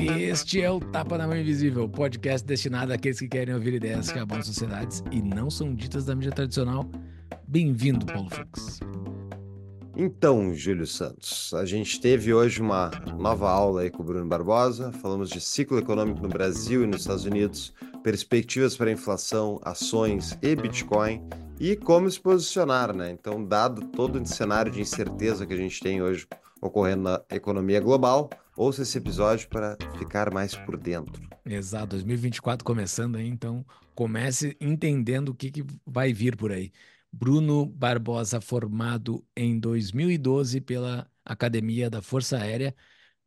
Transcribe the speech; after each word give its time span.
Este 0.00 0.60
é 0.60 0.68
o 0.68 0.80
Tapa 0.80 1.16
na 1.16 1.28
Mão 1.28 1.36
Invisível, 1.36 1.88
podcast 1.88 2.44
destinado 2.44 2.92
àqueles 2.92 3.20
que 3.20 3.28
querem 3.28 3.54
ouvir 3.54 3.74
ideias 3.74 4.10
que 4.10 4.18
abalam 4.18 4.42
sociedades 4.42 5.04
e 5.12 5.22
não 5.22 5.48
são 5.48 5.72
ditas 5.72 6.06
da 6.06 6.16
mídia 6.16 6.32
tradicional. 6.32 6.90
Bem-vindo, 7.46 8.04
Paulo 8.06 8.28
Fux. 8.28 8.80
Então, 9.96 10.52
Júlio 10.52 10.84
Santos, 10.84 11.54
a 11.54 11.64
gente 11.64 12.00
teve 12.00 12.34
hoje 12.34 12.60
uma 12.60 12.90
nova 13.16 13.48
aula 13.48 13.82
aí 13.82 13.90
com 13.90 14.02
o 14.02 14.06
Bruno 14.06 14.26
Barbosa. 14.26 14.90
Falamos 14.90 15.30
de 15.30 15.40
ciclo 15.40 15.78
econômico 15.78 16.20
no 16.20 16.28
Brasil 16.28 16.82
e 16.82 16.88
nos 16.88 17.02
Estados 17.02 17.24
Unidos, 17.24 17.72
perspectivas 18.02 18.76
para 18.76 18.90
inflação, 18.90 19.60
ações 19.62 20.36
e 20.42 20.56
Bitcoin 20.56 21.22
e 21.60 21.76
como 21.76 22.10
se 22.10 22.18
posicionar, 22.18 22.96
né? 22.96 23.10
Então, 23.10 23.44
dado 23.44 23.86
todo 23.88 24.18
o 24.18 24.26
cenário 24.26 24.72
de 24.72 24.80
incerteza 24.80 25.46
que 25.46 25.52
a 25.52 25.56
gente 25.56 25.78
tem 25.78 26.00
hoje 26.00 26.26
ocorrendo 26.58 27.02
na 27.02 27.22
economia 27.30 27.78
global, 27.80 28.30
ouça 28.56 28.80
esse 28.80 28.96
episódio 28.96 29.46
para 29.48 29.76
ficar 29.98 30.32
mais 30.32 30.54
por 30.54 30.78
dentro. 30.78 31.22
Exato, 31.44 31.88
2024 31.88 32.64
começando 32.64 33.16
aí, 33.16 33.28
então 33.28 33.64
comece 33.94 34.56
entendendo 34.58 35.30
o 35.30 35.34
que, 35.34 35.50
que 35.50 35.64
vai 35.86 36.14
vir 36.14 36.34
por 36.34 36.50
aí. 36.50 36.72
Bruno 37.12 37.66
Barbosa, 37.66 38.40
formado 38.40 39.22
em 39.36 39.58
2012 39.58 40.62
pela 40.62 41.10
Academia 41.24 41.90
da 41.90 42.00
Força 42.00 42.38
Aérea, 42.38 42.74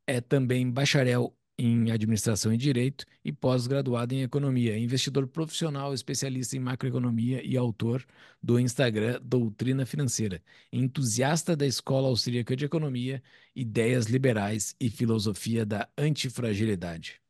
é 0.08 0.20
também 0.20 0.72
bacharel 0.72 1.36
em 1.58 1.92
administração 1.92 2.54
e 2.54 2.58
direito 2.58 3.06
e 3.24 3.32
pós-graduado 3.32 4.14
em 4.14 4.24
economia, 4.24 4.78
investidor 4.78 5.28
profissional, 5.28 5.94
especialista 5.94 6.56
em 6.56 6.60
macroeconomia 6.60 7.44
e 7.46 7.56
autor 7.56 8.06
do 8.42 8.60
Instagram 8.60 9.20
Doutrina 9.24 9.86
Financeira, 9.86 10.42
entusiasta 10.72 11.56
da 11.56 11.66
Escola 11.66 12.08
Austríaca 12.08 12.56
de 12.56 12.66
Economia, 12.66 13.22
ideias 13.56 14.08
liberais 14.08 14.76
e 14.80 14.90
filosofia 14.90 15.66
da 15.66 15.88
antifragilidade. 15.98 17.24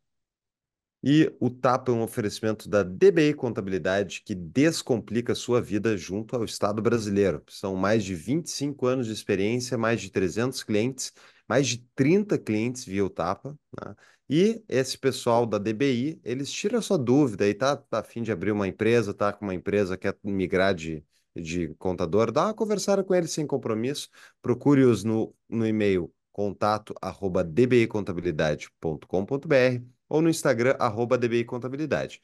E 1.06 1.30
o 1.38 1.50
TAP 1.50 1.90
é 1.90 1.92
um 1.92 2.02
oferecimento 2.02 2.70
da 2.70 2.82
DBI 2.82 3.34
Contabilidade 3.34 4.22
que 4.26 4.34
descomplica 4.34 5.36
sua 5.36 5.62
vida 5.62 5.98
junto 5.98 6.34
ao 6.34 6.46
Estado 6.46 6.82
brasileiro. 6.82 7.44
São 7.50 7.76
mais 7.76 8.06
de 8.06 8.16
25 8.16 8.86
anos 8.86 9.08
de 9.08 9.12
experiência, 9.12 9.78
mais 9.78 10.00
de 10.00 10.10
300 10.10 10.64
clientes, 10.64 11.12
mais 11.46 11.68
de 11.68 11.80
30 11.94 12.38
clientes 12.38 12.86
via 12.86 13.04
o 13.04 13.10
TAPA. 13.10 13.54
Né? 13.78 13.94
E 14.30 14.64
esse 14.70 14.98
pessoal 14.98 15.46
da 15.46 15.58
DBI, 15.58 16.20
eles 16.24 16.52
tiram 16.52 16.80
a 16.80 16.82
sua 16.82 16.98
dúvida 16.98 17.48
e 17.48 17.54
tá, 17.54 17.76
tá 17.76 18.00
a 18.00 18.04
fim 18.04 18.24
de 18.24 18.32
abrir 18.32 18.52
uma 18.52 18.68
empresa, 18.68 19.14
tá 19.14 19.34
com 19.34 19.46
uma 19.46 19.54
empresa 19.54 19.98
que 19.98 20.12
quer 20.12 20.18
migrar 20.24 20.74
de, 20.74 21.04
de 21.36 21.70
contador, 21.76 22.32
dá 22.32 22.46
uma 22.46 22.54
conversada 22.54 23.04
com 23.04 23.14
eles 23.14 23.32
sem 23.32 23.46
compromisso, 23.46 24.10
procure-os 24.42 25.04
no, 25.04 25.36
no 25.50 25.68
e-mail 25.68 26.12
contato 26.32 26.96
arroba 27.02 27.44
dbicontabilidade.com.br 27.44 29.86
ou 30.10 30.22
no 30.22 30.30
Instagram 30.30 30.76
arroba 30.80 31.18
dbicontabilidade. 31.18 32.22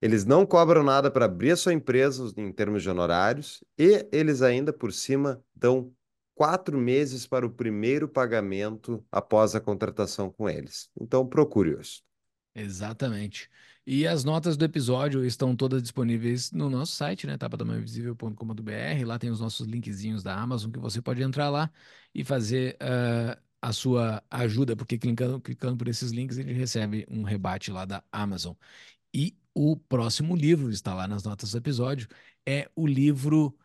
Eles 0.00 0.24
não 0.24 0.44
cobram 0.44 0.82
nada 0.82 1.10
para 1.10 1.26
abrir 1.26 1.52
a 1.52 1.56
sua 1.56 1.72
empresa 1.72 2.32
em 2.36 2.52
termos 2.52 2.82
de 2.82 2.90
honorários 2.90 3.62
e 3.78 4.06
eles 4.12 4.42
ainda 4.42 4.72
por 4.72 4.92
cima 4.92 5.42
dão 5.54 5.92
quatro 6.34 6.78
meses 6.78 7.26
para 7.26 7.46
o 7.46 7.50
primeiro 7.50 8.08
pagamento 8.08 9.04
após 9.10 9.54
a 9.54 9.60
contratação 9.60 10.30
com 10.30 10.48
eles. 10.48 10.90
Então, 11.00 11.26
procure-os. 11.26 12.02
Exatamente. 12.54 13.48
E 13.86 14.06
as 14.06 14.22
notas 14.22 14.56
do 14.56 14.64
episódio 14.64 15.24
estão 15.24 15.56
todas 15.56 15.82
disponíveis 15.82 16.52
no 16.52 16.70
nosso 16.70 16.92
site, 16.92 17.26
né? 17.26 17.36
Lá 19.04 19.18
tem 19.18 19.30
os 19.30 19.40
nossos 19.40 19.66
linkzinhos 19.66 20.22
da 20.22 20.38
Amazon 20.38 20.70
que 20.70 20.78
você 20.78 21.02
pode 21.02 21.22
entrar 21.22 21.50
lá 21.50 21.70
e 22.14 22.22
fazer 22.22 22.76
uh, 22.80 23.40
a 23.60 23.72
sua 23.72 24.22
ajuda, 24.30 24.76
porque 24.76 24.98
clicando, 24.98 25.40
clicando 25.40 25.76
por 25.76 25.88
esses 25.88 26.12
links 26.12 26.38
ele 26.38 26.52
recebe 26.52 27.06
um 27.10 27.22
rebate 27.22 27.72
lá 27.72 27.84
da 27.84 28.04
Amazon. 28.12 28.54
E 29.14 29.36
o 29.54 29.76
próximo 29.76 30.36
livro 30.36 30.70
está 30.70 30.94
lá 30.94 31.08
nas 31.08 31.24
notas 31.24 31.52
do 31.52 31.58
episódio, 31.58 32.08
é 32.46 32.70
o 32.76 32.86
livro 32.86 33.56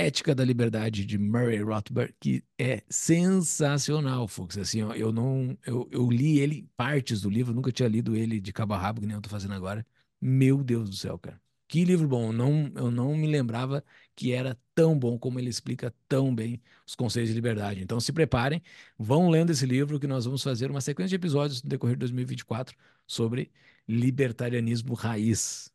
Ética 0.00 0.34
da 0.34 0.44
Liberdade 0.44 1.04
de 1.04 1.18
Murray 1.18 1.62
Rothbard, 1.62 2.14
que 2.18 2.42
é 2.58 2.82
sensacional, 2.88 4.26
Fux. 4.26 4.56
Assim, 4.58 4.82
ó, 4.82 4.94
eu 4.94 5.12
não, 5.12 5.56
eu, 5.66 5.86
eu 5.90 6.10
li 6.10 6.38
ele 6.38 6.68
partes 6.76 7.20
do 7.20 7.28
livro, 7.30 7.52
nunca 7.54 7.70
tinha 7.70 7.88
lido 7.88 8.16
ele 8.16 8.40
de 8.40 8.52
cabo 8.52 8.72
a 8.74 8.78
rabo, 8.78 9.00
que 9.00 9.06
nem 9.06 9.14
eu 9.16 9.20
tô 9.22 9.28
fazendo 9.28 9.52
agora. 9.54 9.86
Meu 10.20 10.62
Deus 10.64 10.88
do 10.88 10.96
céu, 10.96 11.18
cara. 11.18 11.40
Que 11.68 11.84
livro 11.84 12.08
bom. 12.08 12.28
Eu 12.28 12.32
não, 12.32 12.72
eu 12.76 12.90
não 12.90 13.14
me 13.14 13.26
lembrava 13.28 13.84
que 14.16 14.32
era 14.32 14.58
tão 14.74 14.98
bom 14.98 15.18
como 15.18 15.38
ele 15.38 15.50
explica 15.50 15.94
tão 16.08 16.34
bem 16.34 16.60
os 16.86 16.94
conceitos 16.94 17.28
de 17.28 17.34
liberdade. 17.34 17.82
Então 17.82 18.00
se 18.00 18.12
preparem, 18.12 18.62
vão 18.98 19.28
lendo 19.30 19.50
esse 19.50 19.66
livro 19.66 20.00
que 20.00 20.06
nós 20.06 20.24
vamos 20.24 20.42
fazer 20.42 20.70
uma 20.70 20.80
sequência 20.80 21.10
de 21.10 21.16
episódios 21.16 21.62
no 21.62 21.68
decorrer 21.68 21.94
de 21.94 22.00
2024 22.00 22.76
sobre 23.06 23.52
libertarianismo 23.86 24.94
raiz. 24.94 25.70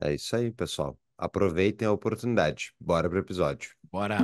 É 0.00 0.14
isso 0.14 0.34
aí, 0.36 0.50
pessoal. 0.50 0.98
Aproveitem 1.20 1.86
a 1.86 1.92
oportunidade. 1.92 2.72
Bora 2.80 3.06
pro 3.06 3.18
episódio. 3.18 3.72
Bora! 3.92 4.20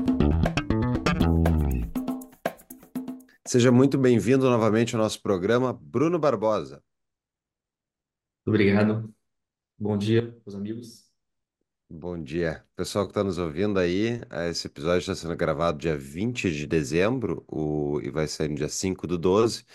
Seja 3.47 3.71
muito 3.71 3.99
bem-vindo 3.99 4.49
novamente 4.49 4.97
ao 4.97 5.03
nosso 5.03 5.21
programa, 5.21 5.75
Bruno 5.75 6.19
Barbosa. 6.19 6.83
Obrigado. 8.47 9.15
Bom 9.79 9.99
dia, 9.99 10.35
meus 10.47 10.55
amigos. 10.55 11.05
Bom 11.87 12.19
dia. 12.19 12.65
Pessoal 12.75 13.05
que 13.05 13.11
está 13.11 13.23
nos 13.23 13.37
ouvindo 13.37 13.79
aí, 13.79 14.19
esse 14.49 14.67
episódio 14.67 15.01
está 15.01 15.15
sendo 15.15 15.37
gravado 15.37 15.77
dia 15.77 15.99
20 15.99 16.51
de 16.51 16.67
dezembro 16.67 17.45
o... 17.47 18.01
e 18.03 18.09
vai 18.11 18.27
sair 18.27 18.49
no 18.49 18.57
dia 18.57 18.71
5 18.71 19.07
do 19.07 19.19
12. 19.19 19.67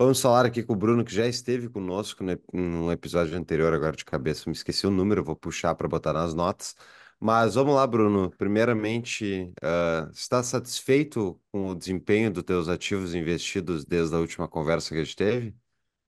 Vamos 0.00 0.20
falar 0.20 0.46
aqui 0.46 0.62
com 0.62 0.74
o 0.74 0.76
Bruno, 0.76 1.04
que 1.04 1.12
já 1.12 1.26
esteve 1.26 1.68
conosco 1.68 2.22
no, 2.22 2.38
no 2.52 2.92
episódio 2.92 3.36
anterior, 3.36 3.74
agora 3.74 3.96
de 3.96 4.04
cabeça, 4.04 4.44
me 4.46 4.54
esqueci 4.54 4.86
o 4.86 4.92
número, 4.92 5.24
vou 5.24 5.34
puxar 5.34 5.74
para 5.74 5.88
botar 5.88 6.12
nas 6.12 6.34
notas. 6.34 6.76
Mas 7.18 7.56
vamos 7.56 7.74
lá, 7.74 7.84
Bruno. 7.84 8.30
Primeiramente, 8.38 9.52
uh, 9.60 10.08
está 10.12 10.40
satisfeito 10.40 11.36
com 11.50 11.70
o 11.70 11.74
desempenho 11.74 12.30
dos 12.30 12.44
teus 12.44 12.68
ativos 12.68 13.12
investidos 13.12 13.84
desde 13.84 14.14
a 14.14 14.20
última 14.20 14.46
conversa 14.46 14.94
que 14.94 15.00
a 15.00 15.02
gente 15.02 15.16
teve? 15.16 15.56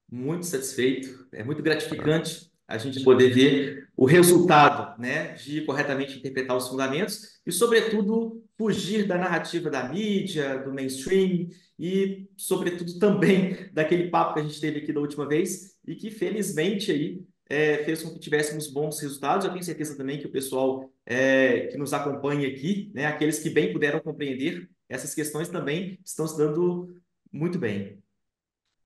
Muito 0.08 0.46
satisfeito, 0.46 1.26
é 1.32 1.42
muito 1.42 1.60
gratificante 1.60 2.48
a 2.68 2.78
gente 2.78 3.02
poder 3.02 3.30
ver 3.30 3.88
o 3.96 4.06
resultado, 4.06 4.96
né, 5.00 5.32
de 5.32 5.62
corretamente 5.62 6.16
interpretar 6.16 6.56
os 6.56 6.68
fundamentos 6.68 7.40
e, 7.44 7.50
sobretudo, 7.50 8.40
fugir 8.60 9.06
da 9.06 9.16
narrativa 9.16 9.70
da 9.70 9.88
mídia, 9.88 10.58
do 10.58 10.70
mainstream 10.70 11.48
e, 11.78 12.28
sobretudo, 12.36 12.98
também 12.98 13.56
daquele 13.72 14.10
papo 14.10 14.34
que 14.34 14.40
a 14.40 14.42
gente 14.42 14.60
teve 14.60 14.80
aqui 14.80 14.92
da 14.92 15.00
última 15.00 15.26
vez 15.26 15.78
e 15.86 15.94
que, 15.94 16.10
felizmente, 16.10 16.92
aí, 16.92 17.24
é, 17.48 17.78
fez 17.84 18.02
com 18.02 18.12
que 18.12 18.20
tivéssemos 18.20 18.70
bons 18.70 19.00
resultados. 19.00 19.46
Eu 19.46 19.52
tenho 19.52 19.64
certeza 19.64 19.96
também 19.96 20.18
que 20.18 20.26
o 20.26 20.30
pessoal 20.30 20.92
é, 21.06 21.68
que 21.68 21.78
nos 21.78 21.94
acompanha 21.94 22.48
aqui, 22.48 22.92
né, 22.94 23.06
aqueles 23.06 23.38
que 23.38 23.48
bem 23.48 23.72
puderam 23.72 23.98
compreender 23.98 24.68
essas 24.90 25.14
questões 25.14 25.48
também 25.48 25.98
estão 26.04 26.28
se 26.28 26.36
dando 26.36 27.00
muito 27.32 27.58
bem. 27.58 27.98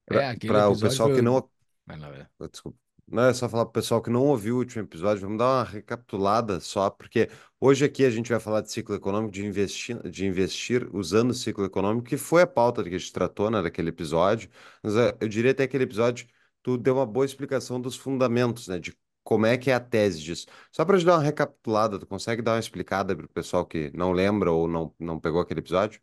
É, 0.08 0.36
para 0.46 0.68
o 0.68 0.78
pessoal 0.78 1.12
que 1.12 1.20
não. 1.20 1.50
Vai 1.84 1.98
lá, 1.98 2.30
Desculpa. 2.48 2.83
Não, 3.06 3.24
é 3.24 3.34
só 3.34 3.48
falar 3.48 3.64
para 3.66 3.70
o 3.70 3.72
pessoal 3.72 4.00
que 4.02 4.08
não 4.10 4.22
ouviu 4.24 4.56
o 4.56 4.58
último 4.58 4.82
episódio, 4.82 5.22
vamos 5.22 5.38
dar 5.38 5.44
uma 5.44 5.64
recapitulada 5.64 6.58
só, 6.58 6.88
porque 6.90 7.28
hoje 7.60 7.84
aqui 7.84 8.04
a 8.04 8.10
gente 8.10 8.30
vai 8.30 8.40
falar 8.40 8.62
de 8.62 8.72
ciclo 8.72 8.94
econômico, 8.94 9.30
de 9.32 9.44
investir, 9.44 10.00
de 10.10 10.26
investir 10.26 10.88
usando 10.94 11.30
o 11.30 11.34
ciclo 11.34 11.64
econômico, 11.66 12.06
que 12.08 12.16
foi 12.16 12.42
a 12.42 12.46
pauta 12.46 12.82
que 12.82 12.88
a 12.94 12.98
gente 12.98 13.12
tratou, 13.12 13.50
né, 13.50 13.60
daquele 13.62 13.90
episódio. 13.90 14.48
Mas 14.82 14.96
é, 14.96 15.16
eu 15.20 15.28
diria 15.28 15.50
até 15.52 15.64
aquele 15.64 15.84
episódio, 15.84 16.26
tu 16.62 16.78
deu 16.78 16.94
uma 16.96 17.06
boa 17.06 17.26
explicação 17.26 17.78
dos 17.80 17.94
fundamentos, 17.94 18.68
né, 18.68 18.78
de 18.78 18.96
como 19.22 19.44
é 19.46 19.56
que 19.58 19.70
é 19.70 19.74
a 19.74 19.80
tese 19.80 20.20
disso. 20.20 20.46
Só 20.72 20.84
para 20.84 20.98
te 20.98 21.04
dar 21.04 21.14
uma 21.16 21.22
recapitulada, 21.22 21.98
tu 21.98 22.06
consegue 22.06 22.40
dar 22.42 22.52
uma 22.54 22.60
explicada 22.60 23.14
para 23.14 23.26
o 23.26 23.28
pessoal 23.28 23.66
que 23.66 23.90
não 23.94 24.12
lembra 24.12 24.50
ou 24.50 24.66
não, 24.66 24.94
não 24.98 25.20
pegou 25.20 25.40
aquele 25.40 25.60
episódio? 25.60 26.00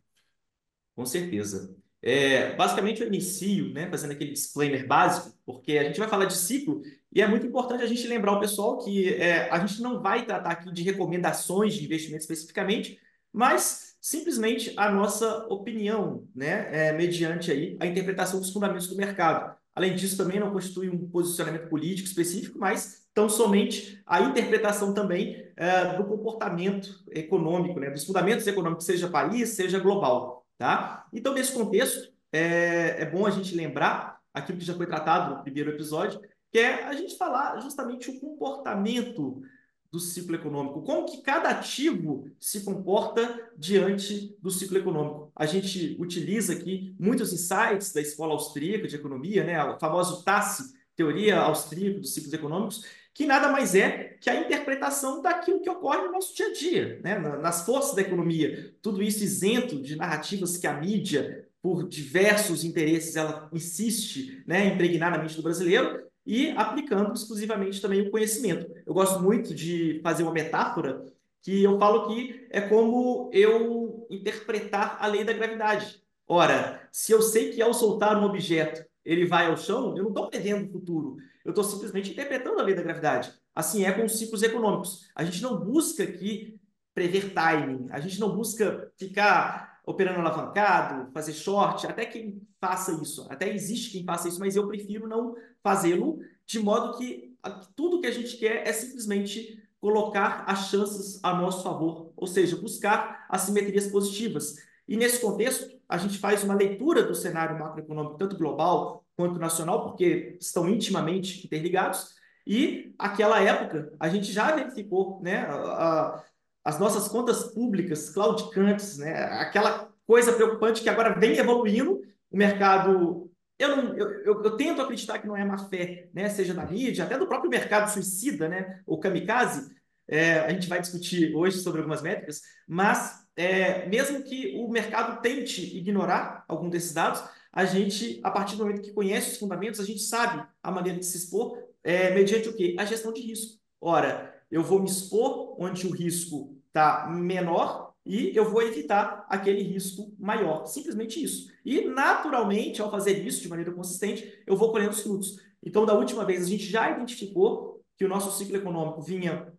Com 0.94 1.04
certeza. 1.06 1.74
É, 2.02 2.54
basicamente, 2.56 3.00
eu 3.00 3.06
inicio 3.06 3.72
né, 3.72 3.88
fazendo 3.88 4.10
aquele 4.10 4.32
disclaimer 4.32 4.86
básico, 4.86 5.32
porque 5.46 5.78
a 5.78 5.84
gente 5.84 6.00
vai 6.00 6.08
falar 6.08 6.24
de 6.24 6.36
ciclo 6.36 6.82
e 7.12 7.22
é 7.22 7.28
muito 7.28 7.46
importante 7.46 7.84
a 7.84 7.86
gente 7.86 8.06
lembrar 8.08 8.32
o 8.32 8.40
pessoal 8.40 8.78
que 8.78 9.14
é, 9.14 9.48
a 9.50 9.64
gente 9.64 9.80
não 9.80 10.02
vai 10.02 10.26
tratar 10.26 10.50
aqui 10.50 10.72
de 10.72 10.82
recomendações 10.82 11.74
de 11.74 11.84
investimento 11.84 12.22
especificamente, 12.22 12.98
mas 13.32 13.96
simplesmente 14.00 14.72
a 14.76 14.90
nossa 14.90 15.46
opinião, 15.48 16.26
né, 16.34 16.88
é, 16.88 16.92
mediante 16.92 17.52
aí 17.52 17.76
a 17.78 17.86
interpretação 17.86 18.40
dos 18.40 18.50
fundamentos 18.50 18.88
do 18.88 18.96
mercado. 18.96 19.54
Além 19.74 19.94
disso, 19.94 20.16
também 20.16 20.40
não 20.40 20.52
constitui 20.52 20.88
um 20.88 21.08
posicionamento 21.08 21.68
político 21.68 22.08
específico, 22.08 22.58
mas 22.58 23.06
tão 23.14 23.28
somente 23.28 24.02
a 24.06 24.20
interpretação 24.22 24.92
também 24.92 25.46
é, 25.56 25.96
do 25.96 26.04
comportamento 26.04 27.04
econômico, 27.10 27.78
né, 27.78 27.90
dos 27.90 28.04
fundamentos 28.04 28.46
econômicos, 28.46 28.84
seja 28.84 29.08
país, 29.08 29.50
seja 29.50 29.78
global. 29.78 30.31
Tá? 30.62 31.08
Então, 31.12 31.34
nesse 31.34 31.52
contexto, 31.52 32.12
é, 32.30 33.02
é 33.02 33.04
bom 33.04 33.26
a 33.26 33.30
gente 33.30 33.52
lembrar 33.52 34.20
aquilo 34.32 34.58
que 34.58 34.64
já 34.64 34.72
foi 34.72 34.86
tratado 34.86 35.34
no 35.34 35.42
primeiro 35.42 35.70
episódio, 35.70 36.20
que 36.52 36.58
é 36.60 36.84
a 36.84 36.92
gente 36.92 37.16
falar 37.16 37.58
justamente 37.58 38.08
o 38.08 38.20
comportamento 38.20 39.42
do 39.90 39.98
ciclo 39.98 40.36
econômico, 40.36 40.82
como 40.82 41.04
que 41.04 41.20
cada 41.20 41.50
ativo 41.50 42.30
se 42.38 42.60
comporta 42.60 43.50
diante 43.58 44.36
do 44.40 44.52
ciclo 44.52 44.78
econômico. 44.78 45.32
A 45.34 45.46
gente 45.46 45.96
utiliza 45.98 46.52
aqui 46.52 46.94
muitos 46.96 47.32
insights 47.32 47.92
da 47.92 48.00
escola 48.00 48.32
austríaca 48.32 48.86
de 48.86 48.94
economia, 48.94 49.42
né, 49.42 49.64
o 49.64 49.80
famoso 49.80 50.22
TASSE, 50.22 50.74
Teoria 50.94 51.40
Austríaca 51.40 51.98
dos 51.98 52.14
Ciclos 52.14 52.32
Econômicos, 52.32 52.84
que 53.14 53.26
nada 53.26 53.50
mais 53.50 53.74
é 53.74 54.16
que 54.20 54.30
a 54.30 54.40
interpretação 54.40 55.20
daquilo 55.20 55.60
que 55.60 55.68
ocorre 55.68 56.02
no 56.02 56.12
nosso 56.12 56.34
dia 56.34 56.46
a 56.46 56.52
dia, 56.52 57.00
né, 57.02 57.18
nas 57.18 57.66
forças 57.66 57.94
da 57.94 58.02
economia. 58.02 58.74
Tudo 58.80 59.02
isso 59.02 59.22
isento 59.22 59.80
de 59.82 59.96
narrativas 59.96 60.56
que 60.56 60.66
a 60.66 60.74
mídia, 60.74 61.46
por 61.60 61.88
diversos 61.88 62.64
interesses, 62.64 63.16
ela 63.16 63.48
insiste 63.52 64.42
né, 64.46 64.66
impregnar 64.66 65.10
na 65.10 65.18
mente 65.18 65.36
do 65.36 65.42
brasileiro, 65.42 66.02
e 66.24 66.50
aplicando 66.50 67.12
exclusivamente 67.12 67.80
também 67.80 68.00
o 68.00 68.10
conhecimento. 68.10 68.72
Eu 68.86 68.94
gosto 68.94 69.20
muito 69.20 69.54
de 69.54 70.00
fazer 70.02 70.22
uma 70.22 70.32
metáfora 70.32 71.04
que 71.42 71.62
eu 71.62 71.78
falo 71.78 72.06
que 72.08 72.46
é 72.50 72.60
como 72.60 73.28
eu 73.32 74.06
interpretar 74.08 74.98
a 75.00 75.06
lei 75.06 75.24
da 75.24 75.32
gravidade. 75.32 76.00
Ora, 76.26 76.88
se 76.92 77.10
eu 77.10 77.20
sei 77.20 77.50
que 77.50 77.60
ao 77.60 77.74
soltar 77.74 78.16
um 78.16 78.24
objeto 78.24 78.84
ele 79.04 79.26
vai 79.26 79.46
ao 79.46 79.56
chão, 79.56 79.96
eu 79.96 80.04
não 80.04 80.10
estou 80.10 80.30
prevendo 80.30 80.68
o 80.68 80.72
futuro, 80.72 81.16
eu 81.44 81.50
estou 81.50 81.64
simplesmente 81.64 82.10
interpretando 82.10 82.60
a 82.60 82.62
lei 82.62 82.74
da 82.74 82.82
gravidade. 82.82 83.32
Assim 83.54 83.84
é 83.84 83.92
com 83.92 84.04
os 84.04 84.18
ciclos 84.18 84.42
econômicos. 84.42 85.08
A 85.14 85.24
gente 85.24 85.42
não 85.42 85.58
busca 85.58 86.02
aqui 86.02 86.60
prever 86.94 87.32
timing, 87.32 87.88
a 87.90 88.00
gente 88.00 88.20
não 88.20 88.34
busca 88.34 88.92
ficar 88.98 89.80
operando 89.84 90.20
alavancado, 90.20 91.10
fazer 91.12 91.32
short, 91.32 91.86
até 91.86 92.06
quem 92.06 92.40
faça 92.60 92.92
isso, 93.02 93.26
até 93.28 93.52
existe 93.52 93.90
quem 93.90 94.04
faça 94.04 94.28
isso, 94.28 94.38
mas 94.38 94.54
eu 94.54 94.68
prefiro 94.68 95.08
não 95.08 95.34
fazê-lo, 95.62 96.20
de 96.46 96.60
modo 96.60 96.96
que 96.96 97.34
tudo 97.74 98.00
que 98.00 98.06
a 98.06 98.12
gente 98.12 98.36
quer 98.36 98.66
é 98.66 98.72
simplesmente 98.72 99.60
colocar 99.80 100.44
as 100.46 100.68
chances 100.68 101.18
a 101.24 101.34
nosso 101.34 101.64
favor, 101.64 102.12
ou 102.16 102.26
seja, 102.26 102.56
buscar 102.56 103.26
assimetrias 103.28 103.88
positivas. 103.88 104.54
E 104.86 104.96
nesse 104.96 105.20
contexto, 105.20 105.76
a 105.88 105.98
gente 105.98 106.18
faz 106.18 106.44
uma 106.44 106.54
leitura 106.54 107.02
do 107.02 107.14
cenário 107.14 107.58
macroeconômico, 107.58 108.16
tanto 108.16 108.38
global 108.38 109.01
quanto 109.16 109.38
nacional, 109.38 109.84
porque 109.84 110.36
estão 110.40 110.68
intimamente 110.68 111.44
interligados. 111.44 112.14
E 112.46 112.94
aquela 112.98 113.40
época, 113.40 113.92
a 114.00 114.08
gente 114.08 114.32
já 114.32 114.54
verificou 114.54 115.20
né, 115.22 115.46
a, 115.48 116.22
as 116.64 116.78
nossas 116.78 117.08
contas 117.08 117.44
públicas 117.52 118.10
claudicantes, 118.10 118.98
né? 118.98 119.12
aquela 119.40 119.90
coisa 120.06 120.32
preocupante 120.32 120.82
que 120.82 120.88
agora 120.88 121.18
vem 121.18 121.36
evoluindo, 121.36 122.00
o 122.30 122.36
mercado. 122.36 123.30
Eu, 123.58 123.76
não, 123.76 123.96
eu, 123.96 124.10
eu, 124.24 124.44
eu, 124.44 124.56
tento 124.56 124.82
acreditar 124.82 125.18
que 125.18 125.26
não 125.26 125.36
é 125.36 125.44
má 125.44 125.58
fé, 125.68 126.08
né? 126.12 126.28
seja 126.28 126.54
da 126.54 126.66
mídia, 126.66 127.04
até 127.04 127.16
do 127.16 127.26
próprio 127.26 127.50
mercado 127.50 127.88
suicida, 127.90 128.48
né? 128.48 128.80
o 128.86 128.98
kamikaze. 128.98 129.70
É, 130.08 130.40
a 130.40 130.50
gente 130.50 130.68
vai 130.68 130.80
discutir 130.80 131.34
hoje 131.34 131.58
sobre 131.58 131.80
algumas 131.80 132.02
métricas, 132.02 132.40
mas 132.66 133.24
é, 133.36 133.86
mesmo 133.88 134.22
que 134.22 134.52
o 134.56 134.68
mercado 134.68 135.20
tente 135.22 135.76
ignorar 135.76 136.44
algum 136.48 136.68
desses 136.68 136.92
dados, 136.92 137.22
a 137.52 137.64
gente, 137.66 138.18
a 138.22 138.30
partir 138.30 138.56
do 138.56 138.64
momento 138.64 138.80
que 138.80 138.92
conhece 138.92 139.32
os 139.32 139.38
fundamentos, 139.38 139.78
a 139.78 139.84
gente 139.84 140.00
sabe 140.00 140.42
a 140.62 140.70
maneira 140.70 140.98
de 140.98 141.04
se 141.04 141.18
expor 141.18 141.58
é, 141.84 142.14
mediante 142.14 142.48
o 142.48 142.56
quê? 142.56 142.74
A 142.78 142.84
gestão 142.84 143.12
de 143.12 143.20
risco. 143.20 143.60
Ora, 143.80 144.34
eu 144.50 144.62
vou 144.62 144.80
me 144.80 144.88
expor 144.88 145.54
onde 145.60 145.86
o 145.86 145.90
risco 145.90 146.56
está 146.68 147.06
menor 147.08 147.94
e 148.06 148.34
eu 148.34 148.50
vou 148.50 148.62
evitar 148.62 149.26
aquele 149.28 149.62
risco 149.62 150.14
maior. 150.18 150.64
Simplesmente 150.66 151.22
isso. 151.22 151.52
E, 151.64 151.82
naturalmente, 151.82 152.80
ao 152.80 152.90
fazer 152.90 153.24
isso 153.24 153.42
de 153.42 153.48
maneira 153.48 153.72
consistente, 153.72 154.42
eu 154.46 154.56
vou 154.56 154.72
colhendo 154.72 154.90
os 154.90 155.02
frutos. 155.02 155.38
Então, 155.62 155.84
da 155.84 155.94
última 155.94 156.24
vez, 156.24 156.44
a 156.44 156.48
gente 156.48 156.64
já 156.64 156.90
identificou 156.90 157.84
que 157.96 158.04
o 158.04 158.08
nosso 158.08 158.36
ciclo 158.36 158.56
econômico 158.56 159.02
vinha 159.02 159.52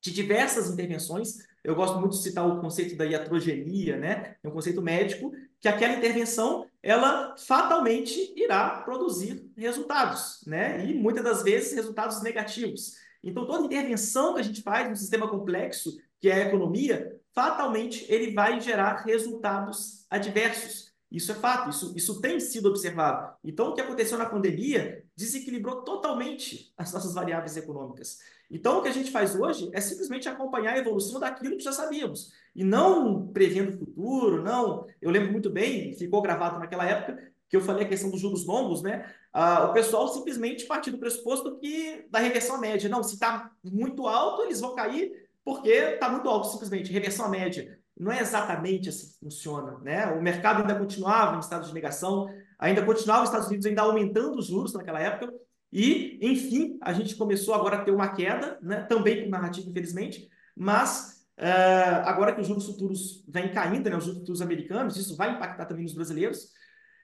de 0.00 0.12
diversas 0.12 0.70
intervenções. 0.70 1.38
Eu 1.62 1.74
gosto 1.74 1.98
muito 1.98 2.12
de 2.12 2.22
citar 2.22 2.46
o 2.48 2.60
conceito 2.60 2.96
da 2.96 3.04
iatrogenia, 3.04 3.98
né? 3.98 4.36
É 4.42 4.48
um 4.48 4.52
conceito 4.52 4.80
médico 4.80 5.32
que 5.60 5.68
aquela 5.68 5.94
intervenção 5.94 6.66
ela 6.82 7.34
fatalmente 7.36 8.32
irá 8.36 8.80
produzir 8.82 9.50
resultados, 9.56 10.42
né? 10.46 10.84
E 10.86 10.94
muitas 10.94 11.22
das 11.22 11.42
vezes 11.42 11.74
resultados 11.74 12.22
negativos. 12.22 12.94
Então, 13.22 13.46
toda 13.46 13.66
intervenção 13.66 14.34
que 14.34 14.40
a 14.40 14.44
gente 14.44 14.62
faz 14.62 14.88
no 14.88 14.96
sistema 14.96 15.28
complexo, 15.28 15.98
que 16.18 16.28
é 16.28 16.34
a 16.34 16.46
economia, 16.46 17.20
fatalmente 17.34 18.06
ele 18.08 18.32
vai 18.32 18.60
gerar 18.60 19.04
resultados 19.04 20.06
adversos. 20.08 20.89
Isso 21.10 21.32
é 21.32 21.34
fato, 21.34 21.70
isso, 21.70 21.92
isso 21.96 22.20
tem 22.20 22.38
sido 22.38 22.68
observado. 22.68 23.34
Então, 23.42 23.68
o 23.68 23.74
que 23.74 23.80
aconteceu 23.80 24.16
na 24.16 24.26
pandemia 24.26 25.04
desequilibrou 25.16 25.82
totalmente 25.82 26.72
as 26.76 26.92
nossas 26.92 27.14
variáveis 27.14 27.56
econômicas. 27.56 28.18
Então, 28.48 28.78
o 28.78 28.82
que 28.82 28.88
a 28.88 28.92
gente 28.92 29.10
faz 29.10 29.34
hoje 29.34 29.70
é 29.72 29.80
simplesmente 29.80 30.28
acompanhar 30.28 30.74
a 30.74 30.78
evolução 30.78 31.18
daquilo 31.18 31.56
que 31.56 31.64
já 31.64 31.72
sabíamos. 31.72 32.32
E 32.54 32.62
não 32.62 33.26
prevendo 33.28 33.74
o 33.74 33.78
futuro, 33.78 34.42
não. 34.42 34.86
Eu 35.02 35.10
lembro 35.10 35.32
muito 35.32 35.50
bem, 35.50 35.94
ficou 35.94 36.22
gravado 36.22 36.58
naquela 36.58 36.84
época, 36.84 37.30
que 37.48 37.56
eu 37.56 37.60
falei 37.60 37.84
a 37.84 37.88
questão 37.88 38.10
dos 38.10 38.20
juros 38.20 38.46
longos, 38.46 38.80
né? 38.80 39.12
Ah, 39.32 39.64
o 39.64 39.72
pessoal 39.72 40.06
simplesmente 40.08 40.66
partiu 40.66 40.92
do 40.92 40.98
pressuposto 40.98 41.58
que 41.58 42.06
da 42.08 42.20
reversão 42.20 42.60
média. 42.60 42.88
Não, 42.88 43.02
se 43.02 43.14
está 43.14 43.50
muito 43.64 44.06
alto, 44.06 44.42
eles 44.42 44.60
vão 44.60 44.76
cair 44.76 45.28
porque 45.44 45.70
está 45.70 46.08
muito 46.08 46.28
alto, 46.28 46.48
simplesmente. 46.48 46.92
Reversão 46.92 47.28
média. 47.28 47.79
Não 47.98 48.10
é 48.10 48.20
exatamente 48.20 48.88
assim 48.88 49.08
que 49.08 49.18
funciona, 49.18 49.78
né? 49.80 50.06
O 50.06 50.22
mercado 50.22 50.60
ainda 50.60 50.74
continuava 50.74 51.36
em 51.36 51.40
estado 51.40 51.66
de 51.66 51.74
negação, 51.74 52.26
ainda 52.58 52.84
continuava 52.84 53.22
os 53.22 53.28
Estados 53.28 53.48
Unidos 53.48 53.66
ainda 53.66 53.82
aumentando 53.82 54.38
os 54.38 54.46
juros 54.46 54.72
naquela 54.72 55.00
época, 55.00 55.32
e, 55.72 56.18
enfim, 56.20 56.78
a 56.82 56.92
gente 56.92 57.14
começou 57.14 57.54
agora 57.54 57.76
a 57.76 57.84
ter 57.84 57.92
uma 57.92 58.08
queda, 58.08 58.58
né? 58.60 58.82
também 58.82 59.22
com 59.22 59.30
narrativa, 59.30 59.68
infelizmente, 59.68 60.28
mas 60.56 61.24
uh, 61.38 62.02
agora 62.04 62.34
que 62.34 62.40
os 62.40 62.46
juros 62.46 62.66
futuros 62.66 63.24
vêm 63.28 63.52
caindo, 63.52 63.88
né? 63.88 63.96
os 63.96 64.04
juros 64.04 64.20
futuros 64.20 64.42
americanos, 64.42 64.96
isso 64.96 65.16
vai 65.16 65.32
impactar 65.32 65.66
também 65.66 65.84
nos 65.84 65.94
brasileiros, 65.94 66.48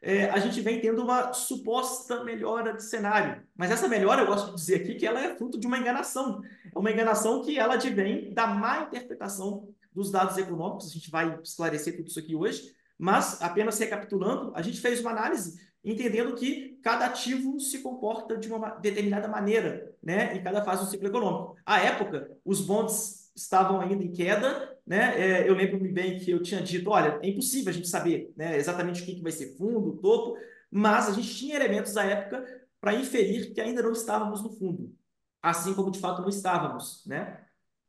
é, 0.03 0.31
a 0.31 0.39
gente 0.39 0.61
vem 0.61 0.81
tendo 0.81 1.03
uma 1.03 1.33
suposta 1.33 2.23
melhora 2.23 2.75
de 2.75 2.85
cenário. 2.85 3.43
Mas 3.57 3.71
essa 3.71 3.89
melhora, 3.89 4.23
eu 4.23 4.27
gosto 4.27 4.51
de 4.51 4.57
dizer 4.57 4.77
aqui, 4.77 4.95
que 4.95 5.07
ela 5.07 5.21
é 5.21 5.37
fruto 5.37 5.59
de 5.59 5.67
uma 5.67 5.79
enganação. 5.79 6.41
É 6.75 6.79
uma 6.79 6.91
enganação 6.91 7.43
que 7.43 7.59
ela 7.59 7.75
advém 7.75 8.33
da 8.33 8.47
má 8.47 8.83
interpretação 8.83 9.69
dos 9.97 10.11
dados 10.11 10.37
econômicos. 10.37 10.87
A 10.87 10.93
gente 10.93 11.11
vai 11.11 11.41
esclarecer 11.43 11.97
tudo 11.97 12.09
isso 12.09 12.19
aqui 12.19 12.37
hoje. 12.37 12.75
Mas, 12.99 13.41
apenas 13.43 13.79
recapitulando, 13.79 14.53
a 14.55 14.63
gente 14.63 14.81
fez 14.81 15.01
uma 15.01 15.11
análise 15.11 15.59
entendendo 15.83 16.35
que 16.35 16.79
cada 16.83 17.07
ativo 17.07 17.61
se 17.61 17.79
comporta 17.79 18.37
de 18.37 18.53
uma 18.53 18.71
determinada 18.71 19.29
maneira 19.29 19.95
né, 20.03 20.37
em 20.37 20.43
cada 20.43 20.65
fase 20.65 20.85
do 20.85 20.91
ciclo 20.91 21.09
econômico. 21.09 21.57
À 21.65 21.81
época, 21.81 22.31
os 22.45 22.61
bonds 22.61 23.31
estavam 23.37 23.81
ainda 23.81 24.03
em 24.03 24.11
queda, 24.11 24.77
né? 24.85 25.15
É, 25.21 25.49
eu 25.49 25.55
lembro-me 25.55 25.89
bem 25.89 26.19
que 26.19 26.31
eu 26.31 26.43
tinha 26.43 26.61
dito, 26.61 26.91
olha, 26.91 27.21
é 27.23 27.29
impossível 27.29 27.71
a 27.71 27.73
gente 27.73 27.89
saber 27.89 28.33
né, 28.37 28.57
exatamente 28.57 29.03
o 29.03 29.05
que, 29.05 29.23
vai 29.23 29.31
ser 29.31 29.57
fundo, 29.57 29.99
topo, 29.99 30.37
mas 30.71 31.09
a 31.09 31.13
gente 31.13 31.33
tinha 31.35 31.55
elementos 31.55 31.93
da 31.93 32.03
época 32.03 32.45
para 32.81 32.95
inferir 32.95 33.53
que 33.53 33.61
ainda 33.61 33.83
não 33.83 33.93
estávamos 33.93 34.43
no 34.43 34.51
fundo, 34.51 34.93
assim 35.41 35.75
como 35.75 35.91
de 35.91 36.01
fato 36.01 36.23
não 36.23 36.29
estávamos, 36.29 37.05
né? 37.07 37.46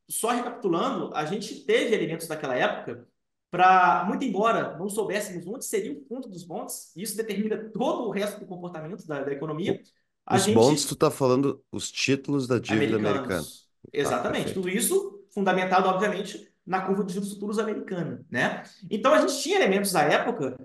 Só 0.10 0.30
recapitulando, 0.30 1.14
a 1.14 1.26
gente 1.26 1.66
teve 1.66 1.94
elementos 1.94 2.28
daquela 2.28 2.56
época 2.56 3.08
para, 3.50 4.06
muito 4.08 4.24
embora 4.24 4.78
não 4.78 4.90
soubéssemos 4.90 5.46
onde 5.48 5.66
seria 5.66 5.94
o 5.94 6.06
fundo 6.08 6.28
dos 6.28 6.44
bonds, 6.44 6.92
isso 6.96 7.16
determina 7.16 7.58
todo 7.74 8.08
o 8.08 8.12
resto 8.12 8.40
do 8.40 8.46
comportamento 8.46 9.06
da, 9.06 9.24
da 9.24 9.32
economia. 9.32 9.82
os 10.32 10.44
gente... 10.44 10.56
bonds, 10.56 10.86
tu 10.86 10.94
está 10.94 11.10
falando 11.10 11.64
os 11.72 11.92
títulos 11.92 12.48
da 12.48 12.60
dívida 12.60 12.98
americana. 12.98 13.44
Exatamente. 13.92 14.50
Tá, 14.50 14.54
Tudo 14.54 14.70
isso 14.70 15.26
fundamentado, 15.34 15.88
obviamente, 15.88 16.52
na 16.66 16.82
curva 16.82 17.04
de 17.04 17.14
juros 17.14 17.34
futuros 17.34 17.60
americana, 17.60 18.26
né? 18.30 18.64
Então 18.90 19.14
a 19.14 19.22
gente 19.22 19.42
tinha 19.42 19.56
elementos 19.56 19.94
da 19.94 20.02
época 20.02 20.58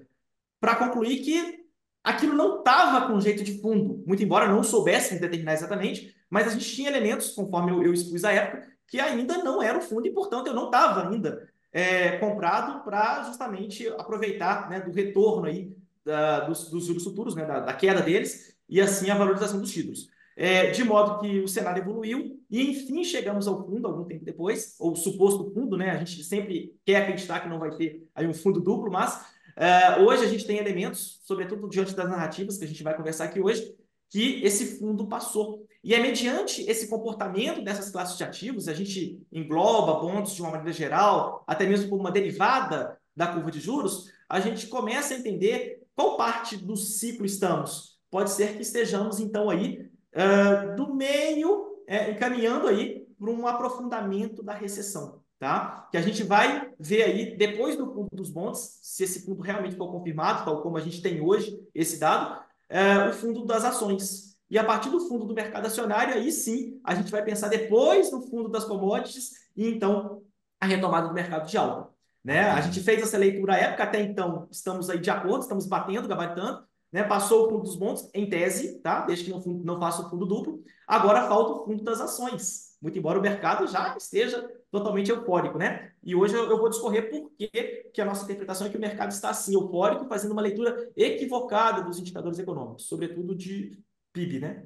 para 0.61 0.75
concluir 0.77 1.19
que 1.23 1.63
aquilo 2.03 2.35
não 2.35 2.59
estava 2.59 3.07
com 3.07 3.21
jeito 3.21 3.45
de 3.45 3.61
fundo, 3.61 4.03
muito 4.07 4.23
embora 4.23 4.49
não 4.49 4.65
soubéssemos 4.65 5.21
determinar 5.21 5.53
exatamente, 5.53 6.15
mas 6.29 6.49
a 6.49 6.51
gente 6.51 6.75
tinha 6.75 6.89
elementos, 6.89 7.31
conforme 7.31 7.71
eu, 7.71 7.83
eu 7.85 7.93
expus 7.93 8.25
à 8.25 8.33
época, 8.33 8.72
que 8.87 9.01
ainda 9.01 9.39
não 9.39 9.63
era 9.63 9.79
o 9.79 9.83
fundo 9.83 10.07
e, 10.07 10.13
portanto, 10.13 10.49
eu 10.49 10.55
não 10.55 10.67
estava 10.67 11.09
ainda 11.09 11.49
é, 11.73 12.19
comprado 12.19 12.85
para 12.85 13.25
justamente 13.25 13.89
aproveitar 13.89 14.69
né, 14.69 14.81
do 14.81 14.93
retorno 14.93 15.47
aí 15.47 15.75
da, 16.05 16.41
dos, 16.41 16.69
dos 16.69 16.87
juros 16.87 17.05
futuros, 17.05 17.35
né, 17.35 17.45
da, 17.45 17.61
da 17.61 17.73
queda 17.73 18.03
deles, 18.03 18.57
e 18.69 18.81
assim 18.81 19.11
a 19.11 19.17
valorização 19.17 19.61
dos 19.61 19.73
títulos. 19.73 20.11
É, 20.35 20.71
de 20.71 20.83
modo 20.83 21.21
que 21.21 21.41
o 21.41 21.49
cenário 21.49 21.83
evoluiu 21.83 22.41
e, 22.51 22.71
enfim, 22.71 23.05
chegamos 23.05 23.47
ao 23.47 23.67
fundo 23.67 23.87
algum 23.87 24.05
tempo 24.05 24.25
depois, 24.25 24.77
ou 24.79 24.97
suposto 24.97 25.53
fundo, 25.53 25.77
né? 25.77 25.91
A 25.91 25.99
gente 25.99 26.25
sempre 26.25 26.75
quer 26.85 27.03
acreditar 27.03 27.41
que 27.41 27.49
não 27.49 27.59
vai 27.59 27.71
ter 27.77 28.09
aí 28.15 28.27
um 28.27 28.33
fundo 28.33 28.59
duplo, 28.59 28.91
mas 28.91 29.27
é, 29.57 30.01
hoje 30.01 30.25
a 30.25 30.29
gente 30.29 30.47
tem 30.47 30.57
elementos, 30.57 31.21
sobretudo 31.25 31.69
diante 31.69 31.95
das 31.95 32.09
narrativas 32.09 32.57
que 32.57 32.65
a 32.65 32.69
gente 32.69 32.83
vai 32.83 32.97
conversar 32.97 33.25
aqui 33.25 33.41
hoje, 33.41 33.75
que 34.13 34.45
esse 34.45 34.79
fundo 34.79 35.07
passou. 35.07 35.67
E 35.83 35.95
é 35.95 35.99
mediante 35.99 36.63
esse 36.71 36.87
comportamento 36.87 37.65
dessas 37.65 37.91
classes 37.91 38.19
de 38.19 38.23
ativos, 38.23 38.69
a 38.69 38.75
gente 38.75 39.19
engloba 39.33 40.01
bons 40.01 40.35
de 40.35 40.43
uma 40.43 40.51
maneira 40.51 40.73
geral, 40.73 41.43
até 41.47 41.67
mesmo 41.67 41.89
como 41.89 42.03
uma 42.03 42.13
derivada 42.13 42.99
da 43.17 43.27
curva 43.27 43.51
de 43.51 43.59
juros, 43.59 44.13
a 44.29 44.39
gente 44.39 44.67
começa 44.67 45.15
a 45.15 45.17
entender 45.17 45.83
qual 45.97 46.19
parte 46.19 46.59
do 46.59 46.77
ciclo 46.77 47.25
estamos. 47.25 47.99
Pode 48.11 48.31
ser 48.31 48.55
que 48.55 48.63
estejamos, 48.63 49.19
então, 49.19 49.49
aí 49.49 49.89
uh, 50.15 50.77
do 50.77 50.95
meio, 50.95 51.83
é, 51.87 52.11
encaminhando 52.11 52.69
aí 52.69 53.07
para 53.19 53.31
um 53.31 53.47
aprofundamento 53.47 54.43
da 54.43 54.53
recessão, 54.53 55.23
tá? 55.39 55.89
Que 55.91 55.97
a 55.97 56.03
gente 56.03 56.23
vai 56.23 56.71
ver 56.79 57.03
aí, 57.03 57.37
depois 57.37 57.77
do 57.77 57.87
fundo 57.87 58.09
dos 58.13 58.31
bonds, 58.31 58.79
se 58.83 59.05
esse 59.05 59.25
fundo 59.25 59.41
realmente 59.41 59.77
for 59.77 59.91
confirmado, 59.91 60.45
tal 60.45 60.63
como 60.63 60.77
a 60.77 60.81
gente 60.81 61.01
tem 61.01 61.21
hoje 61.23 61.59
esse 61.75 61.99
dado, 61.99 62.43
é, 62.73 63.11
o 63.11 63.13
fundo 63.13 63.45
das 63.45 63.65
ações. 63.65 64.35
E 64.51 64.59
a 64.59 64.65
partir 64.65 64.89
do 64.89 65.01
fundo 65.01 65.27
do 65.27 65.35
mercado 65.35 65.67
acionário, 65.67 66.15
aí 66.15 66.33
sim, 66.33 66.81
a 66.83 66.95
gente 66.95 67.11
vai 67.11 67.23
pensar 67.23 67.49
depois 67.49 68.11
no 68.11 68.23
fundo 68.23 68.49
das 68.49 68.65
commodities 68.65 69.31
e 69.55 69.69
então 69.69 70.23
a 70.59 70.67
retomada 70.67 71.09
do 71.09 71.15
mercado 71.15 71.47
de 71.47 71.57
alta. 71.57 71.93
Né? 72.25 72.41
A 72.41 72.61
gente 72.61 72.81
fez 72.81 73.03
essa 73.03 73.19
leitura 73.19 73.55
à 73.55 73.59
época, 73.59 73.83
até 73.83 74.01
então 74.01 74.49
estamos 74.51 74.89
aí 74.89 74.99
de 74.99 75.11
acordo, 75.11 75.43
estamos 75.43 75.67
batendo, 75.67 76.09
gabaritando, 76.09 76.65
né? 76.93 77.03
Passou 77.03 77.47
o 77.47 77.51
fundo 77.51 77.63
dos 77.63 77.77
bons, 77.77 78.09
em 78.15 78.29
tese, 78.29 78.79
tá? 78.81 79.01
Desde 79.07 79.25
que 79.25 79.31
não, 79.31 79.41
não 79.41 79.81
faça 79.81 80.03
o 80.03 80.11
fundo 80.11 80.25
duplo. 80.25 80.63
Agora 80.87 81.27
falta 81.27 81.53
o 81.53 81.65
fundo 81.65 81.83
das 81.83 82.01
ações. 82.01 82.72
Muito 82.83 82.99
embora 82.99 83.17
o 83.17 83.23
mercado 83.23 83.65
já 83.69 83.97
esteja 83.97 84.45
totalmente 84.69 85.09
eufórico, 85.09 85.57
né? 85.57 85.93
E 86.03 86.17
hoje 86.17 86.35
eu, 86.35 86.59
vou 86.59 86.69
discorrer 86.69 87.09
por 87.09 87.31
que, 87.39 87.91
que 87.95 88.01
a 88.01 88.05
nossa 88.05 88.25
interpretação 88.25 88.67
é 88.67 88.71
que 88.71 88.77
o 88.77 88.81
mercado 88.81 89.13
está 89.13 89.31
assim, 89.31 89.55
eufórico, 89.55 90.09
fazendo 90.09 90.33
uma 90.33 90.43
leitura 90.43 90.91
equivocada 90.97 91.83
dos 91.83 92.01
indicadores 92.01 92.41
econômicos, 92.41 92.89
sobretudo 92.89 93.37
de 93.37 93.79
PIB, 94.13 94.41
né? 94.41 94.65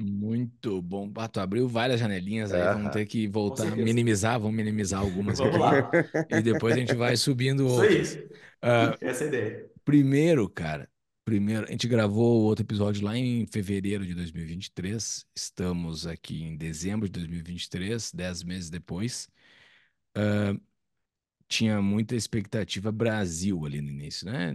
Muito 0.00 0.80
bom. 0.80 1.06
Bato 1.06 1.40
abriu 1.40 1.68
várias 1.68 2.00
janelinhas 2.00 2.52
aí, 2.52 2.62
vamos 2.62 2.92
ter 2.92 3.04
que 3.04 3.28
voltar 3.28 3.70
a 3.70 3.76
minimizar, 3.76 4.40
vamos 4.40 4.56
minimizar 4.56 5.00
algumas 5.00 5.36
vamos 5.38 5.58
lá. 5.58 5.90
e 6.30 6.40
depois 6.40 6.74
a 6.74 6.78
gente 6.78 6.94
vai 6.94 7.16
subindo 7.16 7.66
Isso 7.66 7.74
outras. 7.74 8.16
Aí. 8.16 8.22
Uh, 8.22 8.96
Essa 9.00 9.24
é 9.24 9.26
a 9.26 9.28
ideia. 9.28 9.70
Primeiro, 9.84 10.48
cara, 10.48 10.88
primeiro, 11.28 11.66
a 11.68 11.70
gente 11.70 11.86
gravou 11.86 12.42
outro 12.44 12.64
episódio 12.64 13.04
lá 13.04 13.14
em 13.14 13.46
fevereiro 13.46 14.06
de 14.06 14.14
2023. 14.14 15.26
Estamos 15.34 16.06
aqui 16.06 16.42
em 16.42 16.56
dezembro 16.56 17.06
de 17.06 17.12
2023, 17.12 18.12
dez 18.12 18.42
meses 18.42 18.70
depois. 18.70 19.28
Uh, 20.16 20.58
tinha 21.46 21.82
muita 21.82 22.16
expectativa 22.16 22.90
Brasil 22.90 23.62
ali 23.66 23.82
no 23.82 23.90
início, 23.90 24.24
né? 24.24 24.54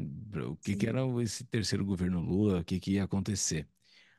O 0.50 0.56
que, 0.56 0.76
que 0.76 0.88
era 0.88 1.02
esse 1.22 1.44
terceiro 1.46 1.86
governo 1.86 2.20
Lula, 2.22 2.62
o 2.62 2.64
que, 2.66 2.80
que 2.80 2.94
ia 2.94 3.04
acontecer. 3.04 3.68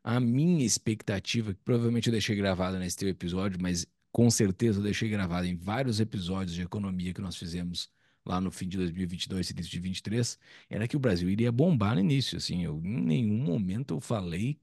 A 0.05 0.21
minha 0.21 0.65
expectativa, 0.65 1.53
que 1.53 1.61
provavelmente 1.65 2.07
eu 2.07 2.13
deixei 2.13 2.37
gravada 2.37 2.79
nesse 2.79 2.97
teu 2.97 3.09
episódio, 3.09 3.61
mas 3.61 3.85
com 4.13 4.31
certeza 4.31 4.79
eu 4.79 4.85
deixei 4.85 5.09
gravada 5.09 5.49
em 5.49 5.57
vários 5.57 5.99
episódios 5.99 6.55
de 6.55 6.63
economia 6.63 7.13
que 7.13 7.21
nós 7.21 7.37
fizemos 7.37 7.91
lá 8.27 8.41
no 8.41 8.51
fim 8.51 8.69
de 8.69 8.77
2022 8.77 9.51
início 9.51 9.55
de 9.55 9.79
2023, 9.81 10.39
era 10.71 10.89
que 10.89 10.97
o 10.97 11.01
Brasil 11.01 11.29
iria 11.31 11.53
bombar 11.53 11.95
no 11.95 12.01
início, 12.01 12.39
assim, 12.39 12.65
eu, 12.65 12.81
em 12.85 13.01
nenhum 13.03 13.39
momento 13.39 13.95
eu 13.95 14.01
falei 14.01 14.59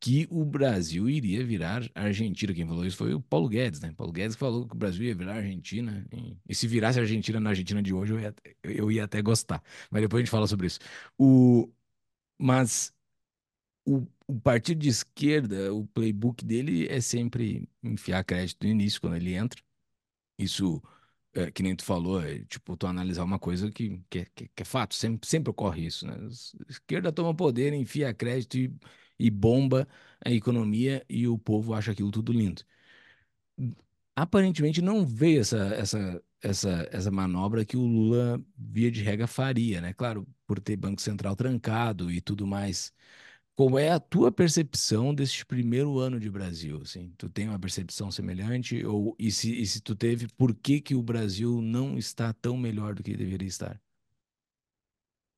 que 0.00 0.26
o 0.30 0.44
Brasil 0.44 1.08
iria 1.08 1.44
virar 1.44 1.82
Argentina. 1.94 2.52
Quem 2.52 2.66
falou 2.66 2.84
isso 2.84 2.96
foi 2.96 3.14
o 3.14 3.20
Paulo 3.20 3.48
Guedes, 3.48 3.80
né? 3.80 3.92
Paulo 3.96 4.12
Guedes 4.12 4.36
falou 4.36 4.66
que 4.68 4.74
o 4.74 4.78
Brasil 4.78 5.04
ia 5.04 5.14
virar 5.14 5.36
Argentina. 5.36 6.06
E, 6.48 6.54
se 6.54 6.66
virasse 6.68 7.00
Argentina 7.00 7.40
na 7.40 7.50
Argentina 7.50 7.82
de 7.82 7.94
hoje, 7.94 8.12
eu 8.12 8.20
ia, 8.20 8.34
eu 8.62 8.92
ia 8.92 9.04
até 9.04 9.22
gostar. 9.22 9.62
Mas 9.90 10.02
depois 10.02 10.20
a 10.20 10.24
gente 10.24 10.30
fala 10.30 10.46
sobre 10.46 10.66
isso. 10.66 10.78
O, 11.18 11.72
mas 12.38 12.94
o, 13.86 14.06
o 14.26 14.40
partido 14.40 14.80
de 14.80 14.88
esquerda, 14.88 15.72
o 15.74 15.86
playbook 15.88 16.44
dele 16.44 16.88
é 16.88 17.00
sempre 17.00 17.68
enfiar 17.82 18.24
crédito 18.24 18.64
no 18.64 18.70
início, 18.70 19.00
quando 19.00 19.16
ele 19.16 19.34
entra. 19.34 19.60
Isso 20.38 20.82
é, 21.34 21.50
que 21.50 21.62
nem 21.62 21.74
tu 21.76 21.84
falou, 21.84 22.22
é, 22.22 22.44
tipo, 22.44 22.76
tu 22.76 22.86
analisar 22.86 23.24
uma 23.24 23.38
coisa 23.38 23.70
que, 23.70 24.00
que, 24.10 24.24
que 24.26 24.50
é 24.62 24.64
fato, 24.64 24.94
sempre, 24.94 25.28
sempre 25.28 25.50
ocorre 25.50 25.86
isso, 25.86 26.06
né? 26.06 26.14
A 26.68 26.70
esquerda 26.70 27.12
toma 27.12 27.34
poder, 27.34 27.72
enfia 27.74 28.14
crédito 28.14 28.56
e, 28.58 28.72
e 29.18 29.30
bomba 29.30 29.88
a 30.24 30.30
economia 30.30 31.04
e 31.08 31.26
o 31.28 31.38
povo 31.38 31.74
acha 31.74 31.92
aquilo 31.92 32.10
tudo 32.10 32.32
lindo. 32.32 32.62
Aparentemente 34.16 34.80
não 34.80 35.04
veio 35.06 35.40
essa, 35.40 35.56
essa, 35.74 36.22
essa, 36.40 36.88
essa 36.92 37.10
manobra 37.10 37.64
que 37.64 37.76
o 37.76 37.84
Lula, 37.84 38.40
via 38.56 38.90
de 38.90 39.02
regra, 39.02 39.26
faria, 39.26 39.80
né? 39.80 39.92
Claro, 39.92 40.26
por 40.46 40.60
ter 40.60 40.76
Banco 40.76 41.00
Central 41.02 41.34
trancado 41.34 42.10
e 42.12 42.20
tudo 42.20 42.46
mais. 42.46 42.92
Qual 43.56 43.78
é 43.78 43.90
a 43.90 44.00
tua 44.00 44.32
percepção 44.32 45.14
desse 45.14 45.46
primeiro 45.46 45.98
ano 46.00 46.18
de 46.18 46.28
Brasil? 46.28 46.80
Assim? 46.82 47.12
Tu 47.16 47.28
tem 47.28 47.48
uma 47.48 47.58
percepção 47.58 48.10
semelhante? 48.10 48.84
Ou, 48.84 49.14
e, 49.16 49.30
se, 49.30 49.60
e 49.60 49.64
se 49.64 49.80
tu 49.80 49.94
teve, 49.94 50.26
por 50.36 50.52
que, 50.52 50.80
que 50.80 50.94
o 50.94 51.02
Brasil 51.02 51.62
não 51.62 51.96
está 51.96 52.32
tão 52.32 52.56
melhor 52.56 52.94
do 52.94 53.02
que 53.02 53.16
deveria 53.16 53.46
estar? 53.46 53.80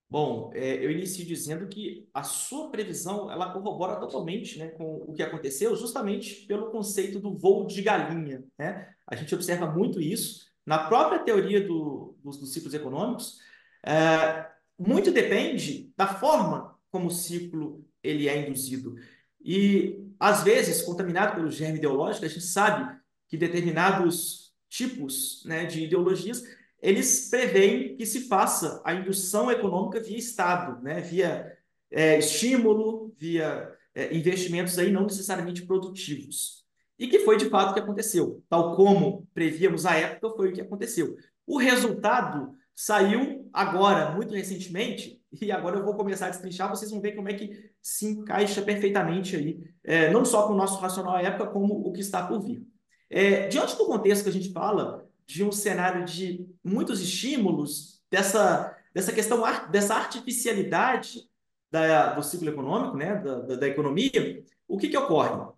Bom, 0.08 0.50
é, 0.54 0.82
eu 0.82 0.90
inicio 0.90 1.26
dizendo 1.26 1.68
que 1.68 2.08
a 2.14 2.22
sua 2.22 2.70
previsão 2.70 3.30
ela 3.30 3.52
corrobora 3.52 3.96
totalmente 3.96 4.58
né, 4.58 4.68
com 4.68 5.04
o 5.06 5.12
que 5.12 5.22
aconteceu, 5.22 5.76
justamente 5.76 6.46
pelo 6.46 6.70
conceito 6.70 7.20
do 7.20 7.36
voo 7.36 7.66
de 7.66 7.82
galinha. 7.82 8.42
Né? 8.58 8.94
A 9.06 9.14
gente 9.14 9.34
observa 9.34 9.66
muito 9.70 10.00
isso 10.00 10.46
na 10.64 10.88
própria 10.88 11.18
teoria 11.18 11.60
do, 11.66 12.16
dos, 12.22 12.38
dos 12.38 12.52
ciclos 12.52 12.72
econômicos. 12.72 13.40
É, 13.84 14.48
muito 14.78 15.12
depende 15.12 15.92
da 15.96 16.06
forma 16.06 16.78
como 16.90 17.08
o 17.08 17.10
ciclo 17.10 17.85
ele 18.06 18.28
é 18.28 18.48
induzido. 18.48 18.94
E, 19.40 20.04
às 20.18 20.42
vezes, 20.42 20.82
contaminado 20.82 21.36
pelo 21.36 21.50
germe 21.50 21.78
ideológico, 21.78 22.24
a 22.24 22.28
gente 22.28 22.44
sabe 22.44 22.98
que 23.28 23.36
determinados 23.36 24.52
tipos 24.68 25.42
né, 25.44 25.64
de 25.64 25.84
ideologias 25.84 26.42
eles 26.80 27.28
preveem 27.30 27.96
que 27.96 28.04
se 28.04 28.28
faça 28.28 28.82
a 28.84 28.94
indução 28.94 29.50
econômica 29.50 30.00
via 30.00 30.16
Estado, 30.16 30.82
né, 30.82 31.00
via 31.00 31.56
é, 31.90 32.18
estímulo, 32.18 33.14
via 33.18 33.72
é, 33.94 34.14
investimentos 34.14 34.78
aí 34.78 34.92
não 34.92 35.04
necessariamente 35.04 35.66
produtivos. 35.66 36.64
E 36.98 37.08
que 37.08 37.20
foi 37.20 37.36
de 37.36 37.48
fato 37.48 37.70
o 37.70 37.74
que 37.74 37.80
aconteceu. 37.80 38.42
Tal 38.48 38.76
como 38.76 39.26
prevíamos 39.34 39.84
à 39.84 39.96
época, 39.96 40.36
foi 40.36 40.50
o 40.50 40.52
que 40.52 40.60
aconteceu. 40.60 41.16
O 41.46 41.58
resultado 41.58 42.54
saiu 42.74 43.48
agora, 43.52 44.12
muito 44.12 44.34
recentemente, 44.34 45.20
e 45.44 45.52
agora 45.52 45.78
eu 45.78 45.84
vou 45.84 45.94
começar 45.94 46.26
a 46.26 46.30
destrinchar, 46.30 46.68
vocês 46.68 46.90
vão 46.90 47.00
ver 47.00 47.12
como 47.12 47.28
é 47.28 47.34
que 47.34 47.70
se 47.82 48.06
encaixa 48.06 48.62
perfeitamente 48.62 49.36
aí, 49.36 49.60
é, 49.84 50.10
não 50.10 50.24
só 50.24 50.46
com 50.46 50.54
o 50.54 50.56
nosso 50.56 50.78
racional 50.80 51.16
à 51.16 51.22
época, 51.22 51.50
como 51.50 51.74
o 51.86 51.92
que 51.92 52.00
está 52.00 52.26
por 52.26 52.40
vir. 52.40 52.66
É, 53.08 53.48
diante 53.48 53.76
do 53.76 53.86
contexto 53.86 54.24
que 54.24 54.30
a 54.30 54.32
gente 54.32 54.52
fala, 54.52 55.06
de 55.26 55.44
um 55.44 55.52
cenário 55.52 56.04
de 56.04 56.46
muitos 56.62 57.00
estímulos, 57.00 57.96
dessa, 58.10 58.76
dessa 58.94 59.12
questão, 59.12 59.42
dessa 59.70 59.94
artificialidade 59.94 61.28
da, 61.70 62.14
do 62.14 62.22
ciclo 62.22 62.48
econômico, 62.48 62.96
né, 62.96 63.16
da, 63.16 63.40
da, 63.40 63.56
da 63.56 63.66
economia, 63.66 64.44
o 64.66 64.78
que, 64.78 64.88
que 64.88 64.96
ocorre? 64.96 65.52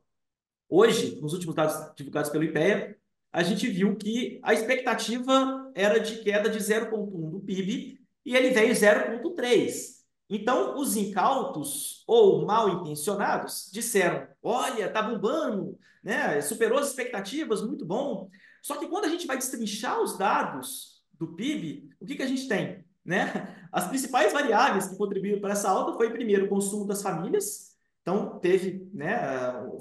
Hoje, 0.69 1.19
nos 1.21 1.33
últimos 1.33 1.55
dados 1.55 1.95
divulgados 1.97 2.31
pelo 2.31 2.45
IPEA, 2.45 2.97
a 3.33 3.43
gente 3.43 3.69
viu 3.69 3.95
que 3.97 4.41
a 4.43 4.53
expectativa 4.53 5.71
era 5.75 5.99
de 5.99 6.19
queda 6.23 6.49
de 6.49 6.59
0,1 6.59 7.31
do 7.31 7.41
PIB 7.41 7.98
e 8.29 8.37
ele 8.37 8.51
veio 8.51 8.75
0,3. 8.75 9.73
Então, 10.29 10.77
os 10.77 10.99
incautos 10.99 12.05
ou 12.07 12.45
mal 12.45 12.69
intencionados 12.69 13.71
disseram: 13.73 14.29
olha, 14.43 14.93
tá 14.93 15.01
bombando, 15.01 15.79
né? 16.05 16.39
superou 16.43 16.79
as 16.79 16.89
expectativas, 16.89 17.63
muito 17.63 17.87
bom. 17.87 18.29
Só 18.61 18.77
que 18.77 18.87
quando 18.87 19.07
a 19.07 19.09
gente 19.09 19.27
vai 19.27 19.39
destrinchar 19.39 19.99
os 20.03 20.19
dados 20.19 21.03
do 21.15 21.29
PIB, 21.29 21.89
o 21.99 22.05
que, 22.05 22.17
que 22.17 22.23
a 22.23 22.27
gente 22.27 22.47
tem? 22.47 22.85
Né? 23.03 23.57
As 23.73 23.89
principais 23.89 24.31
variáveis 24.31 24.89
que 24.89 24.99
contribuíram 24.99 25.41
para 25.41 25.53
essa 25.53 25.71
alta 25.71 25.97
foi, 25.97 26.11
primeiro, 26.11 26.45
o 26.45 26.49
consumo 26.51 26.87
das 26.87 27.01
famílias, 27.01 27.79
então 28.03 28.39
teve, 28.41 28.87
né, 28.93 29.17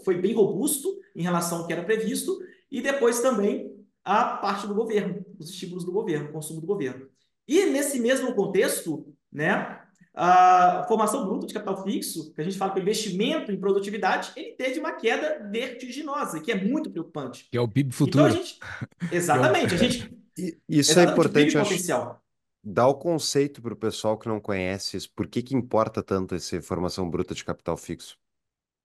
foi 0.06 0.22
bem 0.22 0.34
robusto 0.34 0.88
em 1.14 1.22
relação 1.22 1.60
ao 1.60 1.68
que 1.68 1.74
era 1.74 1.84
previsto, 1.84 2.40
e 2.72 2.82
depois 2.82 3.20
também 3.20 3.76
a 4.06 4.38
parte 4.38 4.66
do 4.66 4.74
governo, 4.74 5.26
os 5.38 5.50
estímulos 5.50 5.84
do 5.84 5.92
governo, 5.92 6.30
o 6.30 6.32
consumo 6.32 6.62
do 6.62 6.68
governo. 6.68 7.10
E 7.48 7.66
nesse 7.68 8.00
mesmo 8.00 8.34
contexto, 8.34 9.14
né, 9.32 9.80
a 10.14 10.84
formação 10.88 11.26
bruta 11.26 11.46
de 11.46 11.54
capital 11.54 11.84
fixo, 11.84 12.34
que 12.34 12.42
a 12.42 12.44
gente 12.44 12.58
fala 12.58 12.74
que 12.74 12.80
o 12.80 12.82
investimento 12.82 13.52
em 13.52 13.60
produtividade, 13.60 14.32
ele 14.36 14.54
teve 14.54 14.80
uma 14.80 14.94
queda 14.94 15.48
vertiginosa, 15.50 16.42
que 16.42 16.52
é 16.52 16.56
muito 16.56 16.90
preocupante. 16.90 17.48
Que 17.52 17.58
é 17.58 17.62
o 17.62 17.68
PIB 17.68 17.94
futuro. 17.94 18.26
Então, 18.26 18.40
a 18.40 18.44
gente, 18.44 18.60
exatamente, 19.12 19.76
a 19.76 19.78
gente... 19.78 20.18
Isso 20.68 21.00
é 21.00 21.04
importante, 21.04 21.58
acho, 21.58 22.18
dar 22.64 22.88
o 22.88 22.96
conceito 22.96 23.62
para 23.62 23.74
o 23.74 23.78
pessoal 23.78 24.18
que 24.18 24.28
não 24.28 24.40
conhece, 24.40 25.08
por 25.16 25.28
que 25.28 25.42
que 25.42 25.56
importa 25.56 26.04
tanto 26.04 26.36
essa 26.36 26.62
formação 26.62 27.10
bruta 27.10 27.34
de 27.34 27.46
capital 27.46 27.78
fixo? 27.78 28.18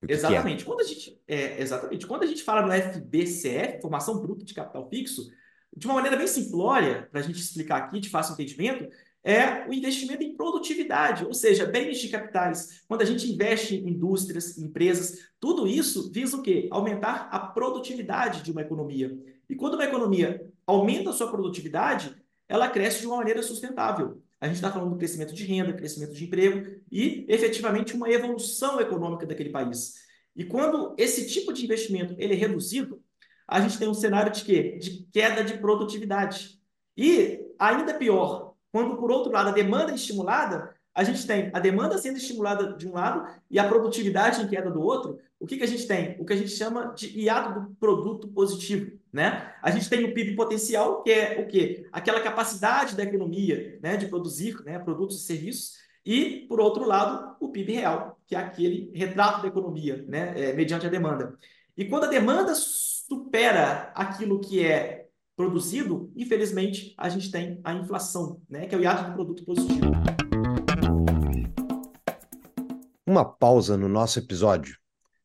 Que 0.06 0.12
exatamente. 0.12 0.58
Que 0.58 0.62
é? 0.62 0.66
Quando 0.66 0.80
a 0.80 0.84
gente, 0.84 1.22
é, 1.26 1.60
exatamente. 1.60 2.06
Quando 2.06 2.22
a 2.22 2.26
gente 2.26 2.42
fala 2.42 2.62
no 2.62 2.72
FBCF, 2.72 3.80
formação 3.80 4.20
bruta 4.20 4.44
de 4.44 4.54
capital 4.54 4.88
fixo, 4.88 5.30
de 5.76 5.86
uma 5.86 5.94
maneira 5.94 6.16
bem 6.16 6.26
simplória, 6.26 7.08
para 7.10 7.20
a 7.20 7.22
gente 7.22 7.40
explicar 7.40 7.76
aqui 7.78 8.00
de 8.00 8.08
fácil 8.08 8.34
entendimento, 8.34 8.88
é 9.24 9.66
o 9.68 9.72
investimento 9.72 10.22
em 10.22 10.36
produtividade, 10.36 11.24
ou 11.24 11.32
seja, 11.32 11.64
bens 11.64 11.98
de 11.98 12.08
capitais. 12.08 12.82
Quando 12.88 13.02
a 13.02 13.04
gente 13.04 13.30
investe 13.30 13.76
em 13.76 13.88
indústrias, 13.88 14.58
empresas, 14.58 15.30
tudo 15.38 15.66
isso 15.66 16.10
visa 16.10 16.36
o 16.36 16.42
quê? 16.42 16.68
Aumentar 16.70 17.28
a 17.30 17.38
produtividade 17.38 18.42
de 18.42 18.50
uma 18.50 18.62
economia. 18.62 19.16
E 19.48 19.54
quando 19.54 19.74
uma 19.74 19.84
economia 19.84 20.44
aumenta 20.66 21.10
a 21.10 21.12
sua 21.12 21.30
produtividade, 21.30 22.16
ela 22.48 22.68
cresce 22.68 23.00
de 23.00 23.06
uma 23.06 23.16
maneira 23.16 23.42
sustentável. 23.42 24.20
A 24.40 24.46
gente 24.46 24.56
está 24.56 24.72
falando 24.72 24.90
do 24.90 24.96
crescimento 24.96 25.34
de 25.34 25.44
renda, 25.44 25.72
crescimento 25.72 26.14
de 26.14 26.24
emprego 26.24 26.80
e, 26.90 27.24
efetivamente, 27.28 27.94
uma 27.94 28.10
evolução 28.10 28.80
econômica 28.80 29.24
daquele 29.24 29.50
país. 29.50 29.94
E 30.34 30.44
quando 30.44 30.94
esse 30.98 31.28
tipo 31.28 31.52
de 31.52 31.64
investimento 31.64 32.14
ele 32.18 32.32
é 32.32 32.36
reduzido, 32.36 33.01
a 33.46 33.60
gente 33.60 33.78
tem 33.78 33.88
um 33.88 33.94
cenário 33.94 34.32
de 34.32 34.44
quê? 34.44 34.78
De 34.80 35.08
queda 35.12 35.44
de 35.44 35.58
produtividade. 35.58 36.60
E, 36.96 37.40
ainda 37.58 37.94
pior, 37.94 38.54
quando, 38.70 38.96
por 38.96 39.10
outro 39.10 39.32
lado, 39.32 39.48
a 39.48 39.52
demanda 39.52 39.92
é 39.92 39.94
estimulada, 39.94 40.74
a 40.94 41.04
gente 41.04 41.26
tem 41.26 41.50
a 41.54 41.58
demanda 41.58 41.96
sendo 41.96 42.18
estimulada 42.18 42.74
de 42.74 42.86
um 42.86 42.92
lado 42.92 43.26
e 43.50 43.58
a 43.58 43.66
produtividade 43.66 44.42
em 44.42 44.48
queda 44.48 44.70
do 44.70 44.82
outro. 44.82 45.18
O 45.40 45.46
que, 45.46 45.56
que 45.56 45.64
a 45.64 45.68
gente 45.68 45.86
tem? 45.86 46.16
O 46.20 46.24
que 46.24 46.32
a 46.32 46.36
gente 46.36 46.50
chama 46.50 46.92
de 46.94 47.18
hiato 47.18 47.60
do 47.60 47.74
produto 47.76 48.28
positivo. 48.28 48.92
Né? 49.12 49.52
A 49.62 49.70
gente 49.70 49.88
tem 49.88 50.04
o 50.04 50.14
PIB 50.14 50.36
potencial, 50.36 51.02
que 51.02 51.10
é 51.10 51.40
o 51.40 51.46
quê? 51.46 51.86
Aquela 51.92 52.20
capacidade 52.20 52.94
da 52.94 53.02
economia 53.02 53.78
né, 53.82 53.96
de 53.96 54.06
produzir 54.06 54.62
né, 54.64 54.78
produtos 54.78 55.22
e 55.22 55.24
serviços, 55.24 55.82
e, 56.04 56.46
por 56.48 56.60
outro 56.60 56.84
lado, 56.84 57.36
o 57.40 57.48
PIB 57.48 57.74
real, 57.74 58.18
que 58.26 58.34
é 58.34 58.38
aquele 58.38 58.90
retrato 58.92 59.42
da 59.42 59.48
economia, 59.48 60.04
né, 60.08 60.34
é, 60.36 60.52
mediante 60.52 60.86
a 60.86 60.90
demanda. 60.90 61.38
E 61.76 61.84
quando 61.84 62.04
a 62.04 62.08
demanda 62.08 62.52
supera 63.12 63.92
aquilo 63.94 64.40
que 64.40 64.64
é 64.64 65.04
produzido, 65.36 66.10
infelizmente, 66.16 66.94
a 66.96 67.10
gente 67.10 67.30
tem 67.30 67.60
a 67.62 67.74
inflação, 67.74 68.40
né, 68.48 68.66
que 68.66 68.74
é 68.74 68.78
o 68.78 68.80
hiato 68.80 69.10
do 69.10 69.12
produto 69.12 69.44
positivo. 69.44 69.80
Uma 73.06 73.22
pausa 73.22 73.76
no 73.76 73.86
nosso 73.86 74.18
episódio. 74.18 74.78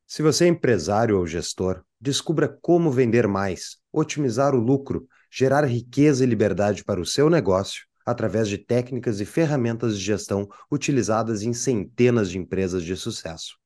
Se 0.06 0.22
você 0.22 0.44
é 0.44 0.48
empresário 0.50 1.18
ou 1.18 1.26
gestor, 1.26 1.82
descubra 2.00 2.50
como 2.62 2.92
vender 2.92 3.26
mais, 3.26 3.78
otimizar 3.94 4.54
o 4.54 4.60
lucro, 4.60 5.08
gerar 5.32 5.64
riqueza 5.64 6.26
e 6.26 6.28
liberdade 6.28 6.84
para 6.84 7.00
o 7.00 7.06
seu 7.06 7.30
negócio 7.30 7.86
através 8.06 8.50
de 8.50 8.58
técnicas 8.58 9.22
e 9.22 9.26
ferramentas 9.26 9.98
de 9.98 10.04
gestão 10.04 10.46
utilizadas 10.70 11.42
em 11.42 11.54
centenas 11.54 12.30
de 12.30 12.38
empresas 12.38 12.84
de 12.84 12.98
sucesso. 12.98 13.58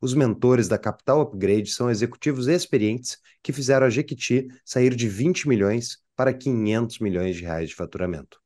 Os 0.00 0.14
mentores 0.14 0.68
da 0.68 0.78
Capital 0.78 1.20
Upgrade 1.20 1.70
são 1.70 1.90
executivos 1.90 2.46
experientes 2.46 3.18
que 3.42 3.52
fizeram 3.52 3.86
a 3.86 3.90
Jequiti 3.90 4.48
sair 4.64 4.94
de 4.94 5.08
20 5.08 5.48
milhões 5.48 5.98
para 6.14 6.32
500 6.32 6.98
milhões 6.98 7.36
de 7.36 7.42
reais 7.42 7.68
de 7.68 7.74
faturamento. 7.74 8.40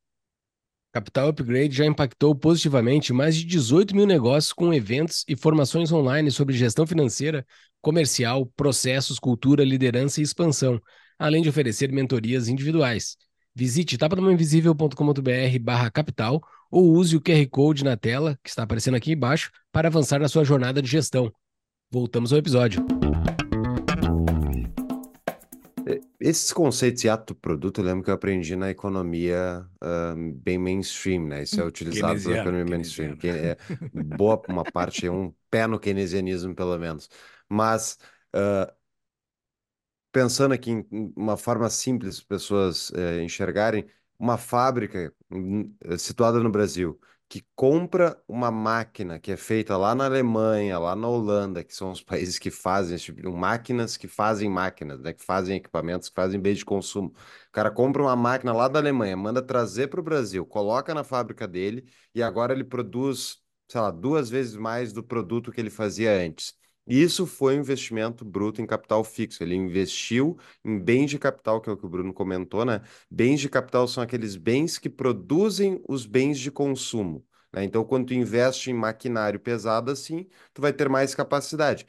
Capital 0.93 1.29
Upgrade 1.29 1.77
já 1.77 1.87
impactou 1.87 2.35
positivamente 2.35 3.13
mais 3.13 3.37
de 3.37 3.45
18 3.45 3.95
mil 3.95 4.07
negócios 4.07 4.53
com 4.53 4.75
eventos 4.75 5.25
e 5.29 5.37
formações 5.37 5.93
online 5.93 6.33
sobre 6.33 6.57
gestão 6.57 6.85
financeira, 6.85 7.47
comercial, 7.81 8.47
processos, 8.57 9.19
cultura, 9.19 9.65
liderança 9.65 10.21
e 10.21 10.25
expansão, 10.25 10.81
além 11.17 11.43
de 11.43 11.49
oferecer 11.49 11.93
mentorias 11.93 12.49
individuais. 12.49 13.17
Visite 13.55 13.97
tapadamainvisível.com.br 13.97 15.59
barra 15.61 15.91
capital 15.91 16.43
ou 16.71 16.93
use 16.93 17.17
o 17.17 17.21
QR 17.21 17.47
Code 17.51 17.85
na 17.85 17.97
tela, 17.97 18.39
que 18.43 18.49
está 18.49 18.63
aparecendo 18.63 18.95
aqui 18.95 19.13
embaixo, 19.13 19.51
para 19.73 19.89
avançar 19.89 20.21
na 20.21 20.29
sua 20.29 20.45
jornada 20.45 20.81
de 20.81 20.89
gestão. 20.89 21.33
Voltamos 21.91 22.33
ao 22.33 22.39
episódio. 22.39 22.87
É, 25.87 26.01
esses 26.21 26.53
conceitos 26.53 27.03
de 27.03 27.09
ato 27.09 27.35
produto, 27.35 27.81
eu 27.81 27.85
lembro 27.85 28.05
que 28.05 28.11
eu 28.11 28.15
aprendi 28.15 28.55
na 28.55 28.71
economia 28.71 29.67
uh, 29.83 30.33
bem 30.37 30.59
mainstream, 30.59 31.27
né? 31.27 31.43
Isso 31.43 31.61
é 31.61 31.65
utilizado 31.65 32.31
na 32.31 32.39
economia 32.39 32.65
mainstream. 32.65 33.17
Que 33.17 33.29
é 33.29 33.57
boa 34.17 34.41
uma 34.49 34.63
parte, 34.63 35.07
é 35.07 35.11
um 35.11 35.35
pé 35.51 35.67
no 35.67 35.81
keynesianismo, 35.81 36.55
pelo 36.55 36.79
menos. 36.79 37.09
Mas 37.49 37.99
uh, 38.37 38.73
pensando 40.13 40.53
aqui 40.53 40.71
em 40.71 41.13
uma 41.17 41.37
forma 41.37 41.69
simples, 41.69 42.17
as 42.17 42.23
pessoas 42.23 42.93
é, 42.95 43.23
enxergarem, 43.23 43.87
uma 44.21 44.39
fábrica 44.39 45.15
hum, 45.31 45.75
eh, 45.83 45.99
situada 45.99 46.41
no 46.41 46.51
Brasil 46.51 47.01
que 47.29 47.47
compra 47.55 48.21
uma 48.29 48.51
máquina 48.51 49.19
que 49.21 49.31
é 49.33 49.37
feita 49.37 49.77
lá 49.77 49.95
na 49.95 50.05
Alemanha, 50.07 50.79
lá 50.81 50.97
na 50.97 51.09
Holanda, 51.09 51.63
que 51.65 51.75
são 51.75 51.93
os 51.93 52.03
países 52.05 52.39
que 52.39 52.51
fazem 52.51 52.99
tipo 52.99 53.33
máquinas 53.33 53.97
que 53.97 54.09
fazem 54.09 54.51
máquinas, 54.51 55.01
né, 55.01 55.13
que 55.15 55.25
fazem 55.25 55.57
equipamentos, 55.57 56.09
que 56.09 56.15
fazem 56.17 56.41
bem 56.41 56.55
de 56.55 56.65
consumo. 56.65 57.11
O 57.49 57.53
cara 57.53 57.71
compra 57.71 58.03
uma 58.03 58.17
máquina 58.17 58.53
lá 58.53 58.69
da 58.69 58.79
Alemanha, 58.81 59.17
manda 59.17 59.41
trazer 59.43 59.89
para 59.89 60.01
o 60.01 60.03
Brasil, 60.03 60.45
coloca 60.47 60.93
na 60.95 61.05
fábrica 61.05 61.47
dele 61.49 61.87
e 62.15 62.23
agora 62.23 62.53
ele 62.53 62.65
produz, 62.65 63.39
sei 63.69 63.81
lá, 63.81 63.91
duas 63.91 64.29
vezes 64.31 64.57
mais 64.57 64.93
do 64.93 65.03
produto 65.03 65.53
que 65.53 65.61
ele 65.61 65.71
fazia 65.71 66.13
antes. 66.13 66.55
Isso 66.91 67.27
foi 67.27 67.57
um 67.57 67.61
investimento 67.61 68.25
bruto 68.25 68.61
em 68.61 68.67
capital 68.67 69.05
fixo. 69.05 69.43
Ele 69.43 69.55
investiu 69.55 70.37
em 70.65 70.79
bens 70.79 71.11
de 71.11 71.19
capital, 71.19 71.61
que 71.61 71.71
é 71.71 71.73
o 71.73 71.77
que 71.77 71.87
o 71.87 71.89
Bruno 71.89 72.13
comentou, 72.13 72.65
né? 72.65 72.83
Bens 73.11 73.41
de 73.41 73.49
capital 73.49 73.87
são 73.87 74.03
aqueles 74.03 74.37
bens 74.37 74.79
que 74.79 74.91
produzem 74.91 75.83
os 75.89 76.05
bens 76.07 76.39
de 76.39 76.51
consumo. 76.51 77.25
Né? 77.53 77.65
Então, 77.65 77.85
quando 77.85 78.07
tu 78.09 78.15
investe 78.15 78.71
em 78.71 78.75
maquinário 78.75 79.39
pesado 79.41 79.91
assim, 79.91 80.29
tu 80.53 80.61
vai 80.61 80.73
ter 80.73 80.89
mais 80.89 81.15
capacidade. 81.15 81.87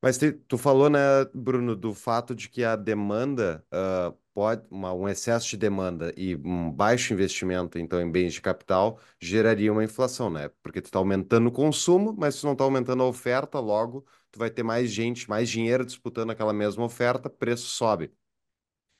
Mas 0.00 0.18
te, 0.18 0.32
tu 0.32 0.58
falou, 0.58 0.90
né, 0.90 1.00
Bruno, 1.34 1.76
do 1.76 1.94
fato 1.94 2.34
de 2.34 2.48
que 2.48 2.64
a 2.64 2.76
demanda 2.76 3.64
uh, 3.72 4.16
pode, 4.34 4.66
uma, 4.70 4.92
um 4.92 5.08
excesso 5.08 5.48
de 5.50 5.56
demanda 5.56 6.12
e 6.16 6.36
um 6.36 6.70
baixo 6.70 7.12
investimento, 7.12 7.78
então, 7.78 8.00
em 8.00 8.10
bens 8.10 8.34
de 8.34 8.40
capital, 8.40 8.98
geraria 9.20 9.72
uma 9.72 9.84
inflação, 9.84 10.30
né? 10.30 10.50
Porque 10.62 10.80
tu 10.80 10.86
está 10.86 10.98
aumentando 10.98 11.48
o 11.48 11.52
consumo, 11.52 12.14
mas 12.16 12.40
tu 12.40 12.46
não 12.46 12.52
está 12.52 12.64
aumentando 12.64 13.02
a 13.02 13.06
oferta, 13.06 13.58
logo 13.60 14.06
tu 14.30 14.38
vai 14.38 14.50
ter 14.50 14.62
mais 14.62 14.90
gente, 14.90 15.28
mais 15.28 15.48
dinheiro 15.50 15.84
disputando 15.84 16.30
aquela 16.30 16.52
mesma 16.52 16.84
oferta, 16.84 17.28
preço 17.30 17.66
sobe. 17.66 18.12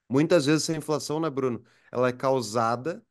Muitas 0.08 0.46
vezes 0.46 0.64
essa 0.64 0.76
inflação, 0.76 1.18
né, 1.20 1.30
Bruno? 1.30 1.64
Ela 1.90 2.08
é 2.08 2.12
causada 2.12 3.02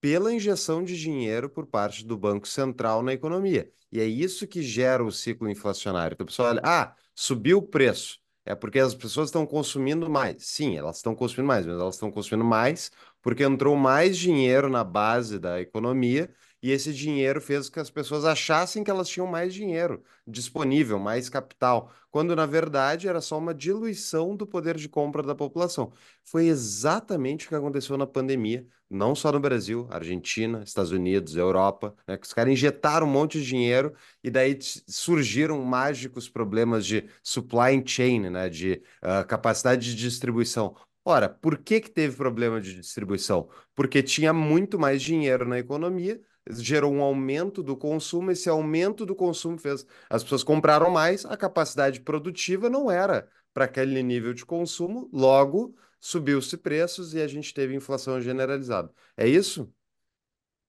pela 0.00 0.32
injeção 0.32 0.82
de 0.84 0.98
dinheiro 0.98 1.50
por 1.50 1.66
parte 1.66 2.04
do 2.04 2.16
Banco 2.16 2.48
Central 2.48 3.02
na 3.02 3.12
economia. 3.12 3.70
E 3.92 4.00
é 4.00 4.04
isso 4.06 4.46
que 4.46 4.62
gera 4.62 5.04
o 5.04 5.12
ciclo 5.12 5.50
inflacionário. 5.50 6.14
Então, 6.14 6.24
o 6.24 6.28
pessoal 6.28 6.50
olha, 6.50 6.62
ah, 6.64 6.94
subiu 7.14 7.58
o 7.58 7.62
preço. 7.62 8.20
É 8.48 8.54
porque 8.54 8.78
as 8.78 8.94
pessoas 8.94 9.28
estão 9.28 9.46
consumindo 9.46 10.08
mais. 10.08 10.36
Sim, 10.46 10.74
elas 10.78 10.96
estão 10.96 11.14
consumindo 11.14 11.46
mais, 11.48 11.66
mas 11.66 11.78
elas 11.78 11.94
estão 11.96 12.10
consumindo 12.10 12.44
mais 12.48 12.90
porque 13.20 13.44
entrou 13.44 13.76
mais 13.76 14.16
dinheiro 14.16 14.70
na 14.70 14.82
base 14.82 15.38
da 15.38 15.60
economia 15.60 16.34
e 16.62 16.70
esse 16.70 16.92
dinheiro 16.92 17.40
fez 17.40 17.68
com 17.68 17.74
que 17.74 17.80
as 17.80 17.90
pessoas 17.90 18.24
achassem 18.24 18.82
que 18.82 18.90
elas 18.90 19.08
tinham 19.08 19.26
mais 19.26 19.54
dinheiro 19.54 20.02
disponível, 20.26 20.98
mais 20.98 21.28
capital, 21.28 21.90
quando 22.10 22.34
na 22.34 22.46
verdade 22.46 23.08
era 23.08 23.20
só 23.20 23.38
uma 23.38 23.54
diluição 23.54 24.36
do 24.36 24.46
poder 24.46 24.76
de 24.76 24.88
compra 24.88 25.22
da 25.22 25.34
população. 25.34 25.92
Foi 26.24 26.46
exatamente 26.46 27.46
o 27.46 27.48
que 27.48 27.54
aconteceu 27.54 27.96
na 27.96 28.06
pandemia, 28.06 28.66
não 28.90 29.14
só 29.14 29.30
no 29.30 29.40
Brasil, 29.40 29.86
Argentina, 29.90 30.62
Estados 30.64 30.90
Unidos, 30.90 31.36
Europa, 31.36 31.94
né, 32.06 32.16
que 32.16 32.26
os 32.26 32.32
caras 32.32 32.52
injetaram 32.52 33.06
um 33.06 33.10
monte 33.10 33.38
de 33.38 33.46
dinheiro 33.46 33.94
e 34.24 34.30
daí 34.30 34.58
surgiram 34.60 35.62
mágicos 35.62 36.28
problemas 36.28 36.86
de 36.86 37.08
supply 37.22 37.82
chain, 37.86 38.30
né, 38.30 38.48
de 38.48 38.82
uh, 39.02 39.26
capacidade 39.26 39.94
de 39.94 39.94
distribuição. 39.94 40.74
Ora, 41.04 41.28
por 41.28 41.58
que 41.58 41.80
que 41.80 41.90
teve 41.90 42.16
problema 42.16 42.60
de 42.60 42.74
distribuição? 42.74 43.48
Porque 43.74 44.02
tinha 44.02 44.32
muito 44.32 44.78
mais 44.78 45.00
dinheiro 45.02 45.48
na 45.48 45.58
economia 45.58 46.20
gerou 46.50 46.92
um 46.92 47.02
aumento 47.02 47.62
do 47.62 47.76
consumo, 47.76 48.30
esse 48.30 48.48
aumento 48.48 49.04
do 49.04 49.14
consumo 49.14 49.58
fez 49.58 49.86
as 50.08 50.22
pessoas 50.22 50.42
compraram 50.42 50.90
mais, 50.90 51.24
a 51.24 51.36
capacidade 51.36 52.00
produtiva 52.00 52.70
não 52.70 52.90
era 52.90 53.28
para 53.52 53.64
aquele 53.64 54.02
nível 54.02 54.32
de 54.32 54.44
consumo, 54.46 55.08
logo 55.12 55.74
subiu-se 56.00 56.56
preços 56.56 57.14
e 57.14 57.20
a 57.20 57.26
gente 57.26 57.52
teve 57.52 57.74
inflação 57.74 58.20
generalizada. 58.20 58.92
É 59.16 59.26
isso? 59.26 59.72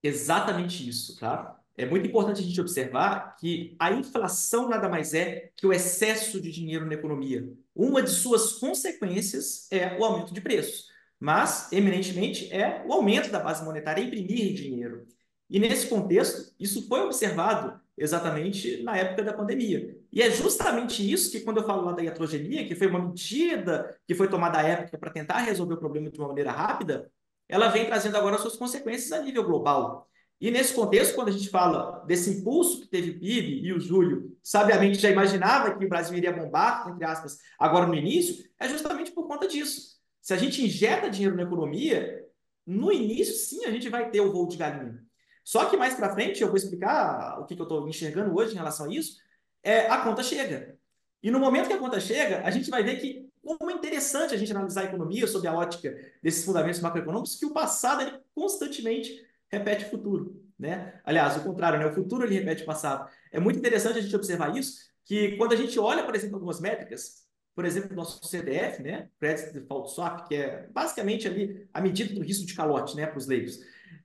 Exatamente 0.02 0.88
isso, 0.88 1.18
tá? 1.20 1.60
É 1.78 1.86
muito 1.86 2.08
importante 2.08 2.42
a 2.42 2.44
gente 2.44 2.60
observar 2.60 3.36
que 3.38 3.76
a 3.80 3.92
inflação 3.92 4.68
nada 4.68 4.90
mais 4.90 5.14
é 5.14 5.50
que 5.56 5.66
o 5.66 5.72
excesso 5.72 6.42
de 6.42 6.52
dinheiro 6.52 6.86
na 6.86 6.94
economia. 6.94 7.48
Uma 7.74 8.02
de 8.02 8.10
suas 8.10 8.54
consequências 8.54 9.66
é 9.72 9.98
o 9.98 10.04
aumento 10.04 10.34
de 10.34 10.42
preços, 10.42 10.88
mas, 11.18 11.72
eminentemente, 11.72 12.52
é 12.52 12.84
o 12.86 12.92
aumento 12.92 13.30
da 13.32 13.40
base 13.40 13.64
monetária, 13.64 14.02
imprimir 14.02 14.54
dinheiro. 14.54 15.08
E 15.50 15.60
nesse 15.60 15.88
contexto, 15.88 16.54
isso 16.60 16.88
foi 16.88 17.02
observado 17.02 17.80
exatamente 17.98 18.82
na 18.84 18.96
época 18.96 19.24
da 19.24 19.34
pandemia. 19.34 19.98
E 20.12 20.22
é 20.22 20.30
justamente 20.30 21.10
isso 21.10 21.32
que, 21.32 21.42
quando 21.42 21.58
eu 21.58 21.66
falo 21.66 21.84
lá 21.84 21.92
da 21.92 22.04
iatrogenia, 22.04 22.66
que 22.66 22.76
foi 22.76 22.88
uma 22.88 23.00
medida 23.00 23.98
que 24.08 24.16
foi 24.16 24.30
tomada 24.30 24.60
à 24.60 24.64
época 24.64 24.98
para 24.98 25.12
tentar 25.12 25.40
resolver 25.40 25.74
o 25.74 25.80
problema 25.80 26.10
de 26.10 26.20
uma 26.20 26.30
maneira 26.30 26.52
rápida, 26.52 27.12
ela 27.48 27.70
vem 27.70 27.86
trazendo 27.86 28.16
agora 28.16 28.38
suas 28.38 28.56
consequências 28.56 29.12
a 29.12 29.22
nível 29.22 29.44
global. 29.44 30.08
E 30.40 30.50
nesse 30.50 30.74
contexto, 30.74 31.16
quando 31.16 31.28
a 31.28 31.32
gente 31.32 31.50
fala 31.50 32.04
desse 32.06 32.30
impulso 32.30 32.82
que 32.82 32.88
teve 32.88 33.12
o 33.12 33.20
PIB, 33.20 33.66
e 33.66 33.74
o 33.74 33.80
Júlio 33.80 34.38
sabiamente 34.42 35.00
já 35.00 35.10
imaginava 35.10 35.76
que 35.76 35.86
o 35.86 35.90
Brasil 35.90 36.18
iria 36.18 36.32
bombar, 36.32 36.88
entre 36.90 37.04
aspas, 37.04 37.40
agora 37.60 37.86
no 37.86 37.96
início, 37.96 38.46
é 38.58 38.70
justamente 38.70 39.12
por 39.12 39.28
conta 39.28 39.48
disso. 39.48 40.00
Se 40.22 40.34
a 40.34 40.38
gente 40.38 40.64
injeta 40.64 41.10
dinheiro 41.10 41.36
na 41.36 41.44
economia, 41.44 42.24
no 42.66 42.92
início, 42.92 43.34
sim, 43.34 43.66
a 43.66 43.72
gente 43.72 43.90
vai 43.90 44.10
ter 44.10 44.22
o 44.22 44.32
voo 44.32 44.48
de 44.48 44.56
galinha. 44.56 45.04
Só 45.50 45.66
que 45.66 45.76
mais 45.76 45.96
para 45.96 46.14
frente, 46.14 46.44
eu 46.44 46.48
vou 46.48 46.58
explicar 46.58 47.40
o 47.40 47.46
que, 47.46 47.56
que 47.56 47.62
eu 47.62 47.64
estou 47.64 47.90
enxergando 47.90 48.36
hoje 48.36 48.52
em 48.54 48.58
relação 48.58 48.86
a 48.86 48.94
isso, 48.94 49.18
é 49.64 49.88
a 49.88 49.98
conta 50.04 50.22
chega. 50.22 50.78
E 51.24 51.32
no 51.32 51.40
momento 51.40 51.66
que 51.66 51.74
a 51.74 51.80
conta 51.80 52.00
chega, 52.00 52.44
a 52.46 52.52
gente 52.52 52.70
vai 52.70 52.84
ver 52.84 52.98
que 52.98 53.28
como 53.42 53.72
é 53.72 53.74
interessante 53.74 54.36
a 54.36 54.38
gente 54.38 54.52
analisar 54.52 54.82
a 54.82 54.84
economia 54.84 55.26
sob 55.26 55.48
a 55.48 55.54
ótica 55.56 55.98
desses 56.22 56.46
fundamentos 56.46 56.80
macroeconômicos, 56.82 57.36
que 57.36 57.48
o 57.48 57.52
passado 57.52 58.04
ele 58.04 58.20
constantemente 58.36 59.26
repete 59.52 59.86
o 59.86 59.90
futuro. 59.90 60.40
Né? 60.58 61.02
Aliás, 61.04 61.36
o 61.38 61.42
contrário, 61.42 61.80
né? 61.80 61.88
o 61.88 61.96
futuro 61.96 62.26
ele 62.26 62.36
repete 62.36 62.62
o 62.62 62.68
passado. 62.68 63.10
É 63.32 63.40
muito 63.40 63.58
interessante 63.58 63.98
a 63.98 64.02
gente 64.04 64.16
observar 64.16 64.56
isso, 64.56 64.78
que 65.04 65.36
quando 65.36 65.54
a 65.54 65.56
gente 65.56 65.80
olha, 65.80 66.04
por 66.04 66.14
exemplo, 66.14 66.36
algumas 66.36 66.62
métricas, 66.62 67.28
por 67.56 67.66
exemplo, 67.66 67.96
nosso 67.96 68.24
CDF, 68.24 68.84
né? 68.84 69.10
Credit 69.20 69.52
Default 69.52 69.92
Swap, 69.94 70.28
que 70.28 70.36
é 70.36 70.68
basicamente 70.72 71.28
ali 71.28 71.68
a 71.74 71.82
medida 71.82 72.14
do 72.14 72.22
risco 72.22 72.46
de 72.46 72.54
calote, 72.54 72.96
né, 72.96 73.08
para 73.08 73.18
os 73.18 73.26
leigos. 73.26 73.60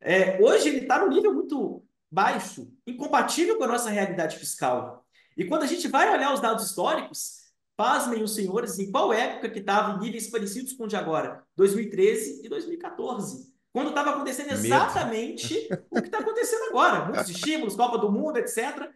É, 0.04 0.38
hoje 0.40 0.68
ele 0.68 0.80
está 0.80 0.98
no 0.98 1.08
nível 1.08 1.32
muito 1.32 1.82
baixo, 2.12 2.70
incompatível 2.86 3.56
com 3.56 3.64
a 3.64 3.68
nossa 3.68 3.88
realidade 3.88 4.38
fiscal. 4.38 5.04
E 5.36 5.44
quando 5.44 5.62
a 5.62 5.66
gente 5.66 5.88
vai 5.88 6.12
olhar 6.12 6.32
os 6.32 6.40
dados 6.40 6.66
históricos, 6.66 7.44
pasmem 7.76 8.22
os 8.22 8.34
senhores 8.34 8.78
em 8.78 8.90
qual 8.92 9.12
época 9.12 9.48
que 9.48 9.58
estava 9.58 9.96
em 9.96 10.00
níveis 10.00 10.30
parecidos 10.30 10.74
com 10.74 10.84
o 10.84 10.86
de 10.86 10.94
agora, 10.94 11.42
2013 11.56 12.44
e 12.44 12.48
2014. 12.48 13.52
Quando 13.72 13.88
estava 13.88 14.10
acontecendo 14.10 14.52
exatamente 14.52 15.68
o 15.90 16.00
que 16.00 16.06
está 16.06 16.18
acontecendo 16.18 16.68
agora. 16.68 17.06
Muitos 17.10 17.30
estímulos, 17.30 17.74
Copa 17.74 17.98
do 17.98 18.12
Mundo, 18.12 18.36
etc. 18.36 18.88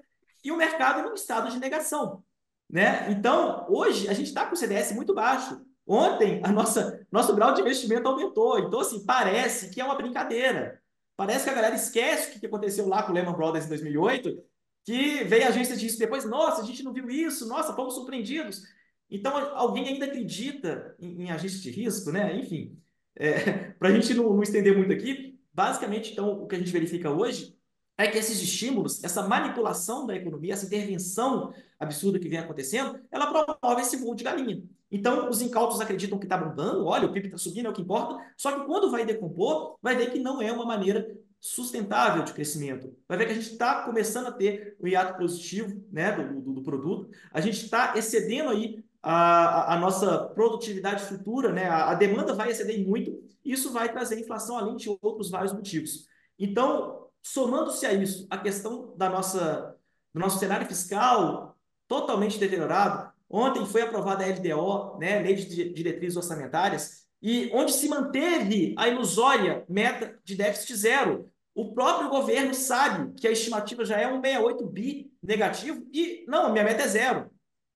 E 0.45 0.53
o 0.53 0.57
mercado 0.57 1.01
em 1.01 1.11
um 1.11 1.15
estado 1.15 1.51
de 1.51 1.59
negação. 1.59 2.23
Né? 2.71 3.11
Então, 3.11 3.67
hoje, 3.69 4.09
a 4.09 4.13
gente 4.13 4.29
está 4.29 4.47
com 4.47 4.55
o 4.55 4.57
CDS 4.57 4.93
muito 4.93 5.15
baixo. 5.15 5.61
Ontem, 5.85 6.41
a 6.45 6.53
nossa, 6.53 7.05
nosso 7.11 7.35
grau 7.35 7.55
de 7.55 7.63
investimento 7.63 8.07
aumentou. 8.07 8.61
Então, 8.61 8.79
assim, 8.79 9.05
parece 9.05 9.71
que 9.71 9.81
é 9.81 9.85
uma 9.85 9.97
brincadeira. 9.97 10.78
Parece 11.19 11.43
que 11.43 11.51
a 11.51 11.55
galera 11.55 11.75
esquece 11.75 12.37
o 12.37 12.41
que 12.41 12.47
aconteceu 12.47 12.87
lá 12.87 13.03
com 13.03 13.11
o 13.11 13.15
Lehman 13.15 13.35
Brothers 13.35 13.65
em 13.65 13.71
2008, 13.71 14.41
que 14.85 15.25
veio 15.25 15.47
a 15.47 15.49
agência 15.49 15.77
de 15.77 15.85
risco 15.85 15.99
depois, 15.99 16.25
nossa, 16.25 16.63
a 16.63 16.65
gente 16.65 16.85
não 16.85 16.93
viu 16.93 17.11
isso, 17.11 17.49
nossa, 17.49 17.75
fomos 17.75 17.95
surpreendidos. 17.95 18.63
Então, 19.11 19.37
alguém 19.57 19.89
ainda 19.89 20.05
acredita 20.05 20.95
em, 20.97 21.25
em 21.25 21.31
agência 21.33 21.59
de 21.59 21.73
risco, 21.73 22.13
né? 22.13 22.37
Enfim, 22.37 22.81
é, 23.17 23.73
para 23.81 23.89
a 23.89 23.93
gente 23.93 24.15
não, 24.15 24.33
não 24.33 24.45
estender 24.45 24.77
muito 24.77 24.93
aqui, 24.93 25.37
basicamente, 25.53 26.13
então, 26.13 26.41
o 26.41 26.47
que 26.47 26.55
a 26.55 26.59
gente 26.59 26.71
verifica 26.71 27.11
hoje 27.11 27.59
é 27.99 28.07
que 28.07 28.17
esses 28.17 28.41
estímulos, 28.41 29.03
essa 29.03 29.27
manipulação 29.27 30.07
da 30.07 30.15
economia, 30.15 30.53
essa 30.53 30.67
intervenção 30.67 31.53
absurda 31.81 32.21
que 32.21 32.29
vem 32.29 32.39
acontecendo, 32.39 32.97
ela 33.11 33.27
promove 33.27 33.83
esse 33.83 33.97
voo 33.97 34.15
de 34.15 34.23
galinha. 34.23 34.63
Então, 34.91 35.29
os 35.29 35.43
incautos 35.43 35.81
acreditam 35.81 36.19
que 36.19 36.25
está 36.25 36.37
bombando, 36.37 36.87
olha, 36.87 37.07
o 37.07 37.13
PIB 37.13 37.27
está 37.27 37.39
subindo, 37.39 37.67
é 37.67 37.69
o 37.69 37.73
que 37.73 37.83
importa, 37.83 38.17
só 38.37 38.53
que 38.53 38.67
quando 38.67 38.91
vai 38.91 39.05
decompor, 39.05 39.77
vai 39.83 39.97
ver 39.97 40.11
que 40.11 40.19
não 40.19 40.41
é 40.41 40.51
uma 40.51 40.65
maneira 40.65 41.07
sustentável 41.41 42.25
de 42.25 42.33
crescimento. 42.33 42.97
Vai 43.07 43.19
ver 43.19 43.27
que 43.27 43.33
a 43.33 43.35
gente 43.35 43.53
está 43.53 43.83
começando 43.83 44.27
a 44.27 44.33
ter 44.33 44.77
o 44.81 44.85
um 44.85 44.89
hiato 44.89 45.19
positivo 45.19 45.85
né, 45.93 46.13
do, 46.13 46.41
do, 46.41 46.53
do 46.55 46.63
produto, 46.63 47.11
a 47.33 47.41
gente 47.41 47.65
está 47.65 47.97
excedendo 47.97 48.51
aí 48.51 48.83
a, 49.03 49.75
a, 49.75 49.79
nossa 49.79 50.19
produtividade 50.35 51.05
futura, 51.05 51.53
né, 51.53 51.67
a, 51.69 51.91
a 51.91 51.95
demanda 51.95 52.35
vai 52.35 52.51
exceder 52.51 52.87
muito, 52.87 53.23
isso 53.45 53.73
vai 53.73 53.93
trazer 53.93 54.19
inflação, 54.19 54.59
além 54.59 54.77
de 54.77 54.89
outros 55.01 55.31
vários 55.31 55.53
motivos. 55.53 56.09
Então, 56.39 57.09
somando-se 57.23 57.87
a 57.87 57.93
isso, 57.93 58.27
a 58.29 58.39
questão 58.39 58.95
da 58.97 59.09
nossa, 59.09 59.77
do 60.13 60.21
nosso 60.21 60.39
cenário 60.39 60.67
fiscal 60.67 61.57
totalmente 61.87 62.39
deteriorado, 62.39 63.13
ontem 63.31 63.65
foi 63.67 63.83
aprovada 63.83 64.25
a 64.25 64.29
LDO, 64.29 64.99
né, 64.99 65.21
Lei 65.21 65.35
de 65.35 65.73
Diretrizes 65.73 66.17
Orçamentárias, 66.17 67.07
e 67.21 67.51
onde 67.53 67.73
se 67.73 67.89
manteve 67.89 68.75
a 68.79 68.89
ilusória 68.89 69.65
meta 69.69 70.19
de 70.25 70.37
déficit 70.37 70.77
zero. 70.77 71.31
O 71.55 71.73
próprio 71.75 72.09
governo 72.09 72.55
sabe 72.55 73.13
que 73.15 73.27
a 73.27 73.33
estimativa 73.33 73.85
já 73.85 73.99
é 73.99 74.07
um 74.07 74.21
68 74.21 74.67
bi 74.67 75.13
negativo 75.23 75.85
e, 75.93 76.25
não, 76.29 76.53
minha 76.53 76.65
meta 76.65 76.85
é 76.85 76.89
zero. 76.89 77.31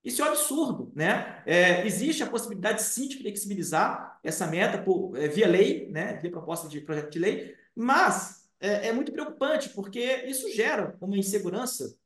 Isso 0.04 0.20
é 0.22 0.24
um 0.24 0.28
absurdo, 0.28 0.92
né? 0.94 1.42
É, 1.46 1.86
existe 1.86 2.22
a 2.22 2.26
possibilidade, 2.26 2.82
sim, 2.82 3.08
de 3.08 3.18
flexibilizar 3.18 4.18
essa 4.22 4.46
meta 4.46 4.78
por, 4.78 5.16
é, 5.16 5.28
via 5.28 5.46
lei, 5.46 5.88
né, 5.90 6.14
via 6.20 6.30
proposta 6.30 6.68
de 6.68 6.80
projeto 6.80 7.10
de 7.10 7.18
lei, 7.18 7.54
mas 7.74 8.48
é, 8.60 8.88
é, 8.88 8.92
muito 8.92 9.12
preocupante, 9.12 9.68
porque 9.70 10.24
isso 10.26 10.50
gera 10.52 10.96
uma 11.00 11.16
insegurança 11.16 11.96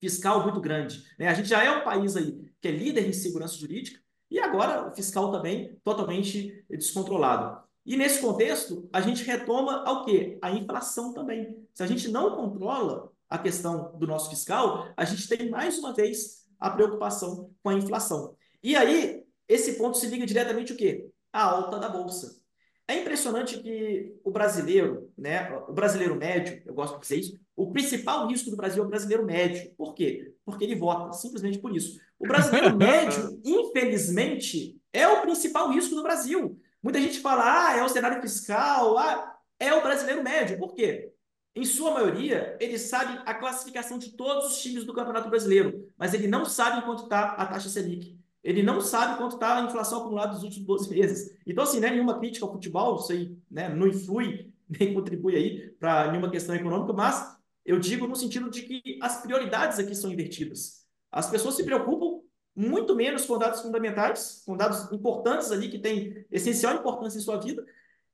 fiscal 0.00 0.42
muito 0.44 0.60
grande. 0.60 1.04
Né? 1.18 1.28
A 1.28 1.34
gente 1.34 1.48
já 1.48 1.62
é 1.62 1.70
um 1.70 1.84
país 1.84 2.16
aí 2.16 2.47
que 2.60 2.68
é 2.68 2.70
líder 2.70 3.08
em 3.08 3.12
segurança 3.12 3.56
jurídica, 3.56 4.00
e 4.30 4.38
agora 4.38 4.88
o 4.88 4.94
fiscal 4.94 5.32
também 5.32 5.78
totalmente 5.82 6.64
descontrolado. 6.68 7.62
E 7.84 7.96
nesse 7.96 8.20
contexto, 8.20 8.88
a 8.92 9.00
gente 9.00 9.24
retoma 9.24 9.82
ao 9.84 10.04
quê? 10.04 10.38
A 10.42 10.50
inflação 10.50 11.14
também. 11.14 11.56
Se 11.72 11.82
a 11.82 11.86
gente 11.86 12.08
não 12.08 12.36
controla 12.36 13.10
a 13.30 13.38
questão 13.38 13.96
do 13.96 14.06
nosso 14.06 14.28
fiscal, 14.28 14.92
a 14.96 15.04
gente 15.04 15.26
tem 15.26 15.48
mais 15.48 15.78
uma 15.78 15.94
vez 15.94 16.46
a 16.58 16.70
preocupação 16.70 17.50
com 17.62 17.70
a 17.70 17.74
inflação. 17.74 18.36
E 18.62 18.76
aí, 18.76 19.24
esse 19.48 19.74
ponto 19.74 19.96
se 19.96 20.06
liga 20.06 20.26
diretamente 20.26 20.72
o 20.72 20.76
quê? 20.76 21.08
A 21.32 21.44
alta 21.44 21.78
da 21.78 21.88
bolsa. 21.88 22.38
É 22.86 23.00
impressionante 23.00 23.58
que 23.58 24.14
o 24.24 24.30
brasileiro, 24.30 25.10
né, 25.16 25.54
o 25.68 25.72
brasileiro 25.72 26.16
médio, 26.16 26.62
eu 26.66 26.74
gosto 26.74 26.94
de 26.94 27.02
dizer 27.02 27.16
isso, 27.16 27.38
o 27.54 27.70
principal 27.70 28.26
risco 28.26 28.50
do 28.50 28.56
Brasil 28.56 28.82
é 28.82 28.86
o 28.86 28.88
brasileiro 28.88 29.24
médio. 29.24 29.72
Por 29.76 29.94
quê? 29.94 30.32
Porque 30.48 30.64
ele 30.64 30.74
vota, 30.74 31.12
simplesmente 31.12 31.58
por 31.58 31.74
isso. 31.74 32.00
O 32.18 32.26
brasileiro 32.26 32.74
médio, 32.76 33.40
infelizmente, 33.44 34.80
é 34.92 35.06
o 35.06 35.20
principal 35.20 35.70
risco 35.70 35.94
do 35.94 36.02
Brasil. 36.02 36.58
Muita 36.82 37.00
gente 37.00 37.20
fala, 37.20 37.68
ah, 37.68 37.76
é 37.76 37.82
o 37.82 37.88
cenário 37.88 38.20
fiscal, 38.22 38.96
ah, 38.98 39.36
é 39.58 39.72
o 39.74 39.82
brasileiro 39.82 40.22
médio. 40.22 40.58
Por 40.58 40.74
quê? 40.74 41.12
Em 41.54 41.64
sua 41.64 41.92
maioria, 41.92 42.56
ele 42.60 42.78
sabe 42.78 43.20
a 43.26 43.34
classificação 43.34 43.98
de 43.98 44.12
todos 44.12 44.52
os 44.52 44.62
times 44.62 44.84
do 44.84 44.92
Campeonato 44.92 45.28
Brasileiro, 45.28 45.90
mas 45.98 46.14
ele 46.14 46.28
não 46.28 46.44
sabe 46.44 46.84
quanto 46.84 47.04
está 47.04 47.32
a 47.32 47.46
taxa 47.46 47.68
Selic. 47.68 48.16
Ele 48.44 48.62
não 48.62 48.80
sabe 48.80 49.18
quanto 49.18 49.34
está 49.34 49.58
a 49.58 49.62
inflação 49.62 50.00
acumulada 50.00 50.32
dos 50.32 50.44
últimos 50.44 50.66
12 50.66 50.90
meses. 50.90 51.36
Então, 51.46 51.64
assim, 51.64 51.80
né, 51.80 51.90
nenhuma 51.90 52.18
crítica 52.18 52.46
ao 52.46 52.52
futebol, 52.52 52.96
isso 52.96 53.12
aí 53.12 53.36
né, 53.50 53.68
não 53.68 53.86
influi 53.86 54.52
nem 54.68 54.92
contribui 54.92 55.34
aí 55.34 55.70
para 55.80 56.10
nenhuma 56.10 56.30
questão 56.30 56.54
econômica, 56.54 56.92
mas 56.92 57.37
eu 57.68 57.78
digo 57.78 58.06
no 58.06 58.16
sentido 58.16 58.50
de 58.50 58.62
que 58.62 58.98
as 59.02 59.20
prioridades 59.20 59.78
aqui 59.78 59.94
são 59.94 60.10
invertidas. 60.10 60.86
As 61.12 61.28
pessoas 61.28 61.54
se 61.54 61.64
preocupam 61.64 62.22
muito 62.56 62.96
menos 62.96 63.26
com 63.26 63.38
dados 63.38 63.60
fundamentais, 63.60 64.42
com 64.46 64.56
dados 64.56 64.90
importantes 64.90 65.52
ali 65.52 65.68
que 65.68 65.78
têm 65.78 66.24
essencial 66.30 66.76
importância 66.76 67.18
em 67.18 67.20
sua 67.20 67.36
vida, 67.38 67.62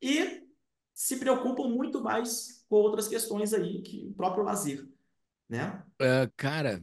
e 0.03 0.43
se 0.93 1.19
preocupam 1.19 1.69
muito 1.69 2.03
mais 2.03 2.67
com 2.69 2.75
outras 2.75 3.07
questões 3.07 3.55
aí, 3.55 3.81
que 3.81 4.05
o 4.09 4.13
próprio 4.13 4.43
lazer, 4.43 4.85
né? 5.49 5.85
Uh, 6.03 6.31
cara, 6.37 6.83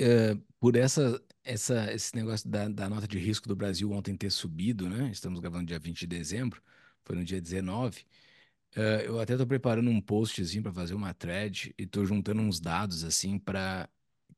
uh, 0.00 0.40
por 0.60 0.76
essa, 0.76 1.20
essa, 1.42 1.92
esse 1.92 2.14
negócio 2.14 2.48
da, 2.48 2.68
da 2.68 2.88
nota 2.88 3.08
de 3.08 3.18
risco 3.18 3.48
do 3.48 3.56
Brasil 3.56 3.90
ontem 3.90 4.16
ter 4.16 4.30
subido, 4.30 4.88
né? 4.88 5.10
Estamos 5.10 5.40
gravando 5.40 5.66
dia 5.66 5.78
20 5.78 5.98
de 5.98 6.06
dezembro, 6.06 6.62
foi 7.04 7.16
no 7.16 7.24
dia 7.24 7.40
19. 7.40 8.06
Uh, 8.76 9.00
eu 9.06 9.20
até 9.20 9.32
estou 9.32 9.46
preparando 9.46 9.88
um 9.90 10.00
postzinho 10.00 10.62
para 10.62 10.72
fazer 10.72 10.94
uma 10.94 11.14
thread 11.14 11.74
e 11.78 11.84
estou 11.84 12.04
juntando 12.04 12.42
uns 12.42 12.60
dados 12.60 13.04
assim 13.04 13.38
para 13.38 13.88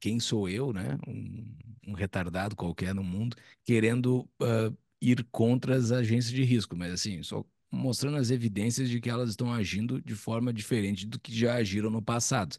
quem 0.01 0.21
sou 0.21 0.49
eu, 0.49 0.73
né? 0.73 0.97
Um, 1.07 1.57
um, 1.89 1.93
retardado 1.93 2.55
qualquer 2.55 2.95
no 2.95 3.03
mundo, 3.03 3.37
querendo 3.65 4.21
uh, 4.41 4.77
ir 5.01 5.25
contra 5.33 5.77
as 5.77 5.91
agências 5.91 6.33
de 6.33 6.45
risco, 6.45 6.77
mas 6.77 6.93
assim, 6.93 7.23
só 7.23 7.45
mostrando 7.71 8.17
as 8.17 8.31
evidências 8.31 8.89
de 8.89 9.01
que 9.01 9.11
elas 9.11 9.31
estão 9.31 9.53
agindo 9.53 10.01
de 10.01 10.15
forma 10.15 10.53
diferente 10.53 11.07
do 11.07 11.19
que 11.19 11.35
já 11.37 11.55
agiram 11.55 11.91
no 11.91 12.01
passado, 12.03 12.57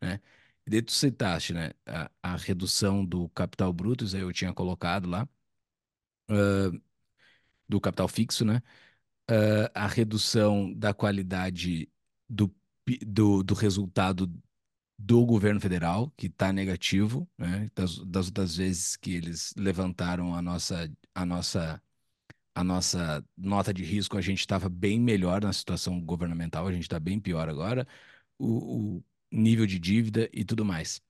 né? 0.00 0.20
E 0.66 0.70
daí 0.70 0.82
tu 0.82 0.92
citaste, 0.92 1.52
né, 1.52 1.70
a, 1.86 2.10
a, 2.22 2.36
redução 2.36 3.04
do 3.04 3.28
capital 3.30 3.72
bruto, 3.72 4.04
isso 4.04 4.14
aí 4.16 4.22
eu 4.22 4.32
tinha 4.32 4.52
colocado 4.52 5.08
lá, 5.08 5.28
uh, 6.30 6.80
do 7.68 7.80
capital 7.80 8.08
fixo, 8.08 8.44
né? 8.44 8.62
Uh, 9.32 9.70
a 9.74 9.86
redução 9.86 10.72
da 10.74 10.92
qualidade 10.92 11.88
do, 12.28 12.54
do, 13.06 13.42
do 13.42 13.54
resultado 13.54 14.30
do 14.98 15.24
governo 15.24 15.60
federal, 15.60 16.12
que 16.16 16.26
está 16.26 16.52
negativo, 16.52 17.28
né? 17.38 17.70
Das, 17.74 17.98
das 18.06 18.26
outras 18.26 18.56
vezes 18.56 18.96
que 18.96 19.14
eles 19.14 19.54
levantaram 19.56 20.34
a 20.34 20.42
nossa, 20.42 20.90
a 21.14 21.24
nossa, 21.24 21.82
a 22.54 22.64
nossa 22.64 23.24
nota 23.36 23.72
de 23.72 23.84
risco, 23.84 24.18
a 24.18 24.20
gente 24.20 24.40
estava 24.40 24.68
bem 24.68 25.00
melhor 25.00 25.42
na 25.42 25.52
situação 25.52 26.00
governamental, 26.00 26.66
a 26.66 26.72
gente 26.72 26.82
está 26.82 27.00
bem 27.00 27.18
pior 27.18 27.48
agora. 27.48 27.86
O, 28.38 28.96
o, 28.98 29.04
nível 29.32 29.66
de 29.66 29.78
dívida 29.78 30.28
e 30.32 30.44
tudo 30.44 30.64
mais. 30.64 31.00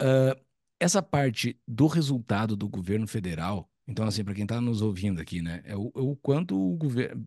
Uh, 0.00 0.34
essa 0.80 1.02
parte 1.02 1.60
do 1.66 1.86
resultado 1.86 2.56
do 2.56 2.68
governo 2.68 3.06
federal, 3.06 3.70
então, 3.88 4.06
assim, 4.06 4.22
para 4.22 4.34
quem 4.34 4.44
está 4.44 4.60
nos 4.60 4.82
ouvindo 4.82 5.20
aqui, 5.20 5.40
né, 5.42 5.62
é 5.64 5.76
o, 5.76 5.90
é 5.96 6.00
o 6.00 6.14
quanto 6.16 6.54
o 6.56 6.76
governo, 6.76 7.26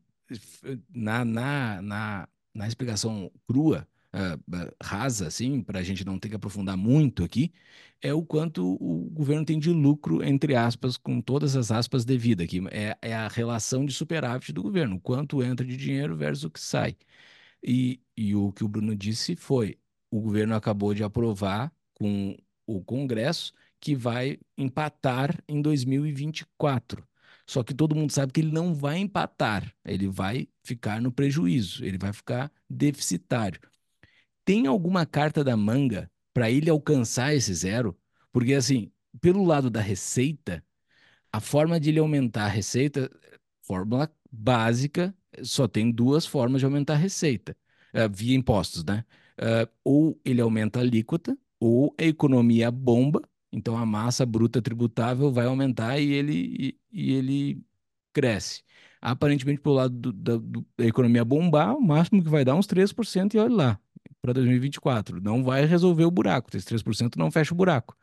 na, 0.93 1.25
na, 1.25 1.81
na, 1.81 2.29
na 2.53 2.67
explicação 2.67 3.31
crua, 3.47 3.87
uh, 4.13 4.75
rasa, 4.81 5.27
assim, 5.27 5.61
para 5.63 5.79
a 5.79 5.83
gente 5.83 6.05
não 6.05 6.19
ter 6.19 6.29
que 6.29 6.35
aprofundar 6.35 6.77
muito 6.77 7.23
aqui, 7.23 7.51
é 8.01 8.13
o 8.13 8.23
quanto 8.23 8.75
o 8.81 9.09
governo 9.11 9.45
tem 9.45 9.59
de 9.59 9.71
lucro, 9.71 10.23
entre 10.23 10.55
aspas, 10.55 10.97
com 10.97 11.21
todas 11.21 11.55
as 11.55 11.71
aspas 11.71 12.05
devidas 12.05 12.45
aqui. 12.45 12.61
É, 12.71 12.97
é 13.01 13.13
a 13.15 13.27
relação 13.27 13.85
de 13.85 13.93
superávit 13.93 14.53
do 14.53 14.63
governo, 14.63 14.99
quanto 14.99 15.43
entra 15.43 15.65
de 15.65 15.77
dinheiro 15.77 16.15
versus 16.15 16.43
o 16.45 16.51
que 16.51 16.59
sai. 16.59 16.95
E, 17.63 18.01
e 18.17 18.35
o 18.35 18.51
que 18.51 18.63
o 18.63 18.67
Bruno 18.67 18.95
disse 18.95 19.35
foi: 19.35 19.77
o 20.11 20.19
governo 20.21 20.55
acabou 20.55 20.93
de 20.93 21.03
aprovar 21.03 21.71
com 21.95 22.35
o 22.65 22.83
Congresso 22.83 23.53
que 23.81 23.95
vai 23.95 24.39
empatar 24.57 25.43
em 25.47 25.61
2024. 25.61 27.07
Só 27.47 27.63
que 27.63 27.73
todo 27.73 27.95
mundo 27.95 28.11
sabe 28.13 28.33
que 28.33 28.41
ele 28.41 28.51
não 28.51 28.73
vai 28.75 28.99
empatar, 28.99 29.73
ele 29.85 30.07
vai 30.07 30.47
ficar 30.63 31.01
no 31.01 31.11
prejuízo, 31.11 31.85
ele 31.85 31.97
vai 31.97 32.13
ficar 32.13 32.51
deficitário. 32.69 33.59
Tem 34.45 34.67
alguma 34.67 35.05
carta 35.05 35.43
da 35.43 35.55
manga 35.57 36.11
para 36.33 36.49
ele 36.51 36.69
alcançar 36.69 37.33
esse 37.35 37.53
zero? 37.53 37.97
Porque, 38.31 38.53
assim, 38.53 38.91
pelo 39.21 39.43
lado 39.45 39.69
da 39.69 39.81
receita, 39.81 40.63
A 41.33 41.39
forma 41.39 41.79
de 41.79 41.89
ele 41.89 41.99
aumentar 41.99 42.45
a 42.45 42.47
receita, 42.49 43.09
fórmula 43.61 44.11
básica, 44.31 45.15
só 45.43 45.67
tem 45.67 45.91
duas 45.91 46.25
formas 46.25 46.61
de 46.61 46.65
aumentar 46.65 46.93
a 46.95 46.97
receita, 46.97 47.55
uh, 47.95 48.09
via 48.13 48.35
impostos, 48.35 48.83
né? 48.83 49.05
Uh, 49.39 49.69
ou 49.83 50.21
ele 50.25 50.41
aumenta 50.41 50.79
a 50.79 50.81
alíquota, 50.83 51.37
ou 51.59 51.95
a 51.99 52.03
economia 52.03 52.71
bomba, 52.71 53.21
então 53.51 53.77
a 53.77 53.85
massa 53.85 54.25
bruta 54.25 54.61
tributável 54.61 55.31
vai 55.31 55.45
aumentar 55.45 55.99
e 55.99 56.11
ele, 56.13 56.77
e, 56.91 57.11
e 57.11 57.13
ele 57.13 57.63
cresce. 58.13 58.63
Aparentemente, 59.01 59.61
pelo 59.61 59.75
lado 59.75 59.95
do, 59.95 60.13
da, 60.13 60.37
do, 60.37 60.65
da 60.77 60.85
economia 60.85 61.25
bombar, 61.25 61.75
o 61.75 61.81
máximo 61.81 62.23
que 62.23 62.29
vai 62.29 62.45
dar 62.45 62.55
uns 62.55 62.67
3% 62.67 63.33
e 63.35 63.39
olha 63.39 63.55
lá, 63.55 63.79
para 64.21 64.33
2024. 64.33 65.19
Não 65.21 65.43
vai 65.43 65.65
resolver 65.65 66.05
o 66.05 66.11
buraco, 66.11 66.55
esse 66.55 66.65
3% 66.67 67.17
não 67.17 67.31
fecha 67.31 67.53
o 67.53 67.57
buraco. 67.57 67.97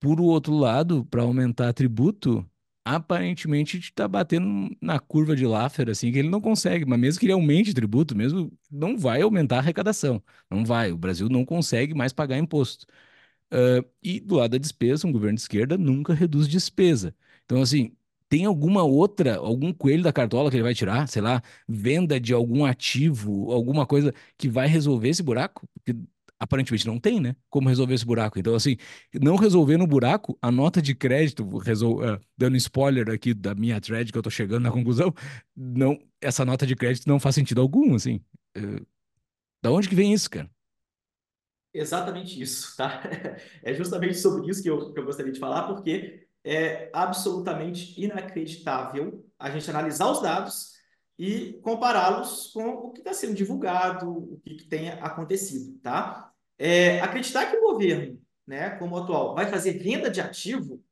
Por 0.00 0.20
outro 0.20 0.54
lado, 0.54 1.04
para 1.06 1.22
aumentar 1.22 1.72
tributo, 1.72 2.48
aparentemente 2.84 3.78
está 3.78 4.06
batendo 4.06 4.76
na 4.80 4.98
curva 5.00 5.34
de 5.34 5.46
Laffer, 5.46 5.88
assim, 5.90 6.12
que 6.12 6.18
ele 6.18 6.28
não 6.28 6.40
consegue, 6.40 6.84
mas 6.84 6.98
mesmo 7.00 7.20
que 7.20 7.26
ele 7.26 7.32
aumente 7.32 7.74
tributo, 7.74 8.16
mesmo, 8.16 8.52
não 8.70 8.96
vai 8.98 9.22
aumentar 9.22 9.56
a 9.56 9.58
arrecadação. 9.60 10.22
Não 10.50 10.64
vai. 10.64 10.92
O 10.92 10.98
Brasil 10.98 11.28
não 11.28 11.44
consegue 11.44 11.94
mais 11.94 12.12
pagar 12.12 12.38
imposto. 12.38 12.86
Uh, 13.52 13.84
e 14.02 14.20
do 14.20 14.36
lado 14.36 14.52
da 14.52 14.58
despesa, 14.58 15.06
um 15.06 15.12
governo 15.12 15.36
de 15.36 15.42
esquerda 15.42 15.78
nunca 15.78 16.12
reduz 16.14 16.48
despesa. 16.48 17.14
Então, 17.44 17.62
assim, 17.62 17.92
tem 18.28 18.44
alguma 18.44 18.82
outra, 18.82 19.36
algum 19.36 19.72
coelho 19.72 20.02
da 20.02 20.12
cartola 20.12 20.50
que 20.50 20.56
ele 20.56 20.62
vai 20.62 20.74
tirar? 20.74 21.06
Sei 21.08 21.22
lá, 21.22 21.42
venda 21.68 22.18
de 22.18 22.32
algum 22.32 22.64
ativo, 22.64 23.52
alguma 23.52 23.86
coisa 23.86 24.12
que 24.36 24.48
vai 24.48 24.66
resolver 24.66 25.08
esse 25.08 25.22
buraco? 25.22 25.68
Porque 25.74 25.96
aparentemente 26.38 26.86
não 26.86 26.98
tem, 26.98 27.20
né? 27.20 27.36
Como 27.48 27.68
resolver 27.68 27.94
esse 27.94 28.04
buraco. 28.04 28.38
Então, 28.38 28.54
assim, 28.54 28.76
não 29.20 29.36
resolvendo 29.36 29.82
o 29.82 29.86
buraco, 29.86 30.36
a 30.42 30.50
nota 30.50 30.82
de 30.82 30.94
crédito, 30.94 31.46
resol... 31.58 32.00
uh, 32.00 32.20
dando 32.36 32.56
spoiler 32.56 33.08
aqui 33.10 33.32
da 33.32 33.54
minha 33.54 33.80
thread, 33.80 34.12
que 34.12 34.18
eu 34.18 34.22
tô 34.22 34.30
chegando 34.30 34.62
na 34.64 34.70
conclusão, 34.72 35.14
não, 35.56 35.98
essa 36.20 36.44
nota 36.44 36.66
de 36.66 36.76
crédito 36.76 37.08
não 37.08 37.20
faz 37.20 37.34
sentido 37.34 37.60
algum, 37.60 37.94
assim. 37.94 38.20
Uh, 38.56 38.84
da 39.62 39.70
onde 39.72 39.88
que 39.88 39.94
vem 39.94 40.12
isso, 40.12 40.28
cara? 40.30 40.50
Exatamente 41.76 42.40
isso, 42.40 42.76
tá? 42.76 43.02
É 43.62 43.74
justamente 43.74 44.16
sobre 44.16 44.48
isso 44.50 44.62
que 44.62 44.70
eu, 44.70 44.92
que 44.92 44.98
eu 44.98 45.04
gostaria 45.04 45.32
de 45.32 45.38
falar, 45.38 45.64
porque 45.64 46.26
é 46.44 46.88
absolutamente 46.92 48.00
inacreditável 48.00 49.24
a 49.38 49.50
gente 49.50 49.68
analisar 49.68 50.10
os 50.10 50.22
dados 50.22 50.76
e 51.18 51.58
compará-los 51.62 52.52
com 52.52 52.68
o 52.68 52.92
que 52.92 53.00
está 53.00 53.12
sendo 53.12 53.34
divulgado, 53.34 54.10
o 54.10 54.40
que, 54.44 54.54
que 54.54 54.64
tenha 54.64 54.94
acontecido, 54.94 55.78
tá? 55.82 56.30
É, 56.58 57.00
acreditar 57.00 57.46
que 57.46 57.56
o 57.56 57.72
governo, 57.72 58.20
né, 58.46 58.70
como 58.70 58.96
ativo, 58.96 59.34
vai 59.34 59.46
fazer 59.46 59.72
venda 59.72 60.08
de 60.08 60.20
ativo 60.20 60.82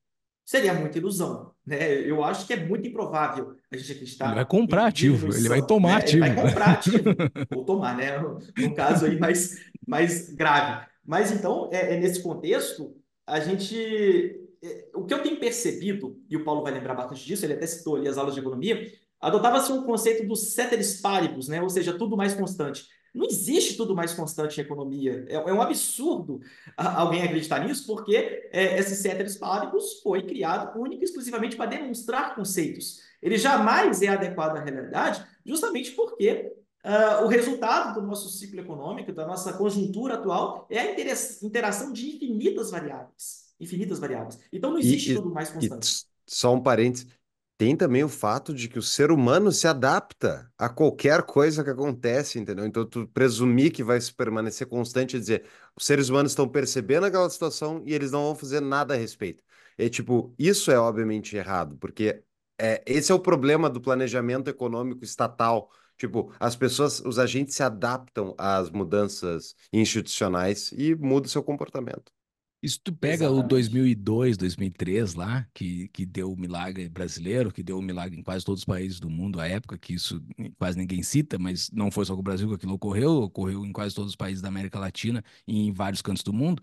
seria 0.45 0.75
muita 0.75 0.99
ilusão, 0.99 1.53
né? 1.67 2.01
Eu 2.01 2.23
acho 2.23 2.47
que 2.47 2.53
é 2.53 2.67
muito 2.67 2.87
improvável 2.87 3.57
a 3.73 3.77
gente 3.77 3.93
acreditar. 3.93 4.27
Ele 4.27 4.35
vai 4.35 4.45
comprar 4.45 4.87
ativo, 4.87 5.35
ele 5.35 5.49
vai 5.49 5.63
tomar 5.63 5.89
né? 5.89 5.97
ativo. 5.97 6.25
Ele 6.25 6.35
vai 6.35 6.45
comprar 6.45 6.71
ativo, 6.73 7.05
ou 7.57 7.65
tomar, 7.65 7.97
né? 7.97 8.19
No 8.59 8.75
caso 8.75 9.07
aí 9.07 9.19
mais, 9.19 9.59
mais 9.87 10.35
grave. 10.35 10.87
Mas 11.05 11.31
então, 11.31 11.69
é, 11.73 11.95
é 11.95 12.01
nesse 12.01 12.23
contexto, 12.23 12.97
a 13.27 13.41
gente 13.41 14.45
é, 14.65 14.87
o 14.95 15.05
que 15.05 15.13
eu 15.13 15.23
tenho 15.23 15.39
percebido, 15.39 16.19
e 16.29 16.37
o 16.37 16.45
Paulo 16.45 16.63
vai 16.63 16.73
lembrar 16.73 16.95
bastante 16.95 17.25
disso, 17.25 17.45
ele 17.45 17.53
até 17.53 17.67
citou 17.67 17.97
ali 17.97 18.09
as 18.09 18.17
aulas 18.17 18.33
de 18.33 18.41
economia, 18.41 18.91
adotava-se 19.21 19.71
um 19.71 19.83
conceito 19.83 20.27
do 20.27 20.35
ceteris 20.35 21.01
paribus, 21.03 21.49
né? 21.49 21.61
ou 21.61 21.69
seja, 21.69 21.93
tudo 21.93 22.17
mais 22.17 22.35
constante. 22.35 22.87
Não 23.15 23.27
existe 23.27 23.77
tudo 23.77 23.95
mais 23.95 24.13
constante 24.13 24.59
em 24.59 24.65
economia. 24.65 25.25
É, 25.29 25.35
é 25.35 25.53
um 25.53 25.63
absurdo 25.63 26.41
alguém 26.77 27.23
acreditar 27.23 27.61
nisso, 27.61 27.87
porque 27.87 28.17
é, 28.51 28.79
esse 28.79 28.97
ceteris 28.97 29.37
paribus 29.37 30.01
foi 30.03 30.23
criado 30.23 30.81
único 30.81 31.03
e 31.03 31.05
exclusivamente 31.05 31.57
para 31.57 31.67
demonstrar 31.67 32.35
conceitos. 32.35 33.01
Ele 33.23 33.37
jamais 33.37 34.03
é 34.03 34.09
adequado 34.09 34.57
à 34.57 34.65
realidade, 34.65 35.25
justamente 35.45 35.93
porque 35.93 36.53
uh, 36.85 37.25
o 37.25 37.29
resultado 37.29 38.01
do 38.01 38.07
nosso 38.07 38.29
ciclo 38.29 38.61
econômico, 38.61 39.13
da 39.13 39.27
nossa 39.27 39.53
conjuntura 39.53 40.15
atual, 40.15 40.67
é 40.71 40.79
a 40.79 40.93
interação 41.43 41.93
de 41.93 42.17
infinitas 42.17 42.71
variáveis 42.71 43.45
infinitas 43.59 43.99
variáveis. 43.99 44.39
Então 44.53 44.71
não 44.71 44.79
existe 44.79 45.13
e, 45.13 45.15
tudo 45.15 45.31
mais 45.31 45.51
constante. 45.51 46.07
só 46.27 46.55
um 46.55 46.63
parênteses. 46.63 47.07
Tem 47.57 47.77
também 47.77 48.03
o 48.03 48.09
fato 48.09 48.53
de 48.53 48.69
que 48.69 48.81
o 48.81 48.83
ser 48.83 49.13
humano 49.13 49.53
se 49.53 49.69
adapta 49.69 50.51
a 50.59 50.69
qualquer 50.69 51.23
coisa 51.23 51.63
que 51.63 51.71
acontece, 51.71 52.39
entendeu? 52.39 52.67
Então, 52.67 52.85
tu 52.85 53.07
presumir 53.07 53.73
que 53.73 53.85
vai 53.85 54.01
se 54.01 54.13
permanecer 54.13 54.67
constante 54.67 55.17
e 55.17 55.21
dizer 55.21 55.45
os 55.77 55.87
seres 55.87 56.09
humanos 56.09 56.33
estão 56.33 56.49
percebendo 56.49 57.07
aquela 57.07 57.31
situação 57.31 57.81
e 57.87 57.95
eles 57.95 58.11
não 58.11 58.25
vão 58.25 58.35
fazer 58.35 58.61
nada 58.61 58.95
a 58.95 58.97
respeito. 58.97 59.43
É 59.79 59.89
tipo, 59.89 60.35
isso 60.37 60.73
é 60.73 60.79
obviamente 60.79 61.37
errado, 61.37 61.77
porque 61.77 62.25
é, 62.61 62.83
esse 62.87 63.13
é 63.13 63.15
o 63.15 63.21
problema 63.21 63.71
do 63.71 63.81
planejamento 63.81 64.49
econômico 64.51 65.05
estatal. 65.05 65.71
Tipo, 65.97 66.33
as 66.41 66.57
pessoas, 66.57 67.01
os 67.01 67.19
agentes 67.19 67.55
se 67.55 67.63
adaptam 67.63 68.35
às 68.39 68.71
mudanças 68.71 69.55
institucionais 69.73 70.73
e 70.73 70.95
mudam 70.95 71.29
seu 71.29 71.43
comportamento. 71.43 72.13
Se 72.67 72.81
tu 72.81 72.95
pega 72.95 73.25
Exatamente. 73.25 73.45
o 73.45 73.49
2002, 73.49 74.37
2003 74.39 75.15
lá, 75.15 75.47
que, 75.53 75.89
que 75.89 76.07
deu 76.07 76.33
o 76.33 76.37
milagre 76.37 76.89
brasileiro, 76.89 77.53
que 77.53 77.63
deu 77.63 77.79
o 77.79 77.83
milagre 77.83 78.19
em 78.19 78.23
quase 78.23 78.45
todos 78.45 78.61
os 78.63 78.65
países 78.65 78.99
do 78.99 79.11
mundo 79.11 79.39
à 79.39 79.47
época, 79.47 79.77
que 79.77 79.93
isso 79.93 80.23
quase 80.59 80.79
ninguém 80.79 81.03
cita, 81.03 81.39
mas 81.39 81.71
não 81.71 81.91
foi 81.91 82.07
só 82.07 82.15
com 82.15 82.21
o 82.21 82.23
Brasil 82.23 82.49
que 82.49 82.55
aquilo 82.55 82.73
ocorreu, 82.73 83.11
ocorreu 83.23 83.67
em 83.67 83.73
quase 83.73 83.95
todos 83.95 84.13
os 84.13 84.17
países 84.17 84.41
da 84.41 84.49
América 84.49 84.79
Latina 84.79 85.23
e 85.47 85.67
em 85.67 85.73
vários 85.73 86.01
cantos 86.01 86.23
do 86.23 86.33
mundo. 86.33 86.63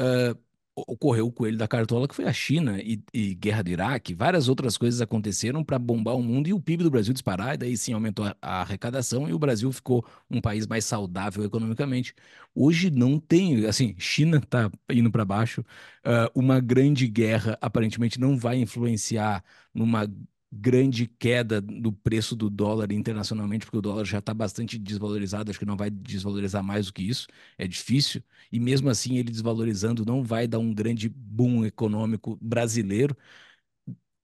Uh, 0.00 0.38
ocorreu 0.76 1.26
o 1.26 1.32
coelho 1.32 1.56
da 1.56 1.66
cartola, 1.66 2.06
que 2.06 2.14
foi 2.14 2.26
a 2.26 2.32
China 2.32 2.78
e, 2.80 3.02
e 3.12 3.34
guerra 3.34 3.62
do 3.62 3.70
Iraque, 3.70 4.14
várias 4.14 4.46
outras 4.48 4.76
coisas 4.76 5.00
aconteceram 5.00 5.64
para 5.64 5.78
bombar 5.78 6.14
o 6.16 6.22
mundo 6.22 6.48
e 6.48 6.52
o 6.52 6.60
PIB 6.60 6.84
do 6.84 6.90
Brasil 6.90 7.14
disparar, 7.14 7.54
e 7.54 7.58
daí 7.58 7.76
sim 7.76 7.94
aumentou 7.94 8.26
a, 8.26 8.36
a, 8.42 8.60
arrecadação 8.60 9.28
e 9.28 9.32
o 9.32 9.38
Brasil 9.38 9.72
ficou 9.72 10.04
um 10.30 10.40
país 10.40 10.66
mais 10.66 10.84
saudável 10.84 11.44
economicamente. 11.44 12.14
Hoje 12.54 12.90
não 12.90 13.18
tem, 13.18 13.64
assim, 13.66 13.94
China 13.98 14.36
está 14.36 14.70
indo 14.90 15.10
para 15.10 15.24
baixo, 15.24 15.62
uh, 16.04 16.30
uma 16.34 16.60
grande 16.60 17.06
guerra 17.08 17.56
aparentemente 17.60 18.20
não 18.20 18.36
vai 18.36 18.58
influenciar 18.58 19.42
numa 19.74 20.06
grande 20.52 21.06
queda 21.06 21.60
do 21.60 21.92
preço 21.92 22.36
do 22.36 22.48
dólar 22.48 22.92
internacionalmente, 22.92 23.66
porque 23.66 23.78
o 23.78 23.82
dólar 23.82 24.04
já 24.04 24.18
está 24.18 24.32
bastante 24.32 24.78
desvalorizado, 24.78 25.50
acho 25.50 25.58
que 25.58 25.66
não 25.66 25.76
vai 25.76 25.90
desvalorizar 25.90 26.62
mais 26.62 26.86
do 26.86 26.92
que 26.92 27.02
isso, 27.02 27.26
é 27.58 27.66
difícil, 27.66 28.22
e 28.50 28.60
mesmo 28.60 28.88
assim 28.88 29.16
ele 29.16 29.30
desvalorizando 29.30 30.04
não 30.04 30.22
vai 30.22 30.46
dar 30.46 30.58
um 30.58 30.72
grande 30.72 31.08
boom 31.08 31.64
econômico 31.64 32.38
brasileiro. 32.40 33.16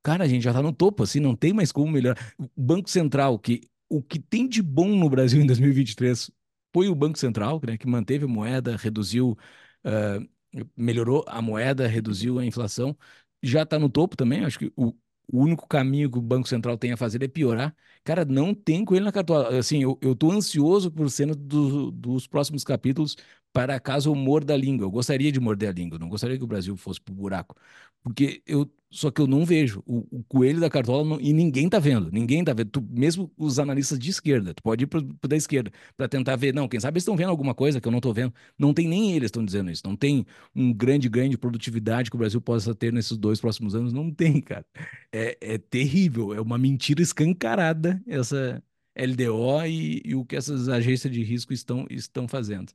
Cara, 0.02 0.24
a 0.24 0.28
gente 0.28 0.42
já 0.42 0.50
está 0.50 0.62
no 0.62 0.72
topo, 0.72 1.02
assim, 1.04 1.20
não 1.20 1.37
tem 1.37 1.52
mais 1.52 1.70
como 1.70 1.90
melhorar. 1.92 2.35
O 2.38 2.48
Banco 2.62 2.90
Central, 2.90 3.38
que 3.38 3.61
o 3.88 4.02
que 4.02 4.18
tem 4.18 4.48
de 4.48 4.62
bom 4.62 4.88
no 4.96 5.08
Brasil 5.08 5.40
em 5.40 5.46
2023 5.46 6.30
foi 6.74 6.88
o 6.88 6.94
Banco 6.94 7.18
Central, 7.18 7.61
né, 7.66 7.76
que 7.76 7.87
manteve 7.87 8.24
a 8.24 8.28
moeda, 8.28 8.76
reduziu, 8.76 9.37
uh, 9.85 10.28
melhorou 10.76 11.24
a 11.28 11.42
moeda, 11.42 11.87
reduziu 11.87 12.38
a 12.38 12.44
inflação, 12.46 12.96
já 13.42 13.62
está 13.62 13.78
no 13.78 13.88
topo 13.88 14.16
também. 14.16 14.44
Acho 14.44 14.58
que 14.58 14.72
o, 14.76 14.94
o 15.32 15.40
único 15.42 15.66
caminho 15.68 16.10
que 16.10 16.18
o 16.18 16.22
Banco 16.22 16.48
Central 16.48 16.78
tem 16.78 16.92
a 16.92 16.96
fazer 16.98 17.22
é 17.22 17.28
piorar. 17.28 17.74
Cara, 18.04 18.24
não 18.24 18.54
tem 18.54 18.84
coelho 18.84 19.04
na 19.06 19.12
cartola. 19.12 19.58
Assim, 19.58 19.82
eu, 19.82 19.98
eu 20.02 20.14
tô 20.16 20.30
ansioso 20.32 20.90
por 20.92 21.10
cena 21.10 21.34
do, 21.34 21.90
dos 21.90 22.26
próximos 22.28 22.64
capítulos 22.64 23.16
para 23.52 23.80
caso 23.80 24.10
eu 24.10 24.14
morda 24.14 24.54
a 24.54 24.56
língua. 24.56 24.86
Eu 24.86 24.90
gostaria 24.90 25.32
de 25.32 25.40
morder 25.40 25.70
a 25.70 25.72
língua, 25.72 25.98
não 25.98 26.08
gostaria 26.08 26.38
que 26.38 26.44
o 26.44 26.46
Brasil 26.46 26.76
fosse 26.76 27.00
pro 27.00 27.14
buraco. 27.14 27.56
Porque 28.02 28.42
eu, 28.46 28.70
só 28.92 29.11
que 29.11 29.20
eu 29.20 29.26
não 29.26 29.44
vejo 29.44 29.83
o, 29.87 30.07
o 30.18 30.24
coelho 30.24 30.61
da 30.61 30.68
cartola 30.68 31.02
não, 31.05 31.20
e 31.20 31.33
ninguém 31.33 31.68
tá 31.68 31.78
vendo. 31.78 32.11
Ninguém 32.12 32.44
tá 32.44 32.52
vendo. 32.52 32.70
Tu, 32.70 32.83
mesmo 32.90 33.33
os 33.37 33.59
analistas 33.59 33.98
de 33.98 34.11
esquerda, 34.11 34.52
tu 34.55 34.62
pode 34.62 34.85
ir 34.85 34.87
pro 34.87 35.02
da 35.26 35.37
esquerda 35.37 35.72
para 35.96 36.07
tentar 36.07 36.37
ver. 36.37 36.55
Não, 36.55 36.68
quem 36.68 36.78
sabe 36.78 36.96
eles 36.96 37.02
estão 37.02 37.16
vendo 37.16 37.31
alguma 37.31 37.55
coisa 37.55 37.81
que 37.81 37.88
eu 37.88 37.92
não 37.92 38.00
tô 38.00 38.12
vendo. 38.12 38.35
Não 38.59 38.74
tem 38.74 38.87
nem 38.87 39.14
eles 39.14 39.28
estão 39.28 39.44
dizendo 39.44 39.70
isso. 39.70 39.83
Não 39.85 39.96
tem 39.96 40.26
um 40.55 40.72
grande 40.72 41.09
ganho 41.09 41.31
de 41.31 41.38
produtividade 41.38 42.11
que 42.11 42.16
o 42.16 42.18
Brasil 42.18 42.40
possa 42.40 42.74
ter 42.74 42.92
nesses 42.92 43.16
dois 43.16 43.40
próximos 43.40 43.74
anos. 43.74 43.92
Não 43.92 44.11
tem, 44.12 44.40
cara. 44.40 44.66
É, 45.12 45.37
é 45.40 45.59
terrível. 45.59 46.35
É 46.35 46.40
uma 46.40 46.59
mentira 46.59 47.02
escancarada 47.02 48.02
essa 48.07 48.62
LDO 48.96 49.66
e, 49.66 50.02
e 50.05 50.14
o 50.14 50.24
que 50.24 50.37
essas 50.37 50.68
agências 50.68 51.12
de 51.12 51.22
risco 51.22 51.52
estão, 51.52 51.87
estão 51.90 52.28
fazendo. 52.28 52.72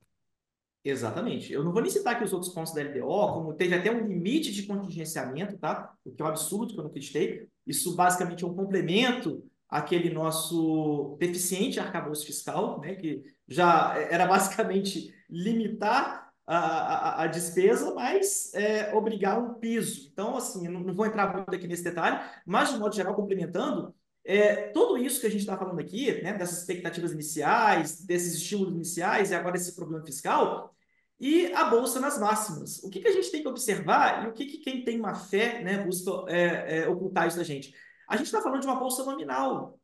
Exatamente. 0.90 1.52
Eu 1.52 1.66
não 1.66 1.74
vou 1.74 1.82
nem 1.82 1.92
citar 1.92 2.16
aqui 2.16 2.24
os 2.24 2.32
outros 2.32 2.54
pontos 2.54 2.74
da 2.74 2.82
LDO, 2.82 3.34
como 3.34 3.54
teve 3.54 3.76
até 3.76 3.92
um 3.92 4.08
limite 4.08 4.54
de 4.54 4.64
contingenciamento, 4.64 5.58
tá? 5.58 5.94
O 6.06 6.12
que 6.12 6.22
é 6.22 6.26
um 6.26 6.30
absurdo 6.30 6.74
que 6.74 6.80
eu 6.80 6.84
não 6.84 6.90
acreditei. 6.90 7.46
Isso 7.66 7.94
basicamente 7.94 8.46
é 8.46 8.48
um 8.48 8.56
complemento 8.56 9.44
àquele 9.70 10.10
nosso 10.10 11.18
deficiente 11.20 11.78
arcabouço 11.78 12.26
fiscal, 12.26 12.80
né? 12.80 12.96
Que 12.96 13.22
já 13.50 13.98
era 13.98 14.26
basicamente 14.26 15.14
limitar 15.30 16.32
a, 16.46 16.58
a, 16.58 17.24
a 17.24 17.28
despesa, 17.28 17.94
mas 17.94 18.54
é, 18.54 18.96
obrigar 18.96 19.38
um 19.38 19.56
piso. 19.56 20.10
Então, 20.14 20.38
assim, 20.38 20.70
não, 20.70 20.80
não 20.80 20.96
vou 20.96 21.06
entrar 21.06 21.34
muito 21.34 21.54
aqui 21.54 21.68
nesse 21.68 21.84
detalhe, 21.84 22.18
mas, 22.46 22.72
de 22.72 22.80
modo 22.80 22.96
geral, 22.96 23.14
complementando, 23.14 23.94
é, 24.24 24.70
tudo 24.72 24.98
isso 24.98 25.20
que 25.20 25.28
a 25.28 25.30
gente 25.30 25.42
está 25.42 25.58
falando 25.58 25.80
aqui, 25.80 26.22
né, 26.22 26.34
dessas 26.34 26.60
expectativas 26.60 27.12
iniciais, 27.12 28.06
desses 28.06 28.36
estímulos 28.36 28.74
iniciais 28.74 29.32
e 29.32 29.36
agora 29.36 29.58
esse 29.58 29.76
problema 29.76 30.06
fiscal, 30.06 30.74
e 31.20 31.52
a 31.54 31.66
bolsa 31.66 32.00
nas 32.00 32.20
máximas. 32.20 32.84
O 32.84 32.90
que, 32.90 33.00
que 33.00 33.08
a 33.08 33.12
gente 33.12 33.32
tem 33.32 33.42
que 33.42 33.48
observar 33.48 34.26
e 34.26 34.28
o 34.30 34.34
que, 34.34 34.46
que 34.46 34.58
quem 34.60 34.84
tem 34.84 35.00
má 35.00 35.16
fé 35.16 35.64
né, 35.64 35.84
busca 35.84 36.12
é, 36.28 36.80
é, 36.80 36.88
ocultar 36.88 37.28
isso 37.28 37.38
da 37.38 37.44
gente? 37.44 37.74
A 38.08 38.16
gente 38.16 38.28
está 38.28 38.42
falando 38.42 38.62
de 38.62 38.68
uma 38.68 38.76
bolsa 38.76 39.04
nominal. 39.04 39.80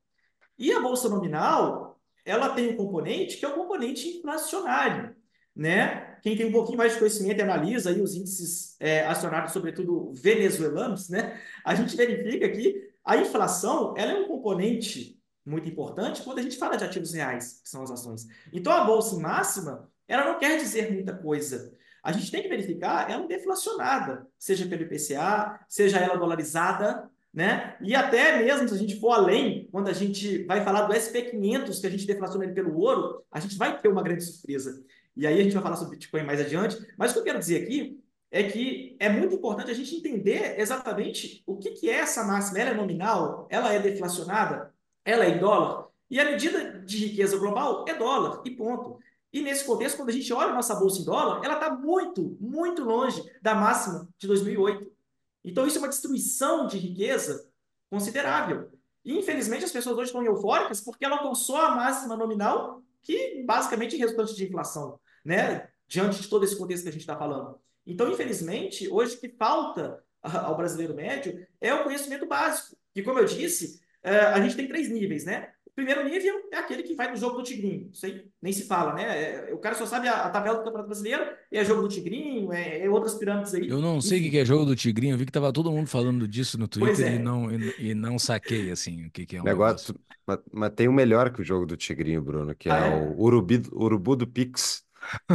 E 0.57 0.71
a 0.71 0.79
bolsa 0.79 1.09
nominal, 1.09 1.99
ela 2.23 2.49
tem 2.49 2.69
um 2.69 2.77
componente 2.77 3.37
que 3.37 3.45
é 3.45 3.47
o 3.47 3.55
componente 3.55 4.07
inflacionário. 4.07 5.15
Né? 5.55 6.17
Quem 6.21 6.37
tem 6.37 6.47
um 6.47 6.51
pouquinho 6.51 6.77
mais 6.77 6.93
de 6.93 6.99
conhecimento 6.99 7.39
e 7.39 7.41
analisa 7.41 7.89
aí 7.89 8.01
os 8.01 8.15
índices 8.15 8.75
é, 8.79 9.05
acionários, 9.05 9.53
sobretudo 9.53 10.11
venezuelanos, 10.13 11.09
né? 11.09 11.39
a 11.65 11.75
gente 11.75 11.95
verifica 11.95 12.49
que 12.49 12.93
a 13.03 13.17
inflação 13.17 13.93
ela 13.97 14.13
é 14.13 14.19
um 14.19 14.27
componente 14.27 15.19
muito 15.45 15.67
importante 15.67 16.21
quando 16.23 16.39
a 16.39 16.41
gente 16.41 16.57
fala 16.57 16.77
de 16.77 16.85
ativos 16.85 17.13
reais, 17.13 17.61
que 17.61 17.69
são 17.69 17.83
as 17.83 17.91
ações. 17.91 18.25
Então, 18.51 18.71
a 18.71 18.85
bolsa 18.85 19.19
máxima, 19.19 19.91
ela 20.07 20.25
não 20.25 20.39
quer 20.39 20.57
dizer 20.57 20.91
muita 20.91 21.15
coisa. 21.15 21.73
A 22.03 22.11
gente 22.11 22.31
tem 22.31 22.41
que 22.41 22.49
verificar 22.49 23.09
ela 23.09 23.27
deflacionada, 23.27 24.27
seja 24.37 24.65
pelo 24.65 24.83
IPCA, 24.83 25.59
seja 25.69 25.99
ela 25.99 26.17
dolarizada, 26.17 27.09
né? 27.33 27.77
E 27.81 27.95
até 27.95 28.43
mesmo 28.43 28.67
se 28.67 28.75
a 28.75 28.77
gente 28.77 28.99
for 28.99 29.11
além, 29.11 29.67
quando 29.71 29.87
a 29.87 29.93
gente 29.93 30.43
vai 30.43 30.63
falar 30.63 30.83
do 30.83 30.93
SP500, 30.93 31.79
que 31.79 31.87
a 31.87 31.89
gente 31.89 32.05
deflaciona 32.05 32.43
ele 32.43 32.53
pelo 32.53 32.77
ouro, 32.77 33.23
a 33.31 33.39
gente 33.39 33.57
vai 33.57 33.79
ter 33.81 33.87
uma 33.87 34.03
grande 34.03 34.23
surpresa. 34.23 34.83
E 35.15 35.25
aí 35.25 35.39
a 35.39 35.43
gente 35.43 35.53
vai 35.53 35.63
falar 35.63 35.75
sobre 35.75 35.95
Bitcoin 35.95 36.23
mais 36.23 36.41
adiante. 36.41 36.77
Mas 36.97 37.11
o 37.11 37.13
que 37.13 37.19
eu 37.21 37.23
quero 37.23 37.39
dizer 37.39 37.63
aqui 37.63 37.99
é 38.29 38.43
que 38.43 38.97
é 38.99 39.09
muito 39.09 39.35
importante 39.35 39.71
a 39.71 39.75
gente 39.75 39.95
entender 39.95 40.59
exatamente 40.59 41.43
o 41.45 41.57
que, 41.57 41.71
que 41.71 41.89
é 41.89 41.99
essa 41.99 42.23
máxima. 42.23 42.59
Ela 42.59 42.71
é 42.71 42.73
nominal? 42.73 43.47
Ela 43.49 43.73
é 43.73 43.79
deflacionada? 43.79 44.73
Ela 45.05 45.25
é 45.25 45.29
em 45.29 45.39
dólar? 45.39 45.87
E 46.09 46.19
a 46.19 46.25
medida 46.25 46.79
de 46.79 47.07
riqueza 47.07 47.37
global 47.37 47.85
é 47.87 47.95
dólar, 47.95 48.41
e 48.45 48.51
ponto. 48.51 48.99
E 49.33 49.41
nesse 49.41 49.65
contexto, 49.65 49.97
quando 49.97 50.09
a 50.09 50.13
gente 50.13 50.31
olha 50.31 50.51
a 50.51 50.55
nossa 50.55 50.75
bolsa 50.75 51.01
em 51.01 51.05
dólar, 51.05 51.43
ela 51.43 51.55
está 51.55 51.73
muito, 51.73 52.37
muito 52.39 52.83
longe 52.83 53.23
da 53.41 53.55
máxima 53.55 54.07
de 54.17 54.27
2008. 54.27 54.91
Então, 55.43 55.65
isso 55.65 55.79
é 55.79 55.81
uma 55.81 55.89
destruição 55.89 56.67
de 56.67 56.77
riqueza 56.77 57.49
considerável. 57.89 58.71
E, 59.03 59.17
infelizmente, 59.17 59.65
as 59.65 59.71
pessoas 59.71 59.97
hoje 59.97 60.09
estão 60.09 60.23
eufóricas 60.23 60.79
porque 60.79 61.03
ela 61.03 61.17
alcançou 61.17 61.57
a 61.57 61.75
máxima 61.75 62.15
nominal, 62.15 62.81
que 63.01 63.43
basicamente 63.43 63.95
é 63.95 63.99
resultante 63.99 64.35
de 64.35 64.45
inflação, 64.45 64.99
né? 65.25 65.67
diante 65.87 66.21
de 66.21 66.27
todo 66.27 66.43
esse 66.43 66.57
contexto 66.57 66.83
que 66.83 66.89
a 66.89 66.91
gente 66.91 67.01
está 67.01 67.17
falando. 67.17 67.59
Então, 67.85 68.09
infelizmente, 68.11 68.87
hoje 68.89 69.15
o 69.15 69.19
que 69.19 69.29
falta 69.29 70.03
ao 70.21 70.55
brasileiro 70.55 70.93
médio 70.93 71.45
é 71.59 71.73
o 71.73 71.83
conhecimento 71.83 72.25
básico. 72.25 72.77
E, 72.95 73.03
como 73.03 73.19
eu 73.19 73.25
disse, 73.25 73.81
eh, 74.01 74.15
a 74.15 74.39
gente 74.41 74.55
tem 74.55 74.67
três 74.67 74.89
níveis, 74.89 75.25
né? 75.25 75.51
Primeiro 75.75 76.03
nível 76.03 76.35
é 76.51 76.57
aquele 76.57 76.83
que 76.83 76.93
vai 76.95 77.09
no 77.09 77.17
jogo 77.17 77.37
do 77.37 77.43
Tigrinho. 77.43 77.89
Isso 77.91 78.05
aí 78.05 78.25
nem 78.41 78.53
se 78.53 78.65
fala, 78.65 78.93
né? 78.93 79.49
É, 79.49 79.53
o 79.53 79.57
cara 79.57 79.75
só 79.75 79.85
sabe 79.85 80.07
a, 80.07 80.25
a, 80.25 80.29
tabela 80.29 80.57
do 80.57 80.63
Campeonato 80.63 80.87
Brasileiro, 80.87 81.25
é 81.51 81.65
jogo 81.65 81.83
do 81.83 81.87
Tigrinho, 81.87 82.51
é, 82.53 82.85
é 82.85 82.89
outras 82.89 83.15
pirâmides 83.15 83.53
aí. 83.53 83.67
Eu 83.67 83.81
não 83.81 83.99
sei 83.99 84.27
o 84.27 84.31
que 84.31 84.37
é 84.37 84.45
jogo 84.45 84.65
do 84.65 84.75
Tigrinho, 84.75 85.13
eu 85.13 85.17
vi 85.17 85.25
que 85.25 85.31
tava 85.31 85.51
todo 85.51 85.71
mundo 85.71 85.87
falando 85.87 86.27
disso 86.27 86.57
no 86.57 86.67
Twitter 86.67 87.07
é. 87.07 87.15
e, 87.15 87.19
não, 87.19 87.51
e, 87.51 87.73
e, 87.79 87.93
não 87.93 88.19
saquei, 88.19 88.71
assim, 88.71 89.05
o 89.05 89.11
que, 89.11 89.25
que 89.25 89.37
é 89.37 89.41
um 89.41 89.45
negócio. 89.45 89.93
negócio. 89.93 90.13
Mas, 90.25 90.39
mas, 90.51 90.73
tem 90.73 90.87
o 90.87 90.93
melhor 90.93 91.31
que 91.31 91.41
o 91.41 91.43
jogo 91.43 91.65
do 91.65 91.75
Tigrinho, 91.75 92.21
Bruno, 92.21 92.55
que 92.55 92.69
é 92.69 92.71
ah, 92.71 92.87
é, 92.87 92.95
o 92.95 93.21
Urubi, 93.21 93.63
Urubu 93.71 94.15
do 94.15 94.27
Pix. 94.27 94.83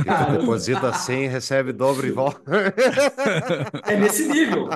Ah, 0.06 0.36
deposita 0.36 0.92
100 0.92 1.24
e 1.24 1.28
recebe 1.28 1.72
dobro 1.72 2.06
e 2.06 2.10
volta. 2.10 2.40
É 3.86 3.96
nesse 3.96 4.28
nível. 4.28 4.68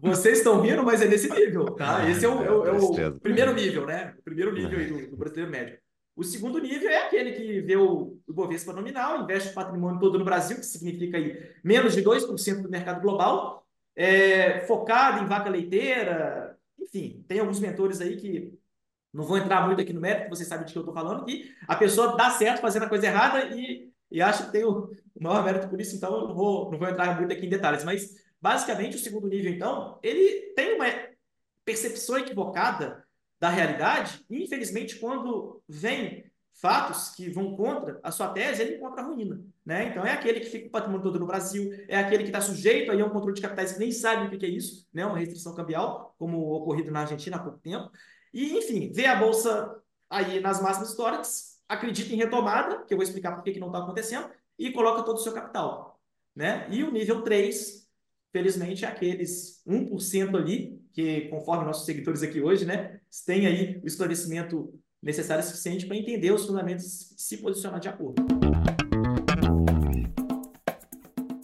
Vocês 0.00 0.38
estão 0.38 0.60
rindo, 0.60 0.82
mas 0.82 1.02
é 1.02 1.06
nesse 1.06 1.30
nível, 1.30 1.66
tá? 1.74 2.08
Esse 2.08 2.24
é 2.24 2.28
o, 2.28 2.44
é 2.44 2.50
o, 2.50 2.66
é 2.98 3.08
o 3.08 3.20
primeiro 3.20 3.54
nível, 3.54 3.86
né? 3.86 4.14
O 4.18 4.22
primeiro 4.22 4.52
nível 4.52 4.78
aí 4.78 4.86
do, 4.86 5.10
do, 5.10 5.16
brasileiro 5.16 5.50
médio. 5.50 5.78
O 6.14 6.22
segundo 6.22 6.58
nível 6.58 6.90
é 6.90 7.06
aquele 7.06 7.32
que 7.32 7.60
vê 7.62 7.76
o, 7.76 8.18
o 8.26 8.32
Bovespa 8.32 8.72
nominal, 8.72 9.22
investe 9.22 9.50
o 9.50 9.54
patrimônio 9.54 9.98
todo 9.98 10.18
no 10.18 10.24
Brasil, 10.24 10.56
que 10.56 10.66
significa 10.66 11.16
aí 11.16 11.50
menos 11.64 11.94
de 11.94 12.02
2% 12.02 12.62
do 12.62 12.68
mercado 12.68 13.00
global, 13.00 13.66
é, 13.96 14.60
focado 14.66 15.22
em 15.22 15.26
vaca 15.26 15.48
leiteira, 15.48 16.56
enfim, 16.78 17.24
tem 17.26 17.40
alguns 17.40 17.60
mentores 17.60 18.00
aí 18.00 18.16
que 18.16 18.52
não 19.12 19.24
vou 19.24 19.36
entrar 19.36 19.66
muito 19.66 19.80
aqui 19.80 19.92
no 19.92 20.00
mérito, 20.00 20.30
vocês 20.30 20.48
sabem 20.48 20.64
de 20.64 20.72
que 20.72 20.78
eu 20.78 20.82
estou 20.82 20.94
falando, 20.94 21.24
que 21.24 21.54
a 21.68 21.76
pessoa 21.76 22.16
dá 22.16 22.30
certo 22.30 22.60
fazendo 22.60 22.84
a 22.84 22.88
coisa 22.88 23.06
errada 23.06 23.54
e 23.54 23.91
e 24.12 24.22
acho 24.22 24.46
que 24.46 24.52
tem 24.52 24.64
o 24.64 24.90
maior 25.20 25.44
mérito 25.44 25.68
por 25.68 25.80
isso, 25.80 25.96
então 25.96 26.14
eu 26.14 26.28
não 26.28 26.34
vou, 26.34 26.70
não 26.70 26.78
vou 26.78 26.88
entrar 26.88 27.18
muito 27.18 27.32
aqui 27.32 27.46
em 27.46 27.50
detalhes, 27.50 27.84
mas 27.84 28.14
basicamente 28.40 28.96
o 28.96 29.00
segundo 29.00 29.28
nível, 29.28 29.52
então, 29.52 29.98
ele 30.02 30.52
tem 30.54 30.74
uma 30.74 30.86
percepção 31.64 32.18
equivocada 32.18 33.04
da 33.40 33.48
realidade, 33.48 34.24
e 34.28 34.44
infelizmente 34.44 34.96
quando 34.96 35.62
vem 35.68 36.30
fatos 36.54 37.10
que 37.10 37.28
vão 37.30 37.56
contra 37.56 37.98
a 38.02 38.10
sua 38.10 38.28
tese, 38.28 38.62
ele 38.62 38.76
encontra 38.76 39.02
a 39.02 39.06
ruína. 39.06 39.42
Né? 39.64 39.88
Então, 39.88 40.04
é 40.04 40.12
aquele 40.12 40.40
que 40.40 40.46
fica 40.46 40.66
o 40.66 40.70
patrimônio 40.70 41.02
todo 41.02 41.18
no 41.18 41.26
Brasil, 41.26 41.72
é 41.88 41.98
aquele 41.98 42.24
que 42.24 42.28
está 42.28 42.40
sujeito 42.40 42.92
aí 42.92 43.00
a 43.00 43.06
um 43.06 43.10
controle 43.10 43.34
de 43.34 43.42
capitais 43.42 43.72
que 43.72 43.78
nem 43.78 43.90
sabe 43.90 44.34
o 44.34 44.38
que 44.38 44.46
é 44.46 44.48
isso, 44.48 44.86
né? 44.92 45.06
uma 45.06 45.18
restrição 45.18 45.54
cambial, 45.54 46.14
como 46.18 46.38
ocorrido 46.52 46.90
na 46.90 47.00
Argentina 47.00 47.36
há 47.36 47.40
pouco 47.40 47.58
tempo. 47.58 47.90
E, 48.32 48.58
enfim, 48.58 48.92
vê 48.92 49.06
a 49.06 49.16
Bolsa 49.16 49.76
aí 50.08 50.40
nas 50.40 50.60
máximas 50.60 50.90
históricas, 50.90 51.51
acredita 51.72 52.12
em 52.12 52.16
retomada, 52.16 52.84
que 52.84 52.92
eu 52.92 52.98
vou 52.98 53.04
explicar 53.04 53.32
por 53.32 53.42
que 53.42 53.58
não 53.58 53.68
está 53.68 53.78
acontecendo, 53.78 54.28
e 54.58 54.70
coloca 54.70 55.02
todo 55.02 55.16
o 55.16 55.20
seu 55.20 55.32
capital. 55.32 56.00
Né? 56.34 56.66
E 56.70 56.82
o 56.84 56.92
nível 56.92 57.22
3, 57.22 57.88
felizmente, 58.32 58.84
é 58.84 58.88
aqueles 58.88 59.62
1% 59.66 60.36
ali, 60.36 60.80
que 60.92 61.22
conforme 61.28 61.64
nossos 61.64 61.86
seguidores 61.86 62.22
aqui 62.22 62.40
hoje, 62.40 62.64
né, 62.64 63.00
tem 63.26 63.46
aí 63.46 63.80
o 63.82 63.86
esclarecimento 63.86 64.78
necessário 65.02 65.42
e 65.42 65.46
suficiente 65.46 65.86
para 65.86 65.96
entender 65.96 66.30
os 66.30 66.46
fundamentos 66.46 67.12
e 67.12 67.20
se 67.20 67.38
posicionar 67.38 67.80
de 67.80 67.88
acordo. 67.88 68.22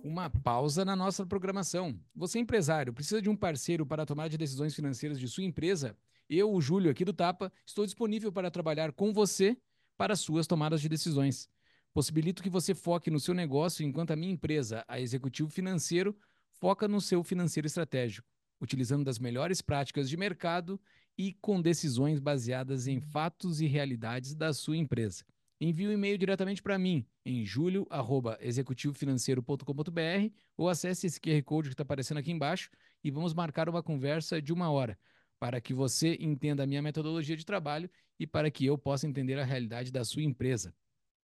Uma 0.05 0.31
pausa 0.31 0.85
na 0.85 0.95
nossa 0.95 1.25
programação. 1.27 1.99
Você, 2.15 2.39
empresário, 2.39 2.93
precisa 2.93 3.23
de 3.23 3.31
um 3.31 3.37
parceiro 3.37 3.87
para 3.87 4.05
tomar 4.05 4.29
de 4.29 4.37
decisões 4.37 4.75
financeiras 4.75 5.19
de 5.19 5.27
sua 5.29 5.45
empresa? 5.45 5.97
Eu, 6.29 6.53
o 6.53 6.61
Júlio, 6.61 6.91
aqui 6.91 7.05
do 7.05 7.13
Tapa, 7.13 7.51
estou 7.65 7.87
disponível 7.87 8.31
para 8.31 8.51
trabalhar 8.51 8.93
com 8.93 9.13
você 9.13 9.57
para 9.99 10.17
suas 10.17 10.47
tomadas 10.47 10.81
de 10.81 10.89
decisões. 10.89 11.51
Possibilito 11.93 12.43
que 12.43 12.49
você 12.49 12.75
foque 12.75 13.11
no 13.11 13.19
seu 13.19 13.35
negócio 13.35 13.85
enquanto 13.85 14.13
a 14.13 14.17
minha 14.17 14.33
empresa, 14.33 14.85
a 14.87 15.01
Executivo 15.01 15.51
Financeiro, 15.51 16.17
foca 16.53 16.87
no 16.87 17.01
seu 17.01 17.25
financeiro 17.25 17.67
estratégico, 17.67 18.29
utilizando 18.61 19.05
das 19.05 19.19
melhores 19.19 19.61
práticas 19.61 20.09
de 20.09 20.17
mercado 20.17 20.81
e 21.17 21.33
com 21.35 21.61
decisões 21.61 22.21
baseadas 22.21 22.87
em 22.87 23.01
fatos 23.01 23.61
e 23.61 23.67
realidades 23.67 24.37
da 24.37 24.53
sua 24.53 24.77
empresa. 24.77 25.25
Envie 25.61 25.89
um 25.89 25.93
e-mail 25.93 26.17
diretamente 26.17 26.63
para 26.63 26.79
mim 26.79 27.05
em 27.27 27.45
julio@executivofinanceiro.com.br 27.45 30.33
ou 30.57 30.69
acesse 30.69 31.09
esse 31.09 31.21
QR 31.21 31.43
Code 31.43 31.71
que 31.71 31.75
está 31.75 31.83
aparecendo 31.83 32.19
aqui 32.19 32.31
embaixo 32.31 32.71
e 33.03 33.11
vamos 33.11 33.35
marcar 33.35 33.69
uma 33.69 33.83
conversa 33.83 34.41
de 34.41 34.53
uma 34.53 34.71
hora 34.71 34.97
para 35.39 35.61
que 35.61 35.73
você 35.73 36.17
entenda 36.21 36.63
a 36.63 36.67
minha 36.67 36.83
metodologia 36.83 37.37
de 37.37 37.47
trabalho 37.47 37.89
e 38.19 38.27
para 38.27 38.51
que 38.51 38.67
eu 38.67 38.77
possa 38.77 39.07
entender 39.07 39.39
a 39.39 39.45
realidade 39.45 39.93
da 39.93 40.05
sua 40.05 40.23
empresa. 40.23 40.75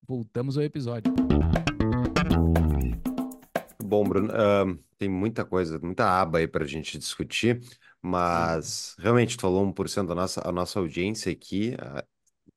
Voltamos 0.07 0.57
ao 0.57 0.65
episódio. 0.65 1.13
Bom, 3.83 4.05
Bruno, 4.05 4.33
uh, 4.33 4.79
tem 4.99 5.09
muita 5.09 5.45
coisa, 5.45 5.79
muita 5.79 6.21
aba 6.21 6.39
aí 6.39 6.47
para 6.47 6.65
a 6.65 6.67
gente 6.67 6.99
discutir, 6.99 7.61
mas 8.01 8.97
realmente 8.99 9.37
tu 9.37 9.43
falou 9.43 9.63
1% 9.63 10.09
da 10.09 10.15
nossa, 10.15 10.47
a 10.47 10.53
nossa 10.53 10.79
audiência 10.79 11.31
aqui. 11.31 11.75
Uh, 11.75 12.03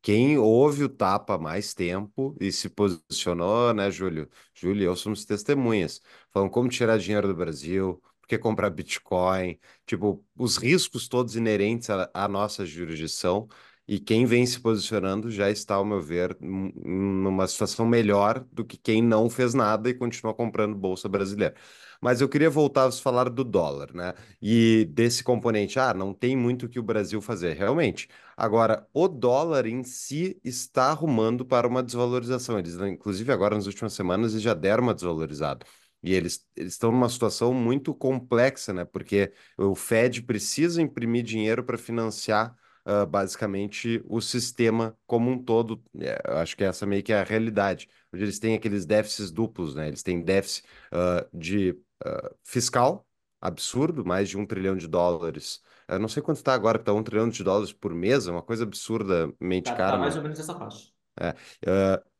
quem 0.01 0.37
ouve 0.37 0.83
o 0.83 0.89
Tapa 0.89 1.35
há 1.35 1.37
mais 1.37 1.73
tempo 1.73 2.35
e 2.39 2.51
se 2.51 2.69
posicionou, 2.69 3.73
né, 3.73 3.91
Júlio? 3.91 4.29
Júlio 4.53 4.83
e 4.83 4.85
eu 4.85 4.95
somos 4.95 5.25
testemunhas. 5.25 6.01
Falam 6.31 6.49
como 6.49 6.69
tirar 6.69 6.97
dinheiro 6.97 7.27
do 7.27 7.35
Brasil, 7.35 8.01
por 8.27 8.35
que 8.35 8.37
comprar 8.37 8.69
Bitcoin, 8.69 9.57
tipo, 9.85 10.23
os 10.37 10.57
riscos 10.57 11.07
todos 11.07 11.35
inerentes 11.35 11.89
à, 11.89 12.09
à 12.13 12.27
nossa 12.27 12.65
jurisdição. 12.65 13.47
E 13.87 13.99
quem 13.99 14.25
vem 14.25 14.45
se 14.45 14.59
posicionando 14.59 15.31
já 15.31 15.49
está, 15.49 15.75
ao 15.75 15.85
meu 15.85 16.01
ver, 16.01 16.37
numa 16.41 17.47
situação 17.47 17.85
melhor 17.85 18.45
do 18.51 18.65
que 18.65 18.75
quem 18.77 19.01
não 19.01 19.29
fez 19.29 19.53
nada 19.53 19.89
e 19.89 19.93
continua 19.93 20.33
comprando 20.33 20.75
bolsa 20.75 21.07
brasileira. 21.07 21.55
Mas 22.01 22.19
eu 22.21 22.27
queria 22.29 22.49
voltar 22.49 22.85
a 22.87 22.91
falar 22.91 23.29
do 23.29 23.43
dólar, 23.45 23.93
né? 23.93 24.13
E 24.41 24.85
desse 24.91 25.23
componente, 25.23 25.79
ah, 25.79 25.93
não 25.93 26.13
tem 26.13 26.35
muito 26.35 26.65
o 26.65 26.69
que 26.69 26.79
o 26.79 26.83
Brasil 26.83 27.21
fazer, 27.21 27.55
realmente. 27.55 28.09
Agora, 28.35 28.85
o 28.93 29.07
dólar 29.07 29.65
em 29.65 29.83
si 29.83 30.39
está 30.43 30.91
arrumando 30.91 31.45
para 31.45 31.67
uma 31.67 31.81
desvalorização. 31.81 32.59
Eles, 32.59 32.75
inclusive, 32.75 33.31
agora 33.31 33.55
nas 33.55 33.67
últimas 33.67 33.93
semanas, 33.93 34.33
eles 34.33 34.43
já 34.43 34.53
deram 34.53 34.83
uma 34.83 34.93
desvalorizada. 34.93 35.65
E 36.03 36.13
eles, 36.13 36.45
eles 36.55 36.73
estão 36.73 36.91
numa 36.91 37.09
situação 37.09 37.53
muito 37.53 37.93
complexa, 37.93 38.73
né? 38.73 38.85
Porque 38.85 39.31
o 39.57 39.75
Fed 39.75 40.21
precisa 40.23 40.81
imprimir 40.81 41.23
dinheiro 41.23 41.63
para 41.63 41.77
financiar 41.77 42.55
uh, 42.85 43.05
basicamente 43.05 44.01
o 44.05 44.21
sistema 44.21 44.97
como 45.05 45.29
um 45.29 45.43
todo. 45.43 45.83
É, 45.99 46.21
eu 46.27 46.37
acho 46.37 46.55
que 46.55 46.63
essa 46.63 46.85
meio 46.85 47.03
que 47.03 47.11
é 47.11 47.19
a 47.19 47.23
realidade. 47.23 47.89
Onde 48.13 48.23
eles 48.23 48.39
têm 48.39 48.55
aqueles 48.55 48.85
déficits 48.85 49.31
duplos, 49.31 49.75
né? 49.75 49.87
Eles 49.87 50.03
têm 50.03 50.21
déficit 50.21 50.65
uh, 50.93 51.37
de 51.37 51.71
uh, 52.05 52.35
fiscal 52.43 53.05
absurdo, 53.39 54.03
mais 54.03 54.29
de 54.29 54.37
um 54.37 54.45
trilhão 54.45 54.75
de 54.75 54.87
dólares. 54.87 55.61
Eu 55.87 55.99
não 55.99 56.07
sei 56.07 56.21
quanto 56.21 56.37
está 56.37 56.53
agora, 56.53 56.79
está 56.79 56.91
um 56.93 57.03
trilhão 57.03 57.29
de 57.29 57.43
dólares 57.43 57.71
por 57.71 57.93
mês, 57.93 58.27
é 58.27 58.31
uma 58.31 58.41
coisa 58.41 58.63
absurdamente 58.63 59.69
tá, 59.69 59.75
cara. 59.75 59.91
Tá 59.91 59.97
mais 59.99 60.15
ou 60.15 60.23
menos 60.23 60.39
essa 60.39 60.55
faixa. 60.55 60.89
É, 61.19 61.33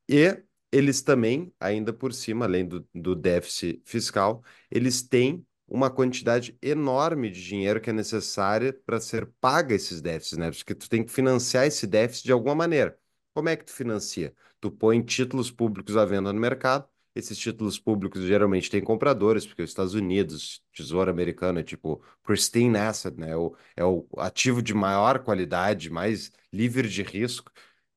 e 0.08 0.44
eles 0.72 1.02
também, 1.02 1.54
ainda 1.60 1.94
por 1.94 2.14
cima, 2.14 2.46
além 2.46 2.68
do, 2.68 2.88
do 2.94 3.16
déficit 3.16 3.82
fiscal, 3.86 4.44
eles 4.70 5.02
têm 5.02 5.46
uma 5.68 5.90
quantidade 5.90 6.58
enorme 6.62 7.30
de 7.30 7.44
dinheiro 7.44 7.82
que 7.82 7.90
é 7.90 7.94
necessária 7.94 8.74
para 8.86 9.00
ser 9.02 9.28
paga 9.40 9.76
esses 9.76 10.02
déficits, 10.02 10.38
né? 10.38 10.52
Porque 10.52 10.74
tu 10.76 10.90
tem 10.90 11.04
que 11.04 11.12
financiar 11.12 11.66
esse 11.68 11.86
déficit 11.86 12.26
de 12.26 12.32
alguma 12.32 12.56
maneira. 12.56 12.98
Como 13.34 13.50
é 13.50 13.56
que 13.56 13.66
tu 13.66 13.74
financia? 13.74 14.34
Tu 14.60 14.72
põe 14.72 15.02
títulos 15.04 15.52
públicos 15.52 15.96
à 15.98 16.06
venda 16.06 16.32
no 16.34 16.40
mercado. 16.40 16.88
Esses 17.14 17.38
títulos 17.38 17.80
públicos 17.80 18.22
geralmente 18.24 18.70
têm 18.70 18.82
compradores, 18.82 19.46
porque 19.46 19.64
os 19.64 19.70
Estados 19.72 19.94
Unidos, 19.96 20.62
Tesouro 20.72 21.10
Americano, 21.10 21.60
é 21.60 21.64
tipo 21.64 22.02
pristine 22.24 22.78
asset, 22.78 23.18
né? 23.20 23.32
É 23.32 23.36
o, 23.36 23.56
é 23.76 23.84
o 23.84 24.08
ativo 24.18 24.62
de 24.62 24.74
maior 24.74 25.20
qualidade, 25.24 25.90
mais 25.90 26.32
livre 26.54 26.88
de 26.88 27.02
risco. 27.04 27.52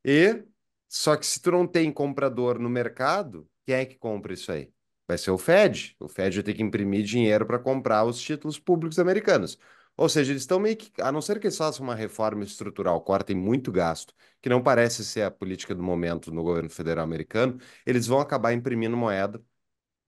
E 0.04 0.42
só 0.91 1.16
que 1.16 1.24
se 1.24 1.41
tu 1.41 1.53
não 1.53 1.66
tem 1.68 1.93
comprador 1.93 2.59
no 2.59 2.68
mercado, 2.68 3.49
quem 3.64 3.76
é 3.76 3.86
que 3.86 3.95
compra 3.97 4.34
isso 4.34 4.51
aí? 4.51 4.72
Vai 5.07 5.16
ser 5.16 5.30
o 5.30 5.38
Fed. 5.38 5.97
O 6.01 6.09
Fed 6.09 6.36
vai 6.36 6.43
ter 6.43 6.55
que 6.55 6.62
imprimir 6.62 7.05
dinheiro 7.05 7.47
para 7.47 7.61
comprar 7.61 8.05
os 8.05 8.20
títulos 8.20 8.59
públicos 8.59 8.99
americanos. 8.99 9.57
Ou 9.97 10.09
seja, 10.09 10.32
eles 10.32 10.43
estão 10.43 10.59
meio 10.59 10.76
que, 10.76 10.91
a 11.01 11.12
não 11.12 11.20
ser 11.22 11.38
que 11.38 11.47
eles 11.47 11.57
façam 11.57 11.84
uma 11.84 11.95
reforma 11.95 12.43
estrutural, 12.43 13.01
cortem 13.03 13.36
muito 13.36 13.70
gasto, 13.70 14.14
que 14.41 14.49
não 14.49 14.62
parece 14.62 15.05
ser 15.05 15.22
a 15.22 15.30
política 15.30 15.74
do 15.74 15.82
momento 15.82 16.32
no 16.32 16.43
governo 16.43 16.70
federal 16.70 17.05
americano, 17.05 17.59
eles 17.86 18.07
vão 18.07 18.20
acabar 18.20 18.53
imprimindo 18.53 18.97
moeda 18.97 19.43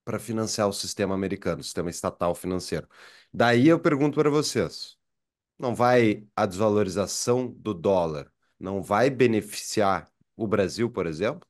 para 0.05 0.18
financiar 0.18 0.68
o 0.68 0.72
sistema 0.72 1.14
americano, 1.14 1.61
o 1.61 1.64
sistema 1.64 1.91
estatal 1.91 2.35
financeiro. 2.35 2.89
Daí 3.33 3.68
eu 3.68 3.78
pergunto 3.80 4.16
para 4.16 4.30
vocês: 4.30 4.97
não 5.59 5.74
vai 5.74 6.26
a 6.37 6.47
desvalorização 6.47 7.49
do 7.49 7.74
dólar, 7.74 8.33
não 8.59 8.83
vai 8.83 9.11
beneficiar 9.11 10.11
o 10.37 10.47
Brasil, 10.47 10.91
por 10.91 11.07
exemplo? 11.07 11.47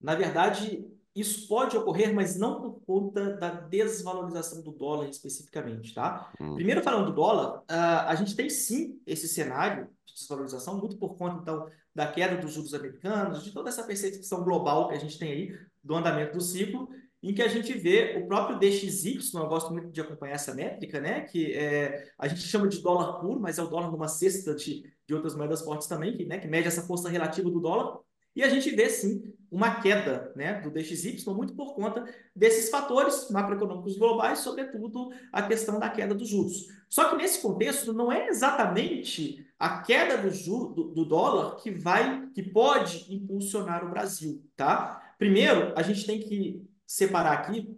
Na 0.00 0.14
verdade, 0.14 0.86
isso 1.14 1.48
pode 1.48 1.76
ocorrer, 1.76 2.14
mas 2.14 2.38
não 2.38 2.60
por 2.60 2.80
conta 2.86 3.36
da 3.36 3.50
desvalorização 3.50 4.62
do 4.62 4.70
dólar 4.70 5.08
especificamente, 5.08 5.92
tá? 5.92 6.30
Hum. 6.40 6.54
Primeiro, 6.54 6.82
falando 6.82 7.06
do 7.06 7.12
dólar, 7.12 7.62
a 7.68 8.14
gente 8.14 8.36
tem 8.36 8.48
sim 8.48 9.00
esse 9.06 9.26
cenário 9.26 9.88
de 10.04 10.14
desvalorização, 10.14 10.78
muito 10.78 10.96
por 10.96 11.16
conta, 11.16 11.40
então, 11.42 11.68
da 11.94 12.06
queda 12.06 12.36
dos 12.36 12.52
juros 12.52 12.74
americanos, 12.74 13.42
de 13.42 13.52
toda 13.52 13.68
essa 13.68 13.82
percepção 13.82 14.44
global 14.44 14.88
que 14.88 14.94
a 14.94 14.98
gente 14.98 15.18
tem 15.18 15.32
aí 15.32 15.58
do 15.82 15.96
andamento 15.96 16.34
do 16.34 16.40
ciclo, 16.40 16.88
em 17.20 17.34
que 17.34 17.42
a 17.42 17.48
gente 17.48 17.72
vê 17.72 18.16
o 18.22 18.28
próprio 18.28 18.58
DXY, 18.58 19.18
eu 19.34 19.48
gosto 19.48 19.72
muito 19.72 19.90
de 19.90 20.00
acompanhar 20.00 20.34
essa 20.34 20.54
métrica, 20.54 21.00
né? 21.00 21.22
Que 21.22 21.52
é, 21.52 22.12
a 22.16 22.28
gente 22.28 22.42
chama 22.42 22.68
de 22.68 22.80
dólar 22.80 23.18
puro, 23.18 23.40
mas 23.40 23.58
é 23.58 23.62
o 23.62 23.66
dólar 23.66 23.90
numa 23.90 24.06
cesta 24.06 24.54
de, 24.54 24.84
de 25.08 25.14
outras 25.14 25.34
moedas 25.34 25.62
fortes 25.62 25.88
também, 25.88 26.14
que, 26.14 26.26
né, 26.26 26.38
que 26.38 26.46
mede 26.46 26.68
essa 26.68 26.82
força 26.82 27.08
relativa 27.08 27.50
do 27.50 27.58
dólar. 27.58 27.98
E 28.36 28.44
a 28.44 28.48
gente 28.48 28.70
vê, 28.70 28.88
sim, 28.90 29.34
uma 29.50 29.80
queda 29.80 30.30
né, 30.36 30.60
do 30.60 30.70
DXY, 30.70 31.24
muito 31.34 31.54
por 31.54 31.74
conta 31.74 32.04
desses 32.36 32.68
fatores 32.68 33.30
macroeconômicos 33.30 33.96
globais, 33.96 34.40
sobretudo 34.40 35.10
a 35.32 35.42
questão 35.42 35.80
da 35.80 35.88
queda 35.88 36.14
dos 36.14 36.28
juros. 36.28 36.66
Só 36.90 37.08
que 37.08 37.16
nesse 37.16 37.40
contexto, 37.40 37.92
não 37.94 38.12
é 38.12 38.28
exatamente 38.28 39.46
a 39.58 39.80
queda 39.80 40.18
do, 40.18 40.68
do, 40.68 40.84
do 40.90 41.04
dólar 41.06 41.56
que 41.56 41.70
vai, 41.70 42.28
que 42.34 42.42
pode 42.42 43.12
impulsionar 43.12 43.84
o 43.84 43.90
Brasil, 43.90 44.44
tá? 44.54 45.14
Primeiro, 45.18 45.72
a 45.74 45.82
gente 45.82 46.06
tem 46.06 46.20
que 46.20 46.62
separar 46.86 47.32
aqui 47.32 47.77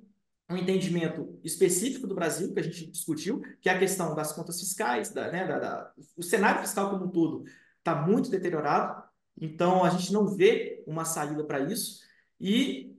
um 0.51 0.57
entendimento 0.57 1.39
específico 1.45 2.07
do 2.07 2.15
Brasil, 2.15 2.53
que 2.53 2.61
a 2.61 2.63
gente 2.63 2.91
discutiu, 2.91 3.41
que 3.61 3.69
é 3.69 3.73
a 3.73 3.79
questão 3.79 4.15
das 4.15 4.33
contas 4.33 4.59
fiscais, 4.59 5.13
da, 5.13 5.31
né, 5.31 5.47
da, 5.47 5.59
da, 5.59 5.93
o 6.17 6.23
cenário 6.23 6.61
fiscal 6.61 6.91
como 6.91 7.07
um 7.07 7.11
todo 7.11 7.45
está 7.79 7.95
muito 7.95 8.31
deteriorado, 8.31 9.03
então, 9.41 9.83
a 9.83 9.89
gente 9.89 10.13
não 10.13 10.27
vê 10.27 10.85
uma 10.87 11.05
saída 11.05 11.43
para 11.45 11.61
isso. 11.61 12.01
E, 12.39 12.95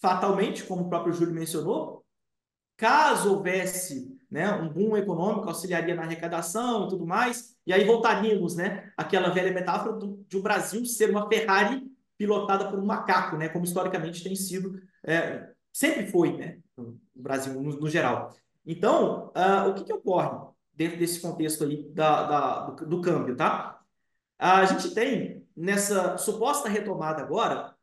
fatalmente, 0.00 0.62
como 0.64 0.84
o 0.84 0.88
próprio 0.88 1.12
Júlio 1.12 1.34
mencionou, 1.34 2.04
caso 2.76 3.34
houvesse 3.34 4.16
né, 4.30 4.52
um 4.52 4.68
boom 4.68 4.96
econômico, 4.96 5.48
auxiliaria 5.48 5.94
na 5.94 6.02
arrecadação 6.02 6.86
e 6.86 6.88
tudo 6.90 7.06
mais, 7.06 7.56
e 7.66 7.72
aí 7.72 7.84
voltaríamos 7.84 8.56
né, 8.56 8.92
àquela 8.96 9.30
velha 9.30 9.52
metáfora 9.52 9.96
do, 9.96 10.24
de 10.28 10.36
o 10.36 10.42
Brasil 10.42 10.84
ser 10.84 11.10
uma 11.10 11.28
Ferrari 11.28 11.82
pilotada 12.16 12.68
por 12.68 12.78
um 12.78 12.86
macaco, 12.86 13.36
né, 13.36 13.48
como 13.48 13.64
historicamente 13.64 14.22
tem 14.22 14.36
sido, 14.36 14.80
é, 15.04 15.50
sempre 15.74 16.06
foi 16.06 16.36
né, 16.36 16.58
no 16.76 17.00
Brasil, 17.12 17.52
no, 17.60 17.80
no 17.80 17.88
geral. 17.90 18.32
Então, 18.64 19.32
uh, 19.36 19.68
o 19.68 19.74
que, 19.74 19.84
que 19.84 19.92
ocorre 19.92 20.30
dentro 20.72 20.96
desse 20.98 21.20
contexto 21.20 21.64
aí 21.64 21.82
da, 21.90 22.22
da 22.22 22.60
do, 22.70 22.86
do 22.86 23.00
câmbio, 23.00 23.36
tá? 23.36 23.80
A 24.38 24.64
gente 24.64 24.94
tem 24.94 25.44
nessa 25.56 26.16
suposta 26.16 26.68
retomada 26.68 27.20
agora, 27.20 27.74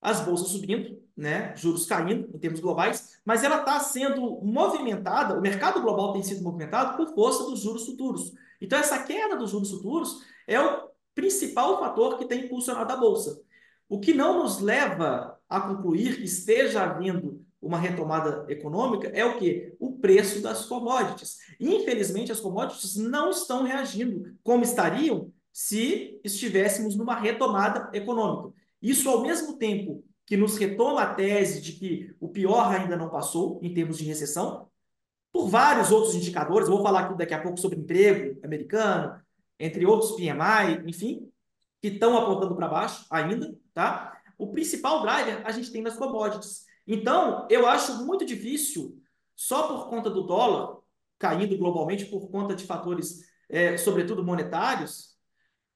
as 0.00 0.20
bolsas 0.20 0.48
subindo, 0.48 1.00
né, 1.16 1.54
juros 1.56 1.86
caindo 1.86 2.28
em 2.34 2.38
termos 2.38 2.60
globais, 2.60 3.20
mas 3.24 3.42
ela 3.42 3.60
está 3.60 3.80
sendo 3.80 4.40
movimentada, 4.42 5.38
o 5.38 5.40
mercado 5.40 5.80
global 5.80 6.12
tem 6.12 6.22
sido 6.22 6.42
movimentado 6.42 6.96
por 6.96 7.14
força 7.14 7.44
dos 7.44 7.60
juros 7.60 7.86
futuros. 7.86 8.32
Então, 8.60 8.78
essa 8.78 9.02
queda 9.04 9.36
dos 9.36 9.50
juros 9.50 9.70
futuros 9.70 10.22
é 10.46 10.60
o 10.60 10.90
principal 11.14 11.78
fator 11.78 12.18
que 12.18 12.26
tem 12.26 12.44
impulsionado 12.44 12.92
a 12.92 12.96
bolsa. 12.96 13.40
O 13.88 14.00
que 14.00 14.12
não 14.12 14.42
nos 14.42 14.60
leva 14.60 15.35
a 15.48 15.60
concluir 15.60 16.16
que 16.16 16.24
esteja 16.24 16.82
havendo 16.82 17.44
uma 17.60 17.78
retomada 17.78 18.44
econômica 18.48 19.08
é 19.08 19.24
o 19.24 19.38
que? 19.38 19.74
O 19.78 19.98
preço 19.98 20.40
das 20.40 20.64
commodities. 20.66 21.38
Infelizmente, 21.58 22.32
as 22.32 22.40
commodities 22.40 22.96
não 22.96 23.30
estão 23.30 23.62
reagindo 23.64 24.36
como 24.42 24.62
estariam 24.62 25.32
se 25.52 26.20
estivéssemos 26.22 26.96
numa 26.96 27.18
retomada 27.18 27.90
econômica. 27.96 28.56
Isso, 28.80 29.08
ao 29.08 29.22
mesmo 29.22 29.56
tempo 29.56 30.04
que 30.26 30.36
nos 30.36 30.56
retoma 30.58 31.02
a 31.02 31.14
tese 31.14 31.60
de 31.60 31.72
que 31.72 32.14
o 32.20 32.28
pior 32.28 32.72
ainda 32.72 32.96
não 32.96 33.08
passou 33.08 33.58
em 33.62 33.72
termos 33.72 33.98
de 33.98 34.04
recessão, 34.04 34.68
por 35.32 35.48
vários 35.48 35.90
outros 35.90 36.14
indicadores, 36.14 36.68
vou 36.68 36.82
falar 36.82 37.00
aqui 37.00 37.16
daqui 37.16 37.34
a 37.34 37.42
pouco 37.42 37.58
sobre 37.58 37.78
emprego 37.78 38.38
americano, 38.44 39.20
entre 39.58 39.86
outros 39.86 40.12
PMI, 40.12 40.82
enfim, 40.86 41.30
que 41.80 41.88
estão 41.88 42.16
apontando 42.16 42.54
para 42.56 42.68
baixo 42.68 43.06
ainda, 43.10 43.56
tá? 43.72 44.15
O 44.38 44.52
principal 44.52 45.02
driver 45.02 45.42
a 45.44 45.52
gente 45.52 45.70
tem 45.72 45.82
nas 45.82 45.96
commodities. 45.96 46.64
Então, 46.86 47.46
eu 47.50 47.66
acho 47.66 48.04
muito 48.04 48.24
difícil, 48.24 49.00
só 49.34 49.66
por 49.66 49.88
conta 49.88 50.10
do 50.10 50.22
dólar 50.22 50.78
caindo 51.18 51.56
globalmente, 51.56 52.06
por 52.06 52.30
conta 52.30 52.54
de 52.54 52.64
fatores, 52.64 53.22
é, 53.48 53.76
sobretudo 53.76 54.24
monetários, 54.24 55.16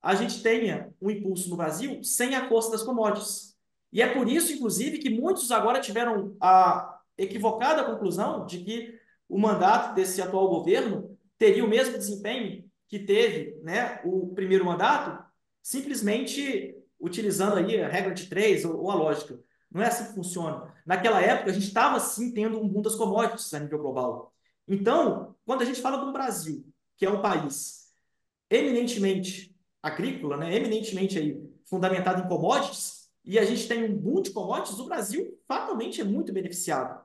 a 0.03 0.15
gente 0.15 0.43
tenha 0.43 0.93
um 1.01 1.11
impulso 1.11 1.49
no 1.51 1.57
Brasil 1.57 2.03
sem 2.03 2.35
a 2.35 2.49
força 2.49 2.71
das 2.71 2.83
commodities. 2.83 3.57
E 3.93 4.01
é 4.01 4.13
por 4.13 4.29
isso, 4.29 4.53
inclusive, 4.53 4.99
que 4.99 5.11
muitos 5.11 5.51
agora 5.51 5.81
tiveram 5.81 6.37
a 6.41 7.01
equivocada 7.19 7.85
conclusão 7.85 8.47
de 8.47 8.59
que 8.65 8.99
o 9.29 9.39
mandato 9.39 9.95
desse 9.95 10.23
atual 10.23 10.49
governo 10.49 11.19
teria 11.39 11.65
o 11.65 11.69
mesmo 11.69 11.99
desempenho 11.99 12.65
que 12.89 12.99
teve 12.99 13.59
né, 13.63 14.01
o 14.05 14.35
primeiro 14.35 14.65
mandato, 14.65 15.23
simplesmente 15.63 16.75
utilizando 17.01 17.57
aí 17.57 17.81
a 17.81 17.89
regra 17.89 18.15
de 18.15 18.27
três 18.27 18.65
ou, 18.65 18.83
ou 18.83 18.91
a 18.91 18.95
lógica. 18.95 19.39
Não 19.71 19.83
é 19.83 19.87
assim 19.87 20.07
que 20.07 20.15
funciona. 20.15 20.73
Naquela 20.85 21.21
época, 21.21 21.51
a 21.51 21.55
gente 21.55 21.67
estava 21.67 21.99
sim 22.01 22.33
tendo 22.33 22.61
um 22.61 22.69
boom 22.69 22.83
das 22.83 22.97
commodities 22.97 23.55
a 23.55 23.61
nível 23.61 23.79
global. 23.79 24.35
Então, 24.67 25.35
quando 25.45 25.63
a 25.63 25.65
gente 25.65 25.81
fala 25.81 26.05
do 26.05 26.13
Brasil, 26.13 26.65
que 26.97 27.07
é 27.07 27.11
um 27.11 27.23
país 27.23 27.93
eminentemente 28.51 29.57
agrícola, 29.83 30.37
né, 30.37 30.55
eminentemente 30.55 31.19
aí, 31.19 31.41
fundamentado 31.65 32.23
em 32.23 32.29
commodities, 32.29 33.09
e 33.25 33.39
a 33.39 33.45
gente 33.45 33.69
tem 33.69 33.85
um 33.85 33.97
boom 33.97 34.23
de 34.23 34.31
commodities, 34.31 34.79
o 34.79 34.87
Brasil 34.87 35.39
fatalmente 35.47 36.01
é 36.01 36.05
muito 36.05 36.33
beneficiado. 36.33 37.01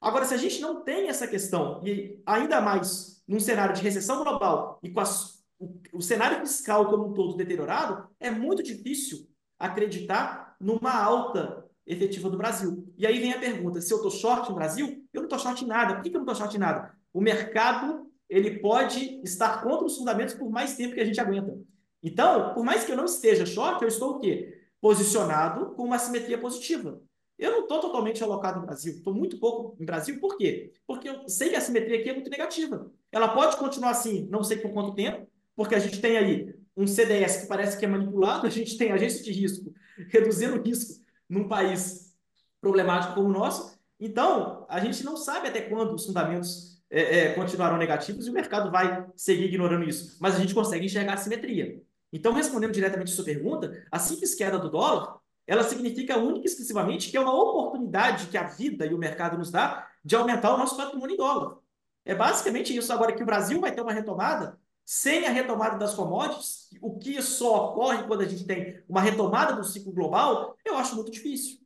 Agora, 0.00 0.24
se 0.24 0.34
a 0.34 0.38
gente 0.38 0.60
não 0.60 0.82
tem 0.82 1.08
essa 1.08 1.26
questão, 1.26 1.82
e 1.84 2.20
ainda 2.24 2.60
mais 2.60 3.22
num 3.26 3.40
cenário 3.40 3.74
de 3.74 3.82
recessão 3.82 4.22
global 4.22 4.78
e 4.82 4.90
com 4.90 5.00
as, 5.00 5.37
o, 5.58 5.80
o 5.94 6.02
cenário 6.02 6.40
fiscal 6.40 6.88
como 6.88 7.08
um 7.08 7.12
todo 7.12 7.36
deteriorado, 7.36 8.08
é 8.20 8.30
muito 8.30 8.62
difícil 8.62 9.28
acreditar 9.58 10.56
numa 10.60 10.94
alta 10.94 11.64
efetiva 11.86 12.30
do 12.30 12.36
Brasil. 12.36 12.86
E 12.96 13.06
aí 13.06 13.18
vem 13.18 13.32
a 13.32 13.38
pergunta: 13.38 13.80
se 13.80 13.92
eu 13.92 13.96
estou 13.96 14.10
short 14.10 14.48
no 14.48 14.54
Brasil, 14.54 15.04
eu 15.12 15.20
não 15.20 15.26
estou 15.26 15.38
short 15.38 15.64
em 15.64 15.68
nada. 15.68 15.94
Por 15.94 16.02
que, 16.02 16.10
que 16.10 16.16
eu 16.16 16.20
não 16.20 16.26
estou 16.26 16.36
short 16.36 16.56
em 16.56 16.60
nada? 16.60 16.94
O 17.12 17.20
mercado 17.20 18.06
ele 18.28 18.58
pode 18.58 19.20
estar 19.24 19.62
contra 19.62 19.86
os 19.86 19.96
fundamentos 19.96 20.34
por 20.34 20.50
mais 20.50 20.76
tempo 20.76 20.94
que 20.94 21.00
a 21.00 21.04
gente 21.04 21.20
aguenta. 21.20 21.58
Então, 22.02 22.52
por 22.54 22.62
mais 22.62 22.84
que 22.84 22.92
eu 22.92 22.96
não 22.96 23.06
esteja 23.06 23.46
short, 23.46 23.82
eu 23.82 23.88
estou 23.88 24.16
o 24.16 24.20
quê? 24.20 24.54
Posicionado 24.80 25.74
com 25.74 25.84
uma 25.84 25.98
simetria 25.98 26.38
positiva. 26.38 27.00
Eu 27.38 27.52
não 27.52 27.60
estou 27.62 27.80
totalmente 27.80 28.22
alocado 28.22 28.60
no 28.60 28.66
Brasil, 28.66 28.94
estou 28.94 29.14
muito 29.14 29.38
pouco 29.38 29.76
no 29.78 29.86
Brasil. 29.86 30.20
Por 30.20 30.36
quê? 30.36 30.72
Porque 30.86 31.08
eu 31.08 31.28
sei 31.28 31.50
que 31.50 31.56
a 31.56 31.60
simetria 31.60 31.98
aqui 31.98 32.10
é 32.10 32.14
muito 32.14 32.30
negativa. 32.30 32.90
Ela 33.10 33.28
pode 33.28 33.56
continuar 33.56 33.90
assim, 33.90 34.28
não 34.30 34.44
sei 34.44 34.58
por 34.58 34.72
quanto 34.72 34.94
tempo, 34.94 35.26
porque 35.58 35.74
a 35.74 35.80
gente 35.80 36.00
tem 36.00 36.16
aí 36.16 36.54
um 36.76 36.86
CDS 36.86 37.38
que 37.38 37.46
parece 37.48 37.76
que 37.76 37.84
é 37.84 37.88
manipulado, 37.88 38.46
a 38.46 38.50
gente 38.50 38.78
tem 38.78 38.92
agência 38.92 39.24
de 39.24 39.32
risco 39.32 39.74
reduzindo 40.08 40.62
risco 40.62 41.04
num 41.28 41.48
país 41.48 42.16
problemático 42.60 43.14
como 43.14 43.28
o 43.28 43.32
nosso. 43.32 43.76
Então, 43.98 44.64
a 44.68 44.78
gente 44.78 45.04
não 45.04 45.16
sabe 45.16 45.48
até 45.48 45.62
quando 45.62 45.92
os 45.96 46.06
fundamentos 46.06 46.80
é, 46.88 47.00
é, 47.00 47.34
continuarão 47.34 47.76
negativos 47.76 48.28
e 48.28 48.30
o 48.30 48.32
mercado 48.32 48.70
vai 48.70 49.04
seguir 49.16 49.46
ignorando 49.46 49.82
isso. 49.82 50.16
Mas 50.20 50.36
a 50.36 50.38
gente 50.38 50.54
consegue 50.54 50.86
enxergar 50.86 51.14
a 51.14 51.16
simetria. 51.16 51.82
Então, 52.12 52.32
respondendo 52.32 52.70
diretamente 52.70 53.10
a 53.10 53.16
sua 53.16 53.24
pergunta, 53.24 53.84
a 53.90 53.98
simples 53.98 54.36
queda 54.36 54.60
do 54.60 54.70
dólar, 54.70 55.18
ela 55.44 55.64
significa 55.64 56.16
única 56.18 56.46
e 56.46 56.48
exclusivamente 56.48 57.10
que 57.10 57.16
é 57.16 57.20
uma 57.20 57.34
oportunidade 57.34 58.28
que 58.28 58.38
a 58.38 58.44
vida 58.44 58.86
e 58.86 58.94
o 58.94 58.98
mercado 58.98 59.36
nos 59.36 59.50
dá 59.50 59.88
de 60.04 60.14
aumentar 60.14 60.54
o 60.54 60.58
nosso 60.58 60.76
patrimônio 60.76 61.14
em 61.14 61.18
dólar. 61.18 61.58
É 62.04 62.14
basicamente 62.14 62.76
isso. 62.76 62.92
Agora 62.92 63.12
que 63.12 63.24
o 63.24 63.26
Brasil 63.26 63.60
vai 63.60 63.74
ter 63.74 63.80
uma 63.80 63.92
retomada, 63.92 64.56
sem 64.90 65.26
a 65.26 65.30
retomada 65.30 65.76
das 65.76 65.94
commodities, 65.94 66.70
o 66.80 66.98
que 66.98 67.20
só 67.20 67.72
ocorre 67.72 68.04
quando 68.04 68.22
a 68.22 68.26
gente 68.26 68.46
tem 68.46 68.82
uma 68.88 69.02
retomada 69.02 69.54
do 69.54 69.62
ciclo 69.62 69.92
global, 69.92 70.56
eu 70.64 70.78
acho 70.78 70.94
muito 70.94 71.10
difícil. 71.10 71.58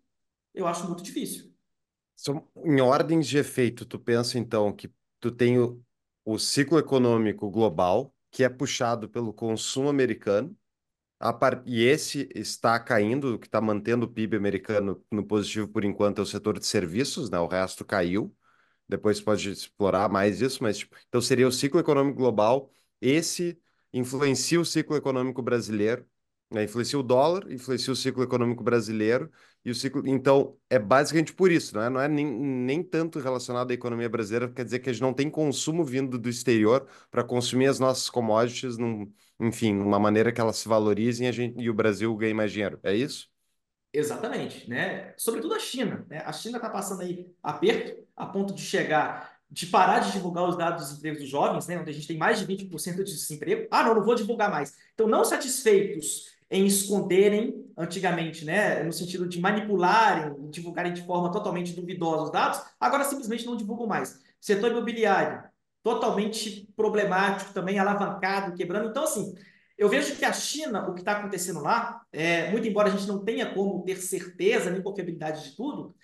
Eu 0.52 0.66
acho 0.66 0.88
muito 0.88 1.04
difícil. 1.04 1.54
Em 2.64 2.80
ordens 2.80 3.28
de 3.28 3.38
efeito, 3.38 3.86
tu 3.86 3.96
pensa 3.96 4.40
então 4.40 4.72
que 4.72 4.92
tu 5.20 5.30
tem 5.30 5.56
o, 5.60 5.80
o 6.24 6.36
ciclo 6.36 6.80
econômico 6.80 7.48
global, 7.48 8.12
que 8.28 8.42
é 8.42 8.48
puxado 8.48 9.08
pelo 9.08 9.32
consumo 9.32 9.88
americano, 9.88 10.56
Par... 11.38 11.62
E 11.64 11.84
esse 11.84 12.28
está 12.34 12.80
caindo, 12.80 13.36
o 13.36 13.38
que 13.38 13.46
está 13.46 13.60
mantendo 13.60 14.06
o 14.06 14.08
PIB 14.08 14.36
americano 14.36 15.00
no 15.08 15.24
positivo 15.24 15.68
por 15.68 15.84
enquanto 15.84 16.18
é 16.18 16.22
o 16.22 16.26
setor 16.26 16.58
de 16.58 16.66
serviços, 16.66 17.30
né? 17.30 17.38
O 17.38 17.46
resto 17.46 17.84
caiu. 17.84 18.34
Depois 18.88 19.20
pode 19.20 19.48
explorar 19.48 20.08
mais 20.08 20.40
isso, 20.40 20.60
mas 20.60 20.78
tipo, 20.78 20.96
então 21.06 21.20
seria 21.20 21.46
o 21.46 21.52
ciclo 21.52 21.78
econômico 21.78 22.18
global. 22.18 22.68
Esse 23.02 23.60
influencia 23.92 24.60
o 24.60 24.64
ciclo 24.64 24.96
econômico 24.96 25.42
brasileiro 25.42 26.06
né? 26.52 26.64
Influencia 26.64 26.98
o 26.98 27.02
dólar, 27.02 27.50
influencia 27.50 27.92
o 27.92 27.96
ciclo 27.96 28.22
econômico 28.22 28.62
brasileiro 28.62 29.30
e 29.64 29.70
o 29.70 29.74
ciclo. 29.74 30.06
Então, 30.06 30.56
é 30.68 30.78
basicamente 30.78 31.32
por 31.32 31.50
isso, 31.50 31.74
não 31.74 31.82
é, 31.82 31.90
não 31.90 32.00
é 32.00 32.08
nem, 32.08 32.26
nem 32.26 32.82
tanto 32.82 33.18
relacionado 33.18 33.70
à 33.70 33.74
economia 33.74 34.08
brasileira, 34.08 34.52
quer 34.52 34.64
dizer 34.64 34.80
que 34.80 34.90
a 34.90 34.92
gente 34.92 35.02
não 35.02 35.14
tem 35.14 35.30
consumo 35.30 35.84
vindo 35.84 36.18
do 36.18 36.28
exterior 36.28 36.86
para 37.10 37.24
consumir 37.24 37.66
as 37.66 37.78
nossas 37.78 38.10
commodities, 38.10 38.76
num, 38.76 39.10
enfim, 39.40 39.74
numa 39.74 39.98
maneira 39.98 40.30
que 40.30 40.40
elas 40.40 40.56
se 40.56 40.68
valorizem 40.68 41.26
a 41.26 41.32
gente, 41.32 41.58
e 41.60 41.70
o 41.70 41.74
Brasil 41.74 42.14
ganhe 42.16 42.34
mais 42.34 42.52
dinheiro. 42.52 42.78
É 42.82 42.94
isso? 42.94 43.30
Exatamente, 43.94 44.68
né? 44.68 45.14
Sobretudo 45.18 45.54
a 45.54 45.58
China, 45.58 46.06
né? 46.08 46.22
A 46.24 46.32
China 46.32 46.56
está 46.56 46.70
passando 46.70 47.02
aí 47.02 47.30
aperto 47.42 48.02
a 48.16 48.26
ponto 48.26 48.54
de 48.54 48.62
chegar 48.62 49.31
de 49.52 49.66
parar 49.66 49.98
de 49.98 50.12
divulgar 50.12 50.48
os 50.48 50.56
dados 50.56 50.88
dos 50.88 50.98
empregos 50.98 51.20
dos 51.20 51.28
jovens, 51.28 51.66
né, 51.66 51.78
onde 51.78 51.90
a 51.90 51.92
gente 51.92 52.08
tem 52.08 52.16
mais 52.16 52.38
de 52.38 52.46
20% 52.46 53.04
de 53.04 53.12
desemprego. 53.12 53.68
Ah, 53.70 53.82
não, 53.82 53.94
não 53.94 54.02
vou 54.02 54.14
divulgar 54.14 54.50
mais. 54.50 54.74
Então, 54.94 55.06
não 55.06 55.26
satisfeitos 55.26 56.32
em 56.50 56.64
esconderem 56.64 57.62
antigamente, 57.76 58.46
né, 58.46 58.82
no 58.82 58.92
sentido 58.92 59.28
de 59.28 59.38
manipularem, 59.38 60.34
divulgarem 60.50 60.94
de 60.94 61.02
forma 61.04 61.30
totalmente 61.30 61.74
duvidosa 61.74 62.22
os 62.24 62.32
dados, 62.32 62.62
agora 62.80 63.04
simplesmente 63.04 63.44
não 63.44 63.54
divulgam 63.54 63.86
mais. 63.86 64.20
Setor 64.40 64.70
imobiliário, 64.70 65.44
totalmente 65.82 66.66
problemático 66.74 67.52
também, 67.52 67.78
alavancado, 67.78 68.56
quebrando. 68.56 68.88
Então, 68.88 69.04
assim, 69.04 69.34
eu 69.76 69.88
vejo 69.88 70.16
que 70.16 70.24
a 70.24 70.32
China, 70.32 70.88
o 70.88 70.94
que 70.94 71.00
está 71.00 71.12
acontecendo 71.12 71.60
lá, 71.60 72.00
é, 72.10 72.50
muito 72.50 72.66
embora 72.66 72.88
a 72.88 72.92
gente 72.92 73.06
não 73.06 73.22
tenha 73.22 73.52
como 73.52 73.84
ter 73.84 73.96
certeza 73.96 74.70
nem 74.70 74.82
confiabilidade 74.82 75.50
de 75.50 75.56
tudo, 75.56 75.94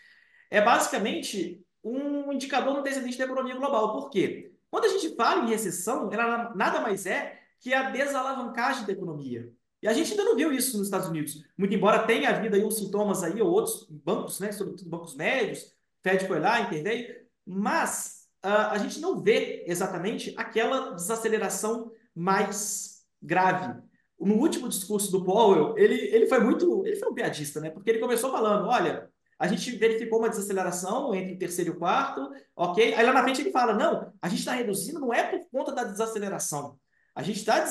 é 0.51 0.61
basicamente 0.61 1.63
um 1.83 2.33
indicador 2.33 2.75
no 2.75 2.83
descendente 2.83 3.19
da 3.19 3.25
economia 3.25 3.57
global. 3.57 3.93
Por 3.93 4.11
quê? 4.11 4.53
Quando 4.71 4.85
a 4.85 4.89
gente 4.89 5.15
fala 5.15 5.45
em 5.45 5.49
recessão, 5.49 6.11
ela 6.13 6.53
nada 6.55 6.81
mais 6.81 7.07
é 7.07 7.41
que 7.61 7.73
a 7.73 7.91
desalavancagem 7.91 8.87
da 8.87 8.93
economia. 8.93 9.53
E 9.83 9.89
a 9.89 9.93
gente 9.93 10.11
ainda 10.11 10.25
não 10.25 10.37
viu 10.37 10.53
isso 10.53 10.77
nos 10.77 10.89
Estados 10.89 11.09
Unidos. 11.09 11.45
Muito 11.57 11.75
embora 11.75 12.05
tenha 12.05 12.31
havido 12.31 12.57
aí 12.57 12.65
uns 12.65 12.77
sintomas 12.77 13.23
aí, 13.23 13.41
ou 13.41 13.51
outros 13.51 13.87
bancos, 13.89 14.41
né, 14.41 14.51
sobretudo 14.51 14.91
bancos 14.91 15.15
médios, 15.15 15.73
Fed 16.03 16.27
foi 16.27 16.41
lá, 16.41 16.61
interveio, 16.61 17.15
mas 17.47 18.29
uh, 18.45 18.71
a 18.71 18.79
gente 18.79 19.01
não 19.01 19.21
vê 19.21 19.65
exatamente 19.67 20.35
aquela 20.37 20.93
desaceleração 20.93 21.91
mais 22.15 23.05
grave. 23.23 23.81
No 24.19 24.35
último 24.35 24.69
discurso 24.69 25.13
do 25.13 25.25
Powell, 25.25 25.77
ele, 25.79 25.95
ele 25.95 26.27
foi 26.27 26.41
muito, 26.41 26.85
ele 26.85 26.97
foi 26.97 27.09
um 27.09 27.15
piadista, 27.15 27.61
né? 27.61 27.71
Porque 27.71 27.89
ele 27.91 28.01
começou 28.01 28.33
falando, 28.33 28.67
olha, 28.69 29.09
a 29.39 29.47
gente 29.47 29.71
verificou 29.77 30.19
uma 30.19 30.29
desaceleração 30.29 31.15
entre 31.15 31.35
o 31.35 31.39
terceiro 31.39 31.73
e 31.73 31.75
o 31.75 31.79
quarto, 31.79 32.31
ok? 32.57 32.95
Aí 32.95 33.07
lá 33.07 33.13
na 33.13 33.23
frente 33.23 33.41
ele 33.41 33.53
fala, 33.53 33.73
não, 33.73 34.13
a 34.21 34.29
gente 34.29 34.41
está 34.41 34.53
reduzindo, 34.53 34.99
não 34.99 35.15
é 35.15 35.23
por 35.23 35.47
conta 35.51 35.73
da 35.73 35.85
desaceleração, 35.85 36.77
a 37.19 37.23
gente 37.25 37.41
está 37.41 37.65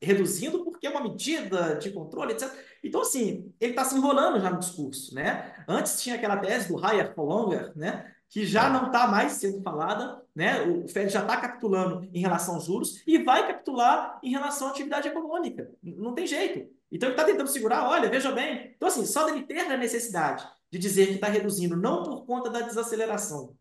reduzindo 0.00 0.64
porque 0.64 0.86
é 0.86 0.90
uma 0.90 1.02
medida 1.02 1.74
de 1.74 1.90
controle, 1.90 2.34
etc. 2.34 2.48
Então, 2.84 3.02
assim, 3.02 3.52
ele 3.60 3.72
está 3.72 3.84
se 3.84 3.96
enrolando 3.96 4.40
já 4.40 4.48
no 4.48 4.60
discurso, 4.60 5.12
né? 5.12 5.52
Antes 5.66 6.00
tinha 6.00 6.14
aquela 6.14 6.36
tese 6.36 6.68
do 6.68 6.76
higher 6.76 7.12
for 7.12 7.24
longer, 7.24 7.72
né? 7.76 8.14
Que 8.28 8.46
já 8.46 8.70
não 8.70 8.86
está 8.86 9.08
mais 9.08 9.32
sendo 9.32 9.60
falada, 9.60 10.22
né? 10.32 10.62
O 10.62 10.86
Fed 10.86 11.12
já 11.12 11.22
está 11.22 11.36
capitulando 11.36 12.08
em 12.14 12.20
relação 12.20 12.54
aos 12.54 12.64
juros 12.64 13.02
e 13.08 13.18
vai 13.24 13.44
capitular 13.48 14.20
em 14.22 14.30
relação 14.30 14.68
à 14.68 14.70
atividade 14.70 15.08
econômica. 15.08 15.68
Não 15.82 16.14
tem 16.14 16.28
jeito. 16.28 16.72
Então, 16.92 17.08
ele 17.08 17.16
está 17.16 17.24
tentando 17.24 17.50
segurar, 17.50 17.88
olha, 17.88 18.08
veja 18.08 18.30
bem. 18.30 18.72
Então, 18.76 18.86
assim, 18.86 19.04
só 19.04 19.26
dele 19.26 19.42
ter 19.42 19.58
a 19.58 19.76
necessidade 19.76 20.46
de 20.70 20.78
dizer 20.78 21.08
que 21.08 21.14
está 21.14 21.28
reduzindo, 21.28 21.76
não 21.76 22.02
por 22.02 22.24
conta 22.24 22.50
da 22.50 22.60
desaceleração, 22.60 23.54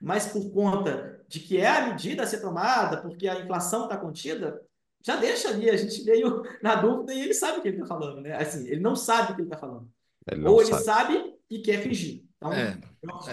mas 0.00 0.26
por 0.26 0.50
conta 0.50 1.20
de 1.28 1.40
que 1.40 1.58
é 1.58 1.68
a 1.68 1.86
medida 1.88 2.22
a 2.22 2.26
ser 2.26 2.40
tomada, 2.40 2.98
porque 3.02 3.28
a 3.28 3.40
inflação 3.40 3.84
está 3.84 3.96
contida, 3.96 4.60
já 5.04 5.16
deixa 5.16 5.48
ali, 5.48 5.68
a 5.68 5.76
gente 5.76 6.02
meio 6.04 6.42
na 6.62 6.76
dúvida 6.76 7.12
e 7.12 7.20
ele 7.20 7.34
sabe 7.34 7.58
o 7.58 7.62
que 7.62 7.68
ele 7.68 7.76
está 7.76 7.86
falando, 7.86 8.22
né? 8.22 8.36
Assim, 8.36 8.66
ele 8.66 8.80
não 8.80 8.96
sabe 8.96 9.32
o 9.32 9.34
que 9.34 9.42
ele 9.42 9.48
está 9.48 9.58
falando. 9.58 9.88
Ele 10.30 10.46
Ou 10.46 10.62
ele 10.62 10.70
sabe. 10.70 10.84
sabe. 10.84 11.34
e 11.50 11.58
quer 11.58 11.82
fingir. 11.82 12.24
Então, 12.36 12.52
é, 12.52 12.78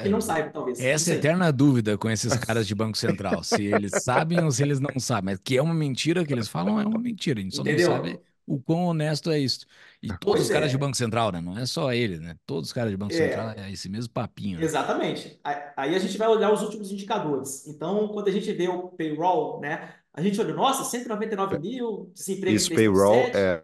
que 0.03 0.09
não 0.09 0.21
saiba, 0.21 0.49
talvez. 0.51 0.79
Essa 0.79 1.13
eterna 1.13 1.51
dúvida 1.51 1.97
com 1.97 2.09
esses 2.09 2.33
caras 2.35 2.67
de 2.67 2.75
Banco 2.75 2.97
Central, 2.97 3.43
se 3.43 3.65
eles 3.65 3.91
sabem 4.03 4.43
ou 4.43 4.51
se 4.51 4.63
eles 4.63 4.79
não 4.79 4.99
sabem. 4.99 5.33
Mas 5.33 5.39
que 5.43 5.57
é 5.57 5.61
uma 5.61 5.73
mentira 5.73 6.25
que 6.25 6.33
eles 6.33 6.47
falam, 6.47 6.79
é 6.79 6.85
uma 6.85 6.99
mentira. 6.99 7.39
A 7.39 7.43
gente 7.43 7.55
só 7.55 7.61
Entendeu? 7.61 7.89
não 7.89 7.95
sabe 7.97 8.19
o 8.45 8.59
quão 8.59 8.85
honesto 8.85 9.31
é 9.31 9.39
isso. 9.39 9.65
E 10.01 10.07
todos 10.07 10.19
pois 10.23 10.41
os 10.43 10.49
caras 10.49 10.69
é. 10.69 10.71
de 10.71 10.77
Banco 10.77 10.97
Central, 10.97 11.31
né? 11.31 11.41
Não 11.41 11.57
é 11.57 11.65
só 11.65 11.93
ele, 11.93 12.19
né? 12.19 12.35
Todos 12.45 12.69
os 12.69 12.73
caras 12.73 12.91
de 12.91 12.97
Banco 12.97 13.13
é. 13.13 13.17
Central 13.17 13.49
é 13.57 13.71
esse 13.71 13.89
mesmo 13.89 14.11
papinho. 14.11 14.59
Né? 14.59 14.65
Exatamente. 14.65 15.39
Aí 15.43 15.95
a 15.95 15.99
gente 15.99 16.17
vai 16.17 16.27
olhar 16.27 16.51
os 16.51 16.61
últimos 16.61 16.91
indicadores. 16.91 17.67
Então, 17.67 18.07
quando 18.09 18.27
a 18.27 18.31
gente 18.31 18.51
vê 18.53 18.67
o 18.67 18.89
payroll, 18.89 19.59
né? 19.59 19.95
A 20.13 20.21
gente 20.21 20.39
olha, 20.41 20.53
nossa, 20.53 20.83
199 20.83 21.57
mil, 21.59 22.11
desemprego 22.13 22.57
Isso, 22.57 22.73
payroll 22.73 23.15
é, 23.33 23.63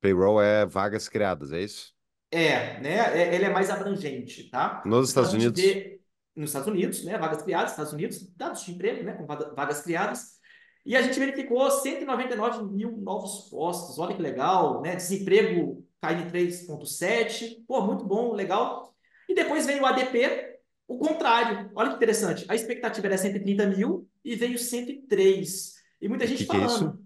payroll 0.00 0.40
é 0.40 0.64
vagas 0.64 1.08
criadas, 1.08 1.52
é 1.52 1.60
isso? 1.60 1.92
É, 2.30 2.80
né? 2.80 2.96
É, 3.20 3.34
ele 3.34 3.44
é 3.44 3.50
mais 3.50 3.68
abrangente, 3.68 4.44
tá? 4.44 4.82
Nos 4.86 5.10
então, 5.10 5.22
Estados 5.22 5.32
Unidos? 5.34 5.60
Vê, 5.60 6.00
nos 6.34 6.48
Estados 6.48 6.68
Unidos, 6.68 7.04
né? 7.04 7.18
Vagas 7.18 7.42
criadas, 7.42 7.70
Estados 7.72 7.92
Unidos, 7.92 8.26
dados 8.34 8.64
de 8.64 8.72
emprego, 8.72 9.04
né? 9.04 9.12
Com 9.12 9.26
vagas 9.26 9.82
criadas. 9.82 10.40
E 10.84 10.96
a 10.96 11.02
gente 11.02 11.18
verificou 11.18 11.70
199 11.70 12.72
mil 12.72 12.96
novos 12.96 13.48
postos. 13.48 13.98
Olha 13.98 14.14
que 14.14 14.22
legal, 14.22 14.82
né? 14.82 14.96
Desemprego 14.96 15.86
cai 16.00 16.20
em 16.20 16.26
3,7. 16.28 17.64
Pô, 17.66 17.82
muito 17.82 18.04
bom, 18.04 18.32
legal. 18.32 18.92
E 19.28 19.34
depois 19.34 19.64
veio 19.64 19.82
o 19.82 19.86
ADP, 19.86 20.58
o 20.88 20.98
contrário. 20.98 21.70
Olha 21.74 21.90
que 21.90 21.96
interessante. 21.96 22.44
A 22.48 22.54
expectativa 22.54 23.06
era 23.06 23.16
130 23.16 23.66
mil 23.66 24.08
e 24.24 24.34
veio 24.34 24.58
103. 24.58 25.74
E 26.00 26.08
muita 26.08 26.26
gente 26.26 26.44
que 26.44 26.46
falando 26.46 26.98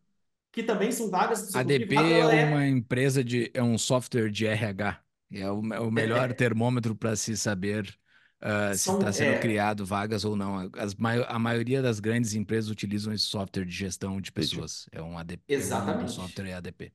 que, 0.50 0.62
que, 0.62 0.62
também 0.62 0.90
são 0.90 1.10
vagas. 1.10 1.54
ADP 1.54 1.94
é 1.94 2.46
uma 2.46 2.66
empresa 2.66 3.22
de. 3.22 3.50
é 3.52 3.62
um 3.62 3.76
software 3.76 4.30
de 4.30 4.46
RH. 4.46 5.00
É 5.32 5.50
o, 5.50 5.74
é 5.74 5.80
o 5.80 5.90
melhor 5.90 6.32
termômetro 6.32 6.94
para 6.94 7.14
se 7.14 7.36
saber 7.36 7.94
uh, 8.42 8.76
se 8.76 8.90
está 8.90 9.12
sendo 9.12 9.34
é... 9.34 9.38
criado 9.38 9.84
vagas 9.84 10.24
ou 10.24 10.36
não. 10.36 10.70
As, 10.74 10.94
a 11.28 11.38
maioria 11.38 11.82
das 11.82 12.00
grandes 12.00 12.34
empresas 12.34 12.70
utilizam 12.70 13.12
esse 13.12 13.24
software 13.24 13.64
de 13.64 13.72
gestão 13.72 14.20
de 14.20 14.32
pessoas. 14.32 14.88
É 14.92 15.02
um 15.02 15.18
ADP. 15.18 15.42
Exatamente. 15.48 16.08
O 16.08 16.12
software 16.12 16.48
é 16.48 16.54
ADP. 16.54 16.92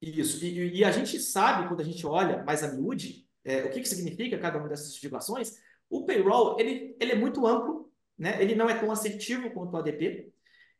Isso. 0.00 0.44
E, 0.44 0.78
e, 0.78 0.84
a 0.84 0.90
gente 0.90 1.18
sabe, 1.18 1.68
quando 1.68 1.80
a 1.80 1.84
gente 1.84 2.06
olha 2.06 2.42
mais 2.44 2.62
a 2.62 2.72
miúde, 2.72 3.26
é, 3.44 3.64
o 3.64 3.70
que, 3.70 3.80
que 3.80 3.88
significa 3.88 4.38
cada 4.38 4.58
uma 4.58 4.68
dessas 4.68 4.94
situações. 4.94 5.56
O 5.88 6.04
payroll, 6.04 6.58
ele, 6.58 6.96
ele 7.00 7.12
é 7.12 7.16
muito 7.16 7.46
amplo, 7.46 7.90
né? 8.18 8.42
ele 8.42 8.54
não 8.54 8.68
é 8.68 8.78
tão 8.78 8.90
assertivo 8.90 9.50
quanto 9.50 9.72
o 9.72 9.76
ADP. 9.76 10.32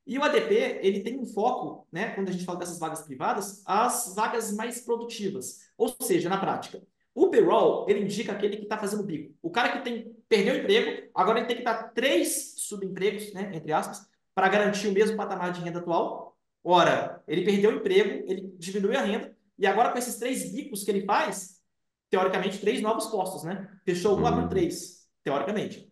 E 0.06 0.18
o 0.18 0.22
ADP, 0.22 0.80
ele 0.82 1.00
tem 1.00 1.18
um 1.18 1.26
foco, 1.26 1.86
né, 1.90 2.14
quando 2.14 2.28
a 2.28 2.32
gente 2.32 2.44
fala 2.44 2.60
dessas 2.60 2.78
vagas 2.78 3.02
privadas, 3.02 3.62
as 3.66 4.14
vagas 4.14 4.52
mais 4.52 4.80
produtivas. 4.80 5.68
Ou 5.76 5.94
seja, 6.00 6.28
na 6.28 6.38
prática, 6.38 6.80
o 7.16 7.30
payroll, 7.30 7.86
ele 7.88 8.00
indica 8.00 8.32
aquele 8.32 8.58
que 8.58 8.64
está 8.64 8.76
fazendo 8.76 9.02
bico. 9.02 9.34
O 9.40 9.50
cara 9.50 9.72
que 9.72 9.82
tem 9.82 10.14
perdeu 10.28 10.54
o 10.54 10.58
emprego, 10.58 11.08
agora 11.14 11.38
ele 11.38 11.46
tem 11.46 11.56
que 11.56 11.62
dar 11.64 11.84
três 11.94 12.54
subempregos, 12.58 13.32
né, 13.32 13.50
entre 13.54 13.72
aspas, 13.72 14.06
para 14.34 14.48
garantir 14.50 14.88
o 14.88 14.92
mesmo 14.92 15.16
patamar 15.16 15.50
de 15.50 15.62
renda 15.62 15.78
atual. 15.78 16.36
Ora, 16.62 17.22
ele 17.26 17.42
perdeu 17.42 17.70
o 17.70 17.76
emprego, 17.76 18.30
ele 18.30 18.52
diminuiu 18.58 18.98
a 18.98 19.02
renda, 19.02 19.34
e 19.58 19.66
agora 19.66 19.92
com 19.92 19.98
esses 19.98 20.16
três 20.16 20.52
bicos 20.52 20.84
que 20.84 20.90
ele 20.90 21.06
faz, 21.06 21.62
teoricamente, 22.10 22.60
três 22.60 22.82
novos 22.82 23.06
postos, 23.06 23.44
né? 23.44 23.66
Fechou 23.82 24.18
um, 24.18 24.26
abriu 24.26 24.42
uhum. 24.42 24.48
três, 24.50 25.08
teoricamente. 25.24 25.90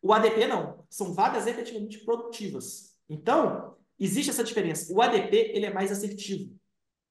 O 0.00 0.14
ADP 0.14 0.46
não, 0.46 0.86
são 0.88 1.12
vagas 1.12 1.46
efetivamente 1.46 1.98
produtivas. 2.06 2.96
Então, 3.06 3.76
existe 4.00 4.30
essa 4.30 4.44
diferença. 4.44 4.90
O 4.94 5.02
ADP, 5.02 5.52
ele 5.54 5.66
é 5.66 5.72
mais 5.72 5.92
assertivo, 5.92 6.56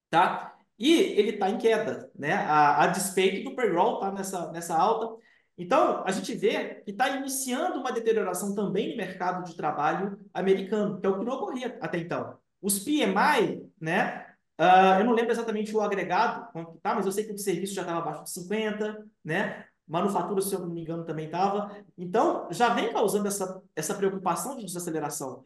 tá? 0.09 0.52
E 0.77 0.93
ele 0.93 1.31
está 1.31 1.49
em 1.49 1.57
queda, 1.57 2.11
né? 2.17 2.33
A, 2.33 2.83
a 2.83 2.87
despeito 2.87 3.49
do 3.49 3.55
payroll 3.55 3.99
tá 3.99 4.11
nessa, 4.11 4.51
nessa 4.51 4.75
alta. 4.75 5.21
Então, 5.57 6.03
a 6.05 6.11
gente 6.11 6.33
vê 6.35 6.81
que 6.83 6.91
está 6.91 7.09
iniciando 7.09 7.79
uma 7.79 7.91
deterioração 7.91 8.55
também 8.55 8.91
no 8.91 8.97
mercado 8.97 9.43
de 9.45 9.55
trabalho 9.55 10.19
americano, 10.33 10.99
que 10.99 11.05
é 11.05 11.09
o 11.09 11.19
que 11.19 11.25
não 11.25 11.33
ocorria 11.33 11.77
até 11.79 11.99
então. 11.99 12.37
Os 12.61 12.79
PMI, 12.79 13.61
né, 13.79 14.25
Uh, 14.59 14.99
eu 14.99 15.05
não 15.05 15.13
lembro 15.13 15.31
exatamente 15.31 15.75
o 15.75 15.81
agregado, 15.81 16.47
tá, 16.81 16.93
mas 16.93 17.05
eu 17.05 17.11
sei 17.11 17.23
que 17.23 17.33
o 17.33 17.37
serviço 17.37 17.73
já 17.73 17.81
estava 17.81 17.99
abaixo 17.99 18.23
de 18.23 18.29
50, 18.29 19.03
né? 19.23 19.65
Manufatura, 19.87 20.41
se 20.41 20.53
eu 20.53 20.59
não 20.59 20.69
me 20.69 20.81
engano, 20.81 21.03
também 21.03 21.25
estava. 21.25 21.75
Então, 21.97 22.47
já 22.51 22.69
vem 22.73 22.93
causando 22.93 23.27
essa, 23.27 23.61
essa 23.75 23.95
preocupação 23.95 24.55
de 24.55 24.65
desaceleração. 24.65 25.43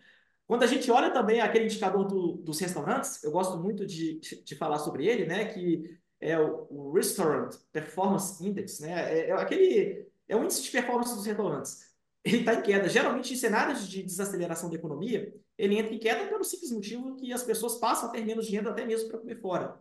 Quando 0.47 0.63
a 0.63 0.67
gente 0.67 0.89
olha 0.89 1.11
também 1.11 1.41
aquele 1.41 1.65
indicador 1.65 2.05
do, 2.05 2.37
dos 2.37 2.59
restaurantes, 2.59 3.21
eu 3.21 3.31
gosto 3.31 3.57
muito 3.57 3.85
de, 3.85 4.19
de 4.19 4.55
falar 4.55 4.79
sobre 4.79 5.05
ele, 5.05 5.25
né? 5.25 5.45
Que 5.45 5.99
é 6.21 6.39
o, 6.39 6.91
Restaurant 6.93 7.53
Performance 7.71 8.43
Index, 8.43 8.79
né? 8.79 9.13
É, 9.13 9.29
é, 9.29 9.31
aquele 9.33 10.07
é 10.27 10.35
o 10.35 10.43
índice 10.43 10.63
de 10.63 10.71
performance 10.71 11.13
dos 11.13 11.25
restaurantes. 11.25 11.87
Ele 12.23 12.39
está 12.39 12.53
em 12.53 12.61
queda. 12.61 12.87
Geralmente, 12.87 13.33
em 13.33 13.37
cenários 13.37 13.87
de 13.87 14.01
desaceleração 14.01 14.69
da 14.69 14.75
economia, 14.75 15.33
ele 15.57 15.77
entra 15.77 15.93
em 15.93 15.99
queda 15.99 16.27
pelo 16.27 16.43
simples 16.43 16.71
motivo 16.71 17.15
que 17.17 17.31
as 17.33 17.43
pessoas 17.43 17.75
passam 17.75 18.09
a 18.09 18.11
ter 18.11 18.25
menos 18.25 18.45
dinheiro 18.45 18.69
até 18.69 18.85
mesmo 18.85 19.09
para 19.09 19.19
comer 19.19 19.41
fora. 19.41 19.77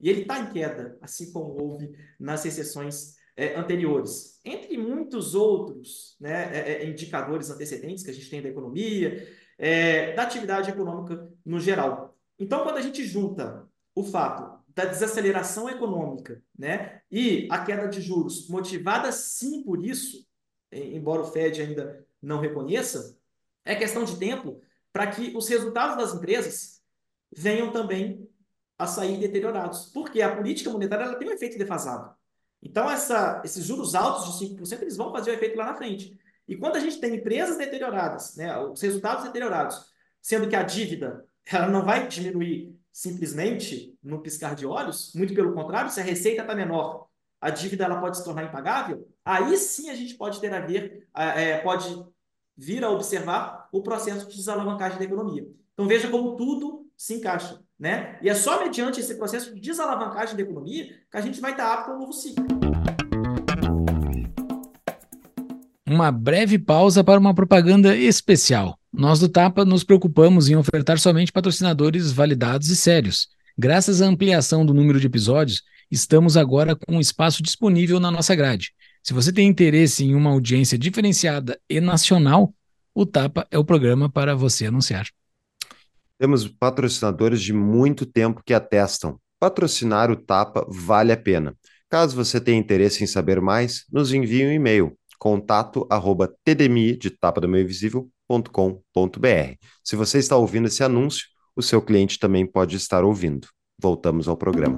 E 0.00 0.08
ele 0.08 0.22
está 0.22 0.38
em 0.38 0.52
queda, 0.52 0.98
assim 1.00 1.32
como 1.32 1.60
houve 1.60 1.90
nas 2.18 2.44
recessões 2.44 3.16
é, 3.36 3.56
anteriores. 3.56 4.40
Entre 4.44 4.76
muitos 4.76 5.34
outros 5.34 6.16
né, 6.20 6.50
é, 6.56 6.72
é, 6.82 6.86
indicadores 6.88 7.50
antecedentes 7.50 8.04
que 8.04 8.10
a 8.10 8.14
gente 8.14 8.30
tem 8.30 8.42
da 8.42 8.48
economia, 8.48 9.26
é, 9.58 10.12
da 10.12 10.22
atividade 10.22 10.70
econômica 10.70 11.30
no 11.44 11.58
geral. 11.58 12.16
Então, 12.38 12.62
quando 12.62 12.76
a 12.76 12.82
gente 12.82 13.04
junta 13.04 13.66
o 13.94 14.04
fato 14.04 14.62
da 14.74 14.84
desaceleração 14.84 15.70
econômica 15.70 16.42
né, 16.58 17.00
e 17.10 17.48
a 17.50 17.64
queda 17.64 17.88
de 17.88 18.00
juros 18.00 18.48
motivada 18.48 19.10
sim 19.10 19.62
por 19.62 19.82
isso, 19.82 20.26
embora 20.70 21.22
o 21.22 21.26
Fed 21.26 21.62
ainda 21.62 22.06
não 22.20 22.40
reconheça, 22.40 23.16
é 23.64 23.74
questão 23.74 24.04
de 24.04 24.16
tempo 24.18 24.60
para 24.92 25.06
que 25.06 25.34
os 25.34 25.48
resultados 25.48 25.96
das 25.96 26.14
empresas 26.14 26.82
venham 27.34 27.72
também 27.72 28.28
a 28.78 28.86
sair 28.86 29.18
deteriorados. 29.18 29.86
Porque 29.92 30.20
a 30.20 30.34
política 30.34 30.70
monetária 30.70 31.04
ela 31.04 31.16
tem 31.16 31.28
um 31.28 31.32
efeito 31.32 31.58
defasado. 31.58 32.14
Então, 32.62 32.90
essa, 32.90 33.42
esses 33.44 33.64
juros 33.64 33.94
altos 33.94 34.38
de 34.38 34.46
5%, 34.56 34.82
eles 34.82 34.96
vão 34.96 35.12
fazer 35.12 35.30
o 35.30 35.34
efeito 35.34 35.56
lá 35.56 35.66
na 35.66 35.74
frente. 35.74 36.18
E 36.48 36.56
quando 36.56 36.76
a 36.76 36.80
gente 36.80 37.00
tem 37.00 37.16
empresas 37.16 37.58
deterioradas, 37.58 38.36
né, 38.36 38.56
os 38.58 38.80
resultados 38.80 39.24
deteriorados, 39.24 39.86
sendo 40.22 40.48
que 40.48 40.56
a 40.56 40.62
dívida 40.62 41.24
ela 41.50 41.68
não 41.68 41.84
vai 41.84 42.08
diminuir 42.08 42.76
simplesmente 42.92 43.96
no 44.02 44.20
piscar 44.20 44.54
de 44.54 44.64
olhos, 44.64 45.12
muito 45.14 45.34
pelo 45.34 45.52
contrário, 45.52 45.90
se 45.90 46.00
a 46.00 46.04
receita 46.04 46.42
está 46.42 46.54
menor, 46.54 47.08
a 47.40 47.50
dívida 47.50 47.84
ela 47.84 48.00
pode 48.00 48.16
se 48.16 48.24
tornar 48.24 48.44
impagável, 48.44 49.06
aí 49.24 49.56
sim 49.56 49.90
a 49.90 49.94
gente 49.94 50.14
pode 50.14 50.40
ter 50.40 50.52
a 50.54 50.60
ver, 50.60 51.06
é, 51.14 51.58
pode 51.58 52.04
vir 52.56 52.82
a 52.82 52.90
observar 52.90 53.68
o 53.70 53.82
processo 53.82 54.28
de 54.28 54.36
desalavancagem 54.36 54.98
da 54.98 55.04
economia. 55.04 55.46
Então 55.74 55.86
veja 55.86 56.08
como 56.08 56.36
tudo 56.36 56.90
se 56.96 57.14
encaixa, 57.14 57.62
né? 57.78 58.18
E 58.22 58.30
é 58.30 58.34
só 58.34 58.64
mediante 58.64 59.00
esse 59.00 59.14
processo 59.16 59.54
de 59.54 59.60
desalavancagem 59.60 60.34
da 60.34 60.42
economia 60.42 60.86
que 61.10 61.16
a 61.16 61.20
gente 61.20 61.40
vai 61.40 61.50
estar 61.50 61.74
apto 61.74 61.90
ao 61.90 61.98
novo 61.98 62.14
ciclo. 62.14 62.65
Uma 65.88 66.10
breve 66.10 66.58
pausa 66.58 67.04
para 67.04 67.20
uma 67.20 67.32
propaganda 67.32 67.96
especial. 67.96 68.76
Nós 68.92 69.20
do 69.20 69.28
Tapa 69.28 69.64
nos 69.64 69.84
preocupamos 69.84 70.48
em 70.48 70.56
ofertar 70.56 70.98
somente 70.98 71.30
patrocinadores 71.30 72.10
validados 72.10 72.70
e 72.70 72.76
sérios. 72.76 73.28
Graças 73.56 74.02
à 74.02 74.06
ampliação 74.06 74.66
do 74.66 74.74
número 74.74 74.98
de 74.98 75.06
episódios, 75.06 75.62
estamos 75.88 76.36
agora 76.36 76.74
com 76.74 76.98
espaço 76.98 77.40
disponível 77.40 78.00
na 78.00 78.10
nossa 78.10 78.34
grade. 78.34 78.72
Se 79.00 79.14
você 79.14 79.32
tem 79.32 79.46
interesse 79.46 80.04
em 80.04 80.16
uma 80.16 80.30
audiência 80.30 80.76
diferenciada 80.76 81.56
e 81.70 81.80
nacional, 81.80 82.52
o 82.92 83.06
Tapa 83.06 83.46
é 83.48 83.56
o 83.56 83.64
programa 83.64 84.10
para 84.10 84.34
você 84.34 84.66
anunciar. 84.66 85.06
Temos 86.18 86.48
patrocinadores 86.48 87.40
de 87.40 87.52
muito 87.52 88.04
tempo 88.04 88.42
que 88.44 88.54
atestam. 88.54 89.20
Patrocinar 89.38 90.10
o 90.10 90.16
Tapa 90.16 90.66
vale 90.68 91.12
a 91.12 91.16
pena. 91.16 91.56
Caso 91.88 92.16
você 92.16 92.40
tenha 92.40 92.58
interesse 92.58 93.04
em 93.04 93.06
saber 93.06 93.40
mais, 93.40 93.84
nos 93.92 94.12
envie 94.12 94.44
um 94.44 94.50
e-mail 94.50 94.98
contato 95.18 95.86
arroba 95.90 96.28
tdmi 96.44 96.96
de 96.96 97.10
tapa 97.10 97.40
do 97.40 97.48
meio 97.48 97.64
invisível.com.br. 97.64 99.56
Se 99.82 99.96
você 99.96 100.18
está 100.18 100.36
ouvindo 100.36 100.66
esse 100.66 100.82
anúncio, 100.82 101.26
o 101.54 101.62
seu 101.62 101.80
cliente 101.80 102.18
também 102.18 102.46
pode 102.46 102.76
estar 102.76 103.04
ouvindo. 103.04 103.48
Voltamos 103.78 104.28
ao 104.28 104.36
programa. 104.36 104.76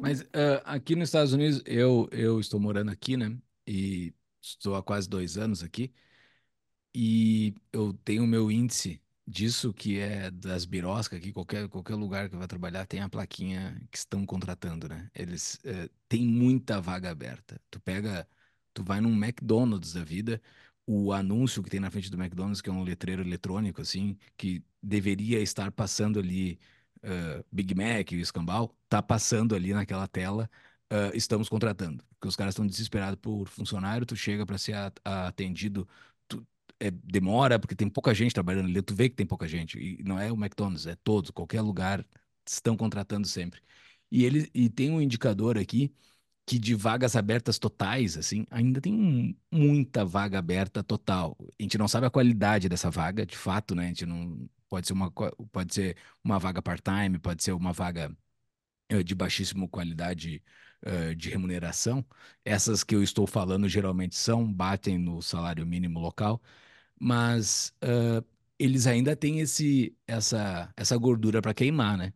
Mas 0.00 0.20
uh, 0.20 0.62
aqui 0.64 0.94
nos 0.94 1.08
Estados 1.08 1.32
Unidos, 1.32 1.62
eu, 1.66 2.08
eu 2.12 2.38
estou 2.38 2.60
morando 2.60 2.90
aqui, 2.90 3.16
né? 3.16 3.36
E 3.66 4.14
estou 4.40 4.74
há 4.74 4.82
quase 4.82 5.08
dois 5.08 5.36
anos 5.36 5.62
aqui. 5.62 5.92
E 6.94 7.54
eu 7.72 7.92
tenho 8.04 8.24
o 8.24 8.26
meu 8.26 8.50
índice 8.50 9.00
disso, 9.26 9.72
que 9.72 9.98
é 9.98 10.30
das 10.30 10.64
biroscas 10.64 11.18
aqui, 11.18 11.32
qualquer, 11.32 11.68
qualquer 11.68 11.94
lugar 11.94 12.28
que 12.30 12.36
vai 12.36 12.46
trabalhar 12.46 12.86
tem 12.86 13.00
a 13.00 13.08
plaquinha 13.08 13.80
que 13.90 13.98
estão 13.98 14.24
contratando, 14.24 14.88
né? 14.88 15.10
Eles 15.14 15.56
uh, 15.64 15.90
têm 16.08 16.26
muita 16.26 16.80
vaga 16.80 17.10
aberta. 17.10 17.60
Tu 17.70 17.80
pega, 17.80 18.26
tu 18.72 18.84
vai 18.84 19.00
num 19.00 19.12
McDonald's 19.12 19.92
da 19.94 20.04
vida, 20.04 20.40
o 20.86 21.12
anúncio 21.12 21.62
que 21.62 21.70
tem 21.70 21.80
na 21.80 21.90
frente 21.90 22.10
do 22.10 22.16
McDonald's, 22.22 22.60
que 22.60 22.70
é 22.70 22.72
um 22.72 22.84
letreiro 22.84 23.22
eletrônico, 23.22 23.80
assim, 23.82 24.16
que 24.36 24.62
deveria 24.82 25.40
estar 25.40 25.72
passando 25.72 26.20
ali 26.20 26.58
uh, 26.98 27.44
Big 27.50 27.74
Mac 27.74 28.12
e 28.12 28.16
o 28.16 28.20
escambau, 28.20 28.76
tá 28.88 29.02
passando 29.02 29.54
ali 29.54 29.72
naquela 29.74 30.06
tela, 30.06 30.48
uh, 30.92 31.16
estamos 31.16 31.48
contratando. 31.48 32.04
Porque 32.14 32.28
os 32.28 32.36
caras 32.36 32.52
estão 32.52 32.66
desesperados 32.66 33.18
por 33.20 33.48
funcionário, 33.48 34.06
tu 34.06 34.16
chega 34.16 34.46
para 34.46 34.58
ser 34.58 34.74
atendido, 35.04 35.88
é, 36.80 36.90
demora, 36.90 37.58
porque 37.58 37.74
tem 37.74 37.88
pouca 37.88 38.14
gente 38.14 38.34
trabalhando 38.34 38.66
ali, 38.68 38.82
tu 38.82 38.94
vê 38.94 39.08
que 39.08 39.16
tem 39.16 39.26
pouca 39.26 39.48
gente, 39.48 39.78
e 39.78 40.02
não 40.04 40.18
é 40.18 40.30
o 40.32 40.36
McDonald's, 40.36 40.86
é 40.86 40.96
todos, 40.96 41.30
qualquer 41.30 41.60
lugar, 41.62 42.06
estão 42.46 42.76
contratando 42.76 43.26
sempre. 43.26 43.60
E, 44.10 44.24
ele, 44.24 44.50
e 44.54 44.68
tem 44.68 44.90
um 44.90 45.00
indicador 45.00 45.58
aqui 45.58 45.92
que 46.46 46.58
de 46.58 46.74
vagas 46.74 47.16
abertas 47.16 47.58
totais, 47.58 48.16
assim, 48.16 48.46
ainda 48.50 48.80
tem 48.80 49.36
muita 49.50 50.04
vaga 50.04 50.38
aberta 50.38 50.82
total. 50.82 51.36
A 51.58 51.62
gente 51.62 51.76
não 51.78 51.88
sabe 51.88 52.06
a 52.06 52.10
qualidade 52.10 52.68
dessa 52.68 52.90
vaga, 52.90 53.26
de 53.26 53.36
fato, 53.36 53.74
né? 53.74 53.86
A 53.86 53.88
gente 53.88 54.06
não 54.06 54.48
pode 54.68 54.86
ser 54.86 54.92
uma 54.92 55.10
pode 55.10 55.74
ser 55.74 55.96
uma 56.24 56.38
vaga 56.38 56.62
part-time, 56.62 57.18
pode 57.18 57.42
ser 57.42 57.52
uma 57.52 57.72
vaga 57.72 58.16
uh, 58.92 59.04
de 59.04 59.14
baixíssima 59.14 59.68
qualidade 59.68 60.42
uh, 60.86 61.14
de 61.14 61.30
remuneração. 61.30 62.04
Essas 62.44 62.84
que 62.84 62.94
eu 62.94 63.02
estou 63.02 63.26
falando 63.26 63.68
geralmente 63.68 64.16
são 64.16 64.52
batem 64.52 64.98
no 64.98 65.22
salário 65.22 65.66
mínimo 65.66 65.98
local, 66.00 66.42
mas 66.98 67.72
uh, 67.82 68.24
eles 68.58 68.86
ainda 68.86 69.14
têm 69.16 69.40
esse 69.40 69.94
essa 70.06 70.72
essa 70.76 70.96
gordura 70.96 71.42
para 71.42 71.54
queimar, 71.54 71.96
né? 71.98 72.12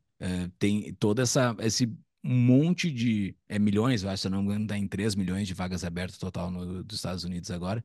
tem 0.58 0.92
toda 0.94 1.22
essa 1.22 1.56
esse 1.60 1.90
monte 2.22 2.90
de 2.90 3.34
é, 3.48 3.58
milhões, 3.58 4.02
eu 4.02 4.10
acho, 4.10 4.22
se 4.22 4.26
eu 4.26 4.30
não 4.30 4.40
me 4.42 4.44
engano, 4.46 4.64
está 4.64 4.76
em 4.76 4.86
3 4.86 5.14
milhões 5.14 5.48
de 5.48 5.54
vagas 5.54 5.84
abertas 5.84 6.18
total 6.18 6.50
no, 6.50 6.84
dos 6.84 6.98
Estados 6.98 7.24
Unidos 7.24 7.50
agora, 7.50 7.84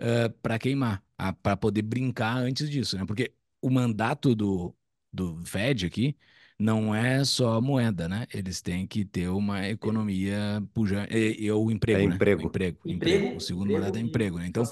uh, 0.00 0.30
para 0.42 0.58
queimar, 0.58 1.02
para 1.42 1.56
poder 1.56 1.82
brincar 1.82 2.38
antes 2.38 2.70
disso, 2.70 2.96
né? 2.96 3.04
Porque 3.04 3.32
o 3.60 3.70
mandato 3.70 4.34
do, 4.34 4.74
do 5.12 5.36
Fed 5.44 5.86
aqui 5.86 6.16
não 6.58 6.94
é 6.94 7.22
só 7.24 7.60
moeda, 7.60 8.08
né? 8.08 8.26
Eles 8.32 8.62
têm 8.62 8.86
que 8.86 9.04
ter 9.04 9.28
uma 9.28 9.68
economia 9.68 10.62
pujante. 10.72 11.14
E, 11.14 11.44
e, 11.44 11.52
o 11.52 11.70
emprego, 11.70 12.00
é 12.00 12.06
né? 12.06 12.14
emprego. 12.14 12.42
O 12.42 12.46
emprego, 12.46 12.78
emprego. 12.84 13.18
emprego. 13.18 13.36
O 13.36 13.40
segundo 13.40 13.64
emprego 13.64 13.80
mandato 13.80 13.98
é 13.98 14.00
emprego, 14.00 14.38
né? 14.38 14.46
Então, 14.46 14.64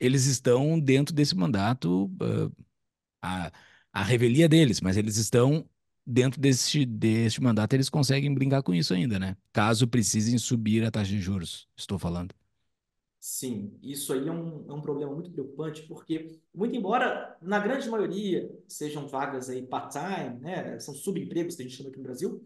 eles 0.00 0.26
estão 0.26 0.80
dentro 0.80 1.14
desse 1.14 1.36
mandato, 1.36 2.06
uh, 2.06 2.52
a, 3.22 3.52
a 3.92 4.02
revelia 4.04 4.48
deles, 4.48 4.80
mas 4.80 4.96
eles 4.96 5.16
estão 5.16 5.68
dentro 6.06 6.40
deste, 6.40 6.86
deste 6.86 7.42
mandato, 7.42 7.74
eles 7.74 7.90
conseguem 7.90 8.34
brincar 8.34 8.62
com 8.62 8.74
isso 8.74 8.94
ainda, 8.94 9.18
né? 9.18 9.36
Caso 9.52 9.88
precisem 9.88 10.38
subir 10.38 10.84
a 10.84 10.90
taxa 10.90 11.10
de 11.12 11.20
juros, 11.20 11.68
estou 11.76 11.98
falando. 11.98 12.34
Sim, 13.22 13.78
isso 13.82 14.14
aí 14.14 14.26
é 14.28 14.32
um, 14.32 14.64
é 14.70 14.72
um 14.72 14.80
problema 14.80 15.12
muito 15.12 15.30
preocupante, 15.30 15.82
porque, 15.82 16.40
muito 16.54 16.74
embora, 16.74 17.36
na 17.42 17.58
grande 17.58 17.86
maioria, 17.88 18.50
sejam 18.66 19.06
vagas 19.06 19.50
aí 19.50 19.66
part-time, 19.66 20.40
né, 20.40 20.78
são 20.78 20.94
subempregos 20.94 21.54
que 21.54 21.62
a 21.62 21.66
gente 21.66 21.76
chama 21.76 21.90
aqui 21.90 21.98
no 21.98 22.04
Brasil, 22.04 22.42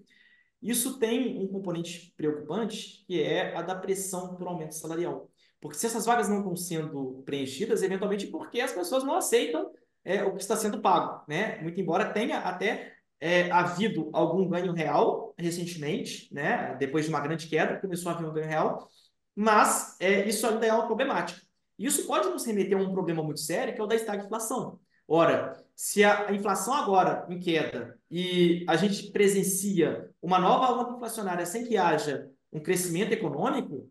isso 0.62 0.98
tem 0.98 1.38
um 1.38 1.48
componente 1.48 2.14
preocupante, 2.16 3.04
que 3.06 3.22
é 3.22 3.56
a 3.56 3.62
da 3.62 3.74
pressão 3.76 4.36
por 4.36 4.48
aumento 4.48 4.74
salarial. 4.74 5.30
Porque 5.64 5.78
se 5.78 5.86
essas 5.86 6.04
vagas 6.04 6.28
não 6.28 6.40
estão 6.40 6.54
sendo 6.54 7.22
preenchidas, 7.24 7.82
eventualmente 7.82 8.26
porque 8.26 8.60
as 8.60 8.70
pessoas 8.70 9.02
não 9.02 9.14
aceitam 9.14 9.70
é, 10.04 10.22
o 10.22 10.34
que 10.34 10.42
está 10.42 10.54
sendo 10.54 10.82
pago, 10.82 11.24
né? 11.26 11.58
Muito 11.62 11.80
embora 11.80 12.12
tenha 12.12 12.40
até 12.40 12.92
é, 13.18 13.50
havido 13.50 14.10
algum 14.12 14.46
ganho 14.46 14.74
real 14.74 15.34
recentemente, 15.38 16.28
né? 16.34 16.76
Depois 16.78 17.06
de 17.06 17.10
uma 17.10 17.20
grande 17.20 17.46
queda, 17.46 17.80
começou 17.80 18.12
a 18.12 18.14
haver 18.14 18.28
um 18.28 18.32
ganho 18.34 18.46
real, 18.46 18.86
mas 19.34 19.96
é, 20.00 20.28
isso 20.28 20.46
ainda 20.46 20.66
é 20.66 20.72
uma 20.74 20.84
problemática. 20.84 21.40
Isso 21.78 22.06
pode 22.06 22.28
nos 22.28 22.44
remeter 22.44 22.76
a 22.76 22.82
um 22.82 22.92
problema 22.92 23.22
muito 23.22 23.40
sério, 23.40 23.74
que 23.74 23.80
é 23.80 23.84
o 23.84 23.86
da 23.86 23.94
estagflação. 23.94 24.78
Ora, 25.08 25.64
se 25.74 26.04
a 26.04 26.30
inflação 26.30 26.74
agora 26.74 27.26
em 27.30 27.38
queda 27.38 27.98
e 28.10 28.66
a 28.68 28.76
gente 28.76 29.10
presencia 29.12 30.10
uma 30.20 30.38
nova 30.38 30.78
onda 30.78 30.96
inflacionária 30.96 31.46
sem 31.46 31.64
que 31.64 31.78
haja 31.78 32.28
um 32.52 32.60
crescimento 32.60 33.12
econômico, 33.12 33.90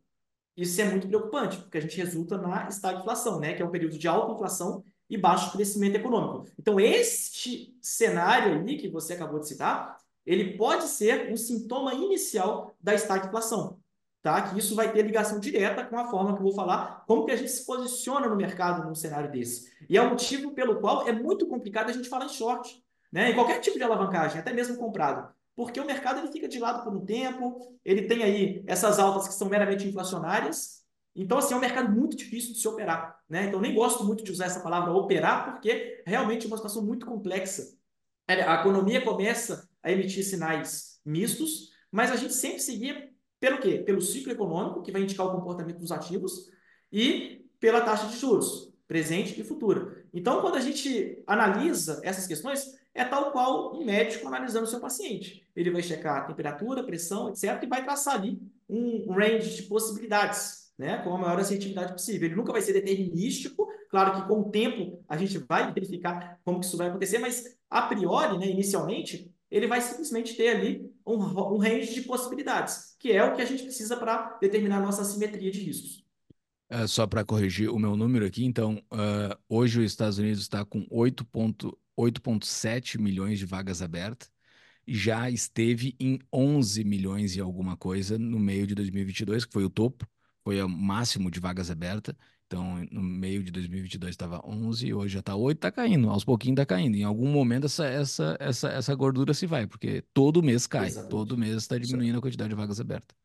isso 0.55 0.79
é 0.81 0.85
muito 0.85 1.07
preocupante, 1.07 1.57
porque 1.57 1.77
a 1.77 1.81
gente 1.81 1.97
resulta 1.97 2.37
na 2.37 2.67
estagflação, 2.67 3.39
né? 3.39 3.53
Que 3.53 3.61
é 3.61 3.65
um 3.65 3.71
período 3.71 3.97
de 3.97 4.07
alta 4.07 4.33
inflação 4.33 4.83
e 5.09 5.17
baixo 5.17 5.51
crescimento 5.51 5.95
econômico. 5.95 6.47
Então, 6.59 6.79
este 6.79 7.75
cenário 7.81 8.61
aí 8.61 8.77
que 8.77 8.87
você 8.87 9.13
acabou 9.13 9.39
de 9.39 9.47
citar, 9.47 9.97
ele 10.25 10.55
pode 10.55 10.85
ser 10.85 11.31
um 11.31 11.37
sintoma 11.37 11.93
inicial 11.93 12.75
da 12.79 12.93
estagflação, 12.93 13.79
tá? 14.21 14.41
Que 14.41 14.59
isso 14.59 14.75
vai 14.75 14.91
ter 14.91 15.01
ligação 15.01 15.39
direta 15.39 15.83
com 15.85 15.97
a 15.97 16.09
forma 16.09 16.33
que 16.33 16.39
eu 16.39 16.43
vou 16.43 16.53
falar, 16.53 17.03
como 17.07 17.25
que 17.25 17.31
a 17.31 17.35
gente 17.35 17.51
se 17.51 17.65
posiciona 17.65 18.27
no 18.27 18.35
mercado 18.35 18.87
num 18.87 18.95
cenário 18.95 19.31
desse. 19.31 19.71
E 19.89 19.97
é 19.97 20.01
o 20.01 20.09
motivo 20.09 20.53
pelo 20.53 20.79
qual 20.79 21.07
é 21.07 21.11
muito 21.11 21.47
complicado 21.47 21.89
a 21.89 21.93
gente 21.93 22.07
falar 22.07 22.25
em 22.25 22.29
short, 22.29 22.81
né? 23.11 23.31
Em 23.31 23.35
qualquer 23.35 23.59
tipo 23.59 23.77
de 23.77 23.83
alavancagem, 23.83 24.39
até 24.39 24.53
mesmo 24.53 24.77
comprado. 24.77 25.32
Porque 25.55 25.79
o 25.79 25.85
mercado 25.85 26.19
ele 26.19 26.31
fica 26.31 26.47
de 26.47 26.59
lado 26.59 26.83
por 26.83 26.95
um 26.95 27.05
tempo, 27.05 27.77
ele 27.85 28.03
tem 28.03 28.23
aí 28.23 28.63
essas 28.65 28.97
altas 28.97 29.27
que 29.27 29.33
são 29.35 29.47
meramente 29.47 29.87
inflacionárias, 29.87 30.83
então, 31.15 31.37
assim, 31.37 31.53
é 31.53 31.57
um 31.57 31.61
mercado 31.61 31.91
muito 31.91 32.17
difícil 32.17 32.53
de 32.53 32.59
se 32.59 32.67
operar. 32.67 33.19
Né? 33.29 33.45
Então, 33.45 33.61
nem 33.61 33.75
gosto 33.75 34.03
muito 34.03 34.23
de 34.23 34.31
usar 34.31 34.45
essa 34.45 34.61
palavra 34.61 34.91
operar, 34.91 35.45
porque 35.45 36.01
realmente 36.05 36.45
é 36.45 36.47
uma 36.47 36.57
situação 36.57 36.83
muito 36.83 37.05
complexa. 37.05 37.77
É, 38.27 38.41
a 38.41 38.61
economia 38.61 39.03
começa 39.03 39.69
a 39.81 39.91
emitir 39.91 40.23
sinais 40.23 40.99
mistos, 41.05 41.71
mas 41.91 42.11
a 42.11 42.15
gente 42.15 42.33
sempre 42.33 42.59
seguia 42.59 43.09
pelo 43.39 43.59
quê? 43.59 43.79
Pelo 43.79 44.01
ciclo 44.01 44.31
econômico, 44.31 44.81
que 44.81 44.91
vai 44.91 45.01
indicar 45.01 45.27
o 45.27 45.31
comportamento 45.31 45.77
dos 45.77 45.91
ativos, 45.91 46.49
e 46.91 47.45
pela 47.59 47.81
taxa 47.81 48.07
de 48.07 48.17
juros, 48.17 48.73
presente 48.87 49.39
e 49.39 49.43
futura. 49.43 50.05
Então, 50.13 50.41
quando 50.41 50.55
a 50.55 50.61
gente 50.61 51.21
analisa 51.27 51.99
essas 52.03 52.25
questões, 52.25 52.73
é 52.93 53.03
tal 53.03 53.31
qual 53.31 53.75
um 53.75 53.83
médico 53.83 54.27
analisando 54.27 54.65
o 54.65 54.67
seu 54.67 54.79
paciente. 54.79 55.45
Ele 55.55 55.71
vai 55.71 55.81
checar 55.81 56.17
a 56.17 56.25
temperatura, 56.25 56.83
pressão, 56.83 57.29
etc., 57.29 57.61
e 57.63 57.67
vai 57.67 57.83
traçar 57.83 58.15
ali 58.15 58.39
um 58.69 59.11
range 59.11 59.55
de 59.55 59.63
possibilidades 59.63 60.71
né, 60.77 60.97
com 61.03 61.13
a 61.13 61.17
maior 61.17 61.39
assertividade 61.39 61.93
possível. 61.93 62.27
Ele 62.27 62.35
nunca 62.35 62.51
vai 62.51 62.61
ser 62.61 62.73
determinístico, 62.73 63.67
claro 63.89 64.15
que 64.21 64.27
com 64.27 64.41
o 64.41 64.51
tempo 64.51 65.03
a 65.07 65.17
gente 65.17 65.37
vai 65.37 65.71
verificar 65.71 66.39
como 66.43 66.59
que 66.59 66.65
isso 66.65 66.77
vai 66.77 66.87
acontecer, 66.87 67.17
mas 67.17 67.57
a 67.69 67.81
priori, 67.83 68.37
né, 68.37 68.47
inicialmente, 68.47 69.31
ele 69.49 69.67
vai 69.67 69.81
simplesmente 69.81 70.35
ter 70.35 70.49
ali 70.49 70.91
um, 71.05 71.15
um 71.15 71.57
range 71.57 71.93
de 71.93 72.01
possibilidades, 72.01 72.95
que 72.99 73.11
é 73.11 73.23
o 73.23 73.35
que 73.35 73.41
a 73.41 73.45
gente 73.45 73.63
precisa 73.63 73.95
para 73.97 74.37
determinar 74.41 74.77
a 74.77 74.81
nossa 74.81 75.03
simetria 75.03 75.51
de 75.51 75.59
riscos. 75.59 76.03
É, 76.69 76.87
só 76.87 77.05
para 77.05 77.23
corrigir 77.23 77.69
o 77.69 77.77
meu 77.77 77.95
número 77.95 78.25
aqui, 78.25 78.43
então, 78.45 78.81
uh, 78.91 79.37
hoje 79.47 79.79
os 79.79 79.85
Estados 79.85 80.17
Unidos 80.17 80.41
está 80.41 80.65
com 80.65 80.87
8,7 81.97 82.99
milhões 82.99 83.39
de 83.39 83.45
vagas 83.45 83.81
abertas, 83.81 84.31
já 84.87 85.29
esteve 85.29 85.95
em 85.99 86.19
11 86.31 86.83
milhões 86.83 87.35
e 87.35 87.39
alguma 87.39 87.77
coisa 87.77 88.17
no 88.17 88.39
meio 88.39 88.67
de 88.67 88.75
2022, 88.75 89.45
que 89.45 89.53
foi 89.53 89.63
o 89.63 89.69
topo 89.69 90.05
foi 90.43 90.61
o 90.61 90.69
máximo 90.69 91.31
de 91.31 91.39
vagas 91.39 91.71
abertas. 91.71 92.15
Então, 92.45 92.85
no 92.91 93.01
meio 93.01 93.41
de 93.41 93.51
2022 93.51 94.11
estava 94.11 94.41
11, 94.45 94.93
hoje 94.93 95.13
já 95.13 95.21
está 95.21 95.35
8, 95.35 95.57
está 95.57 95.71
caindo. 95.71 96.09
Aos 96.09 96.23
pouquinhos 96.23 96.55
está 96.55 96.65
caindo. 96.65 96.95
Em 96.95 97.03
algum 97.03 97.27
momento 97.27 97.65
essa, 97.65 97.85
essa, 97.85 98.37
essa, 98.39 98.69
essa 98.69 98.93
gordura 98.93 99.33
se 99.33 99.47
vai, 99.47 99.65
porque 99.65 100.03
todo 100.13 100.43
mês 100.43 100.67
cai. 100.67 100.87
Exatamente. 100.87 101.09
Todo 101.09 101.37
mês 101.37 101.55
está 101.55 101.77
diminuindo 101.77 102.19
a 102.19 102.21
quantidade 102.21 102.49
de 102.49 102.55
vagas 102.55 102.79
abertas. 102.79 103.15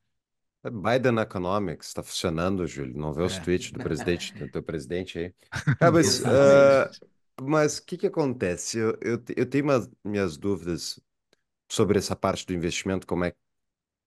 É 0.64 0.70
Biden 0.70 1.18
Economics 1.20 1.88
está 1.88 2.02
funcionando, 2.02 2.66
Júlio. 2.66 2.96
Não 2.96 3.12
vê 3.12 3.22
os 3.22 3.36
é. 3.36 3.40
tweets 3.40 3.70
do 3.70 3.80
presidente, 3.80 4.32
do 4.34 4.48
teu 4.50 4.62
presidente 4.62 5.18
aí. 5.18 5.34
Ah, 5.80 5.90
mas 5.90 6.20
uh, 6.20 7.06
mas 7.40 7.78
o 7.78 7.84
que, 7.84 7.96
que 7.96 8.06
acontece? 8.06 8.78
Eu, 8.78 8.98
eu, 9.00 9.22
eu 9.36 9.46
tenho 9.48 9.64
umas, 9.64 9.88
minhas 10.04 10.36
dúvidas 10.36 11.00
sobre 11.70 11.98
essa 11.98 12.16
parte 12.16 12.46
do 12.46 12.54
investimento, 12.54 13.06
como 13.06 13.24
é 13.24 13.34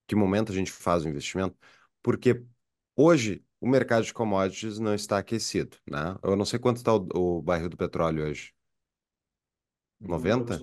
que 0.07 0.15
momento 0.15 0.51
a 0.51 0.55
gente 0.55 0.71
faz 0.71 1.05
o 1.05 1.09
investimento, 1.09 1.55
porque 2.01 2.43
Hoje, 2.95 3.43
o 3.59 3.67
mercado 3.67 4.03
de 4.03 4.13
commodities 4.13 4.77
não 4.77 4.93
está 4.93 5.17
aquecido, 5.17 5.77
né? 5.89 6.17
Eu 6.23 6.35
não 6.35 6.45
sei 6.45 6.59
quanto 6.59 6.77
está 6.77 6.93
o, 6.93 7.07
o 7.15 7.41
barril 7.41 7.69
do 7.69 7.77
petróleo 7.77 8.25
hoje. 8.25 8.53
90? 9.99 10.59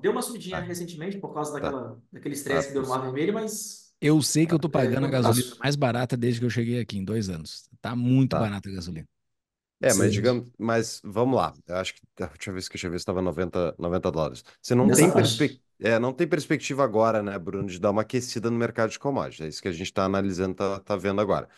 Deu 0.00 0.12
uma 0.12 0.22
subidinha 0.22 0.58
tá. 0.58 0.62
recentemente 0.62 1.18
por 1.18 1.32
causa 1.32 1.52
tá. 1.52 1.58
daquela, 1.58 2.02
daquele 2.12 2.34
estresse 2.34 2.62
tá. 2.62 2.66
que 2.68 2.72
deu 2.74 2.82
no 2.82 2.88
Mar 2.88 3.02
Vermelho, 3.02 3.34
mas. 3.34 3.92
Eu 4.00 4.20
sei 4.20 4.46
que 4.46 4.54
eu 4.54 4.58
tô 4.58 4.68
tá. 4.68 4.78
pagando 4.80 5.06
a 5.06 5.10
gasolina 5.10 5.56
mais 5.58 5.76
barata 5.76 6.16
desde 6.16 6.40
que 6.40 6.46
eu 6.46 6.50
cheguei 6.50 6.80
aqui, 6.80 6.98
em 6.98 7.04
dois 7.04 7.28
anos. 7.28 7.68
Tá 7.80 7.96
muito 7.96 8.30
tá. 8.30 8.40
barata 8.40 8.68
a 8.68 8.72
gasolina. 8.72 9.08
É, 9.80 9.92
mas 9.92 10.12
digamos, 10.12 10.46
mas 10.58 11.00
vamos 11.04 11.36
lá. 11.36 11.52
Eu 11.66 11.76
acho 11.76 11.94
que 11.94 12.22
a 12.22 12.26
última 12.26 12.54
vez 12.54 12.68
que 12.68 12.76
eu 12.76 12.80
tinha 12.80 12.90
visto 12.90 13.02
estava 13.02 13.20
90, 13.20 13.74
90 13.78 14.10
dólares. 14.10 14.44
Você 14.62 14.74
não 14.74 14.90
tem, 14.90 15.10
perspe... 15.10 15.60
é, 15.80 15.98
não 15.98 16.12
tem 16.12 16.26
perspectiva 16.26 16.84
agora, 16.84 17.22
né, 17.22 17.38
Bruno, 17.38 17.68
de 17.68 17.78
dar 17.78 17.90
uma 17.90 18.02
aquecida 18.02 18.50
no 18.50 18.56
mercado 18.56 18.90
de 18.90 18.98
commodities. 18.98 19.40
É 19.40 19.48
isso 19.48 19.62
que 19.62 19.68
a 19.68 19.72
gente 19.72 19.86
está 19.86 20.04
analisando, 20.04 20.54
tá, 20.54 20.80
tá 20.80 20.96
vendo 20.96 21.20
agora. 21.20 21.48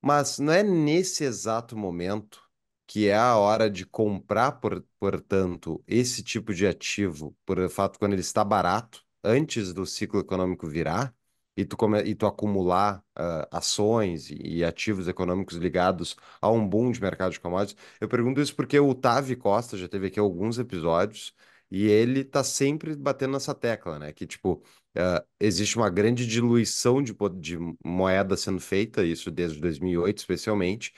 Mas 0.00 0.38
não 0.38 0.52
é 0.52 0.62
nesse 0.62 1.24
exato 1.24 1.76
momento 1.76 2.42
que 2.86 3.08
é 3.08 3.16
a 3.16 3.36
hora 3.36 3.70
de 3.70 3.86
comprar, 3.86 4.52
por, 4.52 4.84
portanto, 4.98 5.82
esse 5.86 6.22
tipo 6.22 6.52
de 6.52 6.66
ativo, 6.66 7.36
por 7.44 7.68
fato, 7.70 7.98
quando 7.98 8.12
ele 8.12 8.20
está 8.20 8.44
barato, 8.44 9.02
antes 9.24 9.72
do 9.72 9.86
ciclo 9.86 10.20
econômico 10.20 10.66
virar, 10.66 11.14
e 11.56 11.64
tu, 11.64 11.76
come, 11.76 12.02
e 12.02 12.14
tu 12.14 12.26
acumular 12.26 12.98
uh, 13.18 13.46
ações 13.50 14.30
e, 14.30 14.58
e, 14.58 14.64
ativos 14.64 15.06
econômicos 15.08 15.56
ligados 15.56 16.16
a 16.40 16.50
um 16.50 16.66
boom 16.66 16.90
de 16.90 17.00
mercado 17.00 17.32
de 17.32 17.40
commodities. 17.40 17.76
Eu 18.00 18.08
pergunto 18.08 18.40
isso 18.40 18.54
porque 18.54 18.78
o 18.78 18.94
Tavi 18.94 19.36
Costa 19.36 19.76
já 19.76 19.88
teve 19.88 20.06
aqui 20.06 20.18
alguns 20.18 20.58
episódios 20.58 21.34
e 21.70 21.86
ele 21.86 22.24
tá 22.24 22.44
sempre 22.44 22.94
batendo 22.96 23.32
nessa 23.32 23.54
tecla, 23.54 23.98
né? 23.98 24.12
Que, 24.12 24.26
tipo, 24.26 24.62
uh, 24.96 25.24
existe 25.40 25.76
uma 25.76 25.90
grande 25.90 26.26
diluição 26.26 27.02
de, 27.02 27.14
de 27.40 27.58
moeda 27.84 28.36
sendo 28.36 28.60
feita, 28.60 29.04
isso 29.04 29.30
desde 29.30 29.60
2008 29.60 30.18
especialmente, 30.18 30.92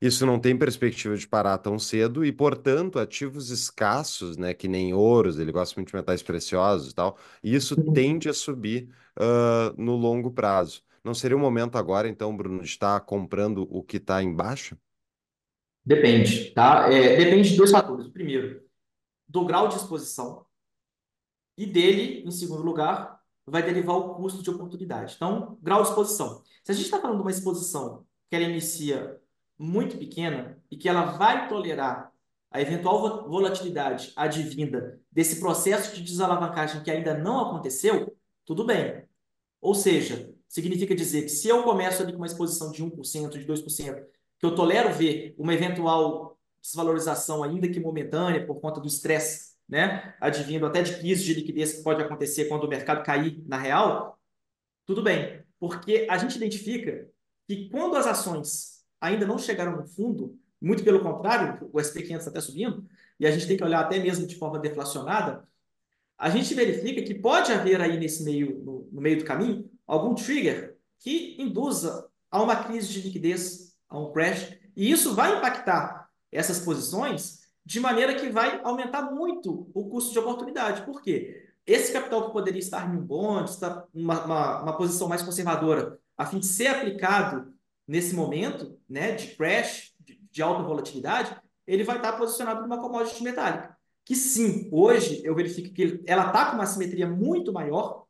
isso 0.00 0.24
não 0.24 0.40
tem 0.40 0.56
perspectiva 0.56 1.16
de 1.16 1.28
parar 1.28 1.58
tão 1.58 1.78
cedo 1.78 2.24
e, 2.24 2.32
portanto, 2.32 2.98
ativos 2.98 3.50
escassos, 3.50 4.36
né, 4.36 4.54
que 4.54 4.66
nem 4.66 4.94
ouros, 4.94 5.38
ele 5.38 5.52
gosta 5.52 5.74
muito 5.78 5.90
de 5.90 5.96
metais 5.96 6.22
preciosos 6.22 6.92
e 6.92 6.94
tal, 6.94 7.18
isso 7.42 7.78
uhum. 7.78 7.92
tende 7.92 8.28
a 8.28 8.32
subir 8.32 8.88
no 9.76 9.96
longo 9.96 10.30
prazo. 10.30 10.82
Não 11.02 11.14
seria 11.14 11.36
o 11.36 11.40
momento 11.40 11.76
agora, 11.76 12.08
então, 12.08 12.36
Bruno, 12.36 12.62
de 12.62 12.68
estar 12.68 13.00
comprando 13.00 13.66
o 13.70 13.82
que 13.82 13.96
está 13.96 14.22
embaixo? 14.22 14.76
Depende, 15.84 16.50
tá? 16.50 16.92
É, 16.92 17.16
depende 17.16 17.50
de 17.50 17.56
dois 17.56 17.70
fatores. 17.70 18.08
Primeiro, 18.08 18.62
do 19.26 19.44
grau 19.44 19.68
de 19.68 19.76
exposição 19.76 20.44
e 21.56 21.64
dele, 21.66 22.22
em 22.26 22.30
segundo 22.30 22.62
lugar, 22.62 23.20
vai 23.46 23.62
derivar 23.62 23.96
o 23.96 24.14
custo 24.14 24.42
de 24.42 24.50
oportunidade. 24.50 25.14
Então, 25.16 25.58
grau 25.62 25.82
de 25.82 25.88
exposição. 25.88 26.42
Se 26.62 26.72
a 26.72 26.74
gente 26.74 26.84
está 26.84 27.00
falando 27.00 27.16
de 27.16 27.22
uma 27.22 27.30
exposição 27.30 28.04
que 28.28 28.36
ela 28.36 28.44
inicia 28.44 29.18
muito 29.58 29.96
pequena 29.98 30.62
e 30.70 30.76
que 30.76 30.88
ela 30.88 31.04
vai 31.04 31.48
tolerar 31.48 32.12
a 32.50 32.60
eventual 32.60 33.28
volatilidade 33.28 34.12
advinda 34.16 35.00
desse 35.10 35.40
processo 35.40 35.94
de 35.94 36.02
desalavancagem 36.02 36.82
que 36.82 36.90
ainda 36.90 37.16
não 37.16 37.40
aconteceu, 37.40 38.16
tudo 38.44 38.64
bem. 38.64 39.04
Ou 39.60 39.74
seja, 39.74 40.32
significa 40.48 40.94
dizer 40.94 41.22
que 41.22 41.28
se 41.28 41.48
eu 41.48 41.62
começo 41.62 42.02
ali 42.02 42.12
com 42.12 42.18
uma 42.18 42.26
exposição 42.26 42.70
de 42.70 42.84
1%, 42.84 43.30
de 43.30 43.46
2%, 43.46 44.04
que 44.38 44.46
eu 44.46 44.54
tolero 44.54 44.92
ver 44.92 45.34
uma 45.38 45.54
eventual 45.54 46.38
desvalorização, 46.62 47.42
ainda 47.42 47.68
que 47.68 47.80
momentânea, 47.80 48.46
por 48.46 48.60
conta 48.60 48.80
do 48.80 48.86
estresse, 48.86 49.54
né, 49.68 50.14
advindo 50.20 50.66
até 50.66 50.82
de 50.82 50.98
crise 50.98 51.24
de 51.24 51.34
liquidez 51.34 51.74
que 51.74 51.82
pode 51.82 52.02
acontecer 52.02 52.46
quando 52.46 52.64
o 52.64 52.68
mercado 52.68 53.04
cair 53.04 53.42
na 53.46 53.56
real, 53.56 54.18
tudo 54.84 55.02
bem. 55.02 55.42
Porque 55.58 56.06
a 56.10 56.18
gente 56.18 56.36
identifica 56.36 57.08
que 57.46 57.68
quando 57.68 57.96
as 57.96 58.06
ações 58.06 58.84
ainda 59.00 59.26
não 59.26 59.38
chegaram 59.38 59.76
no 59.76 59.86
fundo, 59.86 60.38
muito 60.60 60.82
pelo 60.82 61.00
contrário, 61.00 61.68
o 61.72 61.78
SP500 61.78 62.18
está 62.18 62.30
até 62.30 62.40
subindo, 62.40 62.84
e 63.18 63.26
a 63.26 63.30
gente 63.30 63.46
tem 63.46 63.56
que 63.56 63.64
olhar 63.64 63.80
até 63.80 63.98
mesmo 63.98 64.26
de 64.26 64.36
forma 64.36 64.58
deflacionada, 64.58 65.46
a 66.20 66.28
gente 66.28 66.52
verifica 66.52 67.00
que 67.00 67.14
pode 67.14 67.50
haver 67.50 67.80
aí 67.80 67.98
nesse 67.98 68.22
meio, 68.22 68.62
no, 68.62 68.86
no 68.92 69.00
meio 69.00 69.18
do 69.18 69.24
caminho, 69.24 69.70
algum 69.86 70.14
trigger 70.14 70.76
que 70.98 71.34
induza 71.40 72.06
a 72.30 72.42
uma 72.42 72.62
crise 72.62 72.88
de 72.88 73.00
liquidez, 73.00 73.74
a 73.88 73.98
um 73.98 74.12
crash, 74.12 74.54
e 74.76 74.90
isso 74.90 75.14
vai 75.14 75.38
impactar 75.38 76.10
essas 76.30 76.58
posições 76.58 77.40
de 77.64 77.80
maneira 77.80 78.14
que 78.14 78.28
vai 78.28 78.60
aumentar 78.62 79.10
muito 79.10 79.70
o 79.72 79.88
custo 79.88 80.12
de 80.12 80.18
oportunidade. 80.18 80.82
Por 80.82 81.00
quê? 81.00 81.48
Esse 81.66 81.90
capital 81.90 82.26
que 82.26 82.32
poderia 82.32 82.60
estar 82.60 82.86
em 82.86 82.98
um 82.98 83.00
bonde, 83.00 83.48
está 83.48 83.86
uma, 83.94 84.24
uma, 84.24 84.62
uma 84.62 84.76
posição 84.76 85.08
mais 85.08 85.22
conservadora, 85.22 85.98
a 86.18 86.26
fim 86.26 86.38
de 86.38 86.46
ser 86.46 86.66
aplicado 86.66 87.50
nesse 87.88 88.14
momento 88.14 88.78
né, 88.86 89.12
de 89.12 89.28
crash, 89.36 89.94
de, 89.98 90.20
de 90.30 90.42
alta 90.42 90.62
volatilidade, 90.64 91.34
ele 91.66 91.82
vai 91.82 91.96
estar 91.96 92.12
posicionado 92.12 92.60
numa 92.60 92.78
commodity 92.78 93.22
metálica. 93.22 93.74
Que 94.10 94.16
sim, 94.16 94.68
hoje 94.72 95.22
eu 95.24 95.36
verifico 95.36 95.72
que 95.72 96.02
ela 96.04 96.26
está 96.26 96.46
com 96.46 96.56
uma 96.56 96.66
simetria 96.66 97.08
muito 97.08 97.52
maior 97.52 98.06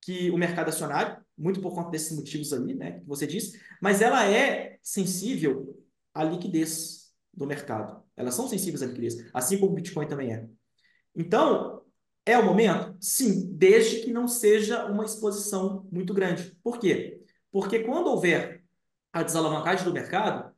que 0.00 0.30
o 0.30 0.38
mercado 0.38 0.70
acionário, 0.70 1.22
muito 1.36 1.60
por 1.60 1.74
conta 1.74 1.90
desses 1.90 2.16
motivos 2.16 2.54
ali, 2.54 2.74
né, 2.74 3.00
que 3.00 3.06
você 3.06 3.26
disse, 3.26 3.60
mas 3.78 4.00
ela 4.00 4.26
é 4.26 4.78
sensível 4.82 5.78
à 6.14 6.24
liquidez 6.24 7.12
do 7.34 7.46
mercado. 7.46 8.02
Elas 8.16 8.34
são 8.34 8.48
sensíveis 8.48 8.82
à 8.82 8.86
liquidez, 8.86 9.28
assim 9.34 9.58
como 9.58 9.72
o 9.72 9.74
Bitcoin 9.74 10.08
também 10.08 10.32
é. 10.32 10.48
Então, 11.14 11.82
é 12.24 12.38
o 12.38 12.42
momento? 12.46 12.96
Sim, 12.98 13.52
desde 13.52 14.00
que 14.00 14.14
não 14.14 14.26
seja 14.26 14.86
uma 14.86 15.04
exposição 15.04 15.86
muito 15.92 16.14
grande. 16.14 16.56
Por 16.62 16.78
quê? 16.78 17.20
Porque 17.52 17.80
quando 17.80 18.06
houver 18.06 18.64
a 19.12 19.22
desalavancagem 19.22 19.84
do 19.84 19.92
mercado, 19.92 20.50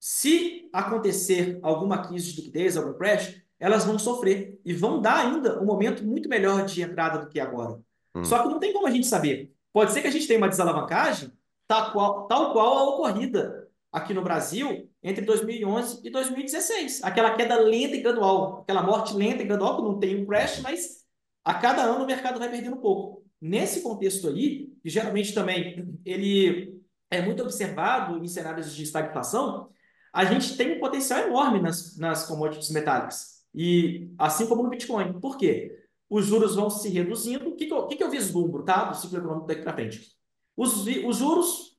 se 0.00 0.68
acontecer 0.72 1.60
alguma 1.62 2.08
crise 2.08 2.32
de 2.32 2.40
liquidez, 2.40 2.76
algum 2.76 2.98
crash, 2.98 3.40
elas 3.60 3.84
vão 3.84 3.98
sofrer 3.98 4.58
e 4.64 4.72
vão 4.72 5.00
dar 5.00 5.26
ainda 5.26 5.62
um 5.62 5.66
momento 5.66 6.02
muito 6.04 6.28
melhor 6.28 6.64
de 6.64 6.82
entrada 6.82 7.18
do 7.18 7.28
que 7.28 7.38
agora. 7.38 7.78
Hum. 8.14 8.24
Só 8.24 8.42
que 8.42 8.48
não 8.48 8.58
tem 8.58 8.72
como 8.72 8.86
a 8.86 8.90
gente 8.90 9.06
saber. 9.06 9.52
Pode 9.72 9.92
ser 9.92 10.00
que 10.00 10.08
a 10.08 10.10
gente 10.10 10.26
tenha 10.26 10.38
uma 10.38 10.48
desalavancagem 10.48 11.30
tal 11.68 11.92
qual, 11.92 12.26
tal 12.26 12.52
qual 12.52 12.78
a 12.78 12.88
ocorrida 12.88 13.68
aqui 13.92 14.12
no 14.14 14.22
Brasil 14.22 14.90
entre 15.02 15.24
2011 15.24 16.00
e 16.02 16.10
2016. 16.10 17.04
Aquela 17.04 17.34
queda 17.34 17.58
lenta 17.58 17.94
e 17.94 18.00
gradual, 18.00 18.62
aquela 18.62 18.82
morte 18.82 19.14
lenta 19.14 19.42
e 19.42 19.46
gradual, 19.46 19.76
que 19.76 19.82
não 19.82 19.98
tem 19.98 20.20
um 20.20 20.26
crash, 20.26 20.60
mas 20.60 21.04
a 21.44 21.54
cada 21.54 21.82
ano 21.82 22.04
o 22.04 22.06
mercado 22.06 22.38
vai 22.38 22.50
perdendo 22.50 22.76
um 22.76 22.80
pouco. 22.80 23.24
Nesse 23.40 23.82
contexto 23.82 24.28
aí, 24.28 24.72
que 24.82 24.88
geralmente 24.88 25.32
também 25.32 25.96
ele 26.04 26.80
é 27.10 27.22
muito 27.22 27.42
observado 27.42 28.18
em 28.18 28.26
cenários 28.26 28.74
de 28.74 28.82
estagflação, 28.82 29.70
a 30.12 30.24
gente 30.24 30.56
tem 30.56 30.76
um 30.76 30.80
potencial 30.80 31.20
enorme 31.20 31.60
nas, 31.60 31.96
nas 31.96 32.26
commodities 32.26 32.70
metálicas. 32.70 33.29
E 33.54 34.12
assim 34.18 34.46
como 34.46 34.62
no 34.62 34.70
Bitcoin. 34.70 35.20
Por 35.20 35.36
quê? 35.36 35.84
Os 36.08 36.26
juros 36.26 36.54
vão 36.56 36.70
se 36.70 36.88
reduzindo. 36.88 37.48
O 37.48 37.56
que, 37.56 37.66
que, 37.66 37.72
eu, 37.72 37.86
que, 37.86 37.96
que 37.96 38.02
eu 38.02 38.10
vislumbro 38.10 38.64
tá? 38.64 38.84
do 38.84 38.96
ciclo 38.96 39.18
econômico 39.18 39.46
daqui 39.46 39.62
para 39.62 39.74
frente? 39.74 40.12
Os, 40.56 40.86
os 40.86 41.16
juros 41.16 41.78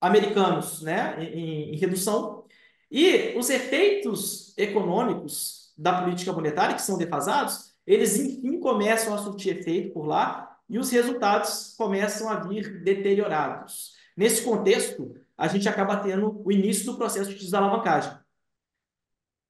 americanos 0.00 0.82
né, 0.82 1.22
em, 1.24 1.74
em 1.74 1.76
redução 1.76 2.44
e 2.90 3.34
os 3.36 3.50
efeitos 3.50 4.56
econômicos 4.56 5.72
da 5.76 6.02
política 6.02 6.32
monetária, 6.32 6.74
que 6.74 6.82
são 6.82 6.96
defasados, 6.96 7.74
eles 7.86 8.16
enfim 8.18 8.58
começam 8.60 9.14
a 9.14 9.18
surtir 9.18 9.58
efeito 9.58 9.92
por 9.92 10.06
lá 10.06 10.58
e 10.68 10.78
os 10.78 10.90
resultados 10.90 11.74
começam 11.76 12.28
a 12.28 12.36
vir 12.40 12.82
deteriorados. 12.82 13.94
Nesse 14.16 14.42
contexto, 14.42 15.14
a 15.36 15.46
gente 15.48 15.68
acaba 15.68 15.96
tendo 15.98 16.42
o 16.44 16.50
início 16.50 16.86
do 16.86 16.96
processo 16.96 17.30
de 17.30 17.38
desalavancagem. 17.38 18.12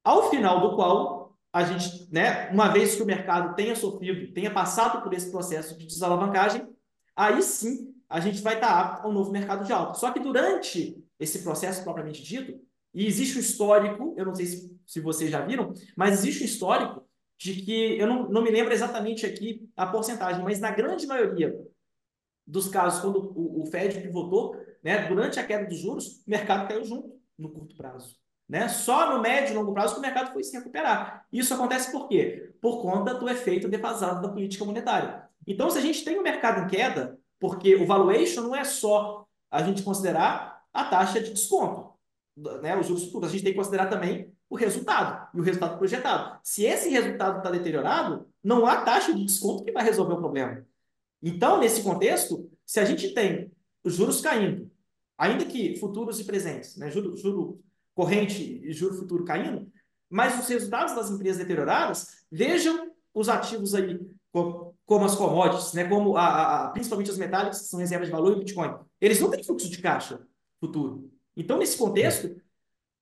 Ao 0.03 0.31
final 0.31 0.61
do 0.61 0.77
qual, 0.77 1.26
a 1.57 1.65
gente, 1.65 2.07
né, 2.13 2.51
uma 2.51 2.69
vez 2.69 2.97
que 2.97 3.03
o 3.03 3.07
mercado 3.07 3.55
tenha 3.55 3.75
sofrido, 3.75 4.31
tenha 4.35 4.53
passado 4.53 5.03
por 5.03 5.15
esse 5.15 5.31
processo 5.31 5.79
de 5.79 5.87
desalavancagem, 5.87 6.69
aí 7.17 7.43
sim 7.43 7.95
a 8.11 8.21
gente 8.21 8.43
vai 8.43 8.57
estar 8.57 8.79
apto 8.79 9.07
ao 9.07 9.13
novo 9.13 9.33
mercado 9.33 9.65
de 9.65 9.73
alta. 9.73 9.95
Só 9.95 10.11
que 10.11 10.21
durante 10.21 11.03
esse 11.19 11.43
processo 11.43 11.83
propriamente 11.83 12.23
dito, 12.23 12.61
e 12.93 13.07
existe 13.07 13.39
um 13.39 13.41
histórico, 13.41 14.15
eu 14.19 14.27
não 14.27 14.35
sei 14.35 14.45
se, 14.45 14.79
se 14.87 15.01
vocês 15.01 15.31
já 15.31 15.47
viram, 15.47 15.73
mas 15.97 16.19
existe 16.19 16.43
um 16.43 16.47
histórico 16.47 17.09
de 17.39 17.55
que, 17.63 17.99
eu 17.99 18.07
não, 18.07 18.29
não 18.29 18.43
me 18.43 18.51
lembro 18.51 18.75
exatamente 18.75 19.25
aqui 19.25 19.67
a 19.75 19.87
porcentagem, 19.87 20.45
mas 20.45 20.61
na 20.61 20.71
grande 20.71 21.07
maioria 21.07 21.59
dos 22.47 22.69
casos, 22.69 23.01
quando 23.01 23.33
o, 23.35 23.63
o 23.63 23.67
Fed 23.67 23.99
pivotou, 24.03 24.55
né, 24.85 25.09
durante 25.09 25.41
a 25.41 25.47
queda 25.47 25.67
dos 25.67 25.79
juros, 25.79 26.19
o 26.19 26.31
mercado 26.31 26.69
caiu 26.69 26.85
junto 26.85 27.19
no 27.39 27.49
curto 27.49 27.75
prazo. 27.75 28.15
Né? 28.49 28.69
Só 28.69 29.13
no 29.13 29.21
médio 29.21 29.53
e 29.53 29.57
longo 29.57 29.73
prazo 29.73 29.95
que 29.95 29.99
o 29.99 30.03
mercado 30.03 30.33
foi 30.33 30.45
se 30.45 30.57
recuperar. 30.57 31.27
Isso 31.33 31.53
acontece 31.53 31.91
por 31.91 32.09
quê? 32.09 32.53
Por 32.61 32.81
conta 32.81 33.15
do 33.15 33.29
efeito 33.29 33.69
defasado 33.69 34.23
da 34.23 34.29
política 34.29 34.65
monetária. 34.65 35.29
Então, 35.47 35.69
se 35.69 35.79
a 35.79 35.81
gente 35.81 36.05
tem 36.05 36.17
o 36.17 36.21
um 36.21 36.23
mercado 36.23 36.65
em 36.65 36.69
queda, 36.69 37.19
porque 37.41 37.75
o 37.77 37.87
valuation 37.87 38.43
não 38.43 38.55
é 38.55 38.65
só 38.65 39.27
a 39.51 39.63
gente 39.63 39.83
considerar 39.83 40.63
a 40.73 40.85
taxa 40.85 41.21
de 41.21 41.33
desconto, 41.33 41.93
né, 42.63 42.77
os 42.79 42.87
juros 42.87 43.05
futuros, 43.05 43.29
a 43.29 43.33
gente 43.33 43.43
tem 43.43 43.53
que 43.53 43.59
considerar 43.59 43.87
também 43.87 44.33
o 44.49 44.57
resultado 44.57 45.29
e 45.35 45.41
o 45.41 45.43
resultado 45.43 45.79
projetado. 45.79 46.39
Se 46.43 46.65
esse 46.65 46.89
resultado 46.89 47.39
está 47.39 47.51
deteriorado, 47.51 48.29
não 48.43 48.67
há 48.67 48.83
taxa 48.83 49.13
de 49.13 49.25
desconto 49.25 49.65
que 49.65 49.73
vai 49.73 49.83
resolver 49.83 50.15
o 50.15 50.19
problema. 50.19 50.65
Então, 51.23 51.59
nesse 51.59 51.83
contexto, 51.83 52.49
se 52.65 52.79
a 52.79 52.85
gente 52.85 53.13
tem 53.13 53.51
os 53.83 53.95
juros 53.95 54.21
caindo, 54.21 54.71
ainda 55.17 55.45
que 55.45 55.77
futuros 55.77 56.21
e 56.21 56.25
presentes, 56.25 56.77
né, 56.77 56.91
juro, 56.91 57.61
corrente 57.97 58.61
e 58.63 58.73
juro 58.73 58.95
futuro 58.95 59.25
caindo, 59.25 59.67
mas 60.09 60.39
os 60.39 60.47
resultados 60.47 60.95
das 60.95 61.11
empresas 61.11 61.39
deterioradas, 61.39 62.25
vejam 62.31 62.93
os 63.13 63.29
ativos 63.29 63.75
aí, 63.75 63.99
como 64.31 65.05
as 65.05 65.17
commodities, 65.17 65.73
né, 65.73 65.89
como 65.89 66.17
a, 66.17 66.67
a, 66.67 66.69
principalmente 66.69 67.11
as 67.11 67.17
metálicas, 67.17 67.63
que 67.63 67.69
são 67.69 67.81
reservas 67.81 68.07
de 68.07 68.13
valor 68.13 68.37
e 68.37 68.39
Bitcoin. 68.39 68.75
Eles 69.01 69.19
não 69.19 69.31
têm 69.31 69.43
fluxo 69.43 69.71
de 69.71 69.79
caixa 69.81 70.21
futuro. 70.61 71.11
Então, 71.35 71.59
nesse 71.59 71.79
contexto, 71.79 72.37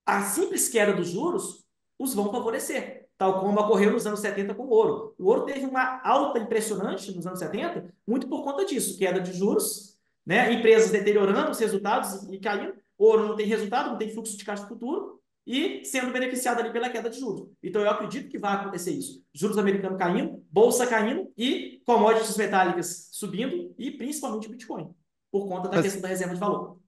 a 0.07 0.23
simples 0.23 0.69
queda 0.69 0.93
dos 0.93 1.09
juros 1.09 1.65
os 1.99 2.15
vão 2.15 2.31
favorecer, 2.31 3.09
tal 3.19 3.41
como 3.41 3.59
ocorreu 3.61 3.93
nos 3.93 4.07
anos 4.07 4.21
70 4.21 4.55
com 4.55 4.65
o 4.65 4.71
ouro. 4.71 5.15
O 5.19 5.27
ouro 5.27 5.45
teve 5.45 5.67
uma 5.67 6.01
alta 6.05 6.39
impressionante 6.39 7.15
nos 7.15 7.27
anos 7.27 7.39
70, 7.41 7.93
muito 8.07 8.29
por 8.29 8.45
conta 8.45 8.65
disso, 8.65 8.99
queda 8.99 9.21
de 9.21 9.33
juros, 9.33 9.99
né? 10.25 10.53
empresas 10.53 10.91
deteriorando 10.91 11.51
os 11.51 11.59
resultados 11.59 12.25
e 12.31 12.39
caindo, 12.39 12.73
o 12.73 12.77
ouro 12.99 13.29
não 13.29 13.37
tem 13.37 13.47
resultado, 13.47 13.91
não 13.91 13.99
tem 13.99 14.11
fluxo 14.11 14.37
de 14.37 14.45
caixa 14.45 14.67
futuro, 14.67 15.21
e 15.47 15.85
sendo 15.85 16.13
beneficiado 16.13 16.61
ali 16.61 16.73
pela 16.73 16.89
queda 16.89 17.11
de 17.11 17.19
juros. 17.21 17.49
Então, 17.63 17.83
eu 17.83 17.91
acredito 17.91 18.31
que 18.31 18.39
vai 18.39 18.55
acontecer 18.55 18.93
isso. 18.93 19.23
Juros 19.33 19.59
americanos 19.59 19.99
caindo, 19.99 20.43
bolsa 20.51 20.87
caindo 20.87 21.31
e 21.37 21.83
commodities 21.85 22.37
metálicas 22.37 23.09
subindo 23.13 23.75
e 23.79 23.91
principalmente 23.91 24.49
Bitcoin, 24.49 24.95
por 25.31 25.47
conta 25.47 25.69
da 25.69 25.77
Mas... 25.77 25.85
questão 25.85 26.01
da 26.01 26.09
reserva 26.09 26.35
de 26.35 26.41
valor. 26.41 26.81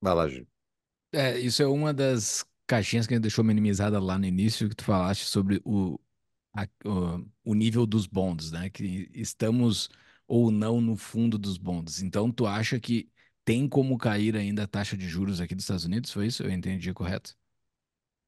Vai 0.00 0.14
lá, 0.14 0.28
Gil. 0.28 0.46
É, 1.12 1.38
isso 1.38 1.62
é 1.62 1.66
uma 1.66 1.94
das 1.94 2.44
caixinhas 2.66 3.06
que 3.06 3.14
a 3.14 3.16
gente 3.16 3.22
deixou 3.22 3.44
minimizada 3.44 4.00
lá 4.00 4.18
no 4.18 4.24
início, 4.24 4.68
que 4.68 4.74
tu 4.74 4.84
falaste 4.84 5.24
sobre 5.26 5.60
o, 5.64 6.00
a, 6.56 6.66
o, 6.84 7.24
o, 7.44 7.54
nível 7.54 7.86
dos 7.86 8.06
bonds, 8.06 8.50
né? 8.50 8.70
Que 8.70 9.08
estamos 9.14 9.88
ou 10.26 10.50
não 10.50 10.80
no 10.80 10.96
fundo 10.96 11.38
dos 11.38 11.58
bonds. 11.58 12.02
Então, 12.02 12.32
tu 12.32 12.46
acha 12.46 12.80
que 12.80 13.08
tem 13.44 13.68
como 13.68 13.98
cair 13.98 14.36
ainda 14.36 14.64
a 14.64 14.66
taxa 14.68 14.96
de 14.96 15.08
juros 15.08 15.40
aqui 15.40 15.54
dos 15.54 15.64
Estados 15.64 15.84
Unidos? 15.84 16.12
Foi 16.12 16.26
isso? 16.26 16.42
Eu 16.42 16.50
entendi 16.50 16.92
correto? 16.92 17.34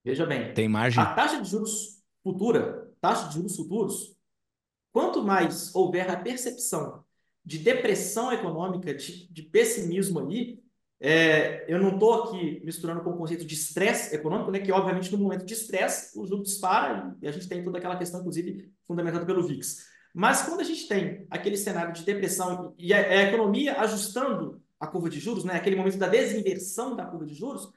Veja 0.05 0.27
bem. 0.27 0.53
Tem 0.53 0.69
margem? 0.69 1.03
A 1.03 1.15
taxa 1.15 1.41
de 1.41 1.49
juros 1.49 2.03
futura, 2.23 2.91
taxa 3.01 3.29
de 3.29 3.35
juros 3.35 3.57
futuros, 3.57 4.17
quanto 4.93 5.23
mais 5.23 5.75
houver 5.75 6.11
a 6.11 6.17
percepção 6.17 7.05
de 7.45 7.59
depressão 7.59 8.33
econômica, 8.33 8.95
de, 8.95 9.31
de 9.31 9.43
pessimismo 9.43 10.19
ali, 10.19 10.63
é, 11.01 11.65
eu 11.69 11.79
não 11.79 11.95
estou 11.95 12.23
aqui 12.23 12.63
misturando 12.65 13.03
com 13.03 13.11
o 13.11 13.17
conceito 13.19 13.45
de 13.45 13.55
estresse 13.55 14.15
econômico, 14.15 14.51
né, 14.51 14.61
que 14.61 14.73
obviamente 14.73 15.13
no 15.13 15.19
momento 15.19 15.45
de 15.45 15.53
estresse 15.53 16.19
o 16.19 16.27
juro 16.27 16.43
dispara 16.43 17.15
e 17.21 17.29
a 17.29 17.33
gente 17.33 17.47
tem 17.47 17.63
toda 17.63 17.77
aquela 17.77 17.97
questão, 17.97 18.21
inclusive, 18.21 18.73
fundamentada 18.87 19.27
pelo 19.27 19.47
VIX. 19.47 19.85
Mas 20.15 20.43
quando 20.43 20.61
a 20.61 20.65
gente 20.65 20.89
tem 20.89 21.27
aquele 21.29 21.57
cenário 21.57 21.93
de 21.93 22.05
depressão 22.05 22.75
e 22.79 22.95
a, 22.95 22.99
a 22.99 23.23
economia 23.25 23.79
ajustando 23.81 24.63
a 24.85 24.87
curva 24.87 25.09
de 25.09 25.19
juros, 25.19 25.45
né, 25.45 25.55
aquele 25.55 25.77
momento 25.77 25.99
da 25.99 26.09
desinversão 26.09 26.95
da 26.95 27.05
curva 27.07 27.27
de 27.27 27.35
juros, 27.35 27.71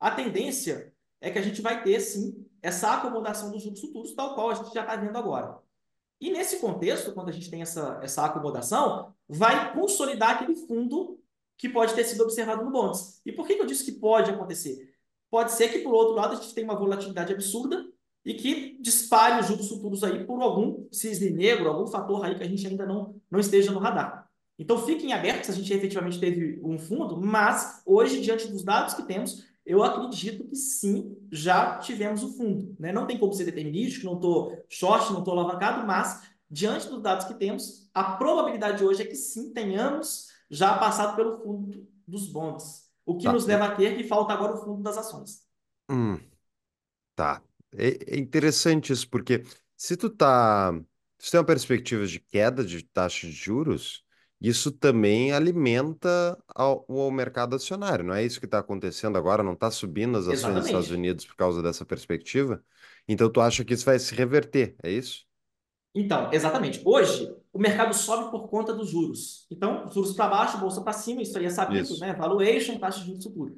a 0.00 0.10
tendência 0.10 0.92
é 1.20 1.30
que 1.30 1.38
a 1.38 1.42
gente 1.42 1.62
vai 1.62 1.82
ter, 1.82 2.00
sim, 2.00 2.46
essa 2.62 2.94
acomodação 2.94 3.50
dos 3.50 3.62
juros 3.62 3.80
futuros, 3.80 4.14
tal 4.14 4.34
qual 4.34 4.50
a 4.50 4.54
gente 4.54 4.74
já 4.74 4.82
está 4.82 4.96
vendo 4.96 5.16
agora. 5.16 5.58
E 6.20 6.30
nesse 6.30 6.58
contexto, 6.58 7.12
quando 7.12 7.28
a 7.28 7.32
gente 7.32 7.50
tem 7.50 7.62
essa, 7.62 8.00
essa 8.02 8.24
acomodação, 8.24 9.14
vai 9.28 9.72
consolidar 9.74 10.30
aquele 10.30 10.54
fundo 10.66 11.20
que 11.58 11.68
pode 11.68 11.94
ter 11.94 12.04
sido 12.04 12.22
observado 12.22 12.64
no 12.64 12.70
bonds. 12.70 13.20
E 13.24 13.32
por 13.32 13.46
que, 13.46 13.54
que 13.54 13.62
eu 13.62 13.66
disse 13.66 13.84
que 13.84 13.92
pode 13.92 14.30
acontecer? 14.30 14.94
Pode 15.30 15.52
ser 15.52 15.68
que, 15.68 15.80
por 15.80 15.94
outro 15.94 16.14
lado, 16.14 16.32
a 16.32 16.40
gente 16.40 16.54
tenha 16.54 16.66
uma 16.66 16.78
volatilidade 16.78 17.32
absurda 17.32 17.86
e 18.24 18.34
que 18.34 18.78
dispare 18.80 19.40
os 19.40 19.46
juros 19.46 19.68
futuros 19.68 20.02
aí 20.02 20.24
por 20.24 20.40
algum 20.42 20.86
cisne 20.90 21.30
negro, 21.30 21.68
algum 21.68 21.86
fator 21.86 22.24
aí 22.24 22.34
que 22.34 22.42
a 22.42 22.48
gente 22.48 22.66
ainda 22.66 22.86
não, 22.86 23.20
não 23.30 23.38
esteja 23.38 23.72
no 23.72 23.78
radar. 23.78 24.25
Então, 24.58 24.78
fiquem 24.78 25.12
abertos, 25.12 25.50
a 25.50 25.52
gente 25.52 25.72
efetivamente 25.72 26.18
teve 26.18 26.60
um 26.62 26.78
fundo, 26.78 27.20
mas 27.20 27.82
hoje, 27.84 28.22
diante 28.22 28.48
dos 28.48 28.64
dados 28.64 28.94
que 28.94 29.02
temos, 29.02 29.44
eu 29.66 29.82
acredito 29.82 30.44
que 30.44 30.56
sim, 30.56 31.16
já 31.30 31.78
tivemos 31.78 32.22
o 32.22 32.32
fundo. 32.36 32.74
Né? 32.78 32.92
Não 32.92 33.06
tem 33.06 33.18
como 33.18 33.32
ser 33.32 33.44
determinístico, 33.44 34.06
não 34.06 34.14
estou 34.14 34.64
short, 34.68 35.12
não 35.12 35.18
estou 35.18 35.34
alavancado, 35.34 35.86
mas, 35.86 36.22
diante 36.50 36.88
dos 36.88 37.02
dados 37.02 37.26
que 37.26 37.34
temos, 37.34 37.90
a 37.92 38.16
probabilidade 38.16 38.82
hoje 38.82 39.02
é 39.02 39.06
que 39.06 39.16
sim, 39.16 39.52
tenhamos 39.52 40.28
já 40.50 40.78
passado 40.78 41.16
pelo 41.16 41.38
fundo 41.42 41.86
dos 42.06 42.28
bonds. 42.28 42.86
O 43.04 43.16
que 43.16 43.24
tá. 43.24 43.32
nos 43.32 43.44
leva 43.44 43.66
a 43.66 43.74
ter 43.74 43.96
que 43.96 44.04
falta 44.04 44.32
agora 44.32 44.54
o 44.54 44.64
fundo 44.64 44.82
das 44.82 44.96
ações. 44.96 45.44
Hum, 45.90 46.18
tá. 47.14 47.42
É, 47.76 48.14
é 48.14 48.18
interessante 48.18 48.92
isso, 48.92 49.08
porque 49.08 49.44
se 49.76 49.96
tu 49.96 50.08
tá. 50.08 50.72
Se 51.18 51.30
tem 51.30 51.40
uma 51.40 51.46
perspectiva 51.46 52.06
de 52.06 52.20
queda 52.20 52.64
de 52.64 52.82
taxa 52.82 53.26
de 53.26 53.32
juros, 53.32 54.04
isso 54.40 54.70
também 54.70 55.32
alimenta 55.32 56.38
ao, 56.54 56.84
o 56.88 57.10
mercado 57.10 57.56
acionário, 57.56 58.04
não 58.04 58.14
é 58.14 58.24
isso 58.24 58.38
que 58.38 58.46
está 58.46 58.58
acontecendo 58.58 59.16
agora? 59.16 59.42
Não 59.42 59.54
está 59.54 59.70
subindo 59.70 60.18
as 60.18 60.28
ações 60.28 60.54
dos 60.54 60.66
Estados 60.66 60.90
Unidos 60.90 61.24
por 61.24 61.36
causa 61.36 61.62
dessa 61.62 61.84
perspectiva? 61.84 62.62
Então 63.08 63.30
tu 63.30 63.40
acha 63.40 63.64
que 63.64 63.74
isso 63.74 63.84
vai 63.84 63.98
se 63.98 64.14
reverter, 64.14 64.76
é 64.82 64.90
isso? 64.90 65.24
Então, 65.98 66.30
exatamente. 66.30 66.82
Hoje, 66.84 67.34
o 67.50 67.58
mercado 67.58 67.94
sobe 67.94 68.30
por 68.30 68.48
conta 68.48 68.74
dos 68.74 68.90
juros. 68.90 69.46
Então, 69.50 69.88
juros 69.88 70.12
para 70.12 70.28
baixo, 70.28 70.58
bolsa 70.58 70.82
para 70.82 70.92
cima, 70.92 71.22
isso 71.22 71.38
aí 71.38 71.46
é 71.46 71.50
sabido, 71.50 71.84
isso. 71.84 72.00
né? 72.00 72.12
Valuation, 72.12 72.78
taxa 72.78 73.00
de 73.00 73.06
juros 73.06 73.24
futuro. 73.24 73.56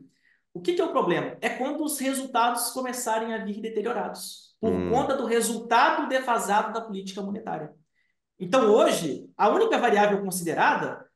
O 0.54 0.60
que, 0.60 0.74
que, 0.74 0.80
é 0.80 0.84
o 0.84 0.92
problema? 0.92 1.36
É 1.40 1.48
quando 1.48 1.82
os 1.82 1.98
resultados 1.98 2.70
começarem 2.70 3.34
a 3.34 3.44
vir 3.44 3.60
deteriorados, 3.60 4.54
por 4.60 4.70
hum. 4.72 4.88
conta 4.88 5.16
do 5.16 5.24
resultado 5.24 6.08
defasado 6.08 6.72
da 6.72 6.80
política 6.80 7.20
monetária. 7.20 7.72
Então, 8.38 8.70
hoje, 8.70 9.28
a 9.36 9.48
única 9.48 9.78
variável 9.78 10.22
considerada 10.22 11.08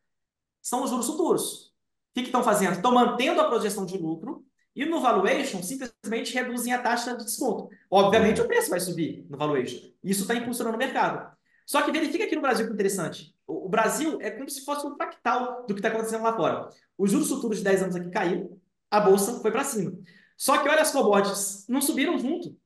são 0.61 0.83
os 0.83 0.91
juros 0.91 1.07
futuros. 1.07 1.67
O 1.67 2.15
que, 2.15 2.21
estão 2.23 2.43
fazendo? 2.43 2.75
Estão 2.75 2.93
mantendo 2.93 3.41
a 3.41 3.49
projeção 3.49 3.87
de 3.87 3.97
lucro 3.97 4.45
E 4.75 4.85
no 4.85 5.01
valuation, 5.01 5.63
simplesmente 5.63 6.33
reduzem 6.33 6.73
a 6.73 6.83
taxa 6.83 7.17
de 7.17 7.25
desconto. 7.25 7.69
Obviamente, 7.91 8.41
o 8.41 8.47
preço 8.47 8.71
vai 8.71 8.81
subir 8.81 9.27
no 9.29 9.37
valuation. 9.37 9.81
Isso 10.03 10.23
está 10.23 10.35
impulsionando 10.35 10.77
o 10.77 10.79
mercado. 10.79 11.31
Só 11.67 11.83
que 11.83 11.93
verifica 11.93 12.25
aqui 12.25 12.35
no 12.35 12.43
Brasil 12.43 12.67
que 12.67 12.73
é 12.73 12.75
interessante. 12.75 13.35
O 13.47 13.69
Brasil 13.69 14.19
é 14.21 14.31
como 14.31 14.49
se 14.49 14.65
fosse 14.65 14.87
um 14.87 14.95
fractal 14.97 15.65
do 15.67 15.75
que 15.75 15.81
está 15.81 15.89
acontecendo 15.89 16.23
lá 16.23 16.35
fora. 16.35 16.69
Os 16.99 17.11
juros 17.11 17.29
futuros 17.29 17.59
de 17.59 17.65
10 17.65 17.83
anos 17.83 17.97
aqui 17.97 18.11
caíram, 18.11 18.59
a 18.91 19.01
bolsa 19.01 19.41
foi 19.41 19.51
para 19.51 19.65
cima. 19.65 19.93
Só 20.37 20.59
que 20.59 20.69
olha 20.69 20.83
as 20.83 20.91
commodities, 20.91 21.67
não 21.69 21.81
subiram 21.81 22.19
junto. 22.19 22.57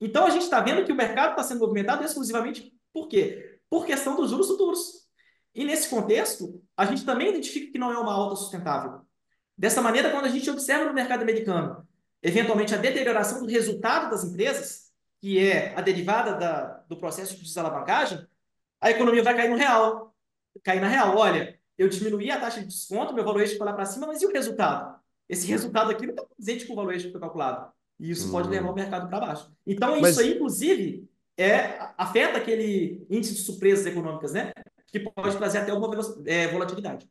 Então 0.00 0.26
a 0.26 0.30
gente 0.30 0.42
está 0.42 0.60
vendo 0.60 0.84
que 0.84 0.92
o 0.92 0.96
mercado 0.96 1.30
está 1.30 1.42
sendo 1.42 1.60
movimentado 1.60 2.04
exclusivamente 2.04 2.72
por 2.92 3.08
quê? 3.08 3.57
Por 3.70 3.86
questão 3.86 4.16
dos 4.16 4.30
juros 4.30 4.48
futuros. 4.48 5.08
E 5.54 5.64
nesse 5.64 5.88
contexto, 5.88 6.62
a 6.76 6.84
gente 6.84 7.04
também 7.04 7.30
identifica 7.30 7.72
que 7.72 7.78
não 7.78 7.92
é 7.92 7.98
uma 7.98 8.12
alta 8.12 8.36
sustentável. 8.36 9.00
Dessa 9.56 9.82
maneira, 9.82 10.10
quando 10.10 10.26
a 10.26 10.30
gente 10.30 10.48
observa 10.48 10.84
no 10.84 10.94
mercado 10.94 11.22
americano, 11.22 11.86
eventualmente 12.22 12.74
a 12.74 12.78
deterioração 12.78 13.40
do 13.40 13.50
resultado 13.50 14.10
das 14.10 14.24
empresas, 14.24 14.92
que 15.20 15.44
é 15.44 15.74
a 15.74 15.80
derivada 15.80 16.34
da, 16.34 16.84
do 16.88 16.96
processo 16.96 17.34
de 17.36 17.42
desalavancagem, 17.42 18.24
a 18.80 18.90
economia 18.90 19.22
vai 19.22 19.36
cair 19.36 19.50
no 19.50 19.56
real. 19.56 20.14
Cair 20.62 20.80
na 20.80 20.88
real. 20.88 21.16
Olha, 21.16 21.58
eu 21.76 21.88
diminuí 21.88 22.30
a 22.30 22.38
taxa 22.38 22.60
de 22.60 22.66
desconto, 22.66 23.12
meu 23.12 23.24
valuation 23.24 23.56
foi 23.56 23.66
lá 23.66 23.72
para 23.72 23.84
cima, 23.84 24.06
mas 24.06 24.22
e 24.22 24.26
o 24.26 24.32
resultado? 24.32 24.98
Esse 25.28 25.46
resultado 25.46 25.90
aqui 25.90 26.06
não 26.06 26.14
está 26.14 26.24
presente 26.24 26.66
com 26.66 26.72
o 26.72 26.76
valuation 26.76 27.06
que 27.06 27.12
foi 27.12 27.20
calculado. 27.20 27.72
E 27.98 28.10
isso 28.10 28.30
pode 28.30 28.48
levar 28.48 28.70
o 28.70 28.74
mercado 28.74 29.08
para 29.08 29.20
baixo. 29.20 29.50
Então, 29.66 30.00
mas... 30.00 30.12
isso 30.12 30.20
aí, 30.20 30.34
inclusive, 30.34 31.07
é, 31.38 31.78
afeta 31.96 32.38
aquele 32.38 33.06
índice 33.08 33.34
de 33.34 33.40
surpresas 33.40 33.86
econômicas, 33.86 34.32
né? 34.32 34.52
Que 34.88 34.98
pode 34.98 35.36
trazer 35.36 35.58
até 35.58 35.70
alguma 35.70 35.96
é, 36.26 36.48
volatilidade. 36.48 37.08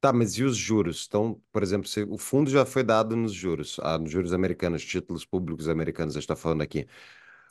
Tá, 0.00 0.12
mas 0.12 0.32
e 0.32 0.42
os 0.42 0.56
juros? 0.56 1.04
Então, 1.06 1.40
por 1.52 1.62
exemplo, 1.62 1.86
se 1.86 2.02
o 2.04 2.16
fundo 2.16 2.50
já 2.50 2.64
foi 2.64 2.82
dado 2.82 3.14
nos 3.14 3.32
juros, 3.32 3.78
ah, 3.82 3.98
nos 3.98 4.10
juros 4.10 4.32
americanos, 4.32 4.82
títulos 4.84 5.24
públicos 5.26 5.68
americanos, 5.68 6.14
a 6.14 6.18
gente 6.20 6.24
está 6.24 6.34
falando 6.36 6.62
aqui. 6.62 6.86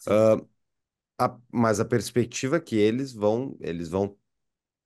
Uh, 0.07 0.47
a, 1.19 1.37
mas 1.51 1.79
a 1.79 1.85
perspectiva 1.85 2.57
é 2.57 2.59
que 2.59 2.75
eles 2.77 3.13
vão, 3.13 3.57
eles 3.61 3.89
vão, 3.89 4.17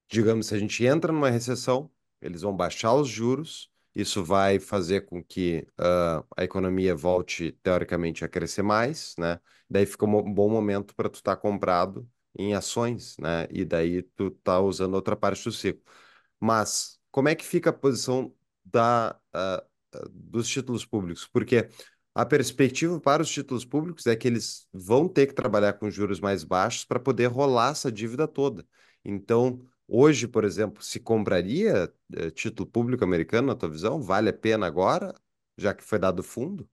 digamos, 0.10 0.48
se 0.48 0.56
a 0.56 0.60
gente 0.60 0.86
entra 0.86 1.14
numa 1.14 1.30
recessão, 1.30 1.92
eles 2.22 2.42
vão 2.42 2.56
baixar 2.56 2.94
os 2.96 3.10
juros, 3.10 3.72
isso 3.96 4.24
vai 4.24 4.60
fazer 4.60 5.02
com 5.06 5.24
que 5.24 5.68
uh, 5.80 6.26
a 6.36 6.44
economia 6.44 6.96
volte, 6.96 7.52
teoricamente, 7.64 8.26
a 8.26 8.30
crescer 8.30 8.64
mais, 8.64 9.14
né? 9.18 9.40
Daí 9.70 9.86
fica 9.86 10.06
um 10.06 10.34
bom 10.34 10.50
momento 10.50 10.96
para 10.96 11.10
tu 11.10 11.16
estar 11.16 11.36
tá 11.36 11.42
comprado 11.42 12.08
em 12.38 12.54
ações, 12.56 13.16
né? 13.20 13.48
E 13.52 13.64
daí 13.64 14.02
tu 14.02 14.32
tá 14.32 14.60
usando 14.60 14.96
outra 14.96 15.16
parte 15.16 15.44
do 15.44 15.52
ciclo. 15.52 15.84
Mas 16.40 17.00
como 17.12 17.30
é 17.30 17.36
que 17.36 17.46
fica 17.46 17.70
a 17.70 17.74
posição 17.74 18.34
da, 18.66 19.20
uh, 19.36 20.10
dos 20.10 20.48
títulos 20.48 20.86
públicos? 20.86 21.28
Porque 21.32 21.70
a 22.16 22.26
perspectiva 22.26 23.00
para 23.00 23.24
os 23.24 23.30
títulos 23.30 23.66
públicos 23.66 24.06
é 24.08 24.16
que 24.16 24.28
eles 24.28 24.68
vão 24.74 25.08
ter 25.08 25.28
que 25.28 25.34
trabalhar 25.34 25.74
com 25.74 25.90
juros 25.90 26.20
mais 26.20 26.44
baixos 26.44 26.86
para 26.86 27.00
poder 27.00 27.28
rolar 27.28 27.72
essa 27.72 27.92
dívida 27.92 28.28
toda. 28.28 28.66
Então, 29.04 29.60
hoje, 29.94 30.28
por 30.28 30.44
exemplo, 30.44 30.82
se 30.82 31.00
compraria 31.00 31.94
uh, 32.18 32.32
título 32.32 32.68
público 32.68 33.04
americano, 33.04 33.48
na 33.48 33.56
tua 33.56 33.70
visão? 33.70 34.02
Vale 34.02 34.30
a 34.30 34.34
pena 34.34 34.66
agora, 34.66 35.14
já 35.56 35.72
que 35.72 35.84
foi 35.84 36.00
dado 36.00 36.24
fundo? 36.24 36.68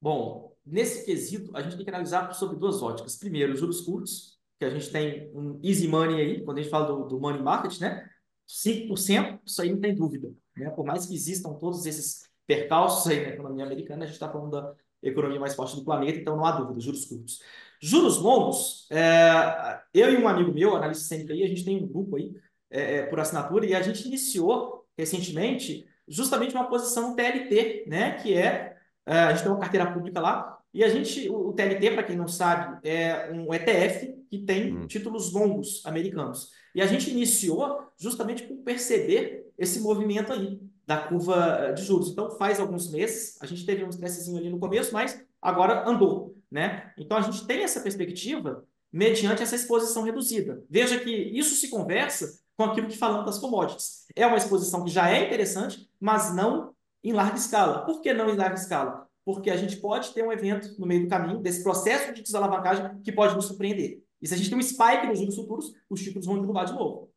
Bom, 0.00 0.56
nesse 0.64 1.04
quesito, 1.04 1.54
a 1.54 1.60
gente 1.60 1.76
tem 1.76 1.84
que 1.84 1.90
analisar 1.90 2.32
sobre 2.32 2.56
duas 2.56 2.82
óticas. 2.82 3.16
Primeiro, 3.16 3.52
os 3.52 3.60
juros 3.60 3.82
curtos, 3.82 4.38
que 4.58 4.64
a 4.64 4.70
gente 4.70 4.90
tem 4.90 5.30
um 5.34 5.60
easy 5.62 5.86
money 5.86 6.18
aí, 6.18 6.44
quando 6.44 6.58
a 6.58 6.62
gente 6.62 6.70
fala 6.70 6.86
do, 6.86 7.04
do 7.06 7.20
money 7.20 7.42
market, 7.42 7.78
né? 7.78 8.08
5%, 8.48 9.40
isso 9.44 9.60
aí 9.60 9.70
não 9.70 9.80
tem 9.80 9.94
dúvida. 9.94 10.32
Né? 10.56 10.70
Por 10.70 10.86
mais 10.86 11.04
que 11.04 11.14
existam 11.14 11.52
todos 11.52 11.84
esses 11.84 12.28
percalços 12.46 13.06
aí 13.06 13.22
na 13.22 13.32
economia 13.34 13.64
americana, 13.64 14.04
a 14.04 14.06
gente 14.06 14.14
está 14.14 14.30
falando 14.30 14.50
da 14.50 14.74
economia 15.02 15.38
mais 15.38 15.54
forte 15.54 15.76
do 15.76 15.84
planeta, 15.84 16.18
então 16.18 16.36
não 16.36 16.44
há 16.46 16.52
dúvida, 16.52 16.80
juros 16.80 17.04
curtos. 17.04 17.40
Juros 17.80 18.18
longos, 18.18 18.86
é, 18.90 19.80
eu 19.94 20.12
e 20.12 20.16
um 20.16 20.28
amigo 20.28 20.52
meu, 20.52 20.76
analista 20.76 21.04
sempre 21.04 21.32
aí, 21.32 21.42
a 21.42 21.48
gente 21.48 21.64
tem 21.64 21.82
um 21.82 21.86
grupo 21.86 22.16
aí 22.16 22.34
é, 22.70 22.96
é, 22.96 23.02
por 23.06 23.18
assinatura 23.18 23.64
e 23.64 23.74
a 23.74 23.82
gente 23.82 24.06
iniciou 24.06 24.84
recentemente 24.96 25.86
justamente 26.06 26.54
uma 26.54 26.68
posição 26.68 27.16
TLT, 27.16 27.84
né? 27.86 28.12
Que 28.14 28.34
é, 28.34 28.76
é, 29.06 29.18
a 29.18 29.32
gente 29.32 29.42
tem 29.42 29.52
uma 29.52 29.60
carteira 29.60 29.90
pública 29.90 30.20
lá, 30.20 30.60
e 30.72 30.84
a 30.84 30.88
gente, 30.88 31.28
o 31.28 31.52
TLT, 31.52 31.90
para 31.92 32.02
quem 32.04 32.16
não 32.16 32.28
sabe, 32.28 32.78
é 32.88 33.30
um 33.32 33.52
ETF 33.52 34.14
que 34.30 34.38
tem 34.38 34.76
hum. 34.76 34.86
títulos 34.86 35.32
longos 35.32 35.84
americanos. 35.84 36.50
E 36.74 36.80
a 36.80 36.86
gente 36.86 37.10
iniciou 37.10 37.88
justamente 37.98 38.44
por 38.44 38.56
perceber 38.58 39.50
esse 39.58 39.80
movimento 39.80 40.32
aí 40.32 40.60
da 40.86 40.98
curva 40.98 41.58
eh, 41.60 41.72
de 41.72 41.82
juros. 41.82 42.10
Então, 42.10 42.30
faz 42.30 42.60
alguns 42.60 42.90
meses, 42.90 43.36
a 43.40 43.46
gente 43.46 43.66
teve 43.66 43.84
um 43.84 43.88
estressezinho 43.88 44.38
ali 44.38 44.48
no 44.48 44.60
começo, 44.60 44.92
mas 44.92 45.20
agora 45.42 45.88
andou, 45.88 46.36
né? 46.50 46.92
Então, 46.98 47.16
a 47.16 47.20
gente 47.20 47.46
tem 47.46 47.62
essa 47.62 47.80
perspectiva 47.80 48.64
mediante 48.92 49.42
essa 49.42 49.54
exposição 49.54 50.02
reduzida. 50.02 50.64
Veja 50.68 50.98
que 50.98 51.10
isso 51.10 51.54
se 51.54 51.68
conversa 51.68 52.40
com 52.56 52.64
aquilo 52.64 52.88
que 52.88 52.98
falamos 52.98 53.26
das 53.26 53.38
commodities. 53.38 54.06
É 54.14 54.26
uma 54.26 54.36
exposição 54.36 54.84
que 54.84 54.90
já 54.90 55.08
é 55.08 55.26
interessante, 55.26 55.88
mas 56.00 56.34
não 56.34 56.74
em 57.02 57.12
larga 57.12 57.36
escala. 57.36 57.84
Por 57.84 58.00
que 58.00 58.12
não 58.12 58.28
em 58.28 58.36
larga 58.36 58.56
escala? 58.56 59.06
Porque 59.24 59.50
a 59.50 59.56
gente 59.56 59.76
pode 59.76 60.12
ter 60.12 60.24
um 60.24 60.32
evento 60.32 60.78
no 60.78 60.86
meio 60.86 61.04
do 61.04 61.08
caminho 61.08 61.40
desse 61.40 61.62
processo 61.62 62.12
de 62.12 62.22
desalavancagem 62.22 63.00
que 63.02 63.12
pode 63.12 63.34
nos 63.34 63.46
surpreender. 63.46 64.02
E 64.20 64.26
se 64.26 64.34
a 64.34 64.36
gente 64.36 64.50
tem 64.50 64.58
um 64.58 64.62
spike 64.62 65.06
nos 65.06 65.18
juros 65.18 65.36
futuros, 65.36 65.72
os 65.88 66.02
títulos 66.02 66.26
vão 66.26 66.40
derrubar 66.40 66.64
de 66.64 66.72
novo. 66.72 67.10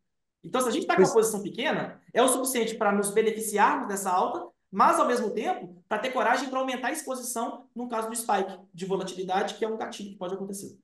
Então, 0.44 0.62
se 0.62 0.68
a 0.68 0.72
gente 0.72 0.84
está 0.84 0.96
com 0.96 1.02
uma 1.02 1.14
posição 1.14 1.42
pequena, 1.42 2.02
é 2.14 2.22
o 2.22 2.28
suficiente 2.28 2.76
para 2.76 2.92
nos 2.92 3.12
beneficiarmos 3.12 3.88
dessa 3.88 4.12
alta, 4.12 4.46
mas, 4.74 5.00
ao 5.00 5.06
mesmo 5.06 5.30
tempo, 5.30 5.84
para 5.88 6.00
ter 6.00 6.10
coragem 6.10 6.50
para 6.50 6.58
aumentar 6.58 6.88
a 6.88 6.92
exposição 6.92 7.68
no 7.76 7.88
caso 7.88 8.10
do 8.10 8.16
spike 8.16 8.60
de 8.74 8.88
volatilidade, 8.88 9.54
que 9.54 9.64
é 9.64 9.68
um 9.68 9.78
gatilho 9.78 10.10
que 10.10 10.18
pode 10.18 10.34
acontecer. 10.34 10.76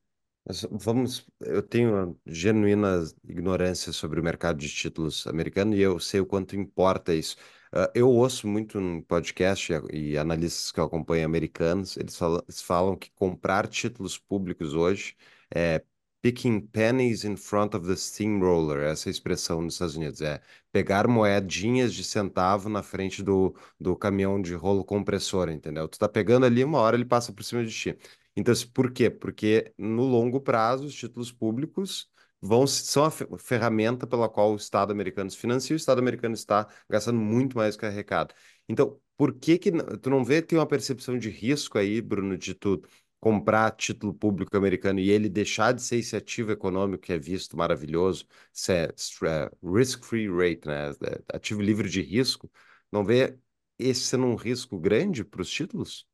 Vamos, 0.70 1.28
eu 1.42 1.64
tenho 1.64 1.94
uma 1.96 2.16
genuína 2.24 3.04
ignorância 3.28 3.92
sobre 3.92 4.20
o 4.20 4.24
mercado 4.24 4.60
de 4.60 4.70
títulos 4.70 5.26
americano 5.26 5.76
e 5.76 5.82
eu 5.82 6.00
sei 6.00 6.20
o 6.20 6.26
quanto 6.26 6.56
importa 6.56 7.16
isso. 7.16 7.36
Uh, 7.74 7.90
eu 7.96 8.10
ouço 8.10 8.48
muito 8.48 8.80
no 8.80 9.04
podcast 9.04 9.74
e, 9.92 10.12
e, 10.12 10.18
analistas 10.20 10.72
que 10.72 10.80
eu 10.80 10.84
acompanho 10.84 11.26
americanos, 11.26 11.98
eles 11.98 12.16
falam, 12.16 12.44
eles 12.48 12.62
falam 12.62 12.96
que 12.96 13.12
comprar 13.12 13.68
títulos 13.68 14.20
públicos 14.20 14.76
hoje 14.76 15.16
é 15.54 15.84
picking 16.22 16.62
pennies 16.68 17.24
in 17.24 17.36
front 17.38 17.74
of 17.74 17.88
the 17.88 17.96
steamroller, 17.96 18.84
essa 18.84 19.10
é 19.10 19.12
expressão 19.12 19.62
nos 19.62 19.74
Estados 19.76 19.96
Unidos, 19.96 20.22
é 20.22 20.42
pegar 20.72 21.08
moedinhas 21.08 21.94
de 21.94 22.04
centavo 22.04 22.70
na 22.70 22.84
frente 22.84 23.24
do, 23.24 23.56
do 23.80 23.96
caminhão 23.96 24.42
de 24.42 24.54
rolo 24.54 24.84
compressor, 24.84 25.50
entendeu? 25.50 25.88
Tu 25.88 25.98
tá 25.98 26.10
pegando 26.10 26.46
ali, 26.46 26.64
uma 26.64 26.80
hora 26.80 26.96
ele 26.98 27.06
passa 27.06 27.32
por 27.34 27.44
cima 27.44 27.64
de 27.66 27.72
ti. 27.72 27.98
Então, 28.36 28.54
por 28.74 28.92
quê? 28.92 29.10
Porque 29.10 29.74
no 29.78 30.04
longo 30.04 30.40
prazo, 30.42 30.86
os 30.86 30.96
títulos 30.96 31.32
públicos 31.32 32.10
vão 32.42 32.66
são 32.68 33.04
a 33.06 33.12
ferramenta 33.12 34.08
pela 34.08 34.30
qual 34.30 34.54
o 34.54 34.56
Estado 34.56 34.92
americano 34.92 35.30
se 35.30 35.38
financia, 35.38 35.74
o 35.74 35.78
Estado 35.78 36.00
americano 36.00 36.34
está 36.34 36.68
gastando 36.90 37.20
muito 37.20 37.58
mais 37.58 37.76
que 37.76 37.86
arrecada. 37.86 38.34
Então, 38.68 39.00
por 39.18 39.34
que 39.34 39.58
que 39.58 39.72
tu 40.02 40.10
não 40.10 40.24
vê 40.24 40.42
que 40.42 40.48
tem 40.50 40.60
uma 40.60 40.66
percepção 40.66 41.18
de 41.18 41.30
risco 41.30 41.78
aí, 41.78 42.02
Bruno, 42.02 42.38
de 42.38 42.54
tudo? 42.54 42.88
Comprar 43.20 43.72
título 43.72 44.14
público 44.14 44.56
americano 44.56 45.00
e 45.00 45.10
ele 45.10 45.28
deixar 45.28 45.74
de 45.74 45.82
ser 45.82 45.98
esse 45.98 46.16
ativo 46.16 46.52
econômico 46.52 47.04
que 47.04 47.14
é 47.14 47.20
visto 47.20 47.58
maravilhoso, 47.58 48.26
se 48.54 48.72
é, 48.72 48.84
é 48.86 49.52
risk-free 49.64 50.30
rate, 50.30 50.68
né? 50.68 50.92
É, 50.92 51.36
ativo 51.36 51.62
livre 51.62 51.90
de 51.90 52.02
risco, 52.02 52.50
não 52.92 53.04
vê 53.04 53.38
esse 53.78 54.02
sendo 54.02 54.26
um 54.26 54.36
risco 54.36 54.80
grande 54.80 55.24
para 55.24 55.42
os 55.42 55.50
títulos? 55.50 56.08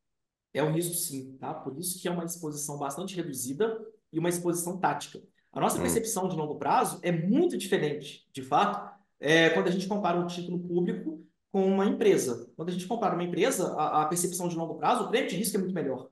É 0.54 0.64
um 0.64 0.72
risco 0.72 0.96
sim, 0.96 1.38
tá? 1.38 1.54
Por 1.54 1.78
isso 1.78 2.02
que 2.02 2.08
é 2.08 2.12
uma 2.12 2.24
exposição 2.24 2.78
bastante 2.78 3.16
reduzida 3.16 3.78
e 4.12 4.18
uma 4.18 4.30
exposição 4.30 4.80
tática. 4.80 5.22
A 5.52 5.60
nossa 5.60 5.78
hum. 5.78 5.82
percepção 5.82 6.28
de 6.28 6.36
longo 6.36 6.58
prazo 6.58 7.00
é 7.02 7.12
muito 7.12 7.58
diferente, 7.58 8.28
de 8.34 8.42
fato, 8.42 8.94
é, 9.20 9.50
quando 9.50 9.68
a 9.68 9.72
gente 9.72 9.88
compara 9.88 10.18
um 10.18 10.28
título 10.28 10.60
público 10.60 11.26
com 11.52 11.66
uma 11.66 11.86
empresa. 11.86 12.52
Quando 12.56 12.70
a 12.70 12.72
gente 12.72 12.88
compara 12.88 13.16
uma 13.16 13.24
empresa, 13.24 13.74
a, 13.76 14.02
a 14.02 14.06
percepção 14.06 14.48
de 14.48 14.56
longo 14.56 14.76
prazo, 14.76 15.06
o 15.06 15.10
prêmio 15.10 15.30
de 15.30 15.38
risco 15.38 15.56
é 15.56 15.60
muito 15.60 15.74
melhor. 15.74 16.10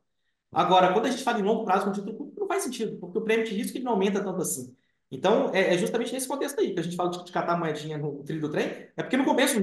Agora, 0.53 0.93
quando 0.93 1.05
a 1.05 1.09
gente 1.09 1.23
fala 1.23 1.39
em 1.39 1.43
longo 1.43 1.65
prazo 1.65 1.85
com 1.85 1.91
título 1.91 2.15
público, 2.15 2.39
não 2.39 2.47
faz 2.47 2.63
sentido, 2.63 2.97
porque 2.99 3.17
o 3.17 3.21
prêmio 3.21 3.45
de 3.45 3.53
risco 3.53 3.77
ele 3.77 3.85
não 3.85 3.93
aumenta 3.93 4.23
tanto 4.23 4.41
assim. 4.41 4.75
Então, 5.11 5.51
é, 5.53 5.73
é, 5.73 5.77
justamente 5.77 6.11
nesse 6.11 6.27
contexto 6.27 6.59
aí 6.59 6.73
que 6.73 6.79
a 6.79 6.83
gente 6.83 6.95
fala 6.95 7.11
de, 7.11 7.23
de 7.23 7.31
catar 7.31 7.57
moedinha 7.57 7.97
no 7.97 8.23
trilho 8.23 8.41
do 8.41 8.49
trem, 8.49 8.65
é 8.95 9.03
porque 9.03 9.15
não 9.15 9.25
compensa 9.25 9.57
o 9.57 9.61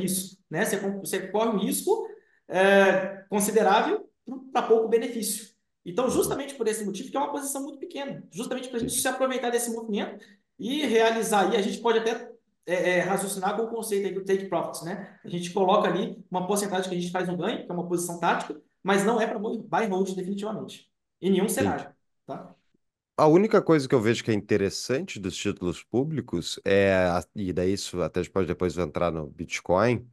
né? 0.50 0.64
Você, 0.64 0.76
você 0.76 1.28
corre 1.28 1.48
um 1.48 1.58
risco 1.58 2.06
é, 2.48 3.24
considerável 3.28 4.08
para 4.52 4.66
pouco 4.66 4.88
benefício. 4.88 5.50
Então, 5.84 6.08
justamente 6.10 6.54
por 6.54 6.68
esse 6.68 6.84
motivo, 6.84 7.10
que 7.10 7.16
é 7.16 7.20
uma 7.20 7.32
posição 7.32 7.62
muito 7.62 7.78
pequena, 7.78 8.22
justamente 8.30 8.68
para 8.68 8.76
a 8.76 8.80
gente 8.80 8.92
se 8.92 9.08
aproveitar 9.08 9.50
desse 9.50 9.72
movimento 9.72 10.24
e 10.58 10.86
realizar 10.86 11.48
aí, 11.48 11.56
a 11.56 11.62
gente 11.62 11.78
pode 11.78 11.98
até 11.98 12.30
é, 12.66 12.98
é, 12.98 13.00
raciocinar 13.00 13.56
com 13.56 13.62
o 13.62 13.68
conceito 13.68 14.14
do 14.14 14.24
take 14.24 14.46
profits, 14.46 14.82
né? 14.82 15.18
A 15.24 15.28
gente 15.28 15.50
coloca 15.52 15.88
ali 15.88 16.22
uma 16.30 16.46
porcentagem 16.46 16.88
que 16.88 16.96
a 16.96 17.00
gente 17.00 17.10
faz 17.10 17.28
um 17.28 17.36
ganho, 17.36 17.64
que 17.64 17.70
é 17.70 17.74
uma 17.74 17.88
posição 17.88 18.20
tática, 18.20 18.60
mas 18.82 19.04
não 19.04 19.20
é 19.20 19.26
para 19.26 19.38
buy 19.38 19.86
hold 19.88 20.14
definitivamente. 20.14 20.90
Em 21.20 21.30
nenhum 21.30 21.48
cenário, 21.48 21.94
tá? 22.26 22.54
A 23.16 23.26
única 23.28 23.60
coisa 23.62 23.86
que 23.88 23.94
eu 23.94 24.00
vejo 24.00 24.24
que 24.24 24.30
é 24.30 24.34
interessante 24.34 25.20
dos 25.20 25.36
títulos 25.36 25.82
públicos 25.82 26.58
é, 26.64 27.04
e 27.36 27.52
daí 27.52 27.72
isso 27.74 28.00
até 28.02 28.22
pode 28.28 28.46
depois 28.48 28.76
entrar 28.78 29.12
no 29.12 29.26
Bitcoin, 29.28 30.10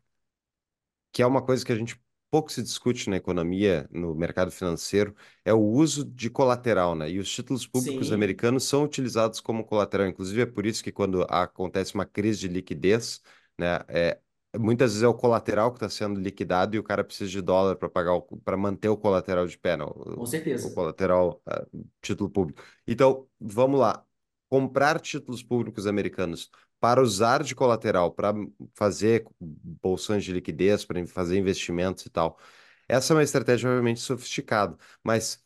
que 1.11 1.22
é 1.22 1.26
uma 1.26 1.41
coisa 1.43 1.65
que 1.65 1.72
a 1.72 1.76
gente 1.76 1.99
pouco 2.30 2.51
se 2.51 2.61
discute 2.61 3.09
na 3.09 3.15
economia, 3.18 3.88
no 3.91 4.13
mercado 4.13 4.51
financeiro, 4.51 5.15
é 5.45 5.53
o 5.53 5.59
uso 5.61 6.03
de 6.05 6.30
colateral, 6.30 6.93
né? 6.95 7.09
E 7.09 7.20
os 7.20 7.30
títulos 7.32 7.65
públicos 7.65 8.11
Sim, 8.11 8.11
americanos 8.11 8.65
são 8.65 8.84
utilizados 8.84 9.39
como 9.39 9.63
colateral. 9.65 10.07
Inclusive, 10.07 10.41
é 10.41 10.45
por 10.45 10.65
isso 10.65 10.84
que 10.84 10.91
quando 10.91 11.24
acontece 11.30 11.95
uma 11.95 12.05
crise 12.05 12.39
de 12.41 12.47
liquidez, 12.49 13.22
né, 13.57 13.80
é, 13.88 14.20
muitas 14.59 14.91
vezes 14.91 15.03
é 15.03 15.07
o 15.07 15.13
colateral 15.13 15.71
que 15.71 15.77
está 15.77 15.89
sendo 15.89 16.19
liquidado 16.19 16.75
e 16.75 16.79
o 16.79 16.83
cara 16.83 17.03
precisa 17.03 17.29
de 17.29 17.41
dólar 17.41 17.75
para 17.75 17.89
pagar 17.89 18.19
para 18.43 18.57
manter 18.57 18.89
o 18.89 18.97
colateral 18.97 19.47
de 19.47 19.57
pé, 19.57 19.77
não, 19.77 19.87
com 19.87 20.21
o, 20.21 20.23
o 20.23 20.25
certeza. 20.25 20.71
colateral, 20.73 21.41
ah, 21.45 21.65
título 22.01 22.29
público. 22.29 22.63
Então, 22.85 23.27
vamos 23.39 23.79
lá. 23.79 24.03
Comprar 24.49 24.99
títulos 25.01 25.43
públicos 25.43 25.85
americanos 25.87 26.49
para 26.79 27.01
usar 27.01 27.43
de 27.43 27.53
colateral, 27.55 28.11
para 28.11 28.33
fazer 28.75 29.25
bolsões 29.39 30.23
de 30.23 30.31
liquidez, 30.31 30.85
para 30.85 31.05
fazer 31.07 31.37
investimentos 31.37 32.05
e 32.05 32.09
tal. 32.09 32.39
Essa 32.87 33.13
é 33.13 33.15
uma 33.15 33.23
estratégia 33.23 33.69
obviamente 33.69 33.99
sofisticada, 33.99 34.77
mas 35.03 35.43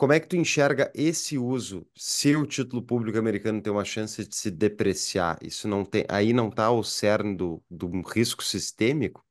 como 0.00 0.14
é 0.14 0.18
que 0.18 0.26
tu 0.26 0.34
enxerga 0.34 0.90
esse 0.94 1.36
uso 1.36 1.86
se 1.94 2.34
o 2.34 2.46
título 2.46 2.82
público 2.82 3.18
americano 3.18 3.60
tem 3.60 3.70
uma 3.70 3.84
chance 3.84 4.26
de 4.26 4.34
se 4.34 4.50
depreciar? 4.50 5.38
Isso 5.42 5.68
não 5.68 5.84
tem, 5.84 6.06
aí 6.08 6.32
não 6.32 6.48
está 6.48 6.70
o 6.70 6.82
cerne 6.82 7.36
do, 7.36 7.62
do 7.70 8.00
risco 8.00 8.42
sistêmico? 8.42 9.22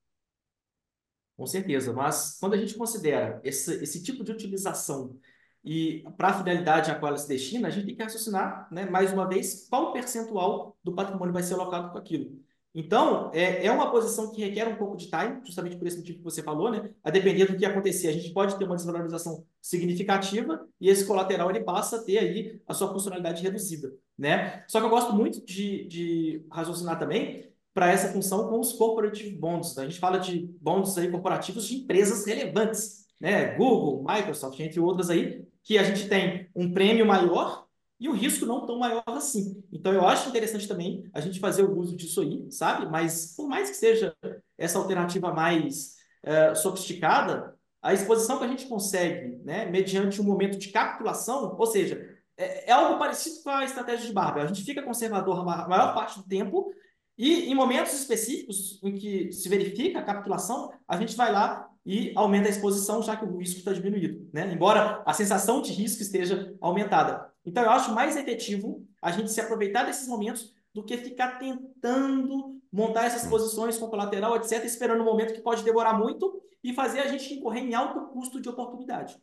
Com 1.36 1.48
certeza, 1.48 1.92
mas 1.92 2.38
quando 2.40 2.54
a 2.54 2.58
gente 2.58 2.76
considera 2.76 3.42
esse, 3.44 3.82
esse 3.82 4.04
tipo 4.04 4.24
de 4.24 4.32
utilização 4.32 5.18
e 5.66 6.04
para 6.16 6.28
a 6.28 6.38
finalidade 6.38 6.92
a 6.92 7.00
qual 7.00 7.10
ela 7.10 7.18
se 7.18 7.28
destina, 7.28 7.68
a 7.68 7.72
gente 7.72 7.88
tem 7.88 7.96
que 7.96 8.04
raciocinar, 8.04 8.68
né, 8.72 8.86
mais 8.86 9.12
uma 9.12 9.28
vez, 9.28 9.68
qual 9.68 9.92
percentual 9.92 10.78
do 10.84 10.94
patrimônio 10.94 11.34
vai 11.34 11.42
ser 11.42 11.56
alocado 11.56 11.92
com 11.92 11.98
aquilo. 11.98 12.40
Então, 12.74 13.32
é, 13.34 13.66
é 13.66 13.72
uma 13.72 13.92
posição 13.92 14.32
que 14.32 14.44
requer 14.44 14.68
um 14.68 14.76
pouco 14.76 14.96
de 14.96 15.10
time, 15.10 15.42
justamente 15.44 15.76
por 15.76 15.88
esse 15.88 15.98
motivo 15.98 16.20
que 16.20 16.24
você 16.24 16.44
falou, 16.44 16.70
né? 16.70 16.92
A 17.04 17.10
depender 17.10 17.46
do 17.46 17.58
que 17.58 17.66
acontecer, 17.66 18.10
a 18.10 18.14
gente 18.14 18.32
pode 18.32 18.58
ter 18.58 18.66
uma 18.66 18.76
desvalorização 18.76 19.44
significativa 19.60 20.68
e 20.80 20.88
esse 20.88 21.06
colateral 21.06 21.50
ele 21.50 21.62
passa 21.62 21.98
a 21.98 22.04
ter 22.04 22.20
aí 22.20 22.62
a 22.68 22.74
sua 22.74 22.92
funcionalidade 22.92 23.42
reduzida, 23.42 23.92
né? 24.18 24.64
Só 24.68 24.80
que 24.80 24.86
eu 24.86 24.90
gosto 24.90 25.14
muito 25.14 25.44
de, 25.44 25.88
de 25.88 26.46
raciocinar 26.52 27.00
também 27.00 27.50
para 27.74 27.92
essa 27.92 28.12
função 28.12 28.48
com 28.48 28.60
os 28.60 28.74
corporate 28.74 29.30
bonds. 29.32 29.78
A 29.78 29.84
gente 29.86 30.00
fala 30.00 30.20
de 30.20 30.54
bonds 30.62 30.98
aí 30.98 31.10
corporativos 31.10 31.66
de 31.66 31.78
empresas 31.78 32.26
relevantes, 32.26 33.08
né? 33.20 33.56
Google, 33.56 34.06
Microsoft, 34.08 34.60
entre 34.60 34.80
outras 34.80 35.10
aí, 35.10 35.44
que 35.64 35.78
a 35.78 35.84
gente 35.84 36.08
tem 36.08 36.48
um 36.56 36.72
prêmio 36.72 37.06
maior 37.06 37.68
e 38.00 38.08
o 38.08 38.14
risco 38.14 38.46
não 38.46 38.66
tão 38.66 38.80
maior 38.80 39.04
assim. 39.08 39.62
Então, 39.72 39.94
eu 39.94 40.08
acho 40.08 40.30
interessante 40.30 40.68
também 40.68 41.04
a 41.14 41.20
gente 41.20 41.40
fazer 41.40 41.64
o 41.64 41.78
uso 41.78 41.96
disso 41.96 42.22
aí, 42.22 42.50
sabe? 42.50 42.86
Mas, 42.90 43.36
por 43.36 43.48
mais 43.48 43.70
que 43.70 43.76
seja 43.76 44.16
essa 44.58 44.78
alternativa 44.78 45.34
mais 45.34 45.96
uh, 46.24 46.56
sofisticada, 46.56 47.58
a 47.82 47.94
exposição 47.94 48.38
que 48.38 48.46
a 48.46 48.48
gente 48.48 48.68
consegue, 48.68 49.38
né, 49.44 49.66
mediante 49.66 50.22
um 50.22 50.26
momento 50.26 50.58
de 50.58 50.70
capitulação, 50.70 51.56
ou 51.58 51.66
seja, 51.66 52.18
é, 52.38 52.70
é 52.70 52.72
algo 52.72 52.98
parecido 52.98 53.44
com 53.44 53.50
a 53.50 53.66
estratégia 53.66 54.08
de 54.08 54.14
Barbell. 54.14 54.44
A 54.44 54.48
gente 54.48 54.64
fica 54.64 54.82
conservador 54.82 55.40
a 55.40 55.68
maior 55.68 55.94
parte 55.94 56.20
do 56.20 56.28
tempo 56.28 56.72
e 57.18 57.52
em 57.52 57.54
momentos 57.54 57.94
específicos 57.94 58.80
em 58.82 58.96
que 58.96 59.32
se 59.34 59.50
verifica 59.50 60.00
a 60.00 60.04
capitulação, 60.04 60.72
a 60.88 60.96
gente 60.96 61.18
vai 61.18 61.34
lá 61.34 61.70
e 61.86 62.14
aumenta 62.16 62.48
a 62.48 62.52
exposição, 62.52 63.04
já 63.04 63.16
que 63.18 63.26
o 63.26 63.38
risco 63.38 63.60
está 63.60 63.74
diminuído, 63.74 64.30
né? 64.32 64.52
Embora 64.54 65.04
a 65.06 65.14
sensação 65.14 65.62
de 65.62 65.74
risco 65.74 66.02
esteja 66.02 66.56
aumentada. 66.62 67.30
Então, 67.50 67.64
eu 67.64 67.70
acho 67.72 67.94
mais 67.94 68.16
efetivo 68.16 68.88
a 69.02 69.12
gente 69.12 69.32
se 69.32 69.42
aproveitar 69.42 69.84
desses 69.86 70.08
momentos 70.08 70.54
do 70.74 70.84
que 70.84 70.98
ficar 70.98 71.40
tentando 71.40 72.62
montar 72.72 73.06
essas 73.06 73.24
Hum, 73.24 73.28
posições 73.28 73.78
com 73.78 73.90
colateral, 73.90 74.36
etc., 74.38 74.66
esperando 74.66 75.02
um 75.02 75.06
momento 75.06 75.34
que 75.34 75.42
pode 75.42 75.64
demorar 75.64 75.94
muito 75.98 76.42
e 76.64 76.74
fazer 76.74 77.00
a 77.00 77.08
gente 77.08 77.34
incorrer 77.34 77.64
em 77.64 77.74
alto 77.74 78.08
custo 78.14 78.40
de 78.42 78.50
oportunidade. 78.50 79.20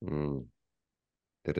hum, 0.00 0.48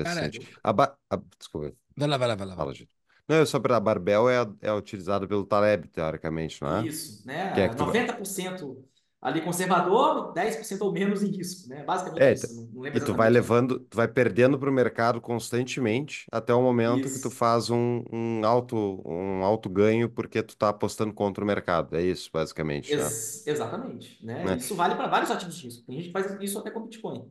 Cara, 0.03 0.23
interessante. 0.25 0.41
A 0.63 0.73
ba... 0.73 0.99
a- 1.11 1.19
Desculpa, 1.39 1.77
vai 1.97 2.09
lá, 2.09 2.17
vai 2.19 2.29
lá, 2.29 2.35
vai 2.37 2.47
lá. 2.49 2.57
fala, 2.57 2.73
Júlio. 2.75 2.91
Não, 3.29 3.37
eu 3.37 3.47
só 3.47 3.59
para 3.61 3.77
a 3.77 3.81
Barbell 3.81 4.29
é, 4.29 4.37
é 4.63 4.73
utilizado 4.73 5.27
pelo 5.29 5.47
Taleb, 5.47 5.89
teoricamente, 5.89 6.61
não 6.63 6.77
é? 6.79 6.89
Isso, 6.89 7.27
é 7.55 7.69
né? 7.69 7.71
que 7.71 7.77
tu 7.77 7.87
vai? 7.87 7.97
90% 7.97 8.89
ali 9.25 9.43
conservador, 9.43 10.33
10% 10.35 10.83
ou 10.85 10.93
menos 10.93 11.23
em 11.25 11.29
risco, 11.33 11.69
né? 11.69 11.85
Basicamente 11.85 12.33
É, 12.33 12.35
isso, 12.35 12.55
não 12.55 12.65
não 12.69 12.83
lembro 12.83 12.99
e 12.99 13.01
tu 13.01 13.13
vai 13.15 13.29
exatamente, 13.29 13.29
levando, 13.29 13.81
tu 13.81 13.97
vai 13.97 14.07
perdendo 14.07 14.59
para 14.59 14.71
o 14.71 14.73
mercado 14.73 15.21
constantemente 15.21 16.27
até 16.31 16.55
o 16.55 16.63
momento 16.63 17.11
que 17.11 17.19
tu 17.19 17.29
Isso, 17.29 17.31
faz 17.31 17.71
um, 17.71 18.05
um 18.13 18.45
alto, 18.47 18.77
um 19.05 19.43
alto 19.45 19.69
ganho 19.69 20.09
porque 20.09 20.43
tu 20.43 20.57
tá 20.57 20.69
apostando 20.69 21.13
contra 21.13 21.43
o 21.43 21.47
mercado. 21.47 21.97
É 21.97 22.03
isso, 22.03 22.31
basicamente, 22.33 22.97
né? 22.99 23.17
Ex- 23.17 23.47
exatamente, 23.47 24.25
né? 24.25 24.55
Né? 24.55 24.57
Isso 24.57 24.75
vale 24.77 24.95
para 24.95 25.09
vários 25.09 25.31
ativos 25.31 25.57
de 25.57 25.65
risco. 25.67 25.85
Tem 25.87 25.97
gente 25.97 26.07
que 26.09 26.13
faz 26.13 26.41
isso 26.43 26.59
até 26.59 26.71
com 26.71 26.83
Bitcoin. 26.83 27.31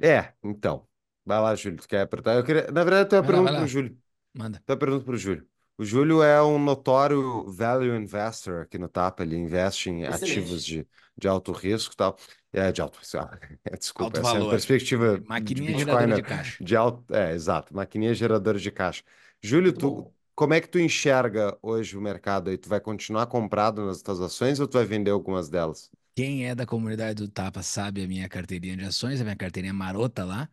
É, 0.00 0.34
então. 0.42 0.88
Vai 1.24 1.40
lá, 1.40 1.54
Júlio, 1.54 1.78
tu 1.80 1.88
quer 1.88 2.02
apertar? 2.02 2.34
Eu 2.36 2.44
queria... 2.44 2.70
Na 2.70 2.84
verdade, 2.84 3.04
eu 3.06 3.08
tenho 3.08 3.20
uma 3.22 3.26
Vai 3.26 3.30
pergunta 3.30 3.54
para 3.54 3.64
o. 3.64 3.66
Júlio. 3.66 3.98
Manda. 4.34 4.62
Então, 4.62 4.74
eu 4.76 4.78
pergunto 4.80 5.04
para 5.06 5.14
o 5.14 5.18
Júlio. 5.18 5.48
O 5.76 5.84
Júlio 5.84 6.22
é 6.22 6.40
um 6.42 6.58
notório 6.58 7.44
value 7.50 7.96
investor 7.96 8.62
aqui 8.62 8.78
no 8.78 8.88
Tapa. 8.88 9.22
Ele 9.22 9.36
investe 9.36 9.90
em 9.90 10.04
ativos 10.06 10.64
Excelente. 10.64 10.64
de, 10.64 10.86
de 11.16 11.28
alto 11.28 11.52
risco 11.52 11.94
e 11.94 11.96
tal. 11.96 12.16
É, 12.52 12.70
de 12.70 12.80
alto 12.80 12.98
risco. 12.98 13.18
ah, 13.18 13.38
Desculpa, 13.78 14.04
Alto 14.04 14.20
essa 14.20 14.36
é 14.38 14.40
a 14.40 14.44
valor. 14.44 14.44
perspectiva 14.44 15.20
de 15.20 15.26
Maquininha 15.28 15.62
Bitcoin, 15.62 15.74
geradora 15.74 16.06
né? 16.06 16.16
de 16.16 16.22
caixa. 16.22 16.60
De 16.60 16.76
alto, 16.76 17.12
é, 17.14 17.32
exato. 17.32 17.74
Maquininha 17.74 18.14
geradora 18.14 18.58
de 18.58 18.70
caixa. 18.70 19.02
Júlio, 19.42 19.72
Muito 19.72 19.76
tu, 19.76 20.04
bom. 20.04 20.14
como 20.34 20.54
é 20.54 20.60
que 20.60 20.68
tu 20.68 20.78
enxerga 20.78 21.58
hoje 21.60 21.96
o 21.96 22.00
mercado 22.00 22.50
aí? 22.50 22.56
Tu 22.58 22.68
vai 22.68 22.80
continuar 22.80 23.26
comprado 23.26 23.84
nas 23.84 24.00
tuas 24.02 24.20
ações 24.20 24.60
ou 24.60 24.68
tu 24.68 24.74
vai 24.78 24.84
vender 24.86 25.10
algumas 25.10 25.48
delas? 25.48 25.90
Quem 26.14 26.46
é 26.46 26.54
da 26.54 26.64
comunidade 26.66 27.14
do 27.22 27.28
Tapa 27.28 27.62
sabe 27.62 28.02
a 28.02 28.06
minha 28.08 28.28
carteirinha 28.28 28.76
de 28.76 28.84
ações, 28.84 29.20
a 29.20 29.24
minha 29.24 29.36
carteirinha 29.36 29.72
marota 29.74 30.24
lá. 30.24 30.48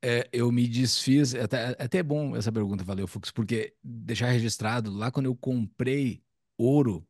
É, 0.00 0.28
eu 0.32 0.52
me 0.52 0.68
desfiz, 0.68 1.34
é 1.34 1.42
até, 1.42 1.72
é 1.72 1.84
até 1.84 2.02
bom 2.04 2.36
essa 2.36 2.52
pergunta, 2.52 2.84
valeu, 2.84 3.08
Fux, 3.08 3.30
porque 3.32 3.74
deixar 3.82 4.30
registrado, 4.30 4.92
lá 4.92 5.10
quando 5.10 5.26
eu 5.26 5.34
comprei 5.36 6.22
ouro 6.56 7.06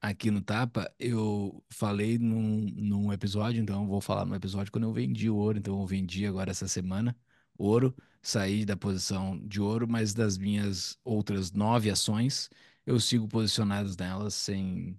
aqui 0.00 0.30
no 0.30 0.42
Tapa, 0.42 0.92
eu 0.98 1.64
falei 1.70 2.18
num, 2.18 2.66
num 2.74 3.12
episódio, 3.12 3.62
então 3.62 3.82
eu 3.82 3.88
vou 3.88 4.00
falar 4.00 4.24
no 4.26 4.34
episódio 4.34 4.72
quando 4.72 4.84
eu 4.84 4.92
vendi 4.92 5.30
ouro, 5.30 5.58
então 5.58 5.80
eu 5.80 5.86
vendi 5.86 6.26
agora 6.26 6.50
essa 6.50 6.68
semana 6.68 7.16
ouro, 7.56 7.94
saí 8.22 8.64
da 8.64 8.76
posição 8.76 9.38
de 9.46 9.60
ouro, 9.60 9.88
mas 9.88 10.14
das 10.14 10.38
minhas 10.38 10.98
outras 11.04 11.52
nove 11.52 11.90
ações, 11.90 12.50
eu 12.86 12.98
sigo 13.00 13.28
posicionados 13.28 13.96
nelas 13.96 14.34
sem, 14.34 14.98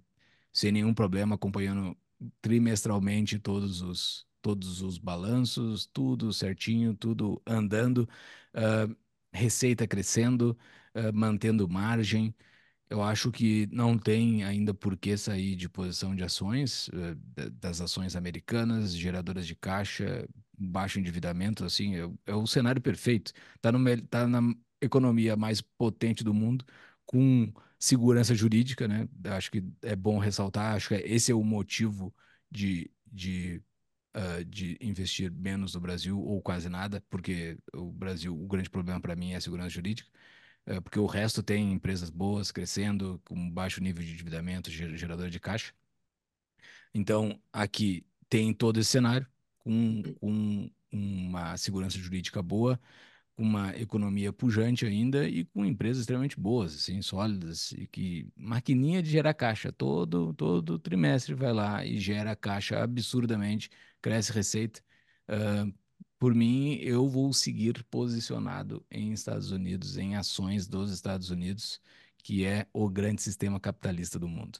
sem 0.52 0.72
nenhum 0.72 0.94
problema, 0.94 1.34
acompanhando 1.36 1.96
trimestralmente 2.40 3.38
todos 3.38 3.82
os, 3.82 4.26
todos 4.44 4.82
os 4.82 4.98
balanços, 4.98 5.86
tudo 5.92 6.32
certinho, 6.32 6.94
tudo 6.96 7.42
andando, 7.46 8.08
ah, 8.54 8.88
receita 9.32 9.86
crescendo, 9.88 10.56
ah, 10.94 11.12
mantendo 11.12 11.68
margem. 11.68 12.34
Eu 12.90 13.02
acho 13.02 13.32
que 13.32 13.66
não 13.72 13.98
tem 13.98 14.44
ainda 14.44 14.74
por 14.74 14.96
que 14.96 15.16
sair 15.16 15.56
de 15.56 15.68
posição 15.68 16.14
de 16.14 16.22
ações, 16.24 16.90
da- 17.34 17.48
das 17.50 17.80
ações 17.80 18.14
americanas, 18.16 18.94
geradoras 18.96 19.46
de 19.46 19.54
caixa, 19.56 20.28
baixo 20.58 20.98
endividamento, 21.00 21.64
assim, 21.64 21.96
é, 21.96 22.10
é 22.26 22.34
o 22.34 22.46
cenário 22.46 22.80
perfeito. 22.82 23.32
Tá 23.60 23.72
mel- 23.72 24.02
tá 24.08 24.26
na 24.26 24.40
economia 24.80 25.36
mais 25.36 25.60
potente 25.60 26.22
do 26.24 26.32
mundo, 26.34 26.64
com 27.06 27.52
segurança 27.78 28.34
jurídica, 28.34 28.86
né? 28.88 29.08
Acho 29.36 29.50
que 29.50 29.62
é 29.82 29.96
bom 29.96 30.18
ressaltar, 30.18 30.74
acho 30.76 30.88
que 30.88 30.94
esse 30.94 31.32
é 31.32 31.34
o 31.34 31.42
motivo 31.44 32.14
de, 32.50 32.90
de, 33.06 33.62
ah, 34.14 34.42
de 34.46 34.78
investir 34.80 35.30
menos 35.32 35.74
no 35.74 35.80
Brasil, 35.80 36.18
ou 36.20 36.40
quase 36.42 36.68
nada, 36.68 37.02
porque 37.10 37.58
o 37.74 37.92
Brasil, 37.92 38.34
o 38.34 38.46
grande 38.46 38.70
problema 38.70 39.00
para 39.00 39.16
mim 39.16 39.32
é 39.32 39.36
a 39.36 39.40
segurança 39.40 39.70
jurídica 39.70 40.10
é, 40.66 40.80
porque 40.80 40.98
o 40.98 41.06
resto 41.06 41.42
tem 41.42 41.72
empresas 41.72 42.10
boas, 42.10 42.52
crescendo, 42.52 43.20
com 43.24 43.50
baixo 43.50 43.80
nível 43.82 44.04
de 44.04 44.12
endividamento, 44.12 44.70
ger- 44.70 44.96
gerador 44.96 45.30
de 45.30 45.40
caixa. 45.40 45.72
Então, 46.92 47.40
aqui 47.52 48.06
tem 48.28 48.52
todo 48.54 48.78
esse 48.80 48.90
cenário, 48.90 49.26
com, 49.58 50.02
com 50.20 50.70
uma 50.92 51.56
segurança 51.56 51.98
jurídica 51.98 52.42
boa, 52.42 52.80
com 53.36 53.42
uma 53.42 53.76
economia 53.76 54.32
pujante 54.32 54.86
ainda 54.86 55.28
e 55.28 55.44
com 55.46 55.64
empresas 55.64 56.00
extremamente 56.02 56.38
boas, 56.38 56.74
assim, 56.74 57.02
sólidas, 57.02 57.72
e 57.72 57.86
que 57.88 58.28
maquininha 58.36 59.02
de 59.02 59.10
gerar 59.10 59.34
caixa, 59.34 59.72
todo, 59.72 60.32
todo 60.34 60.78
trimestre 60.78 61.34
vai 61.34 61.52
lá 61.52 61.84
e 61.84 61.98
gera 61.98 62.36
caixa 62.36 62.82
absurdamente, 62.82 63.70
cresce 64.00 64.32
receita. 64.32 64.80
Ah, 65.28 65.66
por 66.18 66.34
mim, 66.34 66.74
eu 66.80 67.08
vou 67.08 67.32
seguir 67.32 67.84
posicionado 67.84 68.84
em 68.90 69.12
Estados 69.12 69.50
Unidos, 69.50 69.96
em 69.98 70.16
ações 70.16 70.66
dos 70.66 70.90
Estados 70.92 71.30
Unidos, 71.30 71.80
que 72.18 72.44
é 72.44 72.66
o 72.72 72.88
grande 72.88 73.22
sistema 73.22 73.60
capitalista 73.60 74.18
do 74.18 74.28
mundo. 74.28 74.58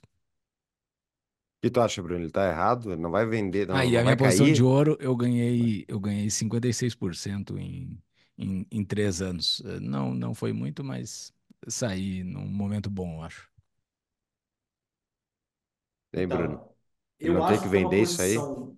Que 1.61 1.71
tu 1.71 1.81
acha, 1.81 2.03
Bruno? 2.03 2.23
Ele 2.25 2.31
tá 2.31 2.47
errado? 2.49 2.93
Ele 2.93 3.01
não 3.01 3.11
vai 3.11 3.27
vender, 3.27 3.71
Ah, 3.71 3.85
não, 3.85 3.85
e 3.85 3.93
não 3.93 4.01
a 4.01 4.03
minha 4.03 4.17
posição 4.17 4.51
de 4.51 4.63
ouro, 4.63 4.97
eu 5.01 5.17
ganhei, 5.17 5.85
eu 5.89 5.99
ganhei 6.01 6.31
56% 6.31 7.59
em, 7.59 7.99
em, 8.39 8.67
em 8.71 8.85
três 8.85 9.23
anos. 9.23 9.61
Eh, 9.65 9.81
Não, 9.81 10.15
não 10.15 10.35
foi 10.35 10.53
muito, 10.53 10.85
mas 10.85 11.33
saí 11.69 12.23
num 12.25 12.47
momento 12.47 12.91
bom, 12.91 13.17
eu 13.19 13.23
acho. 13.23 13.51
Hein, 16.13 16.29
Bruno? 16.31 16.63
Então, 17.19 17.21
Ele 17.21 17.35
eu 17.35 17.39
não 17.39 17.45
tem 17.45 17.61
que 17.61 17.67
acho 17.67 17.71
que 17.71 17.77
é 17.79 17.81
vender 17.81 18.03
isso 18.03 18.23
aí? 18.23 18.37
posição. 18.37 18.77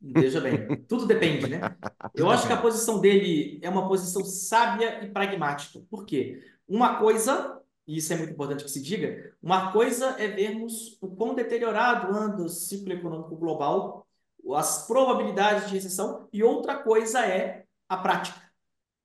Veja 0.00 0.40
bem, 0.40 0.68
tudo 0.88 1.06
depende, 1.06 1.48
né? 1.48 1.76
Eu 2.14 2.30
acho 2.30 2.46
que 2.46 2.52
a 2.54 2.60
posição 2.62 3.00
dele 3.00 3.60
é 3.62 3.70
uma 3.70 3.88
posição 3.88 4.24
sábia 4.24 5.04
e 5.04 5.10
pragmática. 5.12 5.80
Por 5.90 6.06
quê? 6.06 6.42
Uma 6.68 6.98
coisa, 7.00 7.62
e 7.86 7.98
isso 7.98 8.12
é 8.14 8.16
muito 8.18 8.32
importante 8.34 8.64
que 8.64 8.70
se 8.70 8.82
diga, 8.82 9.34
uma 9.42 9.72
coisa 9.72 10.16
é 10.20 10.28
vermos 10.28 10.98
o 11.02 11.08
quão 11.16 11.34
deteriorado 11.34 12.14
anda 12.16 12.42
o 12.44 12.50
ciclo 12.50 12.92
econômico 12.94 13.36
global, 13.36 14.06
as 14.56 14.86
probabilidades 14.86 15.68
de 15.68 15.74
recessão, 15.76 16.28
e 16.32 16.42
outra 16.44 16.82
coisa 16.82 17.26
é 17.26 17.66
a 17.88 17.96
prática. 17.98 18.41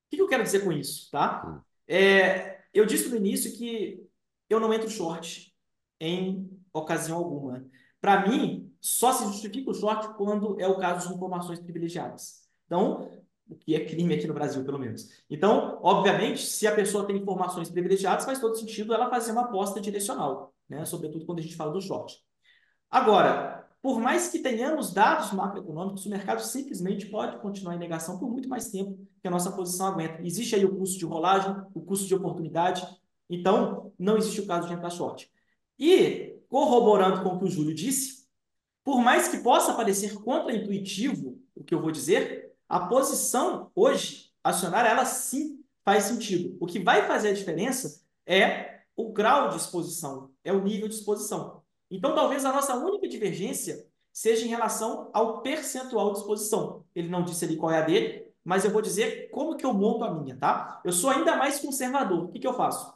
O 0.08 0.16
que 0.16 0.22
eu 0.22 0.28
quero 0.28 0.42
dizer 0.42 0.64
com 0.64 0.72
isso, 0.72 1.10
tá? 1.10 1.42
Hum. 1.46 1.60
É, 1.86 2.60
eu 2.72 2.84
disse 2.84 3.08
no 3.08 3.16
início 3.16 3.56
que 3.56 4.06
eu 4.48 4.58
não 4.58 4.72
entro 4.72 4.88
short 4.88 5.54
em 6.00 6.50
ocasião 6.72 7.18
alguma. 7.18 7.64
Para 8.00 8.26
mim, 8.28 8.72
só 8.80 9.12
se 9.12 9.24
justifica 9.24 9.70
o 9.70 9.74
short 9.74 10.14
quando 10.16 10.58
é 10.60 10.66
o 10.66 10.78
caso 10.78 11.08
de 11.08 11.14
informações 11.14 11.60
privilegiadas. 11.60 12.46
Então, 12.66 13.10
o 13.48 13.56
que 13.56 13.74
é 13.74 13.84
crime 13.84 14.14
aqui 14.14 14.26
no 14.26 14.34
Brasil, 14.34 14.64
pelo 14.64 14.78
menos. 14.78 15.08
Então, 15.28 15.78
obviamente, 15.82 16.42
se 16.42 16.66
a 16.66 16.74
pessoa 16.74 17.06
tem 17.06 17.16
informações 17.16 17.70
privilegiadas, 17.70 18.24
faz 18.24 18.38
todo 18.38 18.56
sentido 18.56 18.92
ela 18.94 19.10
fazer 19.10 19.32
uma 19.32 19.42
aposta 19.42 19.80
direcional, 19.80 20.54
né? 20.68 20.84
sobretudo 20.84 21.24
quando 21.24 21.38
a 21.38 21.42
gente 21.42 21.56
fala 21.56 21.72
do 21.72 21.80
short. 21.80 22.22
Agora, 22.90 23.57
por 23.80 24.00
mais 24.00 24.28
que 24.28 24.40
tenhamos 24.40 24.92
dados 24.92 25.32
macroeconômicos, 25.32 26.04
o 26.04 26.10
mercado 26.10 26.40
simplesmente 26.40 27.06
pode 27.06 27.38
continuar 27.40 27.76
em 27.76 27.78
negação 27.78 28.18
por 28.18 28.28
muito 28.30 28.48
mais 28.48 28.70
tempo 28.70 28.98
que 29.20 29.28
a 29.28 29.30
nossa 29.30 29.52
posição 29.52 29.86
aguenta. 29.86 30.20
Existe 30.22 30.54
aí 30.54 30.64
o 30.64 30.76
custo 30.76 30.98
de 30.98 31.04
rolagem, 31.04 31.54
o 31.72 31.80
custo 31.80 32.06
de 32.06 32.14
oportunidade, 32.14 32.86
então 33.30 33.92
não 33.98 34.16
existe 34.16 34.40
o 34.40 34.46
caso 34.46 34.66
de 34.66 34.74
entrar 34.74 34.90
short. 34.90 35.30
E, 35.78 36.36
corroborando 36.48 37.22
com 37.22 37.36
o 37.36 37.38
que 37.38 37.44
o 37.44 37.50
Júlio 37.50 37.74
disse, 37.74 38.26
por 38.82 39.00
mais 39.00 39.28
que 39.28 39.38
possa 39.38 39.74
parecer 39.74 40.14
contraintuitivo 40.14 41.40
o 41.54 41.62
que 41.62 41.74
eu 41.74 41.80
vou 41.80 41.92
dizer, 41.92 42.52
a 42.68 42.80
posição 42.80 43.70
hoje 43.74 44.32
acionária, 44.42 44.88
ela 44.88 45.04
sim 45.04 45.62
faz 45.84 46.04
sentido. 46.04 46.56
O 46.60 46.66
que 46.66 46.78
vai 46.78 47.06
fazer 47.06 47.28
a 47.28 47.34
diferença 47.34 48.02
é 48.26 48.80
o 48.96 49.12
grau 49.12 49.50
de 49.50 49.56
exposição, 49.56 50.30
é 50.42 50.52
o 50.52 50.62
nível 50.62 50.88
de 50.88 50.94
exposição. 50.94 51.62
Então, 51.90 52.14
talvez 52.14 52.44
a 52.44 52.52
nossa 52.52 52.76
única 52.76 53.08
divergência 53.08 53.86
seja 54.12 54.44
em 54.44 54.48
relação 54.48 55.10
ao 55.12 55.42
percentual 55.42 56.12
de 56.12 56.18
exposição. 56.18 56.84
Ele 56.94 57.08
não 57.08 57.22
disse 57.22 57.44
ali 57.44 57.56
qual 57.56 57.72
é 57.72 57.78
a 57.78 57.82
dele, 57.82 58.26
mas 58.44 58.64
eu 58.64 58.70
vou 58.70 58.82
dizer 58.82 59.30
como 59.30 59.56
que 59.56 59.64
eu 59.64 59.72
monto 59.72 60.04
a 60.04 60.12
minha, 60.12 60.36
tá? 60.36 60.80
Eu 60.84 60.92
sou 60.92 61.10
ainda 61.10 61.36
mais 61.36 61.60
conservador. 61.60 62.24
O 62.24 62.28
que, 62.28 62.40
que 62.40 62.46
eu 62.46 62.54
faço? 62.54 62.92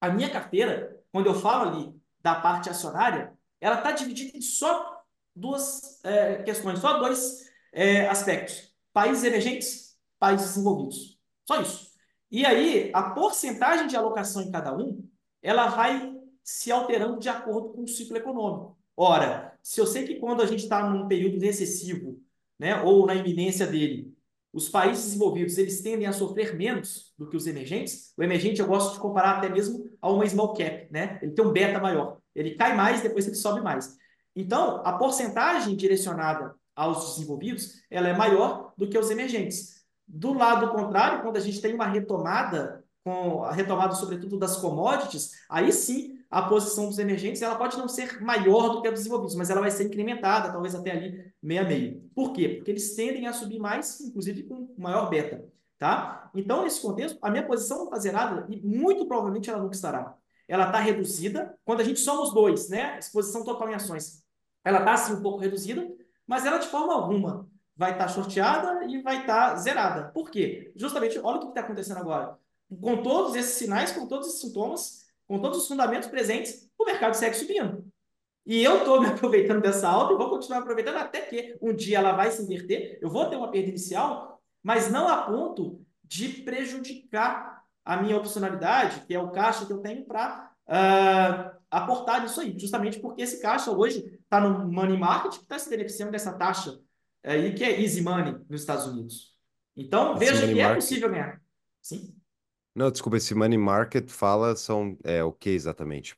A 0.00 0.10
minha 0.10 0.30
carteira, 0.30 1.00
quando 1.12 1.26
eu 1.26 1.34
falo 1.34 1.70
ali 1.70 1.94
da 2.20 2.34
parte 2.34 2.68
acionária, 2.68 3.32
ela 3.60 3.76
está 3.76 3.92
dividida 3.92 4.36
em 4.36 4.40
só 4.40 5.02
duas 5.34 6.02
é, 6.04 6.42
questões, 6.42 6.78
só 6.78 6.98
dois 6.98 7.48
é, 7.72 8.08
aspectos. 8.08 8.74
Países 8.92 9.24
emergentes, 9.24 9.96
países 10.18 10.48
desenvolvidos. 10.48 11.18
Só 11.46 11.60
isso. 11.60 11.86
E 12.30 12.44
aí, 12.44 12.90
a 12.92 13.10
porcentagem 13.10 13.86
de 13.86 13.96
alocação 13.96 14.42
em 14.42 14.50
cada 14.50 14.76
um, 14.76 15.08
ela 15.42 15.68
vai 15.68 16.15
se 16.46 16.70
alterando 16.70 17.18
de 17.18 17.28
acordo 17.28 17.70
com 17.70 17.82
o 17.82 17.88
ciclo 17.88 18.16
econômico. 18.16 18.78
Ora, 18.96 19.58
se 19.60 19.80
eu 19.80 19.86
sei 19.86 20.06
que 20.06 20.14
quando 20.14 20.42
a 20.42 20.46
gente 20.46 20.62
está 20.62 20.88
num 20.88 21.08
período 21.08 21.40
recessivo, 21.40 22.22
né, 22.56 22.80
ou 22.82 23.04
na 23.04 23.16
iminência 23.16 23.66
dele, 23.66 24.14
os 24.52 24.68
países 24.68 25.06
desenvolvidos 25.06 25.58
eles 25.58 25.82
tendem 25.82 26.06
a 26.06 26.12
sofrer 26.12 26.56
menos 26.56 27.12
do 27.18 27.28
que 27.28 27.36
os 27.36 27.48
emergentes. 27.48 28.14
O 28.16 28.22
emergente 28.22 28.60
eu 28.60 28.66
gosto 28.66 28.94
de 28.94 29.00
comparar 29.00 29.38
até 29.38 29.48
mesmo 29.48 29.90
a 30.00 30.10
uma 30.10 30.26
small 30.26 30.54
cap, 30.54 30.86
né? 30.90 31.18
Ele 31.20 31.32
tem 31.32 31.44
um 31.44 31.52
beta 31.52 31.80
maior. 31.80 32.18
Ele 32.34 32.54
cai 32.54 32.74
mais, 32.74 33.02
depois 33.02 33.26
ele 33.26 33.36
sobe 33.36 33.60
mais. 33.60 33.98
Então, 34.34 34.80
a 34.84 34.92
porcentagem 34.92 35.76
direcionada 35.76 36.54
aos 36.74 37.16
desenvolvidos, 37.16 37.82
ela 37.90 38.08
é 38.08 38.16
maior 38.16 38.72
do 38.78 38.88
que 38.88 38.96
os 38.96 39.10
emergentes. 39.10 39.84
Do 40.06 40.32
lado 40.32 40.70
contrário, 40.70 41.22
quando 41.22 41.36
a 41.36 41.40
gente 41.40 41.60
tem 41.60 41.74
uma 41.74 41.86
retomada, 41.86 42.84
com 43.04 43.42
a 43.42 43.52
retomada 43.52 43.94
sobretudo 43.94 44.38
das 44.38 44.56
commodities, 44.56 45.32
aí 45.50 45.72
sim 45.72 46.16
a 46.30 46.42
posição 46.42 46.86
dos 46.86 46.98
emergentes 46.98 47.42
ela 47.42 47.56
pode 47.56 47.76
não 47.76 47.88
ser 47.88 48.20
maior 48.20 48.70
do 48.70 48.82
que 48.82 48.88
a 48.88 48.90
dos 48.90 49.00
desenvolvidos, 49.00 49.36
mas 49.36 49.50
ela 49.50 49.60
vai 49.60 49.70
ser 49.70 49.84
incrementada, 49.84 50.50
talvez 50.52 50.74
até 50.74 50.90
ali 50.90 51.32
meia 51.42 51.64
meio. 51.64 52.02
Por 52.14 52.32
quê? 52.32 52.48
Porque 52.48 52.70
eles 52.70 52.94
tendem 52.94 53.26
a 53.26 53.32
subir 53.32 53.58
mais, 53.58 54.00
inclusive 54.00 54.42
com 54.44 54.74
maior 54.76 55.08
beta. 55.08 55.44
Tá? 55.78 56.30
Então, 56.34 56.64
nesse 56.64 56.80
contexto, 56.80 57.18
a 57.20 57.30
minha 57.30 57.46
posição 57.46 57.78
não 57.78 57.84
está 57.84 57.98
zerada 57.98 58.46
e 58.48 58.60
muito 58.60 59.06
provavelmente 59.06 59.50
ela 59.50 59.62
nunca 59.62 59.74
estará. 59.74 60.16
Ela 60.48 60.66
está 60.66 60.78
reduzida 60.78 61.54
quando 61.64 61.80
a 61.80 61.84
gente 61.84 62.00
somos 62.00 62.32
dois, 62.32 62.68
né? 62.68 62.98
Exposição 62.98 63.44
total 63.44 63.68
em 63.68 63.74
ações. 63.74 64.24
Ela 64.64 64.78
está 64.78 64.94
assim 64.94 65.12
um 65.14 65.22
pouco 65.22 65.38
reduzida, 65.38 65.86
mas 66.26 66.46
ela 66.46 66.58
de 66.58 66.68
forma 66.68 66.94
alguma 66.94 67.48
vai 67.76 67.92
estar 67.92 68.06
tá 68.06 68.84
e 68.86 69.02
vai 69.02 69.20
estar 69.20 69.50
tá 69.50 69.56
zerada. 69.56 70.10
Por 70.12 70.30
quê? 70.30 70.72
Justamente, 70.74 71.18
olha 71.18 71.36
o 71.36 71.40
que 71.40 71.48
está 71.48 71.60
acontecendo 71.60 71.98
agora. 71.98 72.38
Com 72.80 73.02
todos 73.02 73.36
esses 73.36 73.54
sinais, 73.54 73.92
com 73.92 74.06
todos 74.06 74.28
esses 74.28 74.40
sintomas, 74.40 75.05
com 75.26 75.38
todos 75.40 75.58
os 75.58 75.68
fundamentos 75.68 76.08
presentes, 76.08 76.70
o 76.78 76.84
mercado 76.84 77.14
segue 77.14 77.36
subindo. 77.36 77.84
E 78.44 78.62
eu 78.62 78.78
estou 78.78 79.00
me 79.00 79.08
aproveitando 79.10 79.60
dessa 79.60 79.88
alta 79.88 80.14
e 80.14 80.16
vou 80.16 80.30
continuar 80.30 80.60
aproveitando 80.60 80.96
até 80.96 81.22
que 81.22 81.56
um 81.60 81.74
dia 81.74 81.98
ela 81.98 82.12
vai 82.12 82.30
se 82.30 82.42
inverter. 82.42 82.98
Eu 83.02 83.10
vou 83.10 83.28
ter 83.28 83.36
uma 83.36 83.50
perda 83.50 83.68
inicial, 83.68 84.40
mas 84.62 84.90
não 84.90 85.08
a 85.08 85.22
ponto 85.22 85.84
de 86.04 86.28
prejudicar 86.28 87.62
a 87.84 87.96
minha 87.96 88.16
opcionalidade, 88.16 89.04
que 89.06 89.14
é 89.14 89.18
o 89.18 89.30
caixa 89.30 89.66
que 89.66 89.72
eu 89.72 89.78
tenho 89.78 90.04
para 90.04 90.50
uh, 90.66 90.68
ah, 90.68 91.58
aportar 91.70 92.22
nisso 92.22 92.40
aí. 92.40 92.56
Justamente 92.58 93.00
porque 93.00 93.22
esse 93.22 93.40
caixa 93.40 93.70
hoje 93.70 94.20
está 94.22 94.40
no 94.40 94.70
money 94.70 94.98
market, 94.98 95.36
que 95.36 95.42
está 95.42 95.58
se 95.58 95.68
beneficiando 95.68 96.12
dessa 96.12 96.32
taxa 96.32 96.78
aí, 97.24 97.54
que 97.54 97.64
é 97.64 97.80
easy 97.80 98.02
money 98.02 98.36
nos 98.48 98.60
Estados 98.60 98.86
Unidos. 98.86 99.36
Então, 99.76 100.16
veja 100.16 100.46
que 100.46 100.58
é 100.58 100.62
market. 100.62 100.76
possível 100.76 101.10
ganhar. 101.10 101.40
Sim. 101.82 102.14
Não, 102.76 102.90
desculpa, 102.90 103.16
esse 103.16 103.34
money 103.34 103.56
market 103.56 104.10
fala 104.10 104.54
são 104.54 104.98
é 105.02 105.24
o 105.24 105.32
que 105.32 105.48
exatamente? 105.48 106.14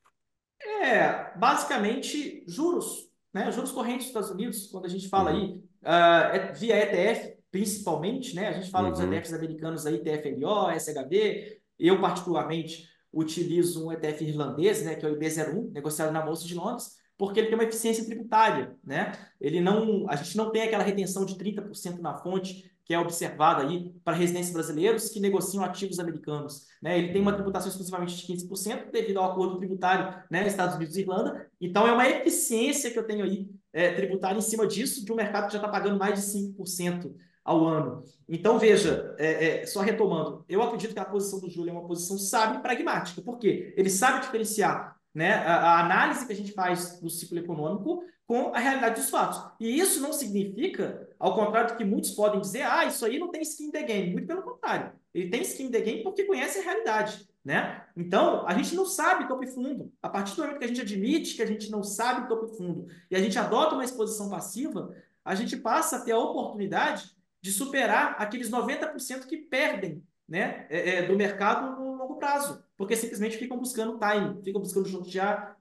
É, 0.61 1.33
basicamente 1.39 2.43
juros, 2.49 3.09
né? 3.33 3.53
Juros 3.53 3.71
correntes 3.71 4.07
dos 4.07 4.09
Estados 4.09 4.31
Unidos, 4.31 4.67
quando 4.67 4.87
a 4.87 4.89
gente 4.89 5.09
fala 5.09 5.31
uhum. 5.31 5.37
aí, 5.37 5.51
uh, 5.85 6.35
é 6.35 6.53
via 6.53 6.77
ETF, 6.83 7.39
principalmente, 7.49 8.35
né? 8.35 8.49
A 8.49 8.53
gente 8.53 8.73
fala 8.73 8.89
uhum. 8.89 8.93
dos 8.93 9.01
ETFs 9.01 9.33
americanos 9.35 9.87
aí, 9.87 9.99
TFLO, 9.99 10.69
SHB. 10.77 11.61
Eu, 11.79 12.01
particularmente, 12.01 12.89
utilizo 13.13 13.87
um 13.87 13.93
ETF 13.93 14.25
irlandês, 14.25 14.85
né? 14.85 14.97
Que 14.97 15.07
é 15.07 15.09
o 15.09 15.17
IB01, 15.17 15.71
negociado 15.71 16.13
na 16.13 16.23
Bolsa 16.23 16.45
de 16.45 16.57
Londres, 16.57 16.97
porque 17.17 17.39
ele 17.39 17.47
tem 17.47 17.55
uma 17.55 17.65
eficiência 17.65 18.05
tributária, 18.05 18.77
né? 18.83 19.13
Ele 19.41 19.61
não, 19.61 20.11
a 20.11 20.17
gente 20.17 20.37
não 20.37 20.51
tem 20.51 20.63
aquela 20.63 20.83
retenção 20.83 21.25
de 21.25 21.37
30% 21.37 22.01
na 22.01 22.17
fonte 22.17 22.69
que 22.89 22.95
é 22.95 22.99
observado 22.99 23.61
aí 23.61 23.93
para 24.03 24.17
residentes 24.17 24.51
brasileiros 24.51 25.11
que 25.11 25.21
negociam 25.21 25.63
ativos 25.63 25.99
americanos. 25.99 26.67
Né? 26.83 26.99
Ele 26.99 27.13
tem 27.13 27.21
uma 27.21 27.35
tributação 27.35 27.69
exclusivamente 27.69 28.17
de 28.17 28.33
15% 28.33 28.91
devido 28.91 29.19
ao 29.19 29.31
acordo 29.31 29.59
tributário 29.59 30.25
né, 30.31 30.47
Estados 30.47 30.77
Unidos 30.77 30.97
e 30.97 31.03
Irlanda. 31.03 31.47
Então, 31.61 31.87
é 31.87 31.93
uma 31.93 32.09
eficiência 32.09 32.91
que 32.91 32.99
eu 32.99 33.07
tenho 33.07 33.27
aí 33.27 33.47
é, 33.75 33.93
tributária 33.93 34.39
em 34.39 34.41
cima 34.41 34.67
disso, 34.67 35.05
de 35.05 35.13
um 35.13 35.17
mercado 35.17 35.49
que 35.49 35.53
já 35.53 35.59
está 35.59 35.69
pagando 35.69 35.99
mais 35.99 36.19
de 36.19 36.39
5% 36.39 37.15
ao 37.45 37.67
ano. 37.67 38.05
Então, 38.27 38.59
veja, 38.59 39.15
é, 39.19 39.61
é, 39.61 39.67
só 39.67 39.83
retomando, 39.83 40.47
eu 40.49 40.63
acredito 40.63 40.95
que 40.95 41.01
a 41.01 41.05
posição 41.05 41.41
do 41.41 41.51
Júlio 41.51 41.69
é 41.69 41.73
uma 41.75 41.87
posição 41.87 42.17
sábia 42.17 42.59
e 42.59 42.63
pragmática. 42.63 43.21
Por 43.21 43.39
quê? 43.39 43.75
Ele 43.77 43.91
sabe 43.91 44.23
diferenciar 44.23 44.97
né, 45.15 45.35
a, 45.35 45.57
a 45.57 45.85
análise 45.85 46.27
que 46.27 46.33
a 46.33 46.37
gente 46.37 46.53
faz 46.53 46.99
do 47.01 47.11
ciclo 47.11 47.39
econômico 47.39 48.03
com 48.27 48.55
a 48.55 48.59
realidade 48.59 49.01
dos 49.01 49.11
fatos. 49.11 49.43
E 49.59 49.79
isso 49.79 50.01
não 50.01 50.13
significa, 50.13 51.08
ao 51.19 51.35
contrário 51.35 51.71
do 51.71 51.77
que 51.77 51.85
muitos 51.85 52.13
podem 52.13 52.41
dizer, 52.41 52.63
ah, 52.63 52.85
isso 52.85 53.05
aí 53.05 53.19
não 53.19 53.31
tem 53.31 53.43
skin 53.43 53.65
in 53.65 53.71
the 53.71 53.83
game. 53.83 54.13
Muito 54.13 54.27
pelo 54.27 54.43
contrário. 54.43 54.93
Ele 55.13 55.29
tem 55.29 55.43
skin 55.43 55.65
in 55.65 55.71
the 55.71 55.81
game 55.81 56.03
porque 56.03 56.25
conhece 56.25 56.61
a 56.61 56.63
realidade. 56.63 57.29
Né? 57.45 57.83
Então, 57.97 58.47
a 58.47 58.55
gente 58.55 58.75
não 58.75 58.85
sabe 58.85 59.27
topo 59.27 59.43
e 59.43 59.47
fundo. 59.47 59.93
A 60.03 60.09
partir 60.09 60.37
do 60.37 60.43
momento 60.43 60.59
que 60.59 60.65
a 60.65 60.69
gente 60.69 60.81
admite 60.81 61.35
que 61.35 61.43
a 61.43 61.47
gente 61.47 61.71
não 61.71 61.83
sabe 61.83 62.29
topo 62.29 62.47
e 62.47 62.57
fundo 62.57 62.87
e 63.11 63.17
a 63.17 63.21
gente 63.21 63.39
adota 63.39 63.75
uma 63.75 63.85
exposição 63.85 64.29
passiva, 64.29 64.95
a 65.25 65.35
gente 65.35 65.57
passa 65.57 65.97
a 65.97 66.01
ter 66.01 66.13
a 66.13 66.19
oportunidade 66.19 67.17
de 67.41 67.53
superar 67.53 68.17
aqueles 68.19 68.51
90% 68.51 69.27
que 69.27 69.37
perdem 69.37 70.03
né, 70.29 70.67
é, 70.69 70.97
é, 70.97 71.03
do 71.07 71.17
mercado 71.17 71.81
no 71.81 71.97
longo 71.97 72.17
prazo, 72.17 72.63
porque 72.77 72.95
simplesmente 72.95 73.39
ficam 73.39 73.59
buscando 73.59 73.99
time, 73.99 74.43
ficam 74.43 74.61
buscando 74.61 74.89
shortear 74.89 75.59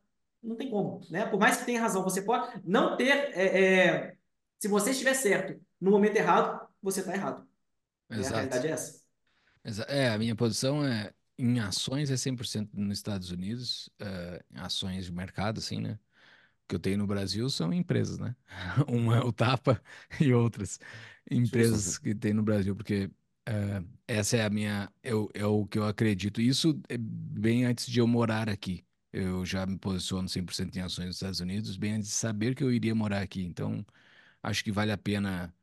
não 0.47 0.55
tem 0.55 0.69
como, 0.69 1.01
né? 1.09 1.25
Por 1.25 1.39
mais 1.39 1.57
que 1.57 1.65
tenha 1.65 1.81
razão, 1.81 2.03
você 2.03 2.21
pode 2.21 2.61
não 2.63 2.95
ter. 2.95 3.31
É, 3.33 3.45
é, 3.45 4.16
se 4.59 4.67
você 4.67 4.91
estiver 4.91 5.13
certo 5.13 5.59
no 5.79 5.91
momento 5.91 6.15
errado, 6.15 6.67
você 6.81 7.01
está 7.01 7.13
errado. 7.13 7.47
Exato. 8.09 8.27
a 8.27 8.37
realidade 8.37 8.67
é 8.67 8.71
essa. 8.71 9.01
É, 9.87 10.09
a 10.09 10.17
minha 10.17 10.35
posição 10.35 10.85
é 10.85 11.13
em 11.37 11.59
ações 11.59 12.09
é 12.09 12.15
100% 12.15 12.69
nos 12.73 12.97
Estados 12.97 13.31
Unidos, 13.31 13.89
uh, 14.01 14.43
ações 14.55 15.05
de 15.05 15.11
mercado, 15.11 15.59
assim, 15.59 15.79
né? 15.79 15.99
O 16.63 16.67
que 16.67 16.75
eu 16.75 16.79
tenho 16.79 16.97
no 16.97 17.07
Brasil 17.07 17.49
são 17.49 17.71
empresas, 17.71 18.17
né? 18.17 18.35
Uma 18.87 19.17
é 19.17 19.19
o 19.21 19.31
Tapa 19.31 19.81
e 20.19 20.33
outras 20.33 20.79
empresas 21.29 21.97
que 21.97 22.15
tem 22.15 22.33
no 22.33 22.41
Brasil, 22.41 22.75
porque 22.75 23.05
uh, 23.49 23.87
essa 24.07 24.37
é 24.37 24.45
a 24.45 24.49
minha, 24.49 24.91
é 25.03 25.13
o, 25.13 25.29
é 25.33 25.45
o 25.45 25.65
que 25.67 25.77
eu 25.77 25.85
acredito. 25.85 26.41
Isso 26.41 26.79
é 26.89 26.97
bem 26.97 27.65
antes 27.65 27.85
de 27.85 27.99
eu 27.99 28.07
morar 28.07 28.49
aqui 28.49 28.87
eu 29.11 29.45
já 29.45 29.65
me 29.65 29.77
posiciono 29.77 30.27
100% 30.27 30.75
em 30.75 30.81
ações 30.81 31.07
nos 31.07 31.15
Estados 31.15 31.39
Unidos, 31.39 31.77
bem 31.77 31.93
antes 31.93 32.09
de 32.09 32.15
saber 32.15 32.55
que 32.55 32.63
eu 32.63 32.71
iria 32.71 32.93
morar 32.93 33.21
aqui. 33.21 33.43
Então, 33.43 33.85
acho 34.43 34.63
que 34.63 34.71
vale 34.71 34.91
a 34.91 34.97
pena 34.97 35.53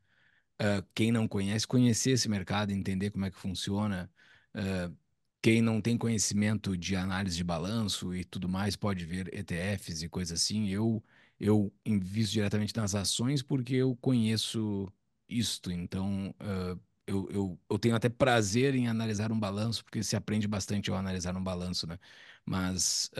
uh, 0.61 0.85
quem 0.93 1.11
não 1.11 1.27
conhece 1.27 1.67
conhecer 1.67 2.11
esse 2.11 2.29
mercado, 2.29 2.71
entender 2.71 3.11
como 3.11 3.25
é 3.25 3.31
que 3.31 3.37
funciona. 3.37 4.09
Uh, 4.53 4.95
quem 5.41 5.61
não 5.61 5.81
tem 5.81 5.97
conhecimento 5.97 6.75
de 6.77 6.95
análise 6.95 7.37
de 7.37 7.43
balanço 7.43 8.15
e 8.15 8.23
tudo 8.23 8.49
mais 8.49 8.75
pode 8.75 9.05
ver 9.05 9.33
ETFs 9.33 10.01
e 10.01 10.09
coisas 10.09 10.41
assim. 10.41 10.69
Eu 10.69 11.03
eu 11.39 11.73
invisto 11.85 12.33
diretamente 12.33 12.75
nas 12.77 12.95
ações 12.95 13.41
porque 13.43 13.75
eu 13.75 13.95
conheço 13.97 14.91
isto. 15.29 15.71
Então 15.71 16.29
uh, 16.41 16.79
eu, 17.05 17.29
eu, 17.31 17.59
eu 17.69 17.79
tenho 17.79 17.95
até 17.95 18.09
prazer 18.09 18.73
em 18.75 18.87
analisar 18.87 19.31
um 19.31 19.39
balanço 19.39 19.83
porque 19.83 20.01
se 20.03 20.15
aprende 20.15 20.47
bastante 20.47 20.89
ao 20.89 20.97
analisar 20.97 21.35
um 21.37 21.43
balanço, 21.43 21.85
né? 21.87 21.99
Mas 22.45 23.11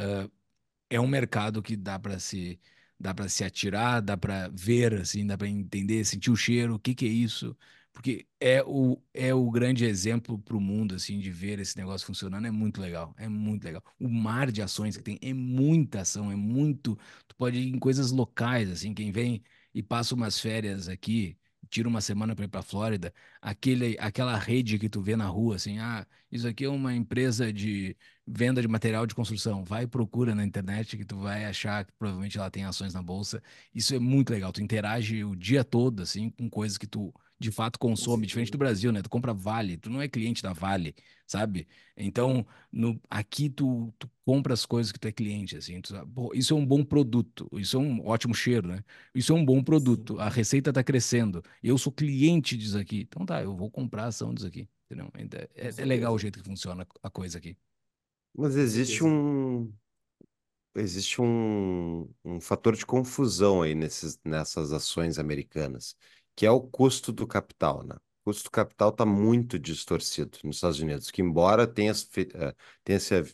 é 0.90 1.00
um 1.00 1.08
mercado 1.08 1.62
que 1.62 1.76
dá 1.76 2.00
para 2.00 2.20
se 2.20 2.60
dá 3.00 3.14
para 3.14 3.28
se 3.30 3.44
atirar, 3.44 4.02
dá 4.02 4.18
para 4.18 4.50
ver 4.50 4.94
assim, 5.02 5.26
dá 5.26 5.38
para 5.38 5.48
entender, 5.48 6.06
sentir 6.06 6.32
o 6.32 6.36
cheiro, 6.36 6.76
o 6.76 6.80
que 6.80 6.96
que 6.96 7.06
é 7.06 7.10
isso? 7.10 7.56
Porque 7.92 8.28
é 8.40 8.62
o, 8.64 9.02
é 9.14 9.34
o 9.34 9.50
grande 9.50 9.86
exemplo 9.86 10.38
para 10.38 10.56
o 10.58 10.60
mundo, 10.62 10.96
assim, 10.96 11.18
de 11.20 11.32
ver 11.32 11.60
esse 11.60 11.78
negócio 11.78 12.06
funcionando. 12.06 12.46
É 12.46 12.52
muito 12.52 12.82
legal, 12.82 13.14
é 13.18 13.28
muito 13.30 13.64
legal. 13.64 13.82
O 14.00 14.10
mar 14.10 14.52
de 14.52 14.62
ações 14.62 14.98
que 14.98 15.04
tem 15.04 15.18
é 15.22 15.34
muita 15.34 16.02
ação, 16.02 16.32
é 16.32 16.36
muito. 16.36 16.98
Tu 17.28 17.36
pode 17.38 17.58
ir 17.58 17.74
em 17.74 17.80
coisas 17.80 18.12
locais, 18.12 18.70
assim, 18.70 18.94
quem 18.94 19.12
vem 19.12 19.42
e 19.74 19.82
passa 19.82 20.14
umas 20.16 20.40
férias 20.40 20.88
aqui, 20.90 21.38
tira 21.70 21.88
uma 21.88 22.02
semana 22.02 22.36
para 22.36 22.46
ir 22.46 22.48
para 22.48 22.62
Flórida, 22.62 23.14
aquele, 23.42 23.98
aquela 24.00 24.38
rede 24.38 24.80
que 24.80 24.90
tu 24.90 25.02
vê 25.02 25.16
na 25.16 25.28
rua, 25.28 25.56
assim, 25.56 25.80
ah, 25.80 26.06
isso 26.32 26.48
aqui 26.48 26.66
é 26.66 26.70
uma 26.70 26.94
empresa 26.96 27.52
de 27.52 27.96
venda 28.28 28.62
de 28.62 28.68
material 28.68 29.06
de 29.06 29.16
construção. 29.16 29.64
Vai 29.64 29.88
procura 29.88 30.34
na 30.36 30.44
internet 30.46 30.98
que 30.98 31.06
tu 31.06 31.18
vai 31.18 31.46
achar 31.46 31.86
que 31.86 31.92
provavelmente 31.94 32.38
ela 32.38 32.50
tem 32.52 32.66
ações 32.66 32.94
na 32.94 33.02
bolsa. 33.02 33.42
Isso 33.74 33.94
é 33.96 34.00
muito 34.00 34.32
legal. 34.32 34.52
Tu 34.52 34.62
interage 34.62 35.24
o 35.24 35.36
dia 35.36 35.64
todo, 35.64 36.02
assim, 36.02 36.30
com 36.30 36.50
coisas 36.50 36.78
que 36.78 36.88
tu 36.88 37.14
de 37.40 37.52
fato 37.52 37.78
consome, 37.78 38.26
diferente 38.26 38.52
do 38.52 38.58
Brasil, 38.58 38.92
né? 38.92 39.02
Tu 39.02 39.10
compra 39.10 39.34
Vale, 39.34 39.78
tu 39.78 39.90
não 39.90 40.02
é 40.02 40.08
cliente 40.08 40.42
da 40.42 40.54
Vale, 40.54 40.96
sabe? 41.28 41.68
Então, 41.98 42.46
no, 42.72 43.00
aqui 43.10 43.50
tu, 43.50 43.94
tu 44.00 44.10
compra 44.26 44.54
as 44.54 44.66
coisas 44.66 44.92
que 44.92 45.00
tu 45.00 45.08
é 45.08 45.12
cliente, 45.12 45.58
assim. 45.58 45.82
Tu, 45.82 45.94
pô, 46.08 46.34
isso 46.34 46.54
é 46.54 46.58
um 46.58 46.66
bom 46.66 46.84
produto, 46.84 47.50
isso 47.54 47.78
é 47.78 47.80
um 47.80 48.06
ótimo 48.06 48.34
cheiro, 48.34 48.68
né? 48.68 48.84
Isso 49.14 49.34
é 49.34 49.36
um 49.36 49.46
bom 49.46 49.62
produto, 49.64 50.20
a 50.20 50.30
receita 50.30 50.72
tá 50.72 50.84
crescendo, 50.84 51.44
eu 51.62 51.78
sou 51.78 51.92
cliente 51.92 52.58
disso 52.58 52.78
aqui. 52.78 53.02
Então 53.02 53.26
tá, 53.26 53.44
eu 53.44 53.56
vou 53.56 53.70
comprar 53.70 54.06
ação 54.08 54.34
disso 54.34 54.48
aqui, 54.48 54.68
entendeu? 54.86 55.12
É, 55.56 55.68
é, 55.68 55.70
é 55.78 55.86
legal 55.86 56.14
o 56.14 56.20
jeito 56.20 56.40
que 56.40 56.46
funciona 56.46 56.88
a 57.04 57.10
coisa 57.10 57.38
aqui. 57.38 57.58
Mas 58.34 58.56
existe 58.56 59.04
um, 59.04 59.74
existe 60.76 61.22
um, 61.22 62.10
um 62.24 62.40
fator 62.42 62.76
de 62.76 62.86
confusão 62.86 63.62
aí 63.62 63.74
nesses, 63.76 64.20
nessas 64.24 64.74
ações 64.74 65.18
americanas 65.20 65.96
que 66.36 66.46
é 66.46 66.52
o 66.52 66.62
custo 66.62 67.12
do 67.12 67.28
capital, 67.28 67.84
né? 67.84 67.96
O 68.24 68.32
custo 68.32 68.46
do 68.46 68.52
capital 68.52 68.90
está 68.90 69.06
muito 69.06 69.60
distorcido 69.60 70.38
nos 70.44 70.58
Estados 70.58 70.80
Unidos, 70.80 71.12
que 71.12 71.22
embora 71.22 71.68
tenha, 71.68 71.94
uh, 71.94 72.56
tenha, 72.84 73.00
se, 73.00 73.22
uh, 73.22 73.26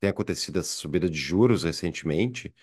tenha 0.00 0.10
acontecido 0.10 0.58
essa 0.58 0.70
subida 0.72 1.08
de 1.10 1.18
juros 1.18 1.64
recentemente, 1.64 2.54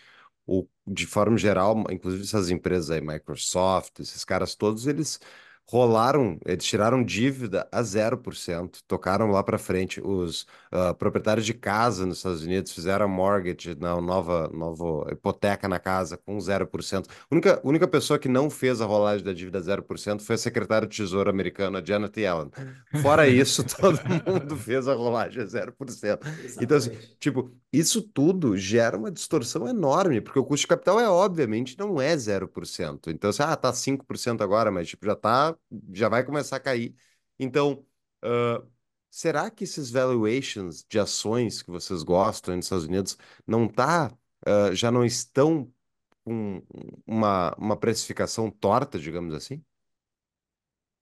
o, 0.45 0.67
de 0.85 1.05
forma 1.07 1.37
geral, 1.37 1.83
inclusive 1.91 2.23
essas 2.23 2.49
empresas 2.49 2.91
aí, 2.91 3.01
Microsoft, 3.01 3.99
esses 3.99 4.23
caras 4.25 4.55
todos, 4.55 4.87
eles 4.87 5.19
rolaram, 5.67 6.37
eles 6.45 6.63
tiraram 6.63 7.03
dívida 7.03 7.67
a 7.71 7.81
0%, 7.81 8.77
tocaram 8.87 9.31
lá 9.31 9.43
para 9.43 9.57
frente. 9.57 9.99
Os 9.99 10.43
uh, 10.71 10.93
proprietários 10.97 11.45
de 11.45 11.53
casa 11.53 12.05
nos 12.05 12.17
Estados 12.17 12.43
Unidos 12.43 12.71
fizeram 12.71 13.07
mortgage, 13.09 13.75
não, 13.79 13.99
nova, 13.99 14.47
nova 14.53 15.11
hipoteca 15.11 15.67
na 15.67 15.79
casa 15.79 16.17
com 16.17 16.37
0%. 16.37 17.05
A 17.07 17.11
única, 17.31 17.59
única 17.63 17.87
pessoa 17.87 18.19
que 18.19 18.29
não 18.29 18.49
fez 18.49 18.79
a 18.79 18.85
rolagem 18.85 19.25
da 19.25 19.33
dívida 19.33 19.57
a 19.57 19.61
0% 19.61 20.21
foi 20.21 20.35
a 20.35 20.37
secretária 20.37 20.87
de 20.87 20.95
Tesouro 20.95 21.29
americana, 21.29 21.83
Janet 21.83 22.19
Yellen. 22.19 22.51
Fora 23.01 23.27
isso, 23.27 23.63
todo 23.75 23.99
mundo 24.25 24.55
fez 24.55 24.87
a 24.87 24.93
rolagem 24.93 25.41
a 25.41 25.45
0%. 25.45 25.73
Exatamente. 25.89 26.63
Então, 26.63 26.77
assim, 26.77 26.91
tipo, 27.19 27.51
isso 27.79 28.01
tudo 28.01 28.57
gera 28.57 28.97
uma 28.97 29.11
distorção 29.11 29.67
enorme, 29.67 30.21
porque 30.21 30.39
o 30.39 30.45
custo 30.45 30.63
de 30.63 30.67
capital 30.67 30.99
é, 30.99 31.09
obviamente, 31.09 31.77
não 31.77 32.01
é 32.01 32.15
0%. 32.17 33.09
Então, 33.09 33.29
assim, 33.29 33.43
ah, 33.43 33.55
tá 33.55 33.73
5% 33.73 34.41
agora, 34.43 34.71
mas 34.71 34.87
tipo, 34.87 35.05
já 35.05 35.15
tá 35.15 35.57
já 35.93 36.09
vai 36.09 36.23
começar 36.23 36.57
a 36.57 36.59
cair. 36.59 36.95
Então, 37.39 37.85
uh, 38.23 38.65
será 39.09 39.49
que 39.49 39.63
esses 39.63 39.89
valuations 39.91 40.85
de 40.87 40.99
ações 40.99 41.61
que 41.61 41.71
vocês 41.71 42.03
gostam 42.03 42.55
nos 42.55 42.65
Estados 42.65 42.85
Unidos 42.85 43.17
não 43.47 43.67
tá, 43.67 44.11
uh, 44.47 44.75
já 44.75 44.91
não 44.91 45.05
estão 45.05 45.71
com 46.23 46.61
uma, 47.05 47.53
uma 47.57 47.77
precificação 47.77 48.49
torta, 48.51 48.99
digamos 48.99 49.33
assim? 49.33 49.63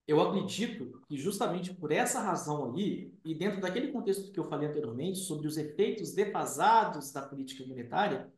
Eu 0.06 0.20
acredito 0.20 1.02
que 1.08 1.18
justamente 1.18 1.74
por 1.74 1.92
essa 1.92 2.20
razão 2.20 2.74
aí, 2.74 3.14
e 3.24 3.34
dentro 3.34 3.62
daquele 3.62 3.92
contexto 3.92 4.32
que 4.32 4.40
eu 4.40 4.44
falei 4.44 4.68
anteriormente 4.68 5.20
sobre 5.20 5.48
os 5.48 5.58
efeitos 5.58 6.14
defasados 6.14 7.12
da 7.12 7.22
política 7.22 7.66
monetária, 7.66 8.32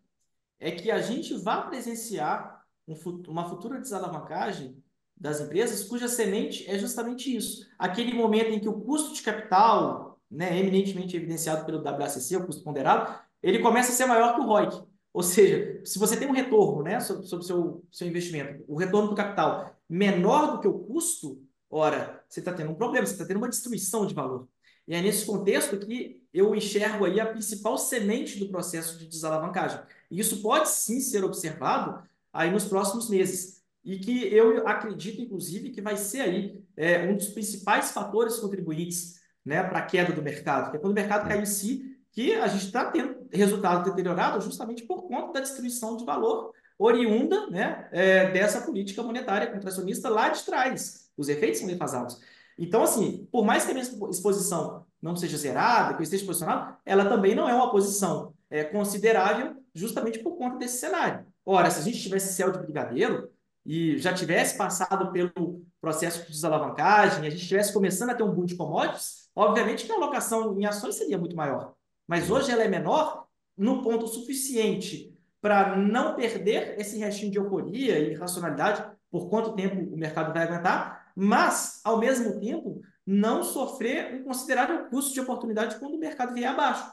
é 0.60 0.72
que 0.72 0.92
a 0.92 1.02
gente 1.02 1.34
vai 1.36 1.68
presenciar 1.68 2.64
um, 2.88 2.96
uma 3.28 3.50
futura 3.50 3.80
desalavancagem 3.80 4.82
das 5.18 5.42
empresas, 5.42 5.84
cuja 5.84 6.08
semente 6.08 6.70
é 6.70 6.78
justamente 6.78 7.36
isso. 7.36 7.68
Aquele 7.80 8.14
momento 8.14 8.50
em 8.50 8.60
que 8.60 8.70
o 8.70 8.82
custo 8.82 9.14
de 9.14 9.22
capital, 9.22 10.20
né, 10.30 10.60
eminentemente 10.60 11.16
evidenciado 11.16 11.66
pelo 11.66 11.82
WACC, 11.82 12.36
o 12.36 12.46
custo 12.46 12.64
ponderado, 12.64 13.20
ele 13.42 13.60
começa 13.60 13.92
a 13.92 13.96
ser 13.96 14.06
maior 14.06 14.36
que 14.36 14.42
o 14.42 14.46
ROIC. 14.46 14.84
Ou 15.14 15.24
seja, 15.24 15.82
se 15.86 15.98
você 15.98 16.18
tem 16.18 16.28
um 16.28 16.34
retorno 16.34 16.84
né, 16.84 17.00
sobre, 17.00 17.24
o 17.24 17.42
seu, 17.42 17.86
seu 17.90 18.08
investimento, 18.08 18.66
o 18.68 18.78
retorno 18.78 19.10
do 19.10 19.16
capital 19.16 19.74
menor 19.88 20.52
do 20.52 20.60
que 20.60 20.68
o 20.68 20.80
custo, 20.80 21.42
ora, 21.70 22.24
você 22.28 22.40
está 22.40 22.54
tendo 22.54 22.72
um 22.72 22.76
problema, 22.76 23.06
você 23.06 23.14
está 23.14 23.26
tendo 23.26 23.38
uma 23.38 23.50
destruição 23.50 24.06
de 24.06 24.14
valor. 24.14 24.48
E 24.88 24.94
é 24.94 25.02
nesse 25.02 25.26
contexto 25.26 25.78
que 25.80 26.24
eu 26.34 26.54
enxergo 26.54 27.06
aí 27.06 27.20
a 27.20 27.26
principal 27.26 27.78
semente 27.78 28.38
do 28.38 28.50
processo 28.50 29.00
de 29.00 29.08
desalavancagem. 29.08 29.80
E 30.12 30.20
isso 30.20 30.42
pode 30.42 30.70
sim 30.70 31.00
ser 31.00 31.24
observado 31.24 32.04
aí 32.32 32.52
nos 32.52 32.66
próximos 32.66 33.10
meses 33.10 33.64
e 33.84 34.00
que 34.00 34.34
eu 34.34 34.68
acredito, 34.68 35.22
inclusive, 35.22 35.70
que 35.70 35.82
vai 35.82 35.96
ser 35.96 36.22
aí 36.22 36.64
é, 36.76 37.04
um 37.08 37.16
dos 37.16 37.28
principais 37.28 37.92
fatores 37.92 38.38
contribuintes 38.38 39.22
né, 39.46 39.64
para 39.64 39.80
a 39.80 39.86
queda 39.86 40.12
do 40.12 40.24
mercado, 40.24 40.72
que 40.72 40.78
é 40.78 40.80
quando 40.80 40.92
o 40.92 40.96
mercado 40.96 41.28
cai 41.28 41.40
em 41.40 41.46
si, 41.46 41.96
que 42.12 42.34
a 42.34 42.48
gente 42.48 42.66
está 42.66 42.86
tendo 42.90 43.28
resultado 43.32 43.88
deteriorado 43.88 44.42
justamente 44.42 44.84
por 44.84 45.04
conta 45.04 45.34
da 45.34 45.40
destruição 45.42 45.96
de 45.98 46.04
valor 46.04 46.52
oriunda 46.80 47.48
né, 47.50 47.88
é, 47.92 48.32
dessa 48.32 48.62
política 48.62 49.04
monetária 49.04 49.52
contracionista 49.52 50.10
lá 50.10 50.30
de 50.30 50.44
trás. 50.44 51.05
Os 51.18 51.30
efeitos 51.30 51.60
são 51.60 51.68
defasados. 51.68 52.20
Então, 52.58 52.84
assim, 52.84 53.28
por 53.32 53.46
mais 53.46 53.66
que 53.66 53.72
a 53.72 53.74
minha 53.74 53.86
exposição 54.10 54.86
não 55.02 55.16
seja 55.16 55.38
zerada, 55.38 55.94
que 55.94 56.02
eu 56.02 56.04
esteja 56.04 56.26
posicionado, 56.26 56.78
ela 56.86 57.06
também 57.06 57.36
não 57.36 57.50
é 57.50 57.54
uma 57.54 57.70
posição 57.70 58.34
é, 58.50 58.64
considerável 58.64 59.56
justamente 59.74 60.20
por 60.20 60.38
conta 60.38 60.58
desse 60.58 60.78
cenário. 60.78 61.26
Ora, 61.46 61.70
se 61.70 61.80
a 61.80 61.84
gente 61.84 62.02
tivesse 62.02 62.34
céu 62.34 62.52
de 62.52 62.60
brigadeiro, 62.60 63.30
e 63.66 63.98
já 63.98 64.14
tivesse 64.14 64.58
passado 64.58 65.12
pelo 65.12 65.66
processo 65.82 66.24
de 66.26 66.32
desalavancagem, 66.32 67.26
a 67.26 67.30
gente 67.30 67.42
estivesse 67.42 67.74
começando 67.74 68.12
a 68.12 68.16
ter 68.16 68.24
um 68.24 68.32
boom 68.32 68.46
de 68.46 68.56
commodities, 68.56 69.30
obviamente 69.36 69.86
que 69.86 69.92
a 69.92 69.96
alocação 69.96 70.58
em 70.60 70.66
ações 70.66 70.96
seria 70.96 71.18
muito 71.18 71.36
maior. 71.36 71.74
Mas 72.08 72.30
hoje 72.30 72.52
ela 72.52 72.64
é 72.64 72.68
menor 72.68 73.26
no 73.58 73.82
ponto 73.82 74.08
suficiente 74.08 75.12
para 75.42 75.76
não 75.76 76.16
perder 76.16 76.80
esse 76.80 76.98
restinho 77.00 77.32
de 77.32 77.40
euforia 77.40 77.98
e 77.98 78.14
racionalidade 78.14 78.86
por 79.10 79.30
quanto 79.30 79.54
tempo 79.54 79.82
o 79.94 79.98
mercado 79.98 80.34
vai 80.34 80.44
aguentar, 80.44 81.05
mas, 81.16 81.80
ao 81.84 82.00
mesmo 82.00 82.40
tempo, 82.40 82.82
não 83.06 83.44
sofrer 83.44 84.16
um 84.16 84.24
considerável 84.24 84.86
custo 84.90 85.14
de 85.14 85.22
oportunidade 85.22 85.80
quando 85.80 85.96
o 85.96 86.00
mercado 86.00 86.34
vier 86.34 86.50
abaixo. 86.50 86.92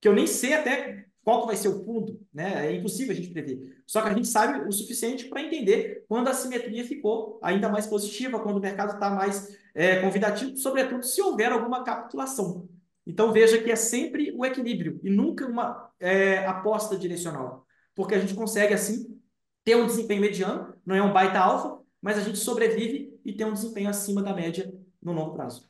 Que 0.00 0.08
eu 0.08 0.14
nem 0.14 0.26
sei 0.26 0.54
até 0.54 1.06
qual 1.22 1.42
que 1.42 1.48
vai 1.48 1.56
ser 1.56 1.68
o 1.68 1.84
fundo, 1.84 2.20
né? 2.32 2.66
É 2.66 2.74
impossível 2.74 3.12
a 3.12 3.14
gente 3.14 3.30
prever. 3.30 3.82
Só 3.86 4.00
que 4.00 4.08
a 4.08 4.14
gente 4.14 4.26
sabe 4.26 4.66
o 4.66 4.72
suficiente 4.72 5.26
para 5.28 5.42
entender 5.42 6.04
quando 6.08 6.28
a 6.28 6.34
simetria 6.34 6.84
ficou 6.84 7.38
ainda 7.42 7.68
mais 7.68 7.86
positiva, 7.86 8.40
quando 8.40 8.56
o 8.56 8.60
mercado 8.60 8.94
está 8.94 9.10
mais 9.10 9.56
é, 9.74 10.00
convidativo, 10.00 10.56
sobretudo 10.56 11.04
se 11.04 11.20
houver 11.20 11.52
alguma 11.52 11.84
capitulação. 11.84 12.68
Então 13.06 13.32
veja 13.32 13.62
que 13.62 13.70
é 13.70 13.76
sempre 13.76 14.32
o 14.36 14.44
equilíbrio 14.44 14.98
e 15.02 15.10
nunca 15.10 15.46
uma 15.46 15.90
é, 15.98 16.46
aposta 16.46 16.96
direcional, 16.96 17.66
porque 17.94 18.14
a 18.14 18.18
gente 18.18 18.34
consegue 18.34 18.72
assim 18.72 19.18
ter 19.64 19.76
um 19.76 19.86
desempenho 19.86 20.20
mediano, 20.20 20.74
não 20.84 20.94
é 20.94 21.02
um 21.02 21.12
baita 21.12 21.38
alfa, 21.38 21.78
mas 22.00 22.18
a 22.18 22.22
gente 22.22 22.38
sobrevive 22.38 23.09
e 23.24 23.32
tem 23.34 23.46
um 23.46 23.52
desempenho 23.54 23.90
acima 23.90 24.22
da 24.22 24.34
média 24.34 24.72
no 25.02 25.12
longo 25.12 25.34
prazo. 25.34 25.68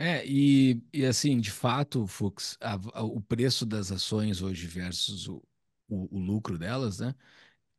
É, 0.00 0.24
e, 0.26 0.80
e 0.92 1.04
assim, 1.04 1.40
de 1.40 1.50
fato, 1.50 2.06
Fux, 2.06 2.56
a- 2.60 2.74
a- 2.94 3.02
o 3.02 3.20
preço 3.20 3.66
das 3.66 3.90
ações 3.90 4.40
hoje 4.42 4.66
versus 4.66 5.26
o, 5.28 5.42
o, 5.88 6.16
o 6.16 6.20
lucro 6.20 6.56
delas, 6.56 7.00
né, 7.00 7.14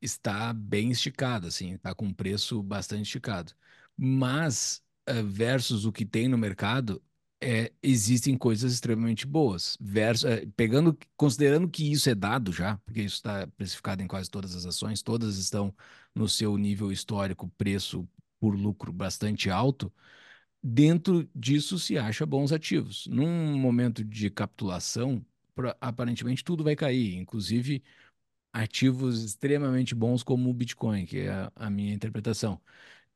está 0.01 0.53
bem 0.53 0.91
esticado, 0.91 1.47
assim, 1.47 1.73
está 1.75 1.95
com 1.95 2.05
um 2.07 2.13
preço 2.13 2.63
bastante 2.63 3.03
esticado. 3.03 3.53
Mas, 3.97 4.83
eh, 5.07 5.23
versus 5.23 5.85
o 5.85 5.91
que 5.93 6.05
tem 6.05 6.27
no 6.29 6.37
mercado, 6.37 7.03
é, 7.41 7.71
existem 7.83 8.37
coisas 8.37 8.73
extremamente 8.73 9.25
boas. 9.27 9.77
Verso, 9.81 10.27
é, 10.27 10.45
pegando, 10.57 10.97
considerando 11.17 11.69
que 11.69 11.91
isso 11.91 12.09
é 12.09 12.15
dado 12.15 12.51
já, 12.53 12.77
porque 12.79 13.01
isso 13.03 13.15
está 13.17 13.47
precificado 13.47 14.01
em 14.03 14.07
quase 14.07 14.29
todas 14.29 14.55
as 14.55 14.65
ações, 14.65 15.01
todas 15.03 15.37
estão 15.37 15.75
no 16.15 16.27
seu 16.27 16.57
nível 16.57 16.91
histórico, 16.91 17.49
preço 17.57 18.07
por 18.39 18.55
lucro 18.55 18.91
bastante 18.93 19.49
alto. 19.49 19.91
Dentro 20.61 21.29
disso 21.35 21.79
se 21.79 21.97
acha 21.97 22.25
bons 22.25 22.51
ativos. 22.51 23.07
Num 23.07 23.57
momento 23.57 24.03
de 24.03 24.29
capitulação, 24.29 25.25
pra, 25.55 25.75
aparentemente 25.81 26.43
tudo 26.43 26.63
vai 26.63 26.75
cair, 26.75 27.15
inclusive 27.15 27.83
ativos 28.53 29.23
extremamente 29.23 29.95
bons 29.95 30.23
como 30.23 30.49
o 30.49 30.53
Bitcoin, 30.53 31.05
que 31.05 31.19
é 31.19 31.29
a, 31.31 31.51
a 31.55 31.69
minha 31.69 31.93
interpretação. 31.93 32.61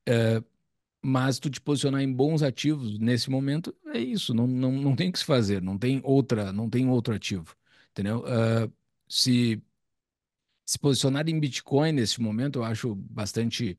É, 0.07 0.43
mas 1.01 1.39
tu 1.39 1.49
te 1.49 1.61
posicionar 1.61 2.01
em 2.01 2.13
bons 2.13 2.43
ativos 2.43 2.99
nesse 2.99 3.29
momento 3.29 3.75
é 3.87 3.99
isso, 3.99 4.33
não, 4.33 4.47
não, 4.47 4.71
não 4.71 4.95
tem 4.95 5.09
o 5.09 5.13
que 5.13 5.19
se 5.19 5.25
fazer, 5.25 5.61
não 5.61 5.77
tem 5.77 6.01
outra, 6.03 6.53
não 6.53 6.69
tem 6.69 6.89
outro 6.89 7.13
ativo, 7.15 7.55
entendeu? 7.91 8.21
Uh, 8.21 8.71
se 9.07 9.61
se 10.65 10.79
posicionar 10.79 11.27
em 11.29 11.39
Bitcoin 11.39 11.91
nesse 11.93 12.21
momento, 12.21 12.59
eu 12.59 12.63
acho 12.63 12.95
bastante 12.95 13.77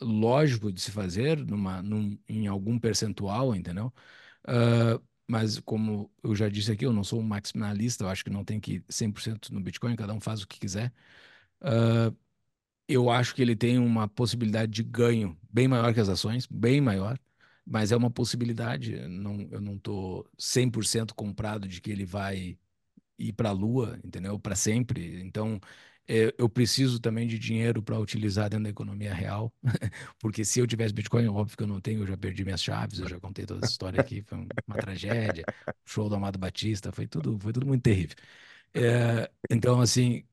lógico 0.00 0.72
de 0.72 0.80
se 0.80 0.90
fazer 0.90 1.38
numa, 1.38 1.82
num, 1.82 2.18
em 2.28 2.46
algum 2.46 2.78
percentual, 2.78 3.54
entendeu? 3.54 3.92
Uh, 4.48 5.02
mas 5.28 5.58
como 5.60 6.10
eu 6.22 6.34
já 6.36 6.48
disse 6.48 6.72
aqui, 6.72 6.86
eu 6.86 6.92
não 6.92 7.04
sou 7.04 7.20
um 7.20 7.22
maximalista, 7.22 8.04
eu 8.04 8.08
acho 8.08 8.24
que 8.24 8.30
não 8.30 8.44
tem 8.44 8.60
que 8.60 8.74
ir 8.74 8.84
100% 8.88 9.50
no 9.52 9.60
Bitcoin, 9.60 9.96
cada 9.96 10.14
um 10.14 10.20
faz 10.20 10.42
o 10.42 10.46
que 10.48 10.58
quiser. 10.60 10.92
Uh, 11.62 12.16
eu 12.88 13.10
acho 13.10 13.34
que 13.34 13.42
ele 13.42 13.56
tem 13.56 13.78
uma 13.78 14.08
possibilidade 14.08 14.72
de 14.72 14.82
ganho 14.82 15.38
bem 15.50 15.66
maior 15.68 15.92
que 15.92 16.00
as 16.00 16.08
ações, 16.08 16.46
bem 16.46 16.80
maior, 16.80 17.18
mas 17.64 17.90
é 17.92 17.96
uma 17.96 18.10
possibilidade. 18.10 18.96
Não, 19.08 19.40
eu 19.50 19.60
não 19.60 19.74
estou 19.76 20.28
100% 20.38 21.14
comprado 21.14 21.66
de 21.68 21.80
que 21.80 21.90
ele 21.90 22.04
vai 22.06 22.58
ir 23.18 23.32
para 23.34 23.50
a 23.50 23.52
Lua, 23.52 23.98
entendeu? 24.04 24.38
Para 24.38 24.56
sempre. 24.56 25.20
Então, 25.22 25.60
eu 26.38 26.48
preciso 26.48 27.00
também 27.00 27.26
de 27.26 27.38
dinheiro 27.38 27.82
para 27.82 27.98
utilizar 27.98 28.48
dentro 28.48 28.64
da 28.64 28.70
economia 28.70 29.12
real, 29.12 29.52
porque 30.20 30.44
se 30.44 30.60
eu 30.60 30.66
tivesse 30.66 30.94
Bitcoin, 30.94 31.26
óbvio 31.28 31.56
que 31.56 31.62
eu 31.62 31.66
não 31.66 31.80
tenho, 31.80 32.02
eu 32.02 32.06
já 32.06 32.16
perdi 32.16 32.44
minhas 32.44 32.62
chaves, 32.62 33.00
eu 33.00 33.08
já 33.08 33.18
contei 33.20 33.44
toda 33.44 33.64
essa 33.64 33.72
história 33.72 34.00
aqui, 34.00 34.22
foi 34.22 34.38
uma 34.66 34.76
tragédia, 34.78 35.44
show 35.84 36.08
do 36.08 36.14
Amado 36.14 36.38
Batista, 36.38 36.92
foi 36.92 37.06
tudo, 37.06 37.38
foi 37.40 37.52
tudo 37.52 37.66
muito 37.66 37.82
terrível. 37.82 38.16
É, 38.74 39.30
então, 39.50 39.80
assim, 39.80 40.24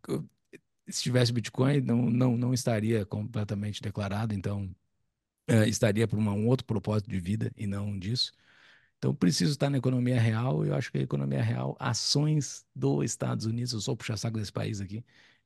se 0.87 1.03
tivesse 1.03 1.31
Bitcoin, 1.31 1.81
não, 1.81 2.09
não, 2.09 2.37
não 2.37 2.53
estaria 2.53 3.05
completamente 3.05 3.81
declarado, 3.81 4.33
então 4.33 4.73
é, 5.47 5.67
estaria 5.67 6.07
por 6.07 6.17
uma, 6.19 6.33
um 6.33 6.47
outro 6.47 6.65
propósito 6.65 7.09
de 7.09 7.19
vida 7.19 7.51
e 7.57 7.67
não 7.67 7.97
disso. 7.97 8.33
Então, 8.97 9.13
preciso 9.15 9.51
estar 9.51 9.69
na 9.69 9.77
economia 9.77 10.19
real, 10.19 10.65
eu 10.65 10.75
acho 10.75 10.91
que 10.91 10.97
a 10.99 11.01
economia 11.01 11.41
real, 11.43 11.75
ações 11.79 12.65
dos 12.75 13.03
Estados 13.05 13.45
Unidos, 13.45 13.73
eu 13.73 13.81
sou 13.81 13.97
puxa-saco 13.97 14.37
desse 14.39 14.51
país 14.51 14.79
aqui, 14.81 15.03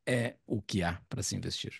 é 0.07 0.35
o 0.47 0.61
que 0.61 0.81
há 0.81 0.99
para 1.09 1.21
se 1.21 1.35
investir. 1.35 1.73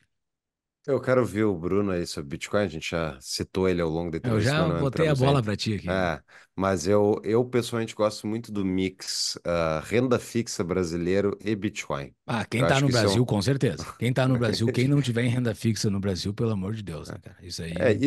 Eu 0.88 1.02
quero 1.02 1.26
ver 1.26 1.44
o 1.44 1.54
Bruno 1.54 1.92
aí 1.92 2.08
sobre 2.08 2.30
Bitcoin, 2.30 2.64
a 2.64 2.68
gente 2.68 2.92
já 2.92 3.18
citou 3.20 3.68
ele 3.68 3.82
ao 3.82 3.90
longo 3.90 4.10
da 4.10 4.30
Eu 4.30 4.40
já 4.40 4.66
botei 4.80 5.10
a 5.10 5.14
bola 5.14 5.44
para 5.44 5.54
ti 5.58 5.74
aqui. 5.74 5.90
É, 5.90 6.22
mas 6.56 6.88
eu, 6.88 7.20
eu 7.26 7.44
pessoalmente 7.44 7.94
gosto 7.94 8.26
muito 8.26 8.54
do 8.54 8.64
mix 8.64 9.36
uh, 9.38 9.84
renda 9.84 10.18
fixa 10.18 10.64
brasileiro 10.64 11.38
e 11.44 11.54
Bitcoin. 11.58 12.14
Ah, 12.26 12.46
quem 12.46 12.62
está 12.62 12.80
no 12.80 12.88
Brasil, 12.88 13.20
é 13.20 13.22
um... 13.22 13.26
com 13.26 13.42
certeza. 13.42 13.86
Quem 14.00 14.12
está 14.12 14.30
no 14.30 14.40
Brasil, 14.40 14.66
quem 14.72 14.88
não 14.88 15.02
tiver 15.02 15.26
em 15.26 15.30
renda 15.30 15.54
fixa 15.54 15.90
no 15.90 16.00
Brasil, 16.00 16.34
pelo 16.34 16.52
amor 16.52 16.74
de 16.74 16.84
Deus, 16.84 17.10
né, 17.10 17.18
cara? 17.22 17.36
Isso 17.42 17.64
aí. 17.64 17.74
É, 17.78 17.98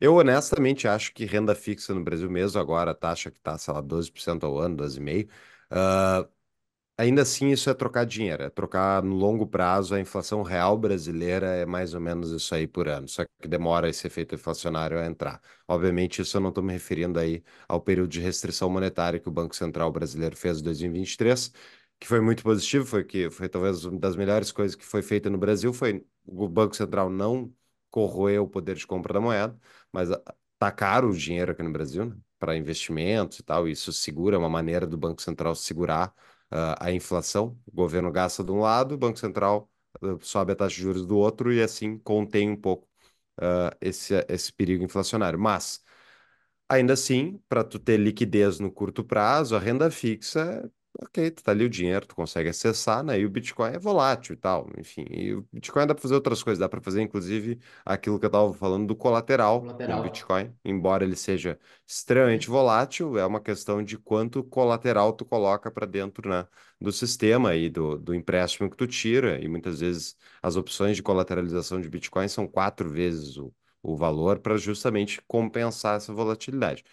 eu 0.00 0.14
honestamente 0.14 0.86
acho 0.86 1.12
que 1.12 1.24
renda 1.24 1.54
fixa 1.56 1.92
no 1.92 2.04
Brasil 2.04 2.30
mesmo, 2.30 2.60
agora 2.60 2.92
a 2.92 2.94
taxa 2.94 3.28
que 3.28 3.38
está, 3.38 3.58
sei 3.58 3.74
lá, 3.74 3.82
12% 3.82 4.44
ao 4.44 4.56
ano, 4.56 4.76
12,5%, 4.76 5.28
uh, 5.72 6.39
Ainda 7.00 7.22
assim, 7.22 7.48
isso 7.48 7.70
é 7.70 7.74
trocar 7.74 8.04
dinheiro, 8.04 8.42
é 8.42 8.50
trocar 8.50 9.02
no 9.02 9.14
longo 9.16 9.46
prazo. 9.46 9.94
A 9.94 10.00
inflação 10.00 10.42
real 10.42 10.76
brasileira 10.76 11.46
é 11.46 11.64
mais 11.64 11.94
ou 11.94 12.00
menos 12.00 12.30
isso 12.30 12.54
aí 12.54 12.66
por 12.66 12.88
ano, 12.88 13.08
só 13.08 13.24
que 13.24 13.48
demora 13.48 13.88
esse 13.88 14.06
efeito 14.06 14.34
inflacionário 14.34 14.98
a 14.98 15.06
entrar. 15.06 15.40
Obviamente, 15.66 16.20
isso 16.20 16.36
eu 16.36 16.42
não 16.42 16.50
estou 16.50 16.62
me 16.62 16.74
referindo 16.74 17.18
aí 17.18 17.42
ao 17.66 17.80
período 17.80 18.10
de 18.10 18.20
restrição 18.20 18.68
monetária 18.68 19.18
que 19.18 19.28
o 19.28 19.32
Banco 19.32 19.56
Central 19.56 19.90
brasileiro 19.90 20.36
fez 20.36 20.60
em 20.60 20.62
2023, 20.62 21.50
que 21.98 22.06
foi 22.06 22.20
muito 22.20 22.42
positivo, 22.42 22.84
foi 22.84 23.02
que 23.04 23.30
foi 23.30 23.48
talvez 23.48 23.84
uma 23.86 23.98
das 23.98 24.14
melhores 24.14 24.52
coisas 24.52 24.76
que 24.76 24.84
foi 24.84 25.00
feita 25.00 25.30
no 25.30 25.38
Brasil, 25.38 25.72
foi 25.72 26.04
o 26.26 26.48
Banco 26.48 26.76
Central 26.76 27.08
não 27.08 27.50
corroer 27.90 28.42
o 28.42 28.48
poder 28.48 28.76
de 28.76 28.86
compra 28.86 29.14
da 29.14 29.20
moeda, 29.20 29.58
mas 29.90 30.10
tá 30.58 30.70
caro 30.70 31.08
o 31.10 31.16
dinheiro 31.16 31.52
aqui 31.52 31.62
no 31.62 31.72
Brasil, 31.72 32.04
né, 32.06 32.16
para 32.38 32.56
investimentos 32.56 33.38
e 33.38 33.42
tal, 33.42 33.66
e 33.68 33.72
isso 33.72 33.90
segura, 33.92 34.36
é 34.36 34.38
uma 34.38 34.48
maneira 34.50 34.86
do 34.86 34.96
Banco 34.98 35.22
Central 35.22 35.54
segurar 35.54 36.14
uh, 36.52 36.76
a 36.80 36.92
inflação. 36.92 37.58
O 37.66 37.72
governo 37.72 38.10
gasta 38.12 38.44
de 38.44 38.50
um 38.52 38.60
lado, 38.60 38.94
o 38.94 38.98
Banco 38.98 39.18
Central 39.18 39.70
uh, 40.02 40.18
sobe 40.24 40.52
a 40.52 40.56
taxa 40.56 40.76
de 40.76 40.82
juros 40.82 41.06
do 41.06 41.16
outro 41.18 41.52
e 41.52 41.62
assim 41.62 41.98
contém 41.98 42.50
um 42.50 42.56
pouco 42.56 42.88
uh, 43.40 43.76
esse, 43.80 44.14
esse 44.28 44.52
perigo 44.52 44.84
inflacionário. 44.84 45.38
Mas, 45.38 45.82
ainda 46.68 46.94
assim, 46.94 47.40
para 47.48 47.64
tu 47.64 47.78
ter 47.78 47.98
liquidez 47.98 48.60
no 48.60 48.70
curto 48.72 49.04
prazo, 49.04 49.56
a 49.56 49.58
renda 49.58 49.90
fixa 49.90 50.70
ok, 50.98 51.30
tu 51.30 51.42
tá 51.42 51.52
ali 51.52 51.64
o 51.64 51.68
dinheiro, 51.68 52.06
tu 52.06 52.14
consegue 52.14 52.48
acessar, 52.48 53.02
né? 53.02 53.18
E 53.18 53.24
o 53.24 53.30
Bitcoin 53.30 53.72
é 53.72 53.78
volátil 53.78 54.34
e 54.34 54.36
tal, 54.36 54.68
enfim. 54.78 55.04
E 55.10 55.34
o 55.34 55.46
Bitcoin 55.52 55.86
dá 55.86 55.94
para 55.94 56.02
fazer 56.02 56.14
outras 56.14 56.42
coisas, 56.42 56.58
dá 56.58 56.68
para 56.68 56.80
fazer 56.80 57.00
inclusive 57.02 57.58
aquilo 57.84 58.18
que 58.18 58.26
eu 58.26 58.30
tava 58.30 58.52
falando 58.52 58.86
do 58.86 58.96
colateral, 58.96 59.60
colateral 59.60 59.96
com 59.96 60.00
o 60.00 60.10
Bitcoin, 60.10 60.54
embora 60.64 61.04
ele 61.04 61.16
seja 61.16 61.58
extremamente 61.86 62.48
volátil, 62.48 63.18
é 63.18 63.24
uma 63.24 63.40
questão 63.40 63.82
de 63.82 63.96
quanto 63.98 64.42
colateral 64.44 65.12
tu 65.12 65.24
coloca 65.24 65.70
para 65.70 65.86
dentro, 65.86 66.28
né, 66.28 66.46
do 66.80 66.92
sistema 66.92 67.54
e 67.54 67.68
do, 67.70 67.96
do 67.98 68.14
empréstimo 68.14 68.68
que 68.70 68.76
tu 68.76 68.86
tira, 68.86 69.40
e 69.42 69.48
muitas 69.48 69.80
vezes 69.80 70.16
as 70.42 70.56
opções 70.56 70.96
de 70.96 71.02
colateralização 71.02 71.80
de 71.80 71.88
Bitcoin 71.88 72.28
são 72.28 72.46
quatro 72.46 72.88
vezes 72.90 73.36
o, 73.36 73.52
o 73.82 73.96
valor 73.96 74.38
para 74.40 74.56
justamente 74.56 75.20
compensar 75.26 75.96
essa 75.96 76.12
volatilidade. 76.12 76.84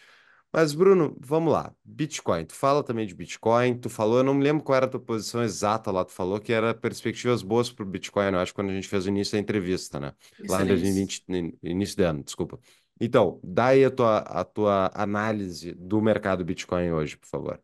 Mas, 0.52 0.74
Bruno, 0.74 1.16
vamos 1.20 1.52
lá. 1.52 1.74
Bitcoin. 1.84 2.46
Tu 2.46 2.56
fala 2.56 2.84
também 2.84 3.06
de 3.06 3.14
Bitcoin. 3.14 3.78
Tu 3.78 3.90
falou, 3.90 4.20
eu 4.20 4.24
não 4.24 4.34
me 4.34 4.44
lembro 4.44 4.64
qual 4.64 4.78
era 4.78 4.86
a 4.86 4.90
tua 4.90 5.00
posição 5.00 5.44
exata 5.44 5.92
lá. 5.92 6.06
Tu 6.06 6.12
falou 6.12 6.40
que 6.40 6.54
era 6.54 6.74
perspectivas 6.74 7.44
boas 7.44 7.70
para 7.70 7.84
o 7.84 7.88
Bitcoin, 7.88 8.32
eu 8.32 8.40
acho, 8.40 8.54
quando 8.54 8.70
a 8.70 8.74
gente 8.74 8.88
fez 8.88 9.06
o 9.06 9.10
início 9.10 9.34
da 9.34 9.40
entrevista, 9.40 10.00
né? 10.00 10.14
Lá 10.48 10.64
em 10.64 10.68
2020, 10.68 11.26
início 11.62 11.98
de 11.98 12.04
ano, 12.04 12.24
desculpa. 12.24 12.60
Então, 13.00 13.40
dá 13.44 13.68
aí 13.68 13.86
a 13.86 13.92
tua, 13.92 14.18
a 14.20 14.44
tua 14.44 14.92
análise 14.94 15.74
do 15.74 16.02
mercado 16.02 16.44
Bitcoin 16.44 16.92
hoje, 16.92 17.18
por 17.18 17.28
favor. 17.28 17.62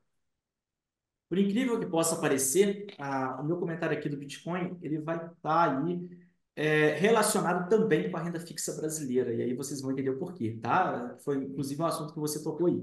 Por 1.30 1.40
incrível 1.40 1.80
que 1.80 1.88
possa 1.88 2.18
parecer, 2.18 2.86
a, 3.00 3.42
o 3.42 3.44
meu 3.44 3.58
comentário 3.58 3.98
aqui 3.98 4.08
do 4.08 4.18
Bitcoin, 4.18 4.78
ele 4.84 5.00
vai 5.00 5.16
estar 5.16 5.36
tá 5.42 5.80
aí 5.80 6.08
é, 6.56 6.94
relacionado 6.94 7.68
também 7.70 8.12
com 8.12 8.18
a 8.18 8.22
renda 8.22 8.40
fixa 8.40 8.74
brasileira. 8.74 9.34
E 9.34 9.42
aí 9.42 9.54
vocês 9.56 9.82
vão 9.82 9.92
entender 9.92 10.12
o 10.12 10.20
porquê, 10.20 10.58
tá? 10.62 11.16
Foi 11.24 11.38
inclusive 11.38 11.82
um 11.82 11.86
assunto 11.86 12.14
que 12.14 12.20
você 12.20 12.44
tocou 12.44 12.68
aí. 12.68 12.82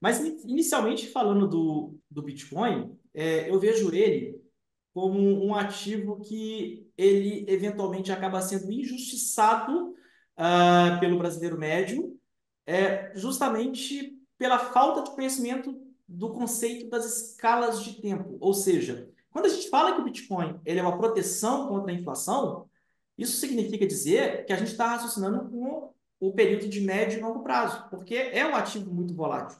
Mas 0.00 0.20
inicialmente 0.44 1.08
falando 1.08 1.48
do, 1.48 1.98
do 2.10 2.22
Bitcoin, 2.22 2.96
é, 3.14 3.50
eu 3.50 3.58
vejo 3.58 3.94
ele 3.94 4.40
como 4.92 5.44
um 5.44 5.54
ativo 5.54 6.20
que 6.20 6.90
ele 6.96 7.44
eventualmente 7.48 8.10
acaba 8.10 8.40
sendo 8.40 8.72
injustiçado 8.72 9.90
uh, 9.90 10.98
pelo 11.00 11.18
brasileiro 11.18 11.58
médio, 11.58 12.18
é, 12.66 13.12
justamente 13.14 14.18
pela 14.38 14.58
falta 14.58 15.02
de 15.02 15.14
conhecimento 15.14 15.78
do 16.08 16.32
conceito 16.32 16.88
das 16.88 17.04
escalas 17.04 17.82
de 17.82 18.00
tempo. 18.00 18.38
Ou 18.40 18.54
seja, 18.54 19.10
quando 19.30 19.46
a 19.46 19.50
gente 19.50 19.68
fala 19.68 19.94
que 19.94 20.00
o 20.00 20.04
Bitcoin 20.04 20.60
ele 20.64 20.80
é 20.80 20.82
uma 20.82 20.96
proteção 20.96 21.68
contra 21.68 21.92
a 21.92 21.94
inflação, 21.94 22.66
isso 23.16 23.38
significa 23.38 23.86
dizer 23.86 24.44
que 24.44 24.52
a 24.52 24.56
gente 24.56 24.72
está 24.72 24.88
raciocinando 24.88 25.48
com 25.50 25.94
o 26.20 26.32
período 26.32 26.68
de 26.68 26.80
médio 26.80 27.18
e 27.18 27.22
longo 27.22 27.42
prazo, 27.42 27.88
porque 27.90 28.14
é 28.14 28.46
um 28.46 28.54
ativo 28.54 28.92
muito 28.92 29.14
volátil. 29.14 29.58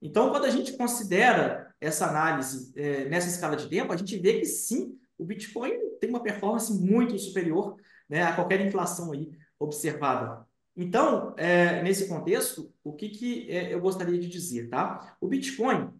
Então, 0.00 0.30
quando 0.30 0.44
a 0.44 0.50
gente 0.50 0.76
considera 0.76 1.72
essa 1.80 2.06
análise 2.06 2.72
é, 2.76 3.04
nessa 3.04 3.28
escala 3.28 3.56
de 3.56 3.68
tempo, 3.68 3.92
a 3.92 3.96
gente 3.96 4.18
vê 4.18 4.40
que 4.40 4.46
sim, 4.46 4.98
o 5.16 5.24
Bitcoin 5.24 5.72
tem 6.00 6.10
uma 6.10 6.22
performance 6.22 6.72
muito 6.72 7.16
superior 7.18 7.76
né, 8.08 8.22
a 8.22 8.34
qualquer 8.34 8.60
inflação 8.60 9.12
aí 9.12 9.30
observada. 9.58 10.44
Então, 10.76 11.34
é, 11.36 11.82
nesse 11.82 12.08
contexto, 12.08 12.72
o 12.82 12.92
que, 12.92 13.10
que 13.10 13.50
é, 13.50 13.72
eu 13.72 13.80
gostaria 13.80 14.18
de 14.18 14.28
dizer, 14.28 14.68
tá? 14.68 15.16
O 15.20 15.28
Bitcoin, 15.28 15.90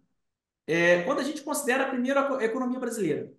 é, 0.67 1.03
quando 1.03 1.19
a 1.19 1.23
gente 1.23 1.41
considera 1.41 1.89
primeiro 1.89 2.19
a 2.19 2.43
economia 2.43 2.79
brasileira, 2.79 3.31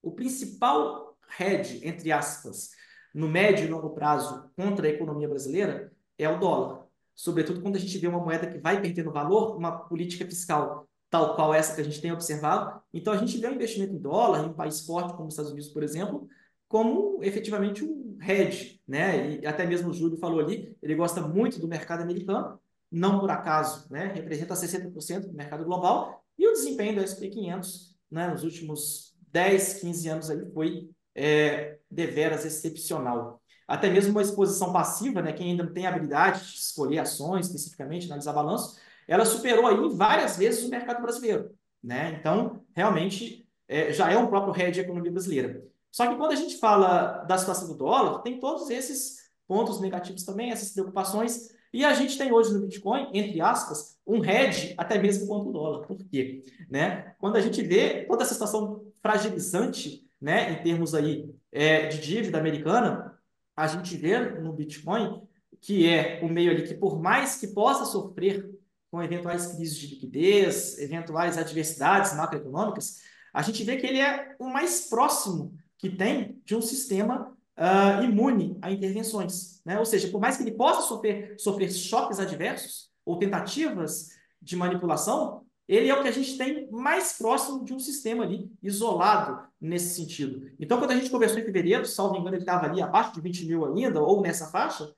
o 0.00 0.12
principal 0.12 1.18
hedge, 1.38 1.86
entre 1.86 2.12
aspas, 2.12 2.70
no 3.14 3.28
médio 3.28 3.64
e 3.64 3.68
longo 3.68 3.90
prazo 3.90 4.50
contra 4.56 4.86
a 4.86 4.90
economia 4.90 5.28
brasileira 5.28 5.92
é 6.16 6.28
o 6.28 6.38
dólar. 6.38 6.86
Sobretudo 7.14 7.60
quando 7.60 7.76
a 7.76 7.80
gente 7.80 7.98
vê 7.98 8.06
uma 8.06 8.20
moeda 8.20 8.46
que 8.46 8.58
vai 8.58 8.80
perdendo 8.80 9.12
valor, 9.12 9.56
uma 9.56 9.72
política 9.72 10.24
fiscal 10.24 10.88
tal 11.10 11.34
qual 11.34 11.54
essa 11.54 11.74
que 11.74 11.80
a 11.80 11.84
gente 11.84 12.00
tem 12.00 12.12
observado. 12.12 12.80
Então, 12.92 13.12
a 13.12 13.16
gente 13.16 13.38
vê 13.38 13.48
o 13.48 13.54
investimento 13.54 13.94
em 13.94 13.98
dólar, 13.98 14.44
em 14.44 14.50
um 14.50 14.52
país 14.52 14.84
forte 14.84 15.14
como 15.14 15.28
os 15.28 15.34
Estados 15.34 15.52
Unidos, 15.52 15.70
por 15.70 15.82
exemplo, 15.82 16.28
como 16.68 17.22
efetivamente 17.22 17.82
um 17.82 18.18
hedge, 18.20 18.80
né? 18.86 19.38
E 19.40 19.46
até 19.46 19.66
mesmo 19.66 19.90
o 19.90 19.94
Júlio 19.94 20.18
falou 20.18 20.40
ali, 20.40 20.76
ele 20.82 20.94
gosta 20.94 21.20
muito 21.22 21.58
do 21.58 21.66
mercado 21.66 22.02
americano, 22.02 22.60
não 22.90 23.18
por 23.20 23.30
acaso, 23.30 23.90
né, 23.90 24.12
representa 24.14 24.54
60% 24.54 25.28
do 25.28 25.34
mercado 25.34 25.64
global, 25.64 26.24
e 26.38 26.46
o 26.46 26.52
desempenho 26.52 26.94
do 26.94 27.02
S&P 27.02 27.28
500 27.28 27.96
né, 28.10 28.28
nos 28.28 28.44
últimos 28.44 29.14
10, 29.30 29.74
15 29.80 30.08
anos 30.08 30.30
aí 30.30 30.50
foi 30.52 30.90
é, 31.18 31.78
deveras 31.90 32.44
excepcional. 32.44 33.42
Até 33.66 33.90
mesmo 33.90 34.12
uma 34.12 34.22
exposição 34.22 34.72
passiva, 34.72 35.20
né, 35.20 35.32
quem 35.32 35.50
ainda 35.50 35.64
não 35.64 35.72
tem 35.72 35.86
habilidade 35.86 36.40
de 36.40 36.58
escolher 36.58 37.00
ações 37.00 37.46
especificamente, 37.46 38.06
analisar 38.06 38.32
balanço, 38.32 38.78
ela 39.06 39.24
superou 39.24 39.66
aí 39.66 39.76
várias 39.96 40.36
vezes 40.36 40.64
o 40.64 40.70
mercado 40.70 41.02
brasileiro. 41.02 41.50
Né? 41.82 42.16
Então, 42.18 42.62
realmente, 42.74 43.46
é, 43.66 43.92
já 43.92 44.10
é 44.10 44.16
um 44.16 44.28
próprio 44.28 44.52
head 44.52 44.72
de 44.72 44.80
economia 44.80 45.10
brasileira. 45.10 45.62
Só 45.90 46.06
que 46.06 46.16
quando 46.16 46.32
a 46.32 46.36
gente 46.36 46.56
fala 46.58 47.24
da 47.24 47.36
situação 47.36 47.68
do 47.68 47.74
dólar, 47.74 48.22
tem 48.22 48.38
todos 48.38 48.70
esses 48.70 49.28
pontos 49.46 49.80
negativos 49.80 50.24
também, 50.24 50.50
essas 50.50 50.72
preocupações, 50.72 51.48
e 51.72 51.84
a 51.84 51.92
gente 51.92 52.16
tem 52.16 52.32
hoje 52.32 52.52
no 52.52 52.60
Bitcoin, 52.60 53.10
entre 53.12 53.40
aspas, 53.40 53.98
um 54.06 54.24
hedge 54.24 54.74
até 54.78 54.98
mesmo 54.98 55.26
contra 55.26 55.48
o 55.48 55.52
dólar. 55.52 55.86
Por 55.86 55.96
quê? 55.96 56.42
Né? 56.70 57.14
Quando 57.18 57.36
a 57.36 57.40
gente 57.40 57.60
vê 57.62 58.04
toda 58.06 58.22
essa 58.22 58.32
situação 58.32 58.86
fragilizante, 59.02 60.07
né, 60.20 60.52
em 60.52 60.62
termos 60.62 60.94
aí 60.94 61.32
é, 61.52 61.86
de 61.86 62.00
dívida 62.00 62.38
americana, 62.38 63.18
a 63.56 63.66
gente 63.66 63.96
vê 63.96 64.18
no 64.18 64.52
Bitcoin 64.52 65.22
que 65.60 65.88
é 65.88 66.20
o 66.22 66.28
meio 66.28 66.50
ali 66.50 66.66
que, 66.66 66.74
por 66.74 67.00
mais 67.00 67.36
que 67.36 67.48
possa 67.48 67.84
sofrer 67.84 68.48
com 68.90 69.02
eventuais 69.02 69.46
crises 69.46 69.76
de 69.76 69.88
liquidez, 69.88 70.78
eventuais 70.78 71.36
adversidades 71.36 72.14
macroeconômicas, 72.14 73.02
a 73.32 73.42
gente 73.42 73.62
vê 73.64 73.76
que 73.76 73.86
ele 73.86 74.00
é 74.00 74.34
o 74.38 74.48
mais 74.48 74.88
próximo 74.88 75.54
que 75.76 75.90
tem 75.90 76.40
de 76.44 76.56
um 76.56 76.62
sistema 76.62 77.36
uh, 77.56 78.02
imune 78.02 78.56
a 78.62 78.70
intervenções. 78.70 79.60
Né? 79.64 79.78
Ou 79.78 79.84
seja, 79.84 80.08
por 80.08 80.20
mais 80.20 80.36
que 80.36 80.42
ele 80.42 80.52
possa 80.52 80.88
sofrer, 80.88 81.34
sofrer 81.38 81.70
choques 81.70 82.18
adversos 82.18 82.90
ou 83.04 83.18
tentativas 83.18 84.08
de 84.40 84.56
manipulação, 84.56 85.44
ele 85.68 85.90
é 85.90 85.94
o 85.94 86.02
que 86.02 86.08
a 86.08 86.12
gente 86.12 86.38
tem 86.38 86.68
mais 86.70 87.12
próximo 87.18 87.62
de 87.62 87.74
um 87.74 87.78
sistema 87.78 88.24
ali, 88.24 88.50
isolado 88.62 89.46
nesse 89.60 89.94
sentido. 89.94 90.50
Então, 90.58 90.78
quando 90.78 90.92
a 90.92 90.96
gente 90.96 91.10
conversou 91.10 91.38
em 91.38 91.44
fevereiro, 91.44 91.84
salvo 91.84 92.16
engano, 92.16 92.36
ele 92.36 92.42
estava 92.42 92.66
ali 92.66 92.80
abaixo 92.80 93.12
de 93.12 93.20
20 93.20 93.46
mil 93.46 93.66
ainda, 93.66 94.00
ou 94.00 94.22
nessa 94.22 94.46
faixa, 94.46 94.90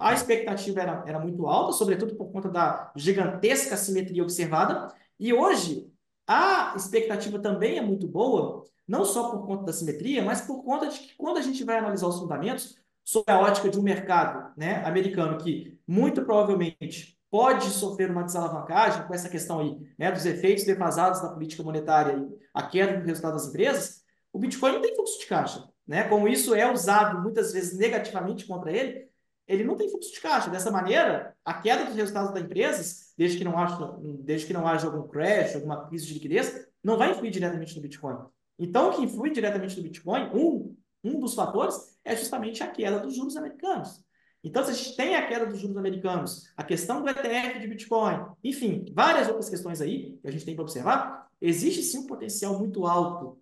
a 0.00 0.08
uhum. 0.08 0.14
expectativa 0.14 0.80
era, 0.80 1.04
era 1.06 1.20
muito 1.20 1.46
alta, 1.46 1.72
sobretudo 1.72 2.16
por 2.16 2.32
conta 2.32 2.48
da 2.48 2.90
gigantesca 2.96 3.76
simetria 3.76 4.22
observada. 4.22 4.94
E 5.20 5.32
hoje, 5.32 5.92
a 6.26 6.72
expectativa 6.74 7.38
também 7.38 7.76
é 7.76 7.82
muito 7.82 8.08
boa, 8.08 8.64
não 8.88 9.04
só 9.04 9.30
por 9.30 9.46
conta 9.46 9.64
da 9.64 9.72
simetria, 9.74 10.22
mas 10.22 10.40
por 10.40 10.64
conta 10.64 10.86
de 10.86 10.98
que 10.98 11.14
quando 11.16 11.36
a 11.36 11.42
gente 11.42 11.62
vai 11.64 11.78
analisar 11.78 12.06
os 12.06 12.18
fundamentos, 12.18 12.78
sob 13.04 13.30
a 13.30 13.38
ótica 13.38 13.68
de 13.68 13.78
um 13.78 13.82
mercado 13.82 14.52
né, 14.56 14.82
americano 14.86 15.36
que 15.36 15.78
muito 15.86 16.24
provavelmente 16.24 17.13
pode 17.34 17.68
sofrer 17.70 18.12
uma 18.12 18.22
desalavancagem 18.22 19.08
com 19.08 19.12
essa 19.12 19.28
questão 19.28 19.58
aí, 19.58 19.76
né, 19.98 20.12
dos 20.12 20.24
efeitos 20.24 20.62
defasados 20.62 21.20
da 21.20 21.30
política 21.30 21.64
monetária 21.64 22.16
e 22.16 22.28
a 22.54 22.62
queda 22.62 23.00
do 23.00 23.04
resultado 23.04 23.32
das 23.32 23.48
empresas, 23.48 24.04
o 24.32 24.38
Bitcoin 24.38 24.74
não 24.74 24.80
tem 24.80 24.94
fluxo 24.94 25.18
de 25.18 25.26
caixa. 25.26 25.68
Né? 25.84 26.04
Como 26.04 26.28
isso 26.28 26.54
é 26.54 26.72
usado 26.72 27.20
muitas 27.20 27.52
vezes 27.52 27.76
negativamente 27.76 28.46
contra 28.46 28.70
ele, 28.70 29.08
ele 29.48 29.64
não 29.64 29.76
tem 29.76 29.90
fluxo 29.90 30.12
de 30.12 30.20
caixa. 30.20 30.48
Dessa 30.48 30.70
maneira, 30.70 31.34
a 31.44 31.54
queda 31.54 31.86
dos 31.86 31.96
resultados 31.96 32.32
das 32.32 32.44
empresas, 32.44 33.12
desde 33.18 33.36
que 33.36 33.42
não 33.42 33.58
haja, 33.58 33.96
desde 34.20 34.46
que 34.46 34.52
não 34.52 34.68
haja 34.68 34.86
algum 34.86 35.08
crash, 35.08 35.56
alguma 35.56 35.88
crise 35.88 36.06
de 36.06 36.14
liquidez, 36.14 36.68
não 36.84 36.96
vai 36.96 37.10
influir 37.10 37.32
diretamente 37.32 37.74
no 37.74 37.82
Bitcoin. 37.82 38.16
Então, 38.56 38.90
o 38.90 38.92
que 38.94 39.02
influi 39.02 39.30
diretamente 39.30 39.76
no 39.76 39.82
Bitcoin, 39.82 40.30
um, 40.32 40.76
um 41.02 41.18
dos 41.18 41.34
fatores, 41.34 41.98
é 42.04 42.14
justamente 42.14 42.62
a 42.62 42.68
queda 42.68 43.00
dos 43.00 43.16
juros 43.16 43.36
americanos. 43.36 44.04
Então, 44.44 44.62
se 44.62 44.70
a 44.70 44.74
gente 44.74 44.94
tem 44.94 45.16
a 45.16 45.26
queda 45.26 45.46
dos 45.46 45.58
juros 45.58 45.78
americanos, 45.78 46.52
a 46.54 46.62
questão 46.62 47.02
do 47.02 47.08
ETF 47.08 47.58
de 47.58 47.66
Bitcoin, 47.66 48.26
enfim, 48.44 48.84
várias 48.92 49.26
outras 49.26 49.48
questões 49.48 49.80
aí 49.80 50.18
que 50.20 50.28
a 50.28 50.30
gente 50.30 50.44
tem 50.44 50.54
para 50.54 50.62
observar, 50.62 51.30
existe 51.40 51.82
sim 51.82 52.00
um 52.00 52.06
potencial 52.06 52.58
muito 52.58 52.86
alto 52.86 53.40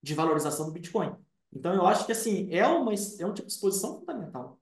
de 0.00 0.14
valorização 0.14 0.66
do 0.66 0.72
Bitcoin. 0.72 1.12
Então, 1.52 1.74
eu 1.74 1.84
acho 1.84 2.06
que 2.06 2.12
assim 2.12 2.48
é, 2.52 2.64
uma, 2.66 2.92
é 2.92 3.26
um 3.26 3.34
tipo 3.34 3.48
de 3.48 3.52
exposição 3.52 3.98
fundamental. 3.98 4.60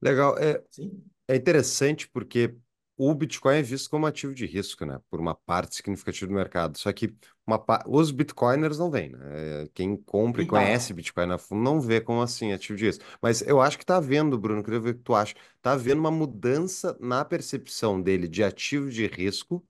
Legal. 0.00 0.36
É, 0.38 0.62
Sim. 0.70 1.02
é 1.26 1.36
interessante 1.36 2.06
porque 2.08 2.54
o 3.02 3.14
Bitcoin 3.14 3.56
é 3.56 3.62
visto 3.62 3.88
como 3.88 4.06
ativo 4.06 4.34
de 4.34 4.44
risco, 4.44 4.84
né? 4.84 5.00
Por 5.08 5.18
uma 5.20 5.34
parte 5.34 5.74
significativa 5.74 6.26
do 6.26 6.34
mercado. 6.34 6.76
Só 6.76 6.92
que 6.92 7.14
uma, 7.46 7.58
os 7.86 8.10
Bitcoiners 8.10 8.78
não 8.78 8.90
veem, 8.90 9.08
né? 9.12 9.66
Quem 9.72 9.96
compra 9.96 10.42
e 10.42 10.46
conhece 10.46 10.92
Bitcoin 10.92 11.24
na 11.24 11.38
fundo 11.38 11.62
não 11.62 11.80
vê 11.80 11.98
como 12.02 12.20
assim 12.20 12.52
ativo 12.52 12.76
de 12.78 12.84
risco. 12.84 13.02
Mas 13.22 13.40
eu 13.40 13.58
acho 13.58 13.78
que 13.78 13.86
tá 13.86 13.98
vendo, 13.98 14.38
Bruno, 14.38 14.62
queria 14.62 14.80
ver 14.80 14.90
o 14.90 14.94
que 14.96 15.02
tu 15.02 15.14
acha. 15.14 15.34
Tá 15.62 15.74
vendo 15.76 15.98
uma 15.98 16.10
mudança 16.10 16.94
na 17.00 17.24
percepção 17.24 18.02
dele 18.02 18.28
de 18.28 18.44
ativo 18.44 18.90
de 18.90 19.06
risco 19.06 19.64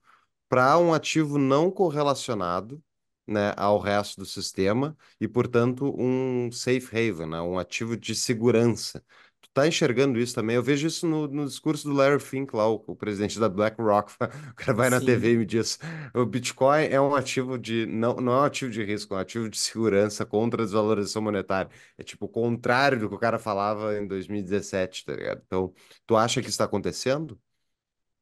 para 0.48 0.76
um 0.76 0.92
ativo 0.92 1.38
não 1.38 1.70
correlacionado 1.70 2.82
né, 3.28 3.54
ao 3.56 3.78
resto 3.78 4.18
do 4.18 4.26
sistema 4.26 4.96
e, 5.20 5.28
portanto, 5.28 5.94
um 5.96 6.50
safe 6.50 6.88
haven, 6.88 7.28
né, 7.28 7.40
um 7.40 7.60
ativo 7.60 7.96
de 7.96 8.12
segurança 8.12 9.04
tá 9.62 9.68
enxergando 9.68 10.18
isso 10.18 10.34
também. 10.34 10.56
Eu 10.56 10.62
vejo 10.62 10.86
isso 10.86 11.06
no, 11.06 11.26
no 11.28 11.46
discurso 11.46 11.88
do 11.88 11.94
Larry 11.94 12.20
Fink, 12.20 12.54
lá, 12.54 12.68
o, 12.68 12.82
o 12.86 12.96
presidente 12.96 13.38
da 13.38 13.48
BlackRock. 13.48 14.12
O 14.50 14.54
cara 14.54 14.74
vai 14.74 14.90
na 14.90 15.00
TV 15.00 15.32
e 15.32 15.36
me 15.38 15.46
diz: 15.46 15.78
o 16.14 16.24
Bitcoin 16.24 16.84
é 16.84 17.00
um 17.00 17.14
ativo 17.14 17.58
de. 17.58 17.86
Não, 17.86 18.16
não 18.16 18.32
é 18.32 18.40
um 18.40 18.44
ativo 18.44 18.70
de 18.70 18.82
risco, 18.84 19.14
é 19.14 19.16
um 19.16 19.20
ativo 19.20 19.48
de 19.48 19.58
segurança 19.58 20.24
contra 20.26 20.62
a 20.62 20.64
desvalorização 20.64 21.22
monetária. 21.22 21.70
É 21.96 22.02
tipo 22.02 22.26
o 22.26 22.28
contrário 22.28 22.98
do 22.98 23.08
que 23.08 23.14
o 23.14 23.18
cara 23.18 23.38
falava 23.38 23.96
em 23.98 24.06
2017, 24.06 25.04
tá 25.04 25.14
ligado? 25.14 25.42
Então, 25.46 25.72
tu 26.06 26.16
acha 26.16 26.40
que 26.40 26.48
isso 26.48 26.54
está 26.54 26.64
acontecendo? 26.64 27.38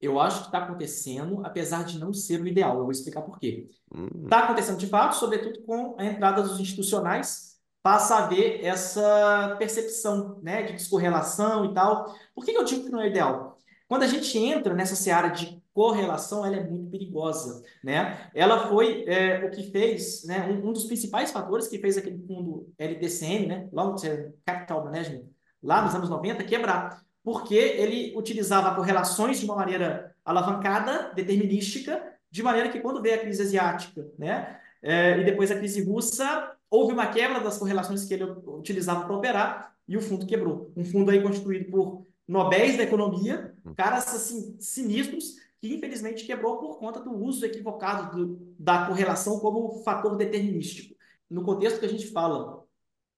Eu 0.00 0.20
acho 0.20 0.40
que 0.40 0.46
está 0.46 0.58
acontecendo, 0.58 1.44
apesar 1.44 1.84
de 1.84 1.98
não 1.98 2.12
ser 2.12 2.40
o 2.40 2.46
ideal. 2.46 2.76
Eu 2.76 2.82
vou 2.82 2.92
explicar 2.92 3.22
por 3.22 3.38
quê. 3.38 3.68
Está 3.68 3.98
hum. 3.98 4.28
Tá 4.28 4.44
acontecendo 4.44 4.78
de 4.78 4.86
fato, 4.86 5.16
sobretudo 5.16 5.60
com 5.62 5.96
a 5.98 6.04
entrada 6.04 6.42
dos 6.42 6.60
institucionais 6.60 7.57
passa 7.82 8.16
a 8.16 8.24
haver 8.24 8.64
essa 8.64 9.56
percepção 9.58 10.38
né, 10.42 10.62
de 10.62 10.74
descorrelação 10.74 11.64
e 11.64 11.74
tal. 11.74 12.14
Por 12.34 12.44
que, 12.44 12.52
que 12.52 12.58
eu 12.58 12.64
digo 12.64 12.84
que 12.84 12.90
não 12.90 13.00
é 13.00 13.08
ideal? 13.08 13.58
Quando 13.88 14.02
a 14.02 14.06
gente 14.06 14.36
entra 14.36 14.74
nessa 14.74 14.94
seara 14.94 15.28
de 15.28 15.62
correlação, 15.72 16.44
ela 16.44 16.56
é 16.56 16.64
muito 16.64 16.90
perigosa. 16.90 17.62
Né? 17.82 18.28
Ela 18.34 18.68
foi 18.68 19.04
é, 19.06 19.44
o 19.44 19.50
que 19.50 19.70
fez, 19.70 20.24
né, 20.24 20.46
um, 20.46 20.68
um, 20.68 20.72
dos 20.72 20.84
principais 20.84 21.30
fatores 21.30 21.68
que 21.68 21.78
fez 21.78 21.96
aquele 21.96 22.18
fundo 22.26 22.68
LTCM, 22.76 23.46
né, 23.46 23.68
Long 23.72 23.94
Term 23.94 24.32
Capital 24.44 24.84
Management, 24.84 25.22
lá 25.62 25.82
nos 25.82 25.94
anos 25.94 26.10
90, 26.10 26.44
quebrar. 26.44 27.02
Porque 27.22 27.54
ele 27.54 28.14
utilizava 28.16 28.74
correlações 28.74 29.38
de 29.38 29.44
uma 29.46 29.56
maneira 29.56 30.14
alavancada, 30.24 31.12
determinística, 31.14 32.02
de 32.30 32.42
maneira 32.42 32.68
que 32.68 32.80
quando 32.80 33.00
veio 33.00 33.14
a 33.14 33.18
crise 33.18 33.40
asiática, 33.40 34.06
né, 34.18 34.58
é, 34.82 35.18
e 35.18 35.24
depois 35.24 35.50
a 35.50 35.56
crise 35.56 35.82
russa, 35.82 36.52
houve 36.70 36.92
uma 36.92 37.06
quebra 37.06 37.40
das 37.40 37.58
correlações 37.58 38.04
que 38.04 38.14
ele 38.14 38.24
utilizava 38.24 39.04
para 39.04 39.16
operar 39.16 39.74
e 39.86 39.96
o 39.96 40.02
fundo 40.02 40.26
quebrou. 40.26 40.72
Um 40.76 40.84
fundo 40.84 41.10
aí 41.10 41.22
constituído 41.22 41.70
por 41.70 42.06
nobéis 42.26 42.76
da 42.76 42.82
economia, 42.82 43.54
hum. 43.64 43.74
caras 43.74 44.14
assim 44.14 44.56
sinistros, 44.60 45.36
que 45.60 45.74
infelizmente 45.74 46.26
quebrou 46.26 46.58
por 46.58 46.78
conta 46.78 47.00
do 47.00 47.12
uso 47.16 47.44
equivocado 47.44 48.16
do, 48.16 48.54
da 48.58 48.86
correlação 48.86 49.40
como 49.40 49.82
fator 49.82 50.16
determinístico. 50.16 50.94
No 51.28 51.42
contexto 51.42 51.80
que 51.80 51.86
a 51.86 51.90
gente 51.90 52.06
fala 52.08 52.64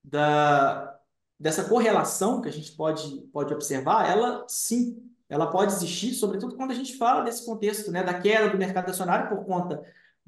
da, 0.03 0.99
dessa 1.39 1.65
correlação 1.65 2.41
que 2.41 2.49
a 2.49 2.53
gente 2.53 2.73
pode, 2.73 3.21
pode 3.33 3.53
observar, 3.53 4.09
ela 4.09 4.45
sim, 4.49 5.03
ela 5.29 5.49
pode 5.49 5.73
existir, 5.73 6.15
sobretudo 6.15 6.57
quando 6.57 6.71
a 6.71 6.75
gente 6.75 6.97
fala 6.97 7.23
desse 7.23 7.45
contexto 7.45 7.91
né, 7.91 8.03
da 8.03 8.15
queda 8.15 8.49
do 8.49 8.59
mercado 8.59 8.91
acionário 8.91 9.29
por 9.29 9.45
conta 9.45 9.83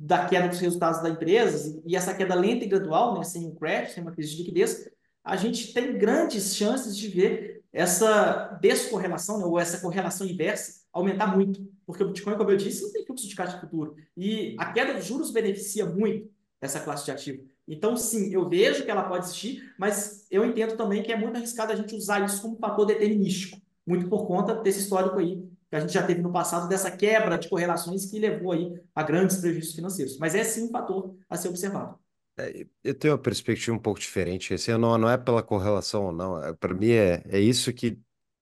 da 0.05 0.27
queda 0.27 0.49
dos 0.49 0.59
resultados 0.59 1.01
da 1.01 1.09
empresa, 1.09 1.81
e 1.87 1.95
essa 1.95 2.13
queda 2.13 2.35
lenta 2.35 2.65
e 2.65 2.69
gradual, 2.69 3.17
né, 3.17 3.23
sem 3.23 3.47
um 3.47 3.55
crash, 3.55 3.93
sem 3.93 4.03
uma 4.03 4.11
crise 4.11 4.33
de 4.33 4.39
liquidez, 4.39 4.91
a 5.23 5.37
gente 5.37 5.73
tem 5.73 5.97
grandes 5.97 6.57
chances 6.57 6.97
de 6.97 7.07
ver 7.07 7.63
essa 7.73 8.59
descorrelação, 8.61 9.39
né, 9.39 9.45
ou 9.45 9.61
essa 9.61 9.81
correlação 9.81 10.27
inversa 10.27 10.83
aumentar 10.93 11.29
muito, 11.29 11.65
porque 11.87 12.03
o 12.03 12.09
Bitcoin, 12.09 12.37
como 12.37 12.51
eu 12.51 12.57
disse, 12.57 12.83
não 12.83 12.93
tem 12.93 13.07
fluxo 13.07 13.29
de 13.29 13.37
caixa 13.37 13.61
futuro, 13.61 13.95
e 14.17 14.57
a 14.59 14.73
queda 14.73 14.93
dos 14.93 15.07
juros 15.07 15.31
beneficia 15.31 15.87
muito 15.87 16.29
essa 16.61 16.81
classe 16.81 17.05
de 17.05 17.13
ativo. 17.13 17.45
Então, 17.69 17.97
sim, 17.97 18.33
eu 18.35 18.49
vejo 18.49 18.85
que 18.85 18.91
ela 18.91 19.05
pode 19.05 19.27
existir, 19.27 19.73
mas 19.79 20.27
eu 20.33 20.45
entendo 20.45 20.77
também 20.77 21.01
que 21.05 21.13
é 21.13 21.17
muito 21.17 21.37
arriscado 21.37 21.73
a 21.73 21.77
gente 21.77 21.95
usar 21.95 22.25
isso 22.25 22.43
como 22.43 22.59
fator 22.59 22.87
determinístico, 22.87 23.57
muito 23.87 24.09
por 24.09 24.27
conta 24.27 24.53
desse 24.57 24.81
histórico 24.81 25.21
aí 25.21 25.41
que 25.73 25.77
a 25.77 25.81
gente 25.81 25.95
já 25.95 26.07
teve 26.07 26.21
no 26.21 26.31
passado 26.31 26.69
dessa 26.69 26.91
quebra 26.91 27.39
de 27.39 27.49
correlações 27.49 28.05
que 28.05 28.19
levou 28.19 28.53
aí 28.53 28.79
a 28.95 29.03
grandes 29.03 29.39
prejuízos 29.39 29.75
financeiros. 29.75 30.19
Mas 30.19 30.35
é 30.35 30.45
sim 30.45 30.67
um 30.67 30.71
fator 30.71 31.17
a 31.31 31.37
ser 31.39 31.49
observado. 31.49 31.99
É, 32.39 32.67
eu 32.85 32.95
tenho 32.95 33.15
uma 33.15 33.19
perspectiva 33.19 33.75
um 33.75 33.79
pouco 33.79 33.99
diferente. 33.99 34.53
Assim, 34.53 34.71
não, 34.73 34.99
não 34.99 35.09
é 35.09 35.17
pela 35.17 35.43
correlação 35.43 36.05
ou 36.05 36.13
não. 36.13 36.45
É, 36.45 36.53
Para 36.53 36.75
mim 36.75 36.91
é, 36.91 37.23
é 37.27 37.41
isso 37.41 37.73
que 37.73 37.99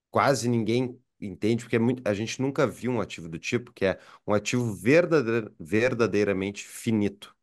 quase 0.09 0.49
ninguém 0.49 0.99
entende, 1.21 1.63
porque 1.63 1.77
é 1.77 1.79
muito, 1.79 2.05
a 2.05 2.13
gente 2.13 2.41
nunca 2.41 2.67
viu 2.67 2.91
um 2.91 2.99
ativo 2.99 3.29
do 3.29 3.39
tipo, 3.39 3.71
que 3.71 3.85
é 3.85 3.97
um 4.27 4.33
ativo 4.33 4.73
verdadeir, 4.73 5.49
verdadeiramente 5.57 6.65
finito 6.67 7.33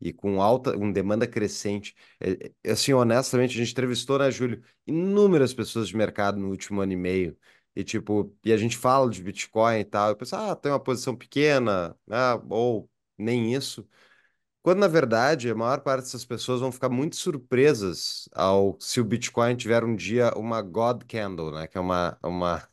e 0.00 0.12
com 0.12 0.42
alta, 0.42 0.72
com 0.76 0.92
demanda 0.92 1.26
crescente. 1.26 1.94
É, 2.20 2.52
é, 2.64 2.72
assim, 2.72 2.92
honestamente, 2.92 3.54
a 3.54 3.58
gente 3.58 3.72
entrevistou, 3.72 4.18
né, 4.18 4.30
Júlio, 4.30 4.62
inúmeras 4.86 5.54
pessoas 5.54 5.88
de 5.88 5.96
mercado 5.96 6.38
no 6.38 6.48
último 6.50 6.80
ano 6.80 6.92
e 6.92 6.96
meio 6.96 7.36
E 7.74 7.84
tipo, 7.84 8.34
e 8.44 8.52
a 8.52 8.56
gente 8.56 8.76
fala 8.76 9.10
de 9.10 9.22
Bitcoin 9.22 9.80
e 9.80 9.84
tal, 9.84 10.12
e 10.12 10.16
pensa, 10.16 10.52
ah, 10.52 10.56
tem 10.56 10.70
uma 10.72 10.80
posição 10.80 11.16
pequena, 11.16 11.96
ah, 12.10 12.40
ou 12.50 12.90
nem 13.18 13.54
isso. 13.54 13.86
Quando 14.62 14.78
na 14.80 14.88
verdade 14.88 15.50
a 15.50 15.54
maior 15.54 15.80
parte 15.82 16.04
dessas 16.04 16.24
pessoas 16.24 16.60
vão 16.60 16.70
ficar 16.72 16.88
muito 16.88 17.16
surpresas 17.16 18.28
ao 18.34 18.76
se 18.80 19.00
o 19.00 19.04
Bitcoin 19.04 19.56
tiver 19.56 19.84
um 19.84 19.96
dia 19.96 20.32
uma 20.36 20.62
God 20.62 21.02
Candle, 21.08 21.52
né? 21.52 21.66
Que 21.66 21.78
é 21.78 21.80
uma 21.80 22.16
uma 22.22 22.68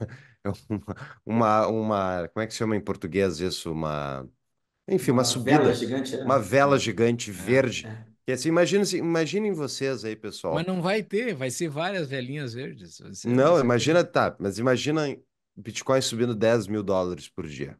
uma, 1.25 1.67
uma 1.67 2.27
como 2.29 2.43
é 2.43 2.47
que 2.47 2.53
se 2.53 2.59
chama 2.59 2.75
em 2.75 2.81
português 2.81 3.39
isso? 3.39 3.71
Uma 3.71 4.27
enfim, 4.87 5.11
uma 5.11 5.23
Uma 5.23 5.25
subida, 5.25 5.71
vela 5.71 5.73
gigante, 5.73 6.15
é? 6.15 6.23
uma 6.23 6.39
vela 6.39 6.79
gigante 6.79 7.31
É, 7.35 7.43
verde. 7.43 7.89
é. 7.89 8.08
Que 8.29 8.33
assim, 8.33 8.49
imagina, 8.49 8.83
imaginem 8.93 9.51
vocês 9.53 10.05
aí, 10.05 10.15
pessoal. 10.15 10.53
Mas 10.53 10.67
não 10.67 10.83
vai 10.83 11.01
ter, 11.01 11.33
vai 11.33 11.49
ser 11.49 11.67
várias 11.67 12.07
velhinhas 12.07 12.53
verdes. 12.53 13.01
Não, 13.25 13.59
imagina, 13.59 14.03
tá, 14.03 14.35
mas 14.39 14.59
imagina 14.59 15.17
Bitcoin 15.57 15.99
subindo 15.99 16.35
10 16.35 16.67
mil 16.67 16.83
dólares 16.83 17.27
por 17.27 17.47
dia. 17.47 17.75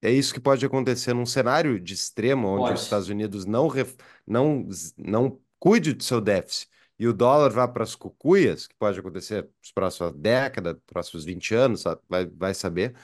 É 0.00 0.10
isso 0.10 0.32
que 0.32 0.40
pode 0.40 0.64
acontecer 0.64 1.12
num 1.12 1.26
cenário 1.26 1.78
de 1.78 1.92
extremo, 1.92 2.48
onde 2.48 2.62
os 2.62 2.68
Pode. 2.70 2.80
Estados 2.80 3.08
Unidos 3.10 3.44
não, 3.44 3.68
ref- 3.68 3.96
não, 4.26 4.66
não 4.96 5.38
cuide 5.58 5.92
do 5.92 6.02
seu 6.02 6.18
déficit 6.18 6.66
e 6.98 7.06
o 7.06 7.12
dólar 7.12 7.50
vá 7.50 7.68
para 7.68 7.82
as 7.82 7.94
cucuias, 7.94 8.66
que 8.66 8.74
pode 8.76 8.98
acontecer 8.98 9.46
nos 9.60 9.70
próximos 9.70 10.14
década, 10.14 10.80
próximos 10.86 11.26
20 11.26 11.54
anos, 11.54 11.82
sabe? 11.82 12.00
Vai, 12.08 12.24
vai 12.24 12.54
saber. 12.54 12.94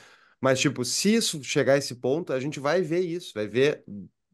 Mas, 0.41 0.61
tipo, 0.61 0.83
se 0.83 1.15
isso 1.15 1.45
chegar 1.45 1.75
a 1.75 1.77
esse 1.79 1.95
ponto, 1.97 2.33
a 2.33 2.41
gente 2.41 2.59
vai 2.59 2.81
ver 2.81 3.01
isso, 3.01 3.33
vai 3.35 3.47
ver 3.47 3.85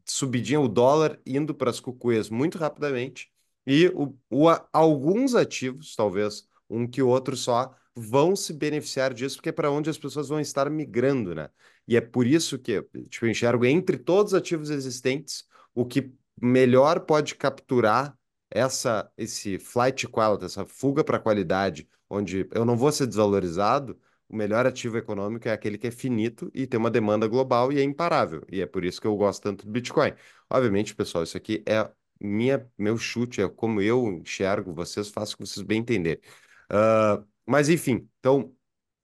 subidinha 0.05 0.59
o 0.59 0.67
dólar 0.67 1.19
indo 1.25 1.53
para 1.53 1.69
as 1.69 1.79
cucuias 1.79 2.29
muito 2.29 2.57
rapidamente 2.57 3.31
e 3.65 3.87
o, 3.89 4.15
o, 4.29 4.47
alguns 4.73 5.35
ativos, 5.35 5.95
talvez 5.95 6.47
um 6.69 6.87
que 6.87 7.01
outro 7.01 7.35
só, 7.35 7.75
vão 7.95 8.35
se 8.35 8.53
beneficiar 8.53 9.13
disso, 9.13 9.37
porque 9.37 9.49
é 9.49 9.51
para 9.51 9.69
onde 9.71 9.89
as 9.89 9.97
pessoas 9.97 10.29
vão 10.29 10.39
estar 10.39 10.69
migrando, 10.69 11.35
né? 11.35 11.49
E 11.87 11.97
é 11.97 12.01
por 12.01 12.25
isso 12.25 12.57
que 12.57 12.81
tipo, 13.09 13.25
eu 13.25 13.29
enxergo 13.29 13.65
entre 13.65 13.97
todos 13.97 14.33
os 14.33 14.37
ativos 14.39 14.69
existentes 14.69 15.45
o 15.73 15.85
que 15.85 16.13
melhor 16.41 17.01
pode 17.01 17.35
capturar 17.35 18.17
essa 18.49 19.09
esse 19.17 19.59
flight 19.59 20.07
quality, 20.07 20.45
essa 20.45 20.65
fuga 20.65 21.03
para 21.03 21.17
a 21.17 21.19
qualidade, 21.19 21.87
onde 22.09 22.47
eu 22.53 22.65
não 22.65 22.77
vou 22.77 22.91
ser 22.91 23.07
desvalorizado. 23.07 23.99
O 24.31 24.35
melhor 24.35 24.65
ativo 24.65 24.97
econômico 24.97 25.49
é 25.49 25.51
aquele 25.51 25.77
que 25.77 25.87
é 25.87 25.91
finito 25.91 26.49
e 26.53 26.65
tem 26.65 26.79
uma 26.79 26.89
demanda 26.89 27.27
global 27.27 27.71
e 27.73 27.79
é 27.79 27.83
imparável. 27.83 28.45
E 28.49 28.61
é 28.61 28.65
por 28.65 28.85
isso 28.85 29.01
que 29.01 29.05
eu 29.07 29.15
gosto 29.17 29.43
tanto 29.43 29.65
do 29.65 29.71
Bitcoin. 29.71 30.13
Obviamente, 30.49 30.95
pessoal, 30.95 31.25
isso 31.25 31.35
aqui 31.35 31.61
é 31.67 31.91
minha, 32.17 32.65
meu 32.77 32.97
chute, 32.97 33.41
é 33.41 33.49
como 33.49 33.81
eu 33.81 34.07
enxergo, 34.07 34.73
vocês 34.73 35.09
façam 35.09 35.33
o 35.33 35.37
que 35.39 35.45
vocês 35.47 35.65
bem 35.65 35.81
entenderem. 35.81 36.21
Ah, 36.69 37.21
mas 37.45 37.67
enfim, 37.67 38.07
então 38.19 38.55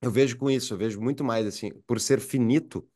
eu 0.01 0.09
vejo 0.11 0.37
com 0.37 0.49
isso, 0.49 0.73
eu 0.73 0.77
vejo 0.77 1.01
muito 1.01 1.23
mais 1.25 1.45
assim, 1.45 1.71
por 1.85 1.99
ser 1.99 2.21
finito, 2.21 2.87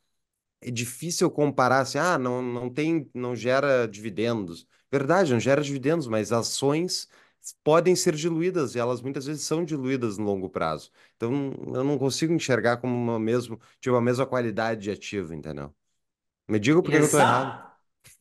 é 0.61 0.71
difícil 0.71 1.29
comparar 1.31 1.81
assim, 1.81 1.97
ah, 1.97 2.17
não, 2.17 2.41
não 2.41 2.69
tem, 2.69 3.09
não 3.13 3.35
gera 3.35 3.87
dividendos. 3.87 4.67
Verdade, 4.91 5.33
não 5.33 5.39
gera 5.39 5.61
dividendos, 5.61 6.07
mas 6.07 6.31
ações 6.31 7.07
podem 7.63 7.95
ser 7.95 8.15
diluídas 8.15 8.75
e 8.75 8.79
elas 8.79 9.01
muitas 9.01 9.25
vezes 9.25 9.43
são 9.43 9.63
diluídas 9.65 10.17
no 10.17 10.25
longo 10.25 10.49
prazo. 10.49 10.91
Então 11.15 11.51
eu 11.75 11.83
não 11.83 11.97
consigo 11.97 12.33
enxergar 12.33 12.77
como 12.77 12.93
uma 12.95 13.19
mesmo, 13.19 13.59
tipo, 13.79 13.95
a 13.95 14.01
mesma 14.01 14.25
qualidade 14.25 14.81
de 14.81 14.91
ativo, 14.91 15.33
entendeu? 15.33 15.73
Me 16.49 16.59
diga 16.59 16.81
por 16.83 16.91
que 16.91 16.97
eu 16.97 17.09
tô 17.09 17.19
errado. 17.19 17.59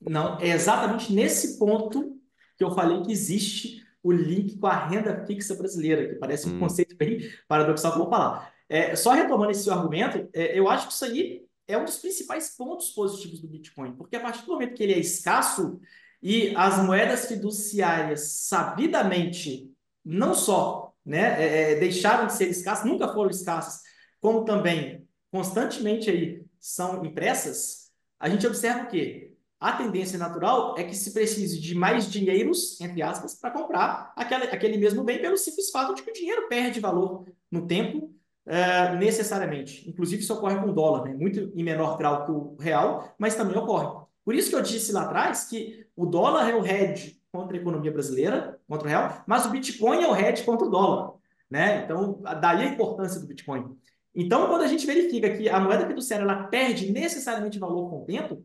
Não, 0.00 0.38
é 0.40 0.48
exatamente 0.48 1.12
nesse 1.12 1.58
ponto 1.58 2.18
que 2.56 2.64
eu 2.64 2.70
falei 2.74 3.02
que 3.02 3.12
existe 3.12 3.84
o 4.02 4.12
link 4.12 4.58
com 4.58 4.66
a 4.66 4.86
renda 4.86 5.24
fixa 5.26 5.54
brasileira, 5.54 6.08
que 6.08 6.14
parece 6.16 6.48
um 6.48 6.52
Hum. 6.52 6.58
conceito 6.58 6.96
bem 6.96 7.20
paradoxal 7.48 7.92
que 7.92 7.98
eu 7.98 8.02
vou 8.04 8.10
falar. 8.10 8.52
É, 8.68 8.94
só 8.96 9.12
retomando 9.12 9.50
esse 9.50 9.64
seu 9.64 9.74
argumento, 9.74 10.28
é, 10.32 10.58
eu 10.58 10.68
acho 10.68 10.86
que 10.88 10.92
isso 10.94 11.04
aí 11.04 11.46
é 11.66 11.76
um 11.76 11.84
dos 11.84 11.98
principais 11.98 12.50
pontos 12.56 12.90
positivos 12.90 13.40
do 13.40 13.48
Bitcoin, 13.48 13.92
porque 13.96 14.16
a 14.16 14.20
partir 14.20 14.42
do 14.44 14.52
momento 14.52 14.74
que 14.74 14.82
ele 14.82 14.94
é 14.94 14.98
escasso 14.98 15.80
e 16.22 16.54
as 16.56 16.82
moedas 16.84 17.26
fiduciárias 17.26 18.46
sabidamente 18.48 19.70
não 20.04 20.34
só 20.34 20.94
né, 21.04 21.42
é, 21.42 21.72
é, 21.72 21.74
deixaram 21.76 22.26
de 22.26 22.34
ser 22.34 22.48
escassas, 22.48 22.84
nunca 22.84 23.08
foram 23.08 23.30
escassas, 23.30 23.80
como 24.20 24.44
também 24.44 25.06
constantemente 25.30 26.10
aí 26.10 26.44
são 26.58 27.04
impressas, 27.04 27.90
a 28.18 28.28
gente 28.28 28.46
observa 28.46 28.82
o 28.82 28.88
quê? 28.88 29.32
A 29.58 29.72
tendência 29.72 30.18
natural 30.18 30.74
é 30.78 30.84
que 30.84 30.94
se 30.94 31.12
precise 31.12 31.60
de 31.60 31.74
mais 31.74 32.10
dinheiros, 32.10 32.80
entre 32.80 33.02
aspas, 33.02 33.34
para 33.34 33.50
comprar 33.50 34.12
aquele, 34.16 34.44
aquele 34.44 34.78
mesmo 34.78 35.04
bem 35.04 35.20
pelo 35.20 35.36
simples 35.36 35.70
fato 35.70 35.94
de 35.94 36.02
que 36.02 36.10
o 36.10 36.14
dinheiro 36.14 36.48
perde 36.48 36.80
valor 36.80 37.26
no 37.50 37.66
tempo, 37.66 38.10
eh, 38.46 38.96
necessariamente. 38.96 39.88
Inclusive, 39.88 40.22
isso 40.22 40.32
ocorre 40.32 40.56
com 40.56 40.70
o 40.70 40.72
dólar, 40.72 41.04
né? 41.04 41.14
muito 41.14 41.52
em 41.54 41.62
menor 41.62 41.98
grau 41.98 42.24
que 42.24 42.30
o 42.30 42.56
real, 42.58 43.14
mas 43.18 43.34
também 43.34 43.56
ocorre. 43.56 44.06
Por 44.24 44.34
isso 44.34 44.48
que 44.48 44.56
eu 44.56 44.62
disse 44.62 44.92
lá 44.92 45.02
atrás 45.02 45.44
que 45.44 45.86
o 46.00 46.06
dólar 46.06 46.48
é 46.48 46.54
o 46.54 46.64
hedge 46.64 47.20
contra 47.30 47.54
a 47.54 47.60
economia 47.60 47.92
brasileira, 47.92 48.58
contra 48.66 48.86
o 48.86 48.90
real, 48.90 49.22
mas 49.26 49.44
o 49.44 49.50
Bitcoin 49.50 50.02
é 50.02 50.08
o 50.08 50.16
hedge 50.16 50.44
contra 50.44 50.66
o 50.66 50.70
dólar. 50.70 51.12
Né? 51.50 51.84
Então, 51.84 52.22
daí 52.40 52.62
a 52.62 52.72
importância 52.72 53.20
do 53.20 53.26
Bitcoin. 53.26 53.76
Então, 54.14 54.48
quando 54.48 54.62
a 54.62 54.66
gente 54.66 54.86
verifica 54.86 55.36
que 55.36 55.46
a 55.50 55.60
moeda 55.60 55.86
fiduciária 55.86 56.24
ela 56.24 56.44
perde 56.44 56.90
necessariamente 56.90 57.58
valor 57.58 57.90
com 57.90 58.02
o 58.02 58.06
tempo, 58.06 58.42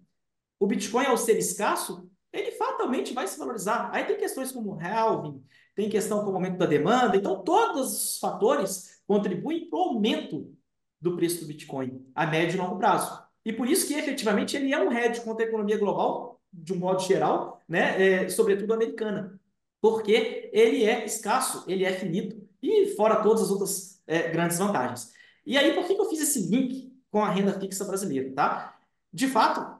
o 0.59 0.67
Bitcoin, 0.67 1.05
ao 1.05 1.17
ser 1.17 1.37
escasso, 1.37 2.09
ele 2.33 2.51
fatalmente 2.51 3.13
vai 3.13 3.25
se 3.25 3.39
valorizar. 3.39 3.89
Aí 3.93 4.03
tem 4.03 4.17
questões 4.17 4.51
como 4.51 4.77
halving, 4.77 5.41
tem 5.73 5.89
questão 5.89 6.25
como 6.25 6.35
aumento 6.35 6.57
da 6.57 6.65
demanda. 6.65 7.15
Então, 7.15 7.41
todos 7.41 7.93
os 7.93 8.19
fatores 8.19 9.01
contribuem 9.07 9.69
para 9.69 9.79
o 9.79 9.81
aumento 9.83 10.53
do 10.99 11.15
preço 11.15 11.39
do 11.39 11.47
Bitcoin 11.47 12.05
a 12.13 12.27
médio 12.27 12.57
e 12.57 12.59
longo 12.59 12.77
prazo. 12.77 13.17
E 13.45 13.53
por 13.53 13.65
isso 13.65 13.87
que, 13.87 13.93
efetivamente, 13.93 14.57
ele 14.57 14.73
é 14.73 14.77
um 14.77 14.91
hedge 14.91 15.21
contra 15.21 15.45
a 15.45 15.47
economia 15.47 15.77
global, 15.77 16.34
de 16.55 16.73
um 16.73 16.77
modo 16.77 17.01
geral, 17.01 17.61
né? 17.67 18.23
É, 18.23 18.29
sobretudo 18.29 18.73
americana. 18.73 19.39
Porque 19.81 20.49
ele 20.53 20.83
é 20.83 21.05
escasso, 21.05 21.63
ele 21.67 21.85
é 21.85 21.93
finito. 21.93 22.41
E 22.61 22.95
fora 22.95 23.21
todas 23.21 23.43
as 23.43 23.51
outras 23.51 24.01
é, 24.07 24.29
grandes 24.29 24.57
vantagens. 24.57 25.13
E 25.45 25.57
aí, 25.57 25.73
por 25.73 25.85
que, 25.85 25.93
eu 25.93 26.09
fiz 26.09 26.21
esse 26.21 26.39
link 26.49 26.91
com 27.11 27.23
a 27.23 27.29
renda 27.29 27.59
fixa 27.59 27.85
brasileira, 27.85 28.31
tá? 28.33 28.77
De 29.13 29.27
fato, 29.27 29.79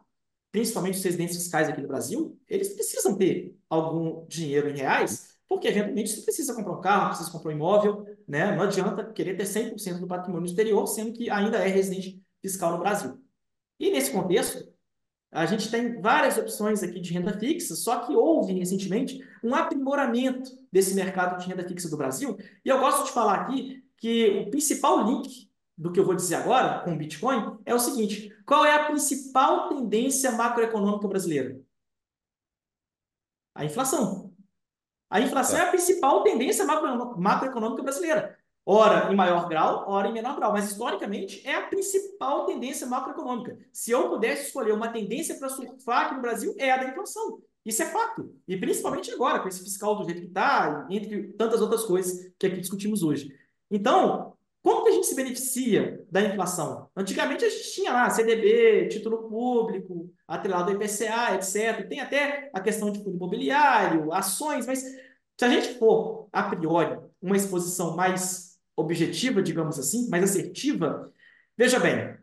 principalmente 0.51 0.97
os 0.97 1.03
residentes 1.03 1.35
fiscais 1.35 1.67
aqui 1.67 1.81
do 1.81 1.87
Brasil, 1.87 2.39
eles 2.47 2.69
precisam 2.69 3.17
ter 3.17 3.57
algum 3.69 4.25
dinheiro 4.27 4.69
em 4.69 4.77
reais, 4.77 5.35
porque 5.47 5.67
eventualmente 5.67 6.11
você 6.11 6.21
precisa 6.21 6.53
comprar 6.53 6.73
um 6.73 6.81
carro, 6.81 7.09
precisa 7.09 7.31
comprar 7.31 7.51
um 7.51 7.55
imóvel, 7.55 8.05
né? 8.27 8.55
Não 8.55 8.63
adianta 8.63 9.11
querer 9.11 9.35
ter 9.35 9.45
100% 9.45 9.99
do 9.99 10.07
patrimônio 10.07 10.45
exterior, 10.45 10.85
sendo 10.87 11.13
que 11.13 11.29
ainda 11.29 11.57
é 11.57 11.67
residente 11.67 12.21
fiscal 12.41 12.71
no 12.71 12.79
Brasil. 12.79 13.19
E 13.79 13.91
nesse 13.91 14.11
contexto, 14.11 14.71
a 15.35 15.45
gente 15.45 15.69
tem 15.69 15.99
várias 16.01 16.37
opções 16.37 16.81
aqui 16.81 16.99
de 16.99 17.11
renda 17.11 17.37
fixa, 17.37 17.75
só 17.75 17.99
que 17.99 18.15
houve 18.15 18.53
recentemente 18.53 19.19
um 19.43 19.53
aprimoramento 19.53 20.49
desse 20.71 20.95
mercado 20.95 21.37
de 21.37 21.47
renda 21.47 21.67
fixa 21.67 21.89
do 21.89 21.97
Brasil, 21.97 22.37
e 22.63 22.69
eu 22.69 22.79
gosto 22.79 23.05
de 23.05 23.11
falar 23.11 23.41
aqui 23.41 23.83
que 23.97 24.29
o 24.29 24.49
principal 24.49 25.05
link 25.05 25.49
do 25.77 25.91
que 25.91 25.99
eu 25.99 26.05
vou 26.05 26.15
dizer 26.15 26.35
agora 26.35 26.79
com 26.85 26.93
o 26.93 26.97
Bitcoin 26.97 27.57
é 27.65 27.75
o 27.75 27.79
seguinte: 27.79 28.33
qual 28.45 28.65
é 28.65 28.73
a 28.73 28.85
principal 28.85 29.67
tendência 29.67 30.31
macroeconômica 30.31 31.07
brasileira? 31.07 31.59
A 33.53 33.65
inflação. 33.65 34.33
A 35.09 35.19
inflação 35.19 35.59
é 35.59 35.63
a 35.63 35.69
principal 35.69 36.23
tendência 36.23 36.65
macro, 36.65 37.19
macroeconômica 37.19 37.83
brasileira. 37.83 38.34
Ora 38.65 39.13
em 39.13 39.15
maior 39.15 39.47
grau, 39.47 39.85
ora 39.87 40.07
em 40.07 40.13
menor 40.13 40.35
grau. 40.37 40.51
Mas 40.51 40.71
historicamente 40.71 41.45
é 41.45 41.53
a 41.53 41.67
principal 41.67 42.45
tendência 42.45 42.87
macroeconômica. 42.87 43.59
Se 43.71 43.91
eu 43.91 44.09
pudesse 44.09 44.47
escolher 44.47 44.73
uma 44.73 44.87
tendência 44.87 45.35
para 45.35 45.49
surfar 45.49 46.05
aqui 46.05 46.15
no 46.15 46.21
Brasil, 46.21 46.55
é 46.57 46.71
a 46.71 46.77
da 46.77 46.89
inflação. 46.89 47.39
Isso 47.63 47.83
é 47.83 47.85
fato. 47.85 48.33
E 48.47 48.57
principalmente 48.57 49.11
agora, 49.11 49.39
com 49.39 49.47
esse 49.47 49.63
fiscal 49.63 49.95
do 49.95 50.05
jeito 50.05 50.21
que 50.21 50.27
está, 50.27 50.87
entre 50.89 51.33
tantas 51.33 51.61
outras 51.61 51.83
coisas 51.83 52.31
que 52.39 52.47
aqui 52.47 52.59
discutimos 52.59 53.03
hoje. 53.03 53.31
Então, 53.69 54.33
como 54.63 54.83
que 54.83 54.89
a 54.89 54.93
gente 54.93 55.05
se 55.05 55.15
beneficia 55.15 56.03
da 56.11 56.21
inflação? 56.21 56.89
Antigamente 56.95 57.45
a 57.45 57.49
gente 57.49 57.71
tinha 57.71 57.93
lá 57.93 58.09
CDB, 58.09 58.87
título 58.87 59.29
público, 59.29 60.11
atrelado 60.27 60.71
ao 60.71 60.75
IPCA, 60.75 61.35
etc. 61.35 61.87
Tem 61.87 61.99
até 61.99 62.49
a 62.51 62.59
questão 62.59 62.91
de 62.91 62.97
fundo 63.03 63.15
imobiliário, 63.15 64.11
ações, 64.11 64.65
mas 64.65 64.79
se 64.79 65.45
a 65.45 65.49
gente 65.49 65.77
for, 65.77 66.27
a 66.31 66.43
priori, 66.43 66.99
uma 67.21 67.37
exposição 67.37 67.95
mais 67.95 68.54
objetiva, 68.75 69.41
digamos 69.41 69.79
assim, 69.79 70.09
mais 70.09 70.23
assertiva, 70.23 71.11
veja 71.57 71.79
bem, 71.79 72.17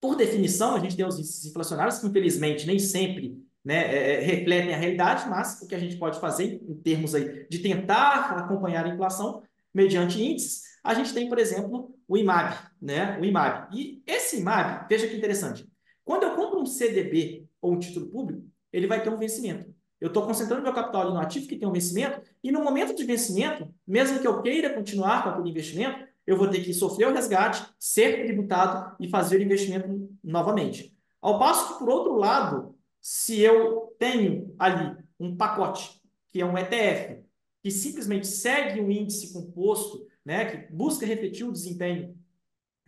por 0.00 0.16
definição, 0.16 0.74
a 0.74 0.78
gente 0.78 0.96
tem 0.96 1.06
os 1.06 1.18
índices 1.18 1.44
inflacionários 1.44 1.98
que, 1.98 2.06
infelizmente, 2.06 2.66
nem 2.66 2.78
sempre 2.78 3.36
né, 3.64 3.94
é, 3.94 4.20
refletem 4.20 4.74
a 4.74 4.76
realidade, 4.76 5.28
mas 5.28 5.60
o 5.60 5.66
que 5.66 5.74
a 5.74 5.78
gente 5.78 5.96
pode 5.96 6.18
fazer 6.18 6.60
em 6.66 6.74
termos 6.76 7.14
aí 7.14 7.46
de 7.48 7.58
tentar 7.58 8.30
acompanhar 8.38 8.86
a 8.86 8.88
inflação 8.88 9.42
mediante 9.74 10.22
índices, 10.22 10.62
a 10.82 10.94
gente 10.94 11.12
tem, 11.12 11.28
por 11.28 11.38
exemplo, 11.38 11.94
o 12.08 12.16
IMAB, 12.16 12.56
né? 12.80 13.18
O 13.20 13.24
IMAB. 13.24 13.76
E 13.76 14.02
esse 14.06 14.40
IMAB, 14.40 14.88
veja 14.88 15.06
que 15.06 15.16
interessante. 15.16 15.70
Quando 16.02 16.24
eu 16.24 16.34
compro 16.34 16.60
um 16.60 16.66
CDB 16.66 17.46
ou 17.60 17.74
um 17.74 17.78
título 17.78 18.06
público, 18.06 18.42
ele 18.72 18.86
vai 18.86 19.02
ter 19.02 19.10
um 19.10 19.18
vencimento. 19.18 19.72
Eu 20.00 20.08
estou 20.08 20.24
concentrando 20.24 20.62
meu 20.62 20.72
capital 20.72 21.02
ali 21.02 21.10
no 21.10 21.20
ativo 21.20 21.46
que 21.46 21.56
tem 21.56 21.68
um 21.68 21.72
vencimento, 21.72 22.22
e 22.42 22.50
no 22.50 22.64
momento 22.64 22.94
de 22.94 23.04
vencimento, 23.04 23.72
mesmo 23.86 24.18
que 24.18 24.26
eu 24.26 24.40
queira 24.40 24.72
continuar 24.72 25.22
com 25.22 25.30
aquele 25.30 25.50
investimento, 25.50 26.08
eu 26.26 26.36
vou 26.36 26.48
ter 26.48 26.64
que 26.64 26.72
sofrer 26.72 27.08
o 27.08 27.12
resgate, 27.12 27.66
ser 27.78 28.24
tributado 28.24 28.96
e 28.98 29.08
fazer 29.08 29.38
o 29.38 29.42
investimento 29.42 30.08
novamente. 30.22 30.96
Ao 31.20 31.38
passo 31.38 31.72
que, 31.72 31.78
por 31.80 31.90
outro 31.90 32.14
lado, 32.14 32.74
se 33.00 33.40
eu 33.40 33.94
tenho 33.98 34.54
ali 34.58 34.96
um 35.18 35.36
pacote, 35.36 36.00
que 36.28 36.40
é 36.40 36.46
um 36.46 36.56
ETF, 36.56 37.22
que 37.62 37.70
simplesmente 37.70 38.26
segue 38.26 38.80
um 38.80 38.90
índice 38.90 39.32
composto, 39.32 40.06
né, 40.24 40.44
que 40.44 40.72
busca 40.72 41.04
refletir 41.04 41.44
o 41.44 41.52
desempenho 41.52 42.16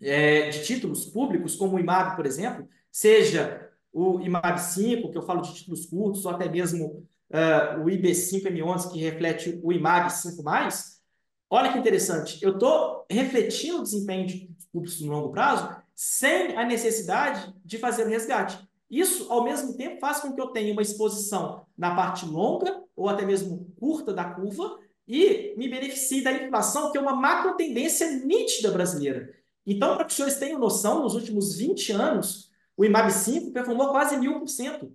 é, 0.01 0.48
de 0.48 0.64
títulos 0.64 1.06
públicos, 1.06 1.56
como 1.56 1.76
o 1.76 1.80
IMAB, 1.80 2.16
por 2.16 2.26
exemplo, 2.26 2.68
seja 2.90 3.72
o 3.93 4.20
IMAB 4.20 4.59
5, 4.59 5.10
que 5.10 5.19
eu 5.19 5.23
falo 5.23 5.43
de 5.43 5.55
títulos 5.55 5.86
curtos, 5.86 6.24
ou 6.24 6.32
até 6.32 6.48
mesmo 6.48 7.06
uh, 7.31 7.82
o 7.82 7.86
IB5M11, 7.86 8.90
que 8.90 8.98
reflete 9.01 9.60
o 9.62 9.73
IMAB 9.73 10.09
5+, 10.09 10.73
olha 11.51 11.73
que 11.73 11.78
interessante, 11.78 12.43
eu 12.43 12.52
estou 12.52 13.05
refletindo 13.10 13.81
o 13.81 13.82
desempenho 13.82 14.27
de 14.27 14.51
públicos 14.73 15.01
no 15.01 15.12
longo 15.12 15.31
prazo 15.31 15.69
sem 15.94 16.56
a 16.56 16.64
necessidade 16.64 17.55
de 17.64 17.78
fazer 17.78 18.06
o 18.06 18.09
resgate. 18.09 18.59
Isso, 18.90 19.31
ao 19.32 19.44
mesmo 19.44 19.74
tempo, 19.74 20.01
faz 20.01 20.20
com 20.20 20.35
que 20.35 20.40
eu 20.40 20.48
tenha 20.48 20.73
uma 20.73 20.82
exposição 20.82 21.64
na 21.77 21.94
parte 21.94 22.27
longa 22.27 22.82
ou 22.97 23.09
até 23.09 23.24
mesmo 23.24 23.73
curta 23.78 24.12
da 24.12 24.24
curva 24.24 24.78
e 25.06 25.55
me 25.56 25.69
beneficie 25.69 26.23
da 26.23 26.32
inflação, 26.32 26.90
que 26.93 26.98
é 26.98 27.01
uma 27.01 27.14
macro 27.14 27.56
tendência 27.56 28.10
nítida 28.24 28.70
brasileira. 28.70 29.32
Então, 29.66 29.97
para 29.97 30.05
que 30.05 30.10
os 30.10 30.16
senhores 30.16 30.39
tenham 30.39 30.59
noção, 30.59 31.02
nos 31.02 31.14
últimos 31.14 31.56
20 31.56 31.93
anos, 31.93 32.51
o 32.77 32.85
IMAB 32.85 33.11
5 33.11 33.53
performou 33.53 33.90
quase 33.90 34.16
1.000%, 34.16 34.90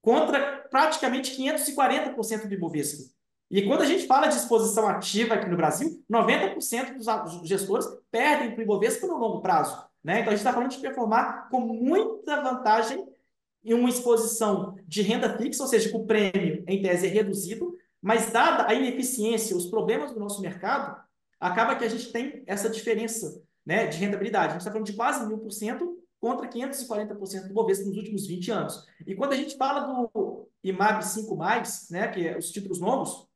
contra 0.00 0.66
praticamente 0.70 1.34
540% 1.36 2.46
do 2.46 2.54
Ibovespa. 2.54 3.04
E 3.50 3.62
quando 3.62 3.82
a 3.82 3.86
gente 3.86 4.06
fala 4.06 4.26
de 4.26 4.36
exposição 4.36 4.86
ativa 4.86 5.34
aqui 5.34 5.48
no 5.48 5.56
Brasil, 5.56 6.02
90% 6.10 6.96
dos 6.96 7.48
gestores 7.48 7.86
perdem 8.10 8.50
para 8.50 8.58
o 8.58 8.62
Ibovespa 8.62 9.06
no 9.06 9.16
longo 9.16 9.40
prazo. 9.40 9.82
Né? 10.02 10.20
Então, 10.20 10.28
a 10.28 10.36
gente 10.36 10.40
está 10.40 10.52
falando 10.52 10.70
de 10.70 10.78
performar 10.78 11.48
com 11.48 11.60
muita 11.60 12.42
vantagem 12.42 13.06
em 13.64 13.72
uma 13.72 13.88
exposição 13.88 14.76
de 14.86 15.00
renda 15.00 15.38
fixa, 15.38 15.62
ou 15.62 15.68
seja, 15.68 15.90
com 15.90 15.98
o 15.98 16.06
prêmio, 16.06 16.62
em 16.66 16.82
tese, 16.82 17.06
reduzido, 17.06 17.74
mas 18.02 18.30
dada 18.30 18.68
a 18.68 18.74
ineficiência, 18.74 19.56
os 19.56 19.66
problemas 19.66 20.12
do 20.12 20.20
nosso 20.20 20.42
mercado, 20.42 21.02
acaba 21.40 21.74
que 21.76 21.84
a 21.84 21.88
gente 21.88 22.12
tem 22.12 22.42
essa 22.46 22.68
diferença 22.68 23.42
né, 23.64 23.86
de 23.86 23.96
rentabilidade. 23.96 24.48
A 24.48 24.50
gente 24.50 24.60
está 24.60 24.70
falando 24.70 24.86
de 24.86 24.92
quase 24.92 25.26
mil 25.26 25.38
por 25.38 25.50
cento 25.50 25.96
contra 26.24 26.48
540% 26.48 27.48
do 27.48 27.52
Bovespa 27.52 27.84
nos 27.84 27.98
últimos 27.98 28.26
20 28.26 28.50
anos. 28.50 28.86
E 29.06 29.14
quando 29.14 29.34
a 29.34 29.36
gente 29.36 29.58
fala 29.58 29.80
do 29.80 30.48
IMAB 30.64 31.02
5+, 31.02 31.90
né, 31.90 32.08
que 32.08 32.26
é 32.26 32.38
os 32.38 32.50
títulos 32.50 32.80
novos, 32.80 33.28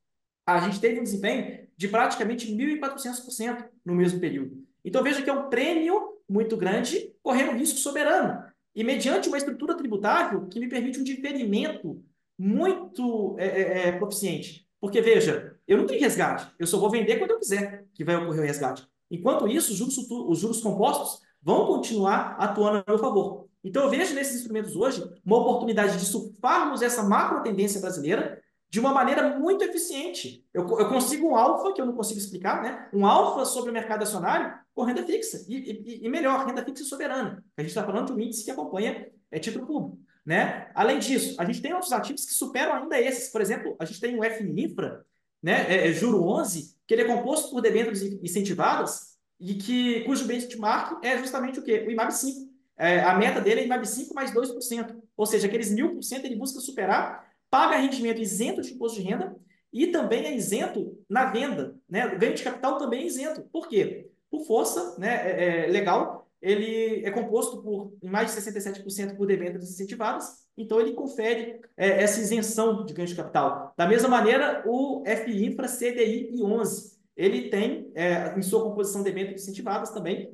a 0.47 0.59
gente 0.61 0.81
teve 0.81 0.99
um 0.99 1.03
desempenho 1.03 1.69
de 1.77 1.87
praticamente 1.87 2.51
1.400% 2.51 3.69
no 3.85 3.95
mesmo 3.95 4.19
período. 4.19 4.65
Então 4.83 5.03
veja 5.03 5.21
que 5.21 5.29
é 5.29 5.33
um 5.35 5.51
prêmio 5.51 6.15
muito 6.27 6.57
grande 6.57 7.13
correndo 7.23 7.59
risco 7.59 7.79
soberano. 7.79 8.43
E 8.75 8.83
mediante 8.83 9.29
uma 9.29 9.37
estrutura 9.37 9.77
tributável 9.77 10.47
que 10.47 10.59
me 10.59 10.67
permite 10.67 10.99
um 10.99 11.05
diferimento 11.05 12.03
muito 12.39 13.37
é, 13.39 13.47
é, 13.49 13.89
é, 13.89 13.93
proficiente. 13.93 14.67
Porque, 14.81 15.03
veja, 15.03 15.55
eu 15.67 15.77
não 15.77 15.87
tenho 15.87 16.01
resgate, 16.01 16.51
eu 16.59 16.67
só 16.67 16.79
vou 16.79 16.89
vender 16.89 17.19
quando 17.19 17.33
eu 17.33 17.39
quiser 17.39 17.85
que 17.93 18.03
vai 18.03 18.17
ocorrer 18.17 18.41
o 18.41 18.47
resgate. 18.47 18.89
Enquanto 19.11 19.47
isso, 19.47 19.73
os 19.73 19.77
juros, 19.77 19.99
os 19.99 20.39
juros 20.39 20.63
compostos 20.63 21.28
vão 21.43 21.67
continuar 21.67 22.37
atuando 22.39 22.79
a 22.79 22.85
meu 22.87 22.99
favor. 22.99 23.49
Então, 23.63 23.85
eu 23.85 23.91
vejo 23.91 24.15
nesses 24.15 24.37
instrumentos 24.37 24.77
hoje 24.77 25.03
uma 25.25 25.39
oportunidade 25.39 25.99
de 25.99 26.07
surfarmos 26.07 26.83
essa 26.83 27.03
macro 27.03 27.43
tendência 27.43 27.81
brasileira 27.81 28.41
de 28.71 28.79
uma 28.79 28.93
maneira 28.93 29.39
muito 29.39 29.65
eficiente. 29.65 30.45
Eu, 30.53 30.63
eu 30.79 30.89
consigo 30.89 31.29
um 31.29 31.37
alfa, 31.37 31.73
que 31.73 31.81
eu 31.81 31.87
não 31.87 31.95
consigo 31.95 32.21
explicar, 32.21 32.63
né? 32.63 32.89
um 32.93 33.07
alfa 33.07 33.45
sobre 33.45 33.71
o 33.71 33.73
mercado 33.73 34.03
acionário 34.03 34.55
com 34.75 34.83
renda 34.85 35.03
fixa. 35.03 35.45
E, 35.49 35.57
e, 35.57 36.07
e 36.07 36.09
melhor, 36.09 36.47
renda 36.47 36.65
fixa 36.65 36.85
soberana. 36.85 37.43
A 37.57 37.63
gente 37.63 37.71
está 37.71 37.85
falando 37.85 38.09
de 38.09 38.13
um 38.13 38.21
índice 38.21 38.45
que 38.45 38.51
acompanha 38.51 39.11
é, 39.31 39.39
título 39.39 39.67
público. 39.67 39.99
Né? 40.25 40.71
Além 40.75 40.99
disso, 40.99 41.35
a 41.41 41.45
gente 41.47 41.63
tem 41.63 41.73
outros 41.73 41.93
ativos 41.93 42.27
que 42.27 42.35
superam 42.35 42.75
ainda 42.75 43.01
esses. 43.01 43.33
Por 43.33 43.41
exemplo, 43.41 43.75
a 43.79 43.85
gente 43.87 44.01
tem 44.01 44.19
o 44.19 44.23
F-Infra, 44.23 45.05
né? 45.43 45.67
é, 45.69 45.89
é, 45.89 45.93
juro 45.93 46.23
11, 46.23 46.77
que 46.87 46.95
ele 46.95 47.03
é 47.03 47.07
composto 47.07 47.51
por 47.51 47.63
debêntures 47.63 48.03
incentivadas 48.03 49.18
e 49.41 49.55
que, 49.55 50.01
cujo 50.01 50.25
benchmark 50.25 51.05
é 51.05 51.17
justamente 51.19 51.61
o 51.61 51.63
quê? 51.63 51.85
O 51.87 51.91
IMAB 51.91 52.11
5. 52.11 52.49
É, 52.77 53.01
a 53.01 53.15
meta 53.15 53.41
dele 53.41 53.61
é 53.61 53.65
IMAB 53.65 53.87
5 53.87 54.15
mais 54.15 54.33
2%. 54.33 54.97
Ou 55.17 55.27
seja, 55.27 55.47
aqueles 55.47 55.73
1.000% 55.73 56.25
ele 56.25 56.37
busca 56.37 56.61
superar, 56.61 57.33
paga 57.51 57.77
rendimento 57.77 58.21
isento 58.21 58.63
de 58.63 58.73
imposto 58.73 59.01
de 59.01 59.07
renda 59.07 59.37
e 59.73 59.89
também 59.89 60.25
é 60.25 60.35
isento 60.35 60.99
na 61.09 61.27
venda. 61.27 61.77
Né? 61.89 62.07
O 62.07 62.19
ganho 62.19 62.35
de 62.35 62.43
capital 62.43 62.79
também 62.79 63.03
é 63.03 63.07
isento. 63.07 63.43
Por 63.53 63.69
quê? 63.69 64.11
Por 64.31 64.45
força 64.45 64.97
né, 64.99 65.31
é, 65.31 65.65
é 65.65 65.67
legal, 65.69 66.29
ele 66.43 67.05
é 67.05 67.11
composto 67.11 67.63
por 67.63 67.93
mais 68.03 68.35
de 68.35 68.41
67% 68.41 69.17
por 69.17 69.27
debêntures 69.27 69.71
incentivadas, 69.71 70.47
então 70.57 70.81
ele 70.81 70.93
confere 70.93 71.61
é, 71.77 72.03
essa 72.03 72.21
isenção 72.21 72.85
de 72.85 72.93
ganho 72.93 73.09
de 73.09 73.15
capital. 73.15 73.73
Da 73.77 73.87
mesma 73.87 74.09
maneira, 74.09 74.63
o 74.67 75.03
FINFRA 75.05 75.67
CDI 75.67 76.31
e 76.33 76.43
11 76.43 76.98
ele 77.19 77.51
tem, 77.51 77.91
é, 77.97 78.33
em 78.39 78.43
sua 78.43 78.63
composição, 78.63 79.03
debêntures 79.03 79.43
incentivadas 79.43 79.91
também, 79.91 80.33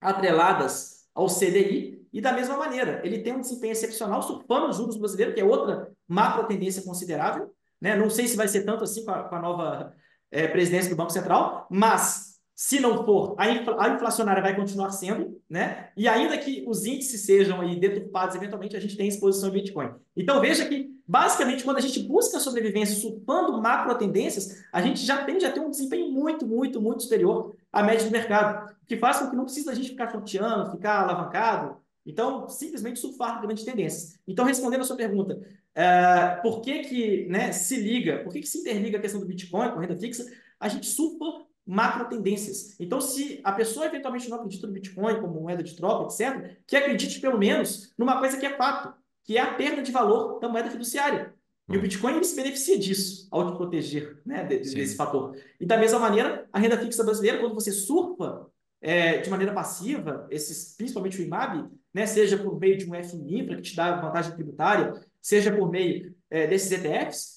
atreladas 0.00 1.06
ao 1.14 1.28
CDI, 1.28 2.04
e 2.12 2.20
da 2.20 2.32
mesma 2.32 2.56
maneira, 2.56 3.00
ele 3.04 3.20
tem 3.20 3.32
um 3.32 3.40
desempenho 3.40 3.72
excepcional, 3.72 4.20
surfando 4.20 4.68
os 4.68 4.76
juros 4.76 4.96
brasileiros, 4.96 5.34
que 5.34 5.40
é 5.40 5.44
outra 5.44 5.90
macro 6.06 6.46
tendência 6.46 6.82
considerável. 6.82 7.52
Né? 7.80 7.96
Não 7.96 8.10
sei 8.10 8.26
se 8.26 8.36
vai 8.36 8.48
ser 8.48 8.64
tanto 8.64 8.84
assim 8.84 9.04
com 9.04 9.10
a, 9.12 9.24
com 9.24 9.34
a 9.34 9.40
nova 9.40 9.94
é, 10.30 10.48
presidência 10.48 10.90
do 10.90 10.96
Banco 10.96 11.10
Central, 11.10 11.66
mas 11.70 12.33
se 12.54 12.78
não 12.78 13.04
for, 13.04 13.34
a, 13.36 13.44
a 13.44 13.88
inflacionária 13.94 14.40
vai 14.40 14.54
continuar 14.54 14.90
sendo, 14.92 15.40
né? 15.50 15.88
E 15.96 16.06
ainda 16.06 16.38
que 16.38 16.64
os 16.68 16.84
índices 16.84 17.22
sejam 17.22 17.60
aí 17.60 17.78
deturpados, 17.78 18.36
eventualmente 18.36 18.76
a 18.76 18.80
gente 18.80 18.96
tem 18.96 19.08
exposição 19.08 19.48
em 19.48 19.54
Bitcoin. 19.54 19.90
Então 20.16 20.40
veja 20.40 20.64
que, 20.64 20.88
basicamente, 21.06 21.64
quando 21.64 21.78
a 21.78 21.80
gente 21.80 21.98
busca 22.00 22.38
sobrevivência 22.38 22.94
surfando 22.94 23.60
macro 23.60 23.98
tendências, 23.98 24.62
a 24.72 24.80
gente 24.80 25.04
já 25.04 25.24
tende 25.24 25.44
a 25.44 25.50
ter 25.50 25.58
um 25.58 25.70
desempenho 25.70 26.12
muito, 26.12 26.46
muito, 26.46 26.80
muito 26.80 27.02
superior 27.02 27.56
à 27.72 27.82
média 27.82 28.04
do 28.06 28.12
mercado, 28.12 28.72
que 28.86 28.96
faz 28.96 29.18
com 29.18 29.30
que 29.30 29.36
não 29.36 29.44
precisa 29.44 29.72
a 29.72 29.74
gente 29.74 29.88
ficar 29.88 30.10
shorteando, 30.12 30.70
ficar 30.70 31.00
alavancado. 31.00 31.78
Então, 32.06 32.48
simplesmente 32.48 33.00
surfar 33.00 33.40
grandes 33.40 33.64
tendências. 33.64 34.18
Então, 34.28 34.44
respondendo 34.44 34.82
a 34.82 34.84
sua 34.84 34.96
pergunta, 34.96 35.40
é, 35.74 36.36
por 36.40 36.60
que 36.60 36.80
que 36.84 37.26
né, 37.28 37.50
se 37.50 37.76
liga, 37.76 38.18
por 38.22 38.32
que 38.32 38.40
que 38.40 38.46
se 38.46 38.58
interliga 38.58 38.98
a 38.98 39.00
questão 39.00 39.20
do 39.20 39.26
Bitcoin 39.26 39.72
com 39.72 39.80
renda 39.80 39.96
fixa? 39.96 40.24
A 40.60 40.68
gente 40.68 40.86
surfa 40.86 41.44
macro 41.66 42.08
tendências. 42.08 42.78
Então, 42.78 43.00
se 43.00 43.40
a 43.42 43.52
pessoa 43.52 43.86
eventualmente 43.86 44.28
não 44.28 44.36
acredita 44.36 44.66
no 44.66 44.72
Bitcoin 44.72 45.20
como 45.20 45.40
moeda 45.40 45.62
de 45.62 45.74
troca, 45.74 46.12
etc., 46.12 46.58
que 46.66 46.76
acredite 46.76 47.20
pelo 47.20 47.38
menos 47.38 47.92
numa 47.96 48.18
coisa 48.18 48.36
que 48.36 48.46
é 48.46 48.56
fato, 48.56 48.94
que 49.24 49.38
é 49.38 49.40
a 49.40 49.54
perda 49.54 49.82
de 49.82 49.90
valor 49.90 50.38
da 50.38 50.48
moeda 50.48 50.70
fiduciária. 50.70 51.34
E 51.68 51.76
o 51.76 51.78
hum. 51.78 51.82
Bitcoin 51.82 52.16
ele 52.16 52.24
se 52.24 52.36
beneficia 52.36 52.78
disso, 52.78 53.26
ao 53.30 53.50
te 53.50 53.56
proteger 53.56 54.20
né, 54.26 54.44
desse 54.44 54.96
fator. 54.96 55.34
E 55.58 55.64
da 55.64 55.78
mesma 55.78 55.98
maneira, 55.98 56.46
a 56.52 56.58
renda 56.58 56.78
fixa 56.78 57.02
brasileira, 57.02 57.38
quando 57.38 57.54
você 57.54 57.72
surfa 57.72 58.46
é, 58.82 59.18
de 59.18 59.30
maneira 59.30 59.54
passiva, 59.54 60.26
esses, 60.30 60.76
principalmente 60.76 61.18
o 61.18 61.24
IMAB, 61.24 61.70
né, 61.92 62.04
seja 62.04 62.36
por 62.36 62.60
meio 62.60 62.76
de 62.76 62.90
um 62.90 63.02
FMI, 63.02 63.46
para 63.46 63.56
que 63.56 63.62
te 63.62 63.74
dá 63.74 63.98
vantagem 63.98 64.34
tributária, 64.34 64.92
seja 65.22 65.50
por 65.50 65.70
meio 65.70 66.14
é, 66.28 66.46
desses 66.46 66.70
ETFs, 66.70 67.33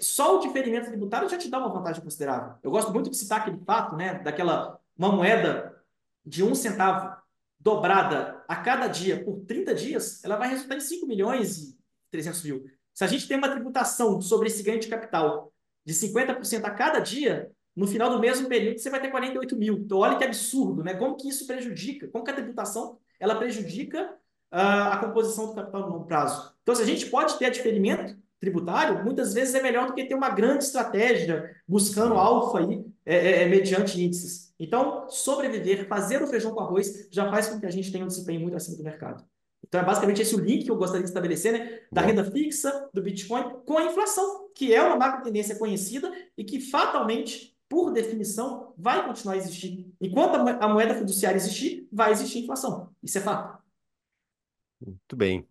só 0.00 0.36
o 0.36 0.40
diferimento 0.40 0.88
tributário 0.88 1.28
já 1.28 1.38
te 1.38 1.48
dá 1.48 1.58
uma 1.58 1.72
vantagem 1.72 2.02
considerável. 2.02 2.54
Eu 2.62 2.70
gosto 2.70 2.92
muito 2.92 3.10
de 3.10 3.16
citar 3.16 3.40
aquele 3.40 3.58
fato, 3.64 3.96
né, 3.96 4.18
daquela 4.18 4.78
uma 4.96 5.10
moeda 5.10 5.82
de 6.24 6.42
um 6.42 6.54
centavo 6.54 7.16
dobrada 7.58 8.42
a 8.48 8.56
cada 8.56 8.88
dia 8.88 9.24
por 9.24 9.44
30 9.46 9.74
dias, 9.74 10.24
ela 10.24 10.36
vai 10.36 10.48
resultar 10.48 10.76
em 10.76 10.80
5 10.80 11.06
milhões 11.06 11.58
e 11.58 11.78
300 12.10 12.42
mil. 12.42 12.64
Se 12.92 13.04
a 13.04 13.06
gente 13.06 13.26
tem 13.26 13.38
uma 13.38 13.48
tributação 13.48 14.20
sobre 14.20 14.48
esse 14.48 14.62
ganho 14.62 14.80
de 14.80 14.88
capital 14.88 15.52
de 15.84 15.94
50% 15.94 16.64
a 16.64 16.70
cada 16.70 16.98
dia, 16.98 17.50
no 17.74 17.86
final 17.86 18.10
do 18.10 18.18
mesmo 18.18 18.48
período 18.48 18.78
você 18.78 18.90
vai 18.90 19.00
ter 19.00 19.10
48 19.10 19.56
mil. 19.56 19.78
Então, 19.78 19.98
olha 19.98 20.16
que 20.16 20.24
absurdo, 20.24 20.84
né? 20.84 20.94
Como 20.94 21.16
que 21.16 21.28
isso 21.28 21.46
prejudica? 21.46 22.08
Como 22.08 22.24
que 22.24 22.30
a 22.30 22.34
tributação 22.34 22.98
ela 23.18 23.36
prejudica 23.36 24.12
uh, 24.52 24.92
a 24.92 24.96
composição 24.98 25.46
do 25.46 25.54
capital 25.54 25.82
no 25.82 25.88
longo 25.88 26.06
prazo? 26.06 26.54
Então, 26.62 26.74
se 26.74 26.82
a 26.82 26.86
gente 26.86 27.06
pode 27.06 27.38
ter 27.38 27.50
diferimento, 27.50 28.16
tributário, 28.42 29.04
muitas 29.04 29.32
vezes 29.32 29.54
é 29.54 29.62
melhor 29.62 29.86
do 29.86 29.94
que 29.94 30.04
ter 30.04 30.16
uma 30.16 30.28
grande 30.28 30.64
estratégia 30.64 31.54
buscando 31.66 32.14
alfa 32.14 32.58
aí, 32.58 32.84
é, 33.06 33.14
é, 33.14 33.42
é, 33.42 33.48
mediante 33.48 34.02
índices. 34.02 34.52
Então, 34.58 35.08
sobreviver, 35.08 35.86
fazer 35.86 36.20
o 36.20 36.26
feijão 36.26 36.52
com 36.52 36.58
arroz, 36.58 37.06
já 37.12 37.30
faz 37.30 37.46
com 37.46 37.60
que 37.60 37.66
a 37.66 37.70
gente 37.70 37.92
tenha 37.92 38.02
um 38.02 38.08
desempenho 38.08 38.40
muito 38.40 38.56
acima 38.56 38.76
do 38.76 38.82
mercado. 38.82 39.24
Então, 39.64 39.80
é 39.80 39.84
basicamente 39.84 40.22
esse 40.22 40.34
o 40.34 40.40
link 40.40 40.64
que 40.64 40.70
eu 40.72 40.76
gostaria 40.76 41.04
de 41.04 41.08
estabelecer, 41.08 41.52
né? 41.52 41.80
Da 41.92 42.00
renda 42.00 42.24
fixa, 42.24 42.90
do 42.92 43.00
Bitcoin, 43.00 43.58
com 43.64 43.78
a 43.78 43.84
inflação, 43.84 44.48
que 44.56 44.74
é 44.74 44.82
uma 44.82 44.96
macro 44.96 45.22
tendência 45.22 45.56
conhecida 45.56 46.12
e 46.36 46.42
que 46.42 46.60
fatalmente, 46.60 47.56
por 47.68 47.92
definição, 47.92 48.74
vai 48.76 49.06
continuar 49.06 49.34
a 49.34 49.38
existir. 49.38 49.88
Enquanto 50.00 50.34
a 50.34 50.68
moeda 50.68 50.96
fiduciária 50.96 51.36
existir, 51.36 51.88
vai 51.92 52.10
existir 52.10 52.40
inflação. 52.40 52.90
Isso 53.00 53.18
é 53.18 53.20
fato. 53.20 53.62
Muito 54.84 55.14
bem. 55.14 55.46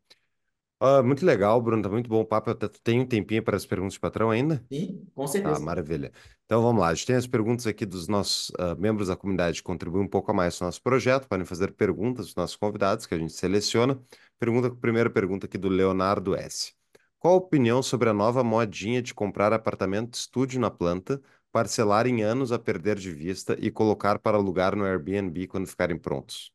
Ah, 0.83 1.03
muito 1.03 1.25
legal, 1.25 1.61
Bruno. 1.61 1.83
Tá 1.83 1.89
muito 1.89 2.09
bom 2.09 2.21
o 2.21 2.25
papo. 2.25 2.49
Até 2.49 2.67
tu 2.67 2.81
tem 2.81 2.99
um 2.99 3.05
tempinho 3.05 3.43
para 3.43 3.55
as 3.55 3.65
perguntas 3.65 3.93
de 3.93 3.99
patrão 3.99 4.31
ainda? 4.31 4.65
Sim, 4.71 5.05
com 5.13 5.27
Tá, 5.41 5.57
certeza. 5.57 5.61
maravilha. 5.61 6.11
Então 6.45 6.61
vamos 6.63 6.81
lá. 6.81 6.89
A 6.89 6.93
gente 6.95 7.07
tem 7.07 7.15
as 7.17 7.27
perguntas 7.27 7.67
aqui 7.67 7.85
dos 7.85 8.07
nossos 8.07 8.51
ah, 8.59 8.75
membros 8.75 9.09
da 9.09 9.17
comunidade 9.17 9.59
que 9.59 9.63
contribuem 9.63 10.05
um 10.05 10.09
pouco 10.09 10.31
a 10.31 10.33
mais 10.35 10.57
com 10.57 10.65
o 10.65 10.67
nosso 10.67 10.81
projeto. 10.83 11.27
Podem 11.27 11.45
fazer 11.45 11.73
perguntas 11.73 12.27
dos 12.27 12.35
nossos 12.35 12.55
convidados 12.57 13.05
que 13.07 13.15
a 13.15 13.19
gente 13.19 13.33
seleciona. 13.33 14.01
Pergunta, 14.39 14.71
primeira 14.75 15.09
pergunta 15.09 15.47
aqui 15.47 15.57
do 15.57 15.69
Leonardo 15.69 16.35
S. 16.35 16.73
Qual 17.19 17.35
a 17.35 17.37
opinião 17.37 17.83
sobre 17.83 18.09
a 18.09 18.13
nova 18.13 18.43
modinha 18.43 19.01
de 19.01 19.13
comprar 19.13 19.53
apartamento 19.53 20.15
estúdio 20.15 20.59
na 20.61 20.71
planta, 20.71 21.21
parcelar 21.51 22.07
em 22.07 22.23
anos 22.23 22.51
a 22.51 22.59
perder 22.59 22.97
de 22.97 23.11
vista 23.11 23.57
e 23.59 23.71
colocar 23.71 24.19
para 24.19 24.37
alugar 24.37 24.75
no 24.75 24.85
Airbnb 24.85 25.47
quando 25.47 25.67
ficarem 25.67 25.97
prontos? 25.97 26.51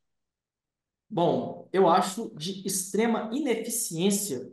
Bom, 1.08 1.68
eu 1.72 1.88
acho 1.88 2.32
de 2.36 2.66
extrema 2.66 3.30
ineficiência 3.32 4.50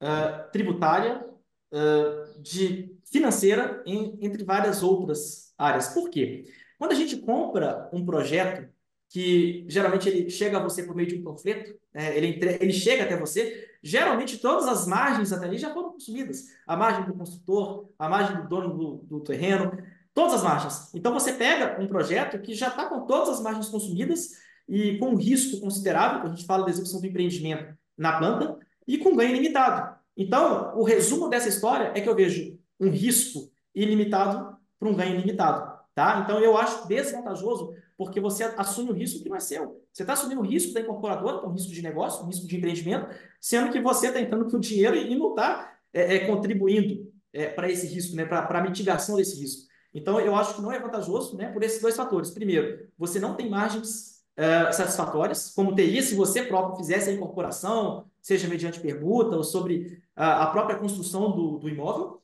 ah, 0.00 0.48
tributária, 0.52 1.24
ah, 1.72 2.24
de 2.40 2.96
financeira, 3.12 3.82
em- 3.86 4.18
entre 4.22 4.44
várias 4.44 4.82
outras 4.82 5.52
áreas. 5.58 5.88
Por 5.88 6.10
quê? 6.10 6.44
Quando 6.78 6.92
a 6.92 6.94
gente 6.94 7.16
compra 7.18 7.90
um 7.92 8.04
projeto 8.04 8.68
que 9.08 9.64
geralmente 9.68 10.08
ele 10.08 10.30
chega 10.30 10.58
a 10.58 10.62
você 10.62 10.84
por 10.84 10.94
meio 10.94 11.08
de 11.08 11.16
um 11.16 11.24
panfleto, 11.24 11.74
né, 11.92 12.16
ele, 12.16 12.28
entre- 12.28 12.58
ele 12.60 12.72
chega 12.72 13.04
até 13.04 13.16
você, 13.18 13.68
geralmente 13.82 14.38
todas 14.38 14.68
as 14.68 14.86
margens 14.86 15.32
até 15.32 15.46
ali 15.46 15.58
já 15.58 15.72
foram 15.74 15.92
consumidas. 15.92 16.44
A 16.66 16.76
margem 16.76 17.04
do 17.06 17.14
construtor, 17.14 17.90
a 17.98 18.08
margem 18.08 18.36
do 18.42 18.48
dono 18.48 18.76
do, 18.78 18.94
do 19.04 19.20
terreno, 19.20 19.72
todas 20.14 20.34
as 20.34 20.42
margens. 20.44 20.94
Então 20.94 21.12
você 21.12 21.32
pega 21.32 21.80
um 21.82 21.88
projeto 21.88 22.40
que 22.40 22.54
já 22.54 22.68
está 22.68 22.86
com 22.88 23.04
todas 23.06 23.28
as 23.30 23.42
margens 23.42 23.68
consumidas 23.68 24.30
e 24.70 24.96
com 24.98 25.10
um 25.10 25.16
risco 25.16 25.60
considerável, 25.60 26.20
quando 26.20 26.32
a 26.32 26.36
gente 26.36 26.46
fala 26.46 26.64
da 26.64 26.70
execução 26.70 27.00
do 27.00 27.06
empreendimento 27.06 27.76
na 27.98 28.16
planta, 28.16 28.56
e 28.86 28.96
com 28.98 29.16
ganho 29.16 29.34
limitado. 29.34 29.98
Então, 30.16 30.78
o 30.78 30.84
resumo 30.84 31.28
dessa 31.28 31.48
história 31.48 31.92
é 31.94 32.00
que 32.00 32.08
eu 32.08 32.14
vejo 32.14 32.56
um 32.78 32.88
risco 32.88 33.50
ilimitado 33.74 34.56
para 34.78 34.88
um 34.88 34.94
ganho 34.94 35.18
limitado. 35.18 35.78
Tá? 35.92 36.22
Então, 36.24 36.38
eu 36.38 36.56
acho 36.56 36.86
desvantajoso 36.86 37.74
porque 37.96 38.20
você 38.20 38.44
assume 38.56 38.90
o 38.90 38.94
risco 38.94 39.22
que 39.22 39.28
não 39.28 39.36
é 39.36 39.40
seu. 39.40 39.84
Você 39.92 40.04
está 40.04 40.14
assumindo 40.14 40.40
o 40.40 40.46
risco 40.46 40.72
da 40.72 40.80
incorporadora, 40.80 41.44
é 41.44 41.46
um 41.46 41.52
risco 41.52 41.72
de 41.72 41.82
negócio, 41.82 42.24
um 42.24 42.28
risco 42.28 42.46
de 42.46 42.56
empreendimento, 42.56 43.08
sendo 43.40 43.72
que 43.72 43.80
você 43.80 44.06
está 44.06 44.20
entrando 44.20 44.48
com 44.48 44.56
o 44.56 44.60
dinheiro 44.60 44.96
e 44.96 45.14
não 45.18 45.30
está 45.30 45.74
é, 45.92 46.16
é, 46.16 46.26
contribuindo 46.26 47.12
é, 47.32 47.48
para 47.48 47.70
esse 47.70 47.86
risco, 47.86 48.16
né? 48.16 48.24
para 48.24 48.46
a 48.46 48.62
mitigação 48.62 49.16
desse 49.16 49.38
risco. 49.38 49.68
Então, 49.92 50.20
eu 50.20 50.34
acho 50.36 50.54
que 50.54 50.62
não 50.62 50.72
é 50.72 50.78
vantajoso 50.78 51.36
né? 51.36 51.50
por 51.50 51.62
esses 51.62 51.82
dois 51.82 51.96
fatores. 51.96 52.30
Primeiro, 52.30 52.88
você 52.96 53.18
não 53.18 53.34
tem 53.34 53.50
margens 53.50 54.09
uh, 54.38 54.72
satisfatórias, 54.72 55.50
como 55.50 55.74
teria 55.74 56.02
se 56.02 56.14
você 56.14 56.42
próprio 56.42 56.76
fizesse 56.76 57.10
a 57.10 57.12
incorporação, 57.12 58.10
seja 58.20 58.48
mediante 58.48 58.80
permuta 58.80 59.36
ou 59.36 59.44
sobre 59.44 60.02
uh, 60.16 60.22
a 60.22 60.46
própria 60.46 60.78
construção 60.78 61.32
do, 61.32 61.58
do 61.58 61.68
imóvel, 61.68 62.22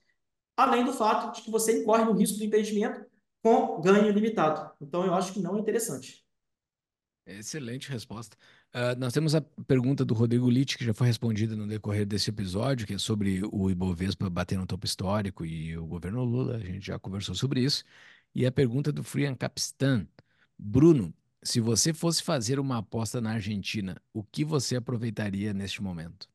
além 0.57 0.85
do 0.85 0.93
fato 0.93 1.35
de 1.35 1.43
que 1.43 1.51
você 1.51 1.81
incorre 1.81 2.05
no 2.05 2.12
risco 2.12 2.39
do 2.39 2.45
impedimento 2.45 3.05
com 3.43 3.81
ganho 3.81 4.11
limitado. 4.11 4.73
Então, 4.81 5.05
eu 5.05 5.15
acho 5.15 5.33
que 5.33 5.41
não 5.41 5.57
é 5.57 5.61
interessante. 5.61 6.27
Excelente 7.27 7.91
resposta. 7.91 8.37
Uh, 8.73 8.99
nós 8.99 9.12
temos 9.12 9.35
a 9.35 9.41
pergunta 9.41 10.05
do 10.05 10.15
Rodrigo 10.15 10.49
Litt, 10.49 10.78
que 10.78 10.85
já 10.85 10.95
foi 10.95 11.09
respondida 11.09 11.57
no 11.57 11.66
decorrer 11.66 12.07
desse 12.07 12.31
episódio, 12.31 12.87
que 12.87 12.95
é 12.95 12.99
sobre 12.99 13.43
o 13.51 13.69
Ibovespa 13.69 14.31
bater 14.31 14.57
no 14.57 14.66
topo 14.66 14.87
histórico 14.87 15.45
e 15.45 15.77
o 15.77 15.87
governo 15.87 16.23
Lula. 16.23 16.57
A 16.57 16.61
gente 16.61 16.87
já 16.87 16.99
conversou 16.99 17.35
sobre 17.35 17.61
isso. 17.61 17.85
E 18.35 18.47
a 18.47 18.53
pergunta 18.53 18.93
do 18.93 19.03
Frian 19.03 19.35
Capistan. 19.35 20.07
Bruno, 20.59 21.12
se 21.47 21.60
você 21.60 21.94
fosse 21.94 22.23
fazer 22.24 22.59
uma 22.59 22.78
aposta 22.78 23.20
na 23.20 23.35
Argentina, 23.35 23.97
o 24.12 24.23
que 24.24 24.44
você 24.44 24.77
aproveitaria 24.77 25.55
neste 25.55 25.81
momento? 25.81 26.28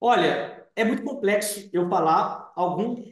Olha, 0.00 0.64
é 0.76 0.84
muito 0.84 1.02
complexo 1.02 1.68
eu 1.72 1.88
falar 1.88 2.52
algum 2.54 3.04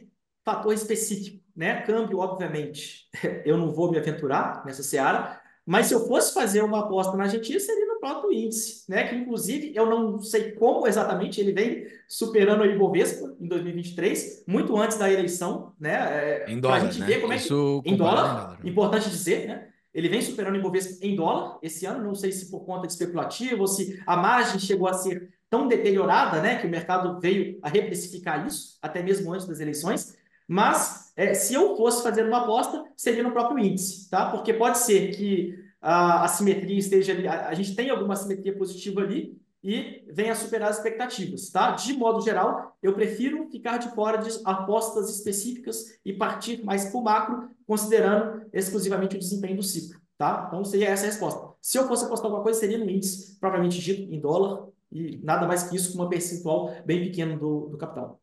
fator 0.45 0.73
específico, 0.73 1.43
né? 1.53 1.81
Câmbio, 1.81 2.19
obviamente, 2.19 3.09
eu 3.43 3.57
não 3.57 3.73
vou 3.73 3.91
me 3.91 3.97
aventurar 3.97 4.65
nessa 4.65 4.81
seara, 4.81 5.41
mas 5.65 5.87
se 5.87 5.93
eu 5.93 6.07
fosse 6.07 6.33
fazer 6.33 6.63
uma 6.63 6.79
aposta 6.79 7.17
na 7.17 7.23
Argentina, 7.23 7.59
seria 7.59 7.85
no 7.85 7.99
próprio 7.99 8.31
índice, 8.31 8.89
né? 8.89 9.05
Que 9.05 9.15
inclusive 9.15 9.75
eu 9.75 9.85
não 9.85 10.21
sei 10.21 10.53
como 10.53 10.87
exatamente 10.87 11.41
ele 11.41 11.51
vem 11.51 11.85
superando 12.07 12.61
o 12.61 12.65
Ibovespa 12.65 13.35
em 13.41 13.47
2023, 13.47 14.45
muito 14.47 14.77
antes 14.77 14.97
da 14.97 15.11
eleição, 15.11 15.73
né? 15.77 16.45
Em 16.49 16.61
dólar, 16.61 16.79
gente 16.81 16.99
né? 17.01 17.07
ver 17.07 17.21
como 17.21 17.33
é 17.33 17.35
Isso 17.35 17.81
que 17.83 17.89
em 17.89 17.97
comparado 17.97 18.21
dólar, 18.21 18.31
em 18.31 18.35
dólar, 18.35 18.63
né? 18.63 18.69
importante 18.69 19.09
dizer, 19.09 19.47
né? 19.47 19.72
Ele 19.93 20.09
vem 20.09 20.21
superando 20.21 20.55
o 20.55 20.57
Ibovespa 20.57 21.05
em 21.05 21.15
dólar 21.15 21.59
esse 21.61 21.85
ano, 21.85 22.03
não 22.03 22.15
sei 22.15 22.31
se 22.31 22.49
por 22.49 22.65
conta 22.65 22.87
de 22.87 22.93
especulativo 22.93 23.61
ou 23.61 23.67
se 23.67 24.01
a 24.07 24.17
margem 24.17 24.59
chegou 24.59 24.87
a 24.87 24.93
ser 24.93 25.29
tão 25.49 25.67
deteriorada, 25.67 26.41
né, 26.41 26.59
que 26.59 26.65
o 26.65 26.69
mercado 26.69 27.19
veio 27.19 27.59
a 27.61 27.69
reprecificar 27.69 28.47
isso, 28.47 28.79
até 28.81 29.03
mesmo 29.03 29.31
antes 29.31 29.45
das 29.45 29.59
eleições. 29.59 30.17
Mas 30.47 31.13
é, 31.15 31.33
se 31.35 31.53
eu 31.53 31.77
fosse 31.77 32.01
fazer 32.01 32.25
uma 32.25 32.39
aposta, 32.41 32.83
seria 32.97 33.21
no 33.21 33.31
próprio 33.31 33.59
índice, 33.59 34.09
tá? 34.09 34.31
Porque 34.31 34.51
pode 34.53 34.79
ser 34.79 35.15
que 35.15 35.53
a 35.79 36.23
assimetria 36.23 36.79
esteja 36.79 37.13
ali, 37.13 37.27
a, 37.27 37.49
a 37.49 37.53
gente 37.53 37.75
tem 37.75 37.89
alguma 37.89 38.13
assimetria 38.13 38.57
positiva 38.57 39.01
ali 39.01 39.37
e 39.63 40.03
venha 40.11 40.35
superar 40.35 40.69
as 40.69 40.77
expectativas, 40.77 41.49
tá? 41.49 41.71
De 41.71 41.93
modo 41.93 42.21
geral, 42.21 42.75
eu 42.83 42.93
prefiro 42.93 43.49
ficar 43.49 43.77
de 43.77 43.89
fora 43.95 44.17
de 44.17 44.29
apostas 44.43 45.09
específicas 45.09 45.97
e 46.03 46.11
partir 46.11 46.63
mais 46.65 46.85
para 46.85 46.99
o 46.99 47.03
macro, 47.03 47.49
considerando 47.65 48.45
exclusivamente 48.51 49.15
o 49.15 49.19
desempenho 49.19 49.55
do 49.55 49.63
ciclo, 49.63 50.01
tá? 50.17 50.45
Então 50.47 50.65
seria 50.65 50.89
essa 50.89 51.05
a 51.05 51.07
resposta. 51.07 51.55
Se 51.61 51.77
eu 51.77 51.87
fosse 51.87 52.03
apostar 52.03 52.25
alguma 52.25 52.43
coisa, 52.43 52.59
seria 52.59 52.77
no 52.77 52.89
índice, 52.89 53.39
propriamente 53.39 53.79
dito, 53.79 54.01
em 54.13 54.19
dólar, 54.19 54.67
e 54.91 55.17
nada 55.23 55.47
mais 55.47 55.63
que 55.63 55.75
isso, 55.75 55.93
com 55.93 55.99
uma 55.99 56.09
percentual 56.09 56.75
bem 56.85 57.01
pequena 57.01 57.37
do, 57.37 57.69
do 57.69 57.77
capital. 57.77 58.21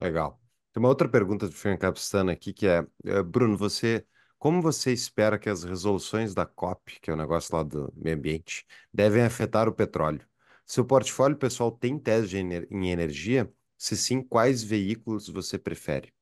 Legal. 0.00 0.40
Tem 0.72 0.82
uma 0.82 0.88
outra 0.88 1.08
pergunta 1.08 1.46
do 1.46 1.54
Frank 1.54 1.78
Capistano 1.78 2.32
aqui 2.32 2.52
que 2.52 2.66
é, 2.66 2.84
eh, 3.04 3.22
Bruno, 3.22 3.56
você, 3.56 4.04
como 4.36 4.60
você 4.60 4.92
espera 4.92 5.38
que 5.38 5.48
as 5.48 5.62
resoluções 5.62 6.34
da 6.34 6.44
COP, 6.44 6.98
que 7.00 7.10
é 7.10 7.14
o 7.14 7.16
negócio 7.16 7.54
lá 7.54 7.62
do 7.62 7.92
meio 7.96 8.16
ambiente, 8.16 8.66
devem 8.92 9.22
afetar 9.22 9.68
o 9.68 9.72
petróleo? 9.72 10.20
Seu 10.66 10.84
portfólio 10.84 11.36
pessoal 11.36 11.70
tem 11.70 11.98
tese 11.98 12.38
em 12.38 12.90
energia? 12.90 13.52
Se 13.76 13.96
sim, 13.96 14.22
quais 14.22 14.62
veículos 14.62 15.28
você 15.28 15.58
prefere? 15.58 16.12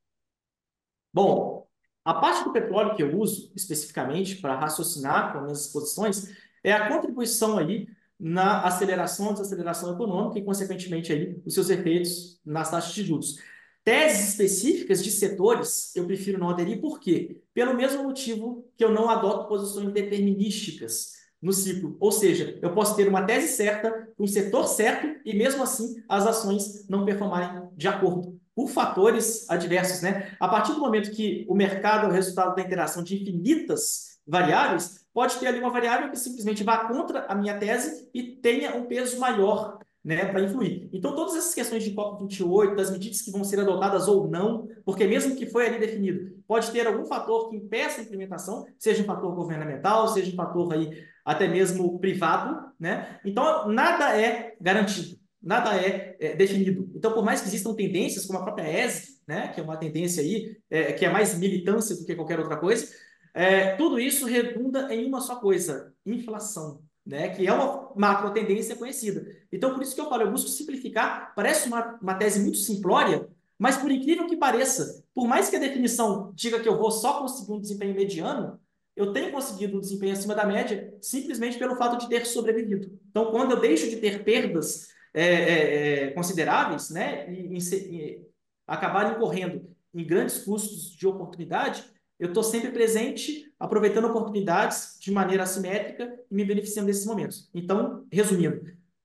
Bom, 1.12 1.69
a 2.05 2.14
parte 2.14 2.44
do 2.44 2.52
petróleo 2.52 2.97
que 2.97 3.02
eu 3.02 3.16
uso 3.19 3.52
especificamente 3.55 4.36
para 4.36 4.59
raciocinar 4.59 5.32
com 5.32 5.39
as 5.39 5.44
minhas 5.44 5.60
exposições 5.66 6.28
é 6.64 6.73
a 6.73 6.89
contribuição 6.89 7.59
aí 7.59 7.86
na 8.19 8.62
aceleração 8.62 9.32
desaceleração 9.32 9.94
econômica 9.94 10.39
e, 10.39 10.44
consequentemente, 10.44 11.12
aí, 11.12 11.40
os 11.44 11.55
seus 11.55 11.70
efeitos 11.70 12.40
nas 12.44 12.70
taxas 12.70 12.94
de 12.94 13.05
juros. 13.05 13.36
Teses 13.85 14.31
específicas 14.31 15.02
de 15.02 15.10
setores 15.10 15.94
eu 15.97 16.06
prefiro 16.06 16.39
não 16.39 16.51
aderir, 16.51 16.81
por 16.81 17.01
quê? 17.01 17.43
Pelo 17.52 17.74
mesmo 17.74 18.05
motivo 18.05 18.64
que 18.77 18.85
eu 18.85 18.93
não 18.93 19.10
adoto 19.10 19.48
posições 19.48 19.93
determinísticas 19.93 21.22
no 21.43 21.52
ciclo. 21.52 21.97
Ou 21.98 22.12
seja, 22.12 22.56
eu 22.62 22.73
posso 22.73 22.94
ter 22.94 23.09
uma 23.09 23.24
tese 23.27 23.48
certa, 23.48 24.09
um 24.19 24.27
setor 24.27 24.69
certo, 24.69 25.20
e 25.24 25.35
mesmo 25.35 25.62
assim 25.62 25.97
as 26.09 26.27
ações 26.27 26.89
não 26.89 27.05
performarem 27.05 27.69
de 27.77 27.89
acordo, 27.89 28.40
por 28.55 28.69
fatores 28.69 29.48
adversos. 29.51 30.02
Né? 30.02 30.35
A 30.39 30.47
partir 30.47 30.73
do 30.73 30.78
momento 30.78 31.10
que 31.10 31.44
o 31.48 31.55
mercado 31.55 32.06
é 32.06 32.09
o 32.09 32.12
resultado 32.12 32.55
da 32.55 32.62
interação 32.62 33.02
de 33.02 33.20
infinitas 33.20 34.20
variáveis, 34.27 35.05
pode 35.12 35.36
ter 35.36 35.48
ali 35.48 35.59
uma 35.59 35.70
variável 35.70 36.10
que 36.10 36.19
simplesmente 36.19 36.62
vá 36.62 36.86
contra 36.86 37.27
a 37.27 37.35
minha 37.35 37.59
tese 37.59 38.09
e 38.14 38.23
tenha 38.23 38.77
um 38.77 38.85
peso 38.85 39.19
maior 39.19 39.78
né, 40.04 40.24
para 40.26 40.42
influir. 40.42 40.88
Então, 40.92 41.14
todas 41.14 41.36
essas 41.36 41.54
questões 41.54 41.84
de 41.84 41.94
COP28, 41.94 42.74
das 42.74 42.90
medidas 42.90 43.22
que 43.22 43.30
vão 43.30 43.44
ser 43.44 43.60
adotadas 43.60 44.08
ou 44.08 44.28
não, 44.28 44.68
porque 44.84 45.06
mesmo 45.06 45.36
que 45.36 45.46
foi 45.46 45.66
ali 45.66 45.78
definido, 45.78 46.42
pode 46.46 46.70
ter 46.72 46.86
algum 46.86 47.04
fator 47.04 47.48
que 47.48 47.56
impeça 47.56 48.00
a 48.00 48.04
implementação, 48.04 48.66
seja 48.78 49.02
um 49.02 49.06
fator 49.06 49.32
governamental, 49.34 50.08
seja 50.08 50.32
um 50.32 50.36
fator 50.36 50.72
aí 50.72 51.04
até 51.24 51.46
mesmo 51.46 52.00
privado, 52.00 52.72
né? 52.80 53.20
Então, 53.24 53.68
nada 53.68 54.18
é 54.20 54.56
garantido, 54.60 55.16
nada 55.40 55.76
é, 55.76 56.16
é 56.18 56.34
definido. 56.34 56.90
Então, 56.96 57.12
por 57.12 57.24
mais 57.24 57.40
que 57.40 57.46
existam 57.46 57.72
tendências, 57.74 58.26
como 58.26 58.40
a 58.40 58.42
própria 58.42 58.84
ESG, 58.84 59.20
né, 59.28 59.48
que 59.48 59.60
é 59.60 59.62
uma 59.62 59.76
tendência 59.76 60.20
aí, 60.20 60.56
é, 60.68 60.92
que 60.92 61.04
é 61.04 61.10
mais 61.10 61.38
militância 61.38 61.94
do 61.94 62.04
que 62.04 62.16
qualquer 62.16 62.40
outra 62.40 62.56
coisa, 62.56 62.92
é, 63.32 63.76
tudo 63.76 64.00
isso 64.00 64.26
redunda 64.26 64.92
em 64.92 65.06
uma 65.06 65.20
só 65.20 65.36
coisa, 65.36 65.94
inflação 66.04 66.82
né, 67.04 67.30
que 67.30 67.46
é 67.46 67.52
uma 67.52 67.90
macro 67.96 68.32
tendência 68.32 68.76
conhecida. 68.76 69.26
Então, 69.50 69.74
por 69.74 69.82
isso 69.82 69.94
que 69.94 70.00
eu 70.00 70.08
falo, 70.08 70.22
eu 70.22 70.30
busco 70.30 70.48
simplificar, 70.48 71.32
parece 71.34 71.68
uma, 71.68 71.98
uma 72.00 72.14
tese 72.14 72.40
muito 72.40 72.58
simplória, 72.58 73.28
mas 73.58 73.76
por 73.76 73.90
incrível 73.90 74.26
que 74.26 74.36
pareça, 74.36 75.04
por 75.14 75.26
mais 75.26 75.48
que 75.48 75.56
a 75.56 75.60
definição 75.60 76.32
diga 76.34 76.60
que 76.60 76.68
eu 76.68 76.78
vou 76.78 76.90
só 76.90 77.20
conseguir 77.20 77.52
um 77.52 77.60
desempenho 77.60 77.94
mediano, 77.94 78.60
eu 78.94 79.12
tenho 79.12 79.32
conseguido 79.32 79.76
um 79.76 79.80
desempenho 79.80 80.12
acima 80.12 80.34
da 80.34 80.44
média 80.44 80.94
simplesmente 81.00 81.58
pelo 81.58 81.76
fato 81.76 81.98
de 81.98 82.08
ter 82.08 82.26
sobrevivido. 82.26 82.98
Então, 83.10 83.30
quando 83.30 83.52
eu 83.52 83.60
deixo 83.60 83.88
de 83.88 83.96
ter 83.96 84.22
perdas 84.24 84.88
é, 85.14 85.24
é, 85.24 86.10
consideráveis, 86.10 86.90
né, 86.90 87.32
e, 87.32 87.56
e, 87.56 87.74
e 87.74 88.26
acabar 88.66 89.12
incorrendo 89.12 89.70
em 89.94 90.04
grandes 90.06 90.38
custos 90.38 90.90
de 90.90 91.06
oportunidade, 91.06 91.84
eu 92.18 92.28
estou 92.28 92.42
sempre 92.42 92.70
presente, 92.70 93.51
aproveitando 93.64 94.06
oportunidades 94.06 94.97
de 95.01 95.10
maneira 95.10 95.44
assimétrica 95.44 96.18
e 96.30 96.34
me 96.34 96.44
beneficiando 96.44 96.86
desses 96.86 97.06
momentos. 97.06 97.48
Então, 97.55 98.06
resumindo, 98.10 98.60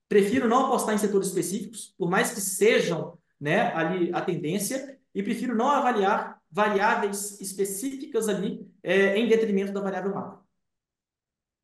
Prefiro 0.07 0.47
não 0.47 0.67
apostar 0.67 0.95
em 0.95 0.97
setores 0.97 1.27
específicos, 1.27 1.93
por 1.97 2.09
mais 2.09 2.33
que 2.33 2.39
sejam 2.39 3.17
né, 3.39 3.73
ali 3.73 4.11
a 4.13 4.21
tendência, 4.21 4.97
e 5.13 5.21
prefiro 5.21 5.55
não 5.55 5.69
avaliar 5.69 6.39
variáveis 6.49 7.39
específicas 7.41 8.29
ali 8.29 8.65
é, 8.81 9.17
em 9.17 9.27
detrimento 9.27 9.73
da 9.73 9.81
variável 9.81 10.13
macro. 10.13 10.39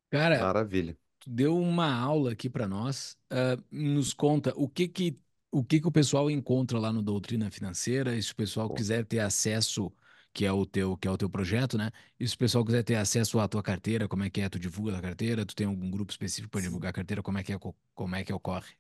Cara, 0.10 0.40
Maravilha. 0.40 0.98
tu 1.20 1.30
deu 1.30 1.58
uma 1.58 1.94
aula 1.94 2.34
aqui 2.34 2.50
para 2.50 2.68
nós. 2.68 3.18
Ah, 3.30 3.58
nos 3.72 4.14
conta 4.14 4.54
o 4.56 4.68
que 4.68 4.88
que 4.88 5.18
o 5.52 5.64
que 5.64 5.80
que 5.80 5.88
o 5.88 5.92
pessoal 5.92 6.32
encontra 6.32 6.80
lá 6.80 6.92
no 6.92 7.02
Doutrina 7.02 7.50
Financeira, 7.52 8.16
e 8.16 8.24
se 8.24 8.32
o 8.32 8.36
pessoal 8.36 8.68
Bom. 8.68 8.74
quiser 8.74 9.06
ter 9.06 9.20
acesso, 9.20 9.94
que 10.34 10.46
é 10.46 10.52
o 10.52 10.66
teu, 10.66 10.98
que 10.98 11.08
é 11.08 11.12
o 11.12 11.18
teu 11.18 11.30
projeto, 11.30 11.78
né? 11.78 11.92
E 12.20 12.28
se 12.28 12.36
o 12.36 12.38
pessoal 12.38 12.66
quiser 12.66 12.84
ter 12.84 12.96
acesso 12.96 13.40
à 13.40 13.48
tua 13.48 13.64
carteira, 13.64 14.08
como 14.08 14.24
é 14.24 14.30
que 14.30 14.42
é? 14.42 14.50
Tu 14.50 14.60
divulga 14.60 14.98
a 14.98 15.02
carteira? 15.02 15.46
Tu 15.46 15.56
tem 15.56 15.68
algum 15.68 15.90
grupo 15.92 16.12
específico 16.12 16.50
para 16.52 16.62
divulgar 16.62 16.90
a 16.92 16.94
carteira? 16.94 17.22
Como 17.24 17.38
é 17.38 17.44
que 17.44 17.54
é, 17.54 17.60
co- 17.60 17.76
como 17.96 18.16
é 18.16 18.24
que 18.24 18.34
ocorre? 18.34 18.74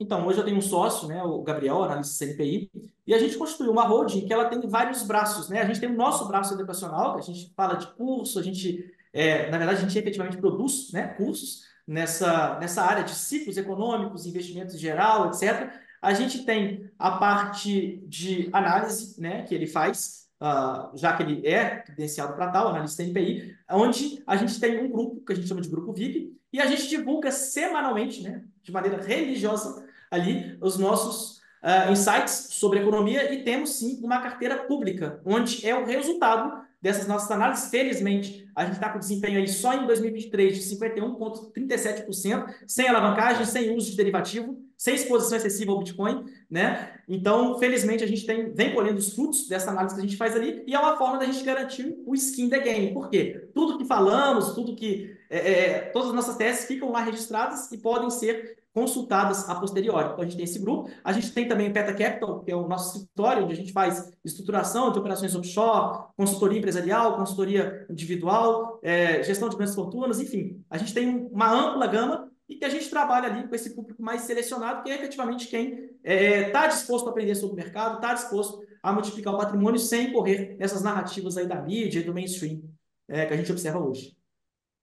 Então, 0.00 0.26
hoje 0.26 0.40
eu 0.40 0.44
tenho 0.44 0.56
um 0.56 0.60
sócio, 0.60 1.06
né, 1.06 1.22
o 1.22 1.42
Gabriel, 1.42 1.82
analista 1.84 2.14
CNPI, 2.24 2.70
e 3.06 3.14
a 3.14 3.18
gente 3.18 3.36
constituiu 3.38 3.70
uma 3.70 3.84
holding 3.86 4.26
que 4.26 4.32
ela 4.32 4.48
tem 4.48 4.60
vários 4.68 5.02
braços, 5.04 5.48
né? 5.48 5.60
A 5.60 5.64
gente 5.66 5.78
tem 5.78 5.88
o 5.88 5.96
nosso 5.96 6.26
braço 6.26 6.54
educacional, 6.54 7.14
que 7.14 7.20
a 7.20 7.22
gente 7.34 7.52
fala 7.54 7.74
de 7.76 7.86
curso, 7.94 8.38
a 8.38 8.42
gente, 8.42 8.84
é, 9.12 9.48
na 9.50 9.58
verdade, 9.58 9.78
a 9.78 9.82
gente 9.88 9.96
efetivamente 9.96 10.38
produz, 10.38 10.90
né, 10.92 11.08
cursos 11.14 11.62
nessa, 11.86 12.58
nessa 12.58 12.82
área 12.82 13.04
de 13.04 13.14
ciclos 13.14 13.56
econômicos, 13.56 14.26
investimentos 14.26 14.74
em 14.74 14.78
geral, 14.78 15.28
etc. 15.28 15.80
A 16.00 16.12
gente 16.14 16.44
tem 16.44 16.90
a 16.98 17.12
parte 17.18 17.98
de 18.08 18.48
análise, 18.52 19.20
né, 19.20 19.42
que 19.44 19.54
ele 19.54 19.66
faz, 19.68 20.21
ah, 20.42 20.90
já 20.94 21.16
que 21.16 21.22
ele 21.22 21.46
é 21.46 21.76
credenciado 21.76 22.34
para 22.34 22.50
tal, 22.50 22.68
analista 22.68 23.04
CNPI, 23.04 23.56
onde 23.70 24.22
a 24.26 24.36
gente 24.36 24.58
tem 24.58 24.84
um 24.84 24.90
grupo 24.90 25.24
que 25.24 25.32
a 25.32 25.36
gente 25.36 25.46
chama 25.46 25.60
de 25.60 25.68
Grupo 25.68 25.92
VIP, 25.92 26.36
e 26.52 26.60
a 26.60 26.66
gente 26.66 26.88
divulga 26.88 27.30
semanalmente, 27.30 28.22
né, 28.22 28.42
de 28.60 28.72
maneira 28.72 29.00
religiosa, 29.00 29.86
ali 30.10 30.58
os 30.60 30.76
nossos 30.78 31.40
ah, 31.62 31.92
insights 31.92 32.48
sobre 32.50 32.80
economia 32.80 33.32
e 33.32 33.44
temos 33.44 33.78
sim 33.78 34.00
uma 34.02 34.20
carteira 34.20 34.64
pública, 34.64 35.20
onde 35.24 35.64
é 35.64 35.74
o 35.76 35.86
resultado 35.86 36.66
dessas 36.82 37.06
nossas 37.06 37.30
análises. 37.30 37.70
Felizmente, 37.70 38.46
a 38.54 38.64
gente 38.64 38.74
está 38.74 38.90
com 38.90 38.98
desempenho 38.98 39.38
aí 39.38 39.46
só 39.46 39.72
em 39.72 39.86
2023 39.86 40.58
de 40.58 40.76
51,37%, 40.76 42.54
sem 42.66 42.88
alavancagem, 42.88 43.46
sem 43.46 43.74
uso 43.74 43.92
de 43.92 43.96
derivativo, 43.96 44.60
sem 44.76 44.96
exposição 44.96 45.38
excessiva 45.38 45.70
ao 45.70 45.78
Bitcoin, 45.78 46.24
né? 46.50 46.92
Então, 47.08 47.56
felizmente, 47.60 48.02
a 48.02 48.06
gente 48.06 48.26
tem, 48.26 48.52
vem 48.52 48.74
colhendo 48.74 48.98
os 48.98 49.14
frutos 49.14 49.46
dessa 49.46 49.70
análise 49.70 49.94
que 49.94 50.00
a 50.00 50.04
gente 50.04 50.16
faz 50.16 50.34
ali 50.34 50.64
e 50.66 50.74
é 50.74 50.78
uma 50.78 50.96
forma 50.96 51.18
da 51.18 51.24
gente 51.24 51.44
garantir 51.44 51.96
o 52.04 52.14
skin 52.14 52.48
the 52.48 52.58
game. 52.58 52.92
Por 52.92 53.08
quê? 53.08 53.48
Tudo 53.54 53.78
que 53.78 53.84
falamos, 53.84 54.52
tudo 54.54 54.74
que. 54.74 55.16
é, 55.30 55.38
é, 55.38 55.78
todas 55.92 56.08
as 56.08 56.14
nossas 56.14 56.36
teses 56.36 56.64
ficam 56.64 56.90
lá 56.90 57.00
registradas 57.00 57.70
e 57.70 57.78
podem 57.78 58.10
ser 58.10 58.61
consultadas 58.72 59.48
a 59.48 59.54
posteriori. 59.54 60.10
Então, 60.12 60.20
a 60.20 60.24
gente 60.24 60.36
tem 60.36 60.44
esse 60.44 60.58
grupo. 60.58 60.90
A 61.04 61.12
gente 61.12 61.32
tem 61.32 61.46
também 61.46 61.68
o 61.68 61.72
Peta 61.72 61.92
Capital, 61.92 62.40
que 62.40 62.50
é 62.50 62.56
o 62.56 62.66
nosso 62.66 62.96
escritório, 62.96 63.44
onde 63.44 63.52
a 63.52 63.56
gente 63.56 63.72
faz 63.72 64.10
estruturação 64.24 64.90
de 64.90 64.98
operações 64.98 65.34
offshore, 65.34 66.06
consultoria 66.16 66.58
empresarial, 66.58 67.16
consultoria 67.16 67.86
individual, 67.90 68.78
é, 68.82 69.22
gestão 69.22 69.48
de 69.48 69.56
grandes 69.56 69.74
fortunas, 69.74 70.20
enfim. 70.20 70.64
A 70.70 70.78
gente 70.78 70.94
tem 70.94 71.28
uma 71.30 71.52
ampla 71.52 71.86
gama 71.86 72.32
e 72.48 72.56
que 72.56 72.64
a 72.64 72.68
gente 72.68 72.88
trabalha 72.88 73.28
ali 73.28 73.48
com 73.48 73.54
esse 73.54 73.74
público 73.74 74.02
mais 74.02 74.22
selecionado, 74.22 74.82
que 74.82 74.90
é 74.90 74.94
efetivamente 74.94 75.48
quem 75.48 75.90
está 76.04 76.66
disposto 76.66 77.06
a 77.06 77.10
aprender 77.10 77.34
sobre 77.34 77.54
o 77.54 77.56
mercado, 77.56 77.96
está 77.96 78.14
disposto 78.14 78.62
a 78.82 78.92
multiplicar 78.92 79.34
o 79.34 79.38
patrimônio 79.38 79.78
sem 79.78 80.12
correr 80.12 80.56
nessas 80.58 80.82
narrativas 80.82 81.36
aí 81.36 81.46
da 81.46 81.62
mídia 81.62 82.00
e 82.00 82.02
do 82.02 82.12
mainstream 82.12 82.62
é, 83.08 83.26
que 83.26 83.34
a 83.34 83.36
gente 83.36 83.52
observa 83.52 83.78
hoje. 83.78 84.16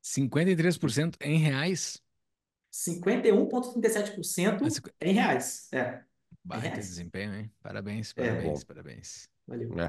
53% 0.04 1.16
em 1.22 1.38
reais? 1.38 2.02
51,37% 2.72 4.64
Mas 4.64 4.74
cinqu- 4.76 4.92
em 5.02 5.14
reais. 5.14 5.70
É, 5.74 6.04
Baita 6.44 6.70
reais. 6.70 6.88
desempenho, 6.88 7.34
hein? 7.34 7.52
Parabéns, 7.62 8.14
É, 8.16 8.34
parabéns, 8.36 8.64
bom. 8.64 8.66
parabéns. 8.66 9.30
valeu. 9.48 9.86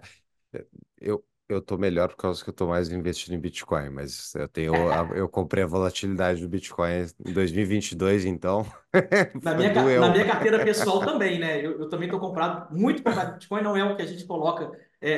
É, 0.53 0.67
eu, 1.01 1.25
eu 1.49 1.63
tô 1.63 1.79
melhor 1.79 2.09
por 2.11 2.17
causa 2.17 2.43
que 2.43 2.51
eu 2.51 2.55
tô 2.55 2.67
mais 2.69 2.91
investido 2.91 3.35
em 3.35 3.41
Bitcoin, 3.41 3.91
mas 3.91 4.35
eu 4.35 4.49
tenho, 4.49 4.91
a- 4.91 5.09
eu 5.17 5.29
comprei 5.29 5.65
a 5.65 5.67
volatilidade 5.67 6.41
do 6.43 6.49
Bitcoin 6.49 7.07
em 7.27 7.33
2022, 7.33 8.25
então 8.25 8.65
Na 9.43 9.55
minha, 9.55 9.97
na 9.97 10.11
minha 10.11 10.27
carteira 10.27 10.63
pessoal 10.63 11.03
também, 11.05 11.39
né? 11.39 11.65
Eu, 11.65 11.81
eu 11.81 11.89
também 11.89 12.07
estou 12.09 12.21
comprado, 12.21 12.75
muito 12.77 13.03
comprado. 13.03 13.35
Bitcoin 13.35 13.63
não 13.63 13.75
é 13.77 13.83
o 13.85 13.97
que 13.97 14.03
a 14.03 14.07
gente 14.07 14.25
coloca 14.27 14.71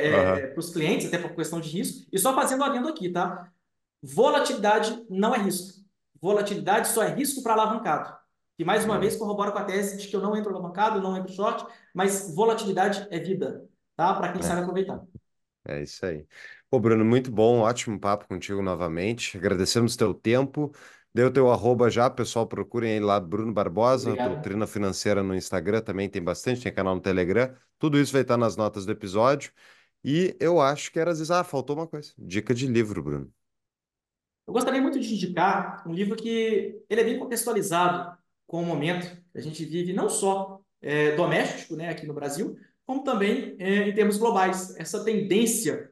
Aham. 0.09 0.47
para 0.55 0.59
os 0.59 0.73
clientes, 0.73 1.07
até 1.09 1.19
por 1.19 1.35
questão 1.35 1.61
de 1.61 1.69
risco. 1.71 2.09
E 2.13 2.19
só 2.19 2.33
fazendo 2.35 2.63
adendo 2.63 2.89
aqui, 2.89 3.11
tá? 3.11 3.51
Volatilidade 4.03 5.07
não 5.11 5.35
é 5.35 5.39
risco. 5.39 5.82
Volatilidade 6.23 6.89
só 6.89 7.03
é 7.05 7.11
risco 7.15 7.43
para 7.43 7.55
alavancado. 7.55 8.17
E 8.59 8.65
mais 8.65 8.85
uma 8.87 8.95
Uhum. 8.95 9.01
vez 9.01 9.17
corrobora 9.17 9.53
com 9.53 9.59
a 9.59 9.65
tese 9.65 9.99
de 9.99 10.09
que 10.09 10.17
eu 10.17 10.23
não 10.23 10.37
entro 10.37 10.51
alavancado, 10.51 11.03
não 11.03 11.17
entro 11.17 11.33
short, 11.33 11.67
mas 11.95 12.35
volatilidade 12.35 13.07
é 13.11 13.19
vida, 13.19 13.69
tá? 13.97 14.15
Para 14.15 14.33
quem 14.33 14.41
É. 14.41 14.45
sabe 14.45 14.63
aproveitar. 14.63 15.03
É 15.65 15.83
isso 15.83 16.05
aí. 16.07 16.27
Pô, 16.71 16.81
Bruno, 16.81 17.05
muito 17.05 17.31
bom, 17.31 17.61
ótimo 17.61 17.99
papo 18.01 18.27
contigo 18.27 18.63
novamente. 18.63 19.37
Agradecemos 19.37 19.97
teu 19.97 20.13
tempo. 20.15 20.73
Deu 21.15 21.31
teu 21.33 21.51
arroba 21.53 21.91
já, 21.91 22.09
pessoal, 22.09 22.47
procurem 22.47 22.95
aí 22.95 23.01
lá, 23.01 23.21
Bruno 23.21 23.53
Barbosa, 23.53 24.11
Obrigado. 24.11 24.33
Doutrina 24.33 24.67
Financeira 24.67 25.23
no 25.23 25.35
Instagram 25.35 25.83
também 25.83 26.09
tem 26.09 26.23
bastante, 26.25 26.63
tem 26.63 26.73
canal 26.73 26.95
no 26.95 27.01
Telegram. 27.03 27.55
Tudo 27.79 27.99
isso 27.99 28.13
vai 28.13 28.23
estar 28.23 28.37
nas 28.39 28.57
notas 28.57 28.87
do 28.87 28.93
episódio. 28.93 29.53
E 30.03 30.37
eu 30.41 30.61
acho 30.61 30.91
que 30.91 30.99
era 30.99 31.11
às 31.13 31.19
vezes, 31.19 31.31
ah, 31.31 31.45
faltou 31.45 31.77
uma 31.77 31.87
coisa. 31.87 32.13
Dica 32.19 32.55
de 32.55 32.67
livro, 32.67 33.03
Bruno. 33.03 33.33
Eu 34.47 34.53
gostaria 34.53 34.81
muito 34.81 34.99
de 34.99 35.15
indicar 35.15 35.83
um 35.87 35.93
livro 35.93 36.17
que 36.17 36.83
ele 36.89 37.01
é 37.01 37.05
bem 37.05 37.19
contextualizado 37.19 38.17
com 38.47 38.63
o 38.63 38.67
momento 38.67 39.17
que 39.33 39.39
a 39.39 39.41
gente 39.41 39.65
vive, 39.65 39.93
não 39.93 40.09
só 40.09 40.61
é, 40.81 41.15
doméstico, 41.15 41.77
né, 41.77 41.89
aqui 41.89 42.07
no 42.07 42.15
Brasil, 42.15 42.59
como 42.85 43.05
também 43.05 43.57
é, 43.59 43.89
em 43.89 43.95
termos 43.95 44.19
globais. 44.19 44.77
Essa 44.77 45.05
tendência 45.05 45.91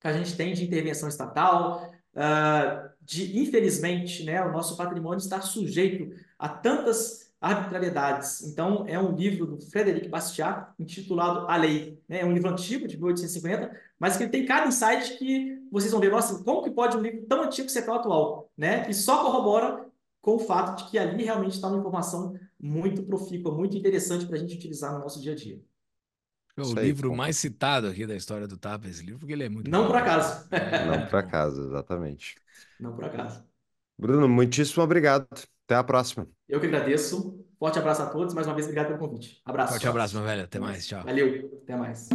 que 0.00 0.08
a 0.08 0.12
gente 0.12 0.36
tem 0.36 0.52
de 0.52 0.64
intervenção 0.64 1.08
estatal, 1.08 1.92
ah, 2.14 2.90
de, 3.00 3.38
infelizmente, 3.38 4.24
né, 4.24 4.42
o 4.44 4.52
nosso 4.52 4.76
patrimônio 4.76 5.18
estar 5.18 5.42
sujeito 5.42 6.14
a 6.38 6.48
tantas 6.48 7.31
arbitrariedades. 7.42 8.42
Então, 8.44 8.86
é 8.88 8.98
um 8.98 9.14
livro 9.14 9.46
do 9.46 9.60
Frederic 9.60 10.08
Bastiat, 10.08 10.72
intitulado 10.78 11.46
A 11.48 11.56
Lei. 11.56 12.00
né? 12.08 12.20
É 12.20 12.24
um 12.24 12.32
livro 12.32 12.50
antigo, 12.50 12.88
de 12.88 12.96
1850, 12.96 13.76
mas 13.98 14.16
que 14.16 14.28
tem 14.28 14.46
cada 14.46 14.66
insight 14.68 15.18
que 15.18 15.58
vocês 15.70 15.92
vão 15.92 16.00
ver, 16.00 16.10
nossa, 16.10 16.42
como 16.44 16.62
que 16.62 16.70
pode 16.70 16.96
um 16.96 17.00
livro 17.00 17.26
tão 17.26 17.42
antigo 17.42 17.68
ser 17.68 17.82
tão 17.82 17.94
atual? 17.94 18.50
Né? 18.56 18.84
Que 18.84 18.94
só 18.94 19.22
corrobora 19.22 19.86
com 20.20 20.36
o 20.36 20.38
fato 20.38 20.84
de 20.84 20.90
que 20.90 20.98
ali 20.98 21.24
realmente 21.24 21.54
está 21.54 21.68
uma 21.68 21.78
informação 21.78 22.38
muito 22.60 23.02
profícua, 23.04 23.52
muito 23.54 23.76
interessante 23.76 24.26
para 24.26 24.36
a 24.36 24.38
gente 24.38 24.54
utilizar 24.56 24.92
no 24.92 25.00
nosso 25.00 25.20
dia 25.20 25.32
a 25.32 25.34
dia. 25.34 25.60
É 26.56 26.62
o 26.62 26.74
aí, 26.76 26.92
livro 26.92 27.12
mais 27.12 27.36
citado 27.38 27.86
aqui 27.88 28.06
da 28.06 28.14
história 28.16 28.46
do 28.46 28.58
Tapa, 28.58 28.86
esse 28.88 29.02
livro, 29.04 29.20
porque 29.20 29.32
ele 29.32 29.44
é 29.44 29.48
muito 29.48 29.70
Não 29.70 29.86
bom. 29.86 29.88
por 29.88 29.96
acaso. 29.96 30.48
É, 30.50 30.78
Não 30.78 31.06
para 31.06 31.22
bom. 31.22 31.30
casa, 31.30 31.62
exatamente. 31.62 32.36
Não 32.78 32.94
por 32.94 33.04
acaso. 33.06 33.42
Bruno, 33.98 34.28
muitíssimo 34.28 34.82
obrigado. 34.82 35.26
Até 35.66 35.76
a 35.76 35.84
próxima. 35.84 36.28
Eu 36.48 36.60
que 36.60 36.66
agradeço. 36.66 37.44
Forte 37.58 37.78
abraço 37.78 38.02
a 38.02 38.06
todos. 38.06 38.34
Mais 38.34 38.46
uma 38.46 38.54
vez, 38.54 38.66
obrigado 38.66 38.88
pelo 38.88 38.98
convite. 38.98 39.40
Abraço. 39.44 39.72
Forte 39.72 39.88
abraço, 39.88 40.16
meu 40.16 40.24
velho. 40.24 40.42
Até 40.42 40.58
mais. 40.58 40.86
Tchau. 40.86 41.04
Valeu. 41.04 41.60
Até 41.62 41.76
mais. 41.76 42.08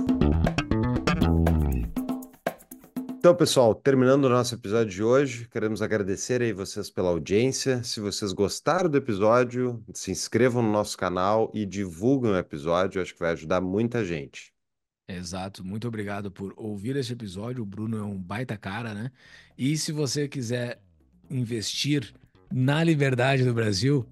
Então, 3.18 3.36
pessoal, 3.36 3.74
terminando 3.74 4.26
o 4.26 4.30
nosso 4.30 4.56
episódio 4.56 4.94
de 4.94 5.04
hoje, 5.04 5.50
queremos 5.50 5.82
agradecer 5.82 6.42
aí 6.42 6.54
vocês 6.54 6.90
pela 6.90 7.10
audiência. 7.10 7.84
Se 7.84 8.00
vocês 8.00 8.32
gostaram 8.32 8.90
do 8.90 8.98
episódio, 8.98 9.84
se 9.94 10.12
inscrevam 10.12 10.62
no 10.62 10.72
nosso 10.72 10.98
canal 10.98 11.52
e 11.54 11.66
divulguem 11.66 12.32
o 12.32 12.38
episódio, 12.38 13.02
acho 13.02 13.14
que 13.14 13.20
vai 13.20 13.32
ajudar 13.32 13.60
muita 13.60 14.06
gente. 14.06 14.54
Exato, 15.10 15.66
muito 15.66 15.88
obrigado 15.88 16.30
por 16.30 16.54
ouvir 16.58 16.96
este 16.96 17.14
episódio. 17.14 17.64
O 17.64 17.66
Bruno 17.66 17.98
é 17.98 18.04
um 18.04 18.22
baita 18.22 18.58
cara, 18.58 18.94
né? 18.94 19.12
E 19.58 19.78
se 19.78 19.92
você 19.92 20.28
quiser 20.28 20.82
investir 21.30 22.14
na 22.52 22.84
liberdade 22.84 23.44
do 23.44 23.54
Brasil, 23.54 24.06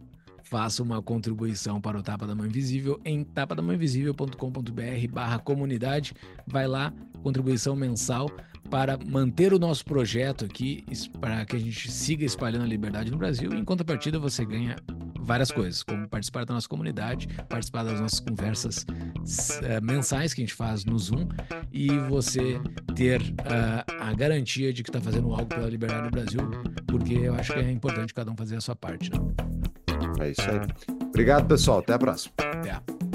faça 0.44 0.84
uma 0.84 1.02
contribuição 1.02 1.82
para 1.82 1.98
o 1.98 2.04
Tapa 2.04 2.28
da 2.28 2.36
Mãe 2.36 2.48
Invisível 2.48 3.00
em 3.04 3.24
tapadamãeinvisível.com.br 3.24 5.08
barra 5.12 5.40
comunidade. 5.40 6.14
Vai 6.46 6.68
lá, 6.68 6.94
contribuição 7.24 7.76
mensal 7.76 8.30
para 8.70 8.98
manter 8.98 9.54
o 9.54 9.60
nosso 9.60 9.86
projeto 9.86 10.46
aqui, 10.46 10.84
para 11.20 11.46
que 11.46 11.56
a 11.56 11.60
gente 11.60 11.92
siga 11.92 12.26
espalhando 12.26 12.64
a 12.64 12.68
liberdade 12.68 13.12
no 13.12 13.18
Brasil. 13.18 13.54
Em 13.54 13.64
contrapartida, 13.64 14.20
você 14.20 14.46
ganha 14.46 14.76
várias 15.26 15.52
coisas, 15.52 15.84
como 15.84 16.08
participar 16.08 16.46
da 16.46 16.54
nossa 16.54 16.68
comunidade, 16.68 17.28
participar 17.50 17.84
das 17.84 18.00
nossas 18.00 18.20
conversas 18.20 18.86
eh, 19.64 19.82
mensais 19.82 20.34
que 20.34 20.42
a 20.42 20.46
gente 20.46 20.54
faz 20.54 20.86
no 20.86 20.98
Zoom 20.98 21.28
e 21.72 21.90
você 22.10 22.60
ter 22.96 23.22
ah, 23.46 23.86
a 24.00 24.14
garantia 24.14 24.72
de 24.72 24.84
que 24.84 24.90
está 24.90 25.02
fazendo 25.02 25.32
algo 25.32 25.48
pela 25.48 25.68
liberdade 25.68 26.04
no 26.04 26.12
Brasil, 26.12 26.40
porque 26.88 27.14
eu 27.14 27.36
acho 27.36 27.54
que 27.54 27.60
é 27.60 27.72
importante 27.72 28.14
cada 28.14 28.32
um 28.32 28.36
fazer 28.36 28.56
a 28.58 28.62
sua 28.62 28.76
parte. 28.76 29.12
Né? 29.12 29.18
É 30.20 30.32
isso 30.32 30.42
aí. 30.42 30.60
Obrigado, 31.08 31.48
pessoal. 31.48 31.80
Até 31.80 31.94
a 31.94 32.00
próxima. 32.00 32.34
Até. 32.38 33.15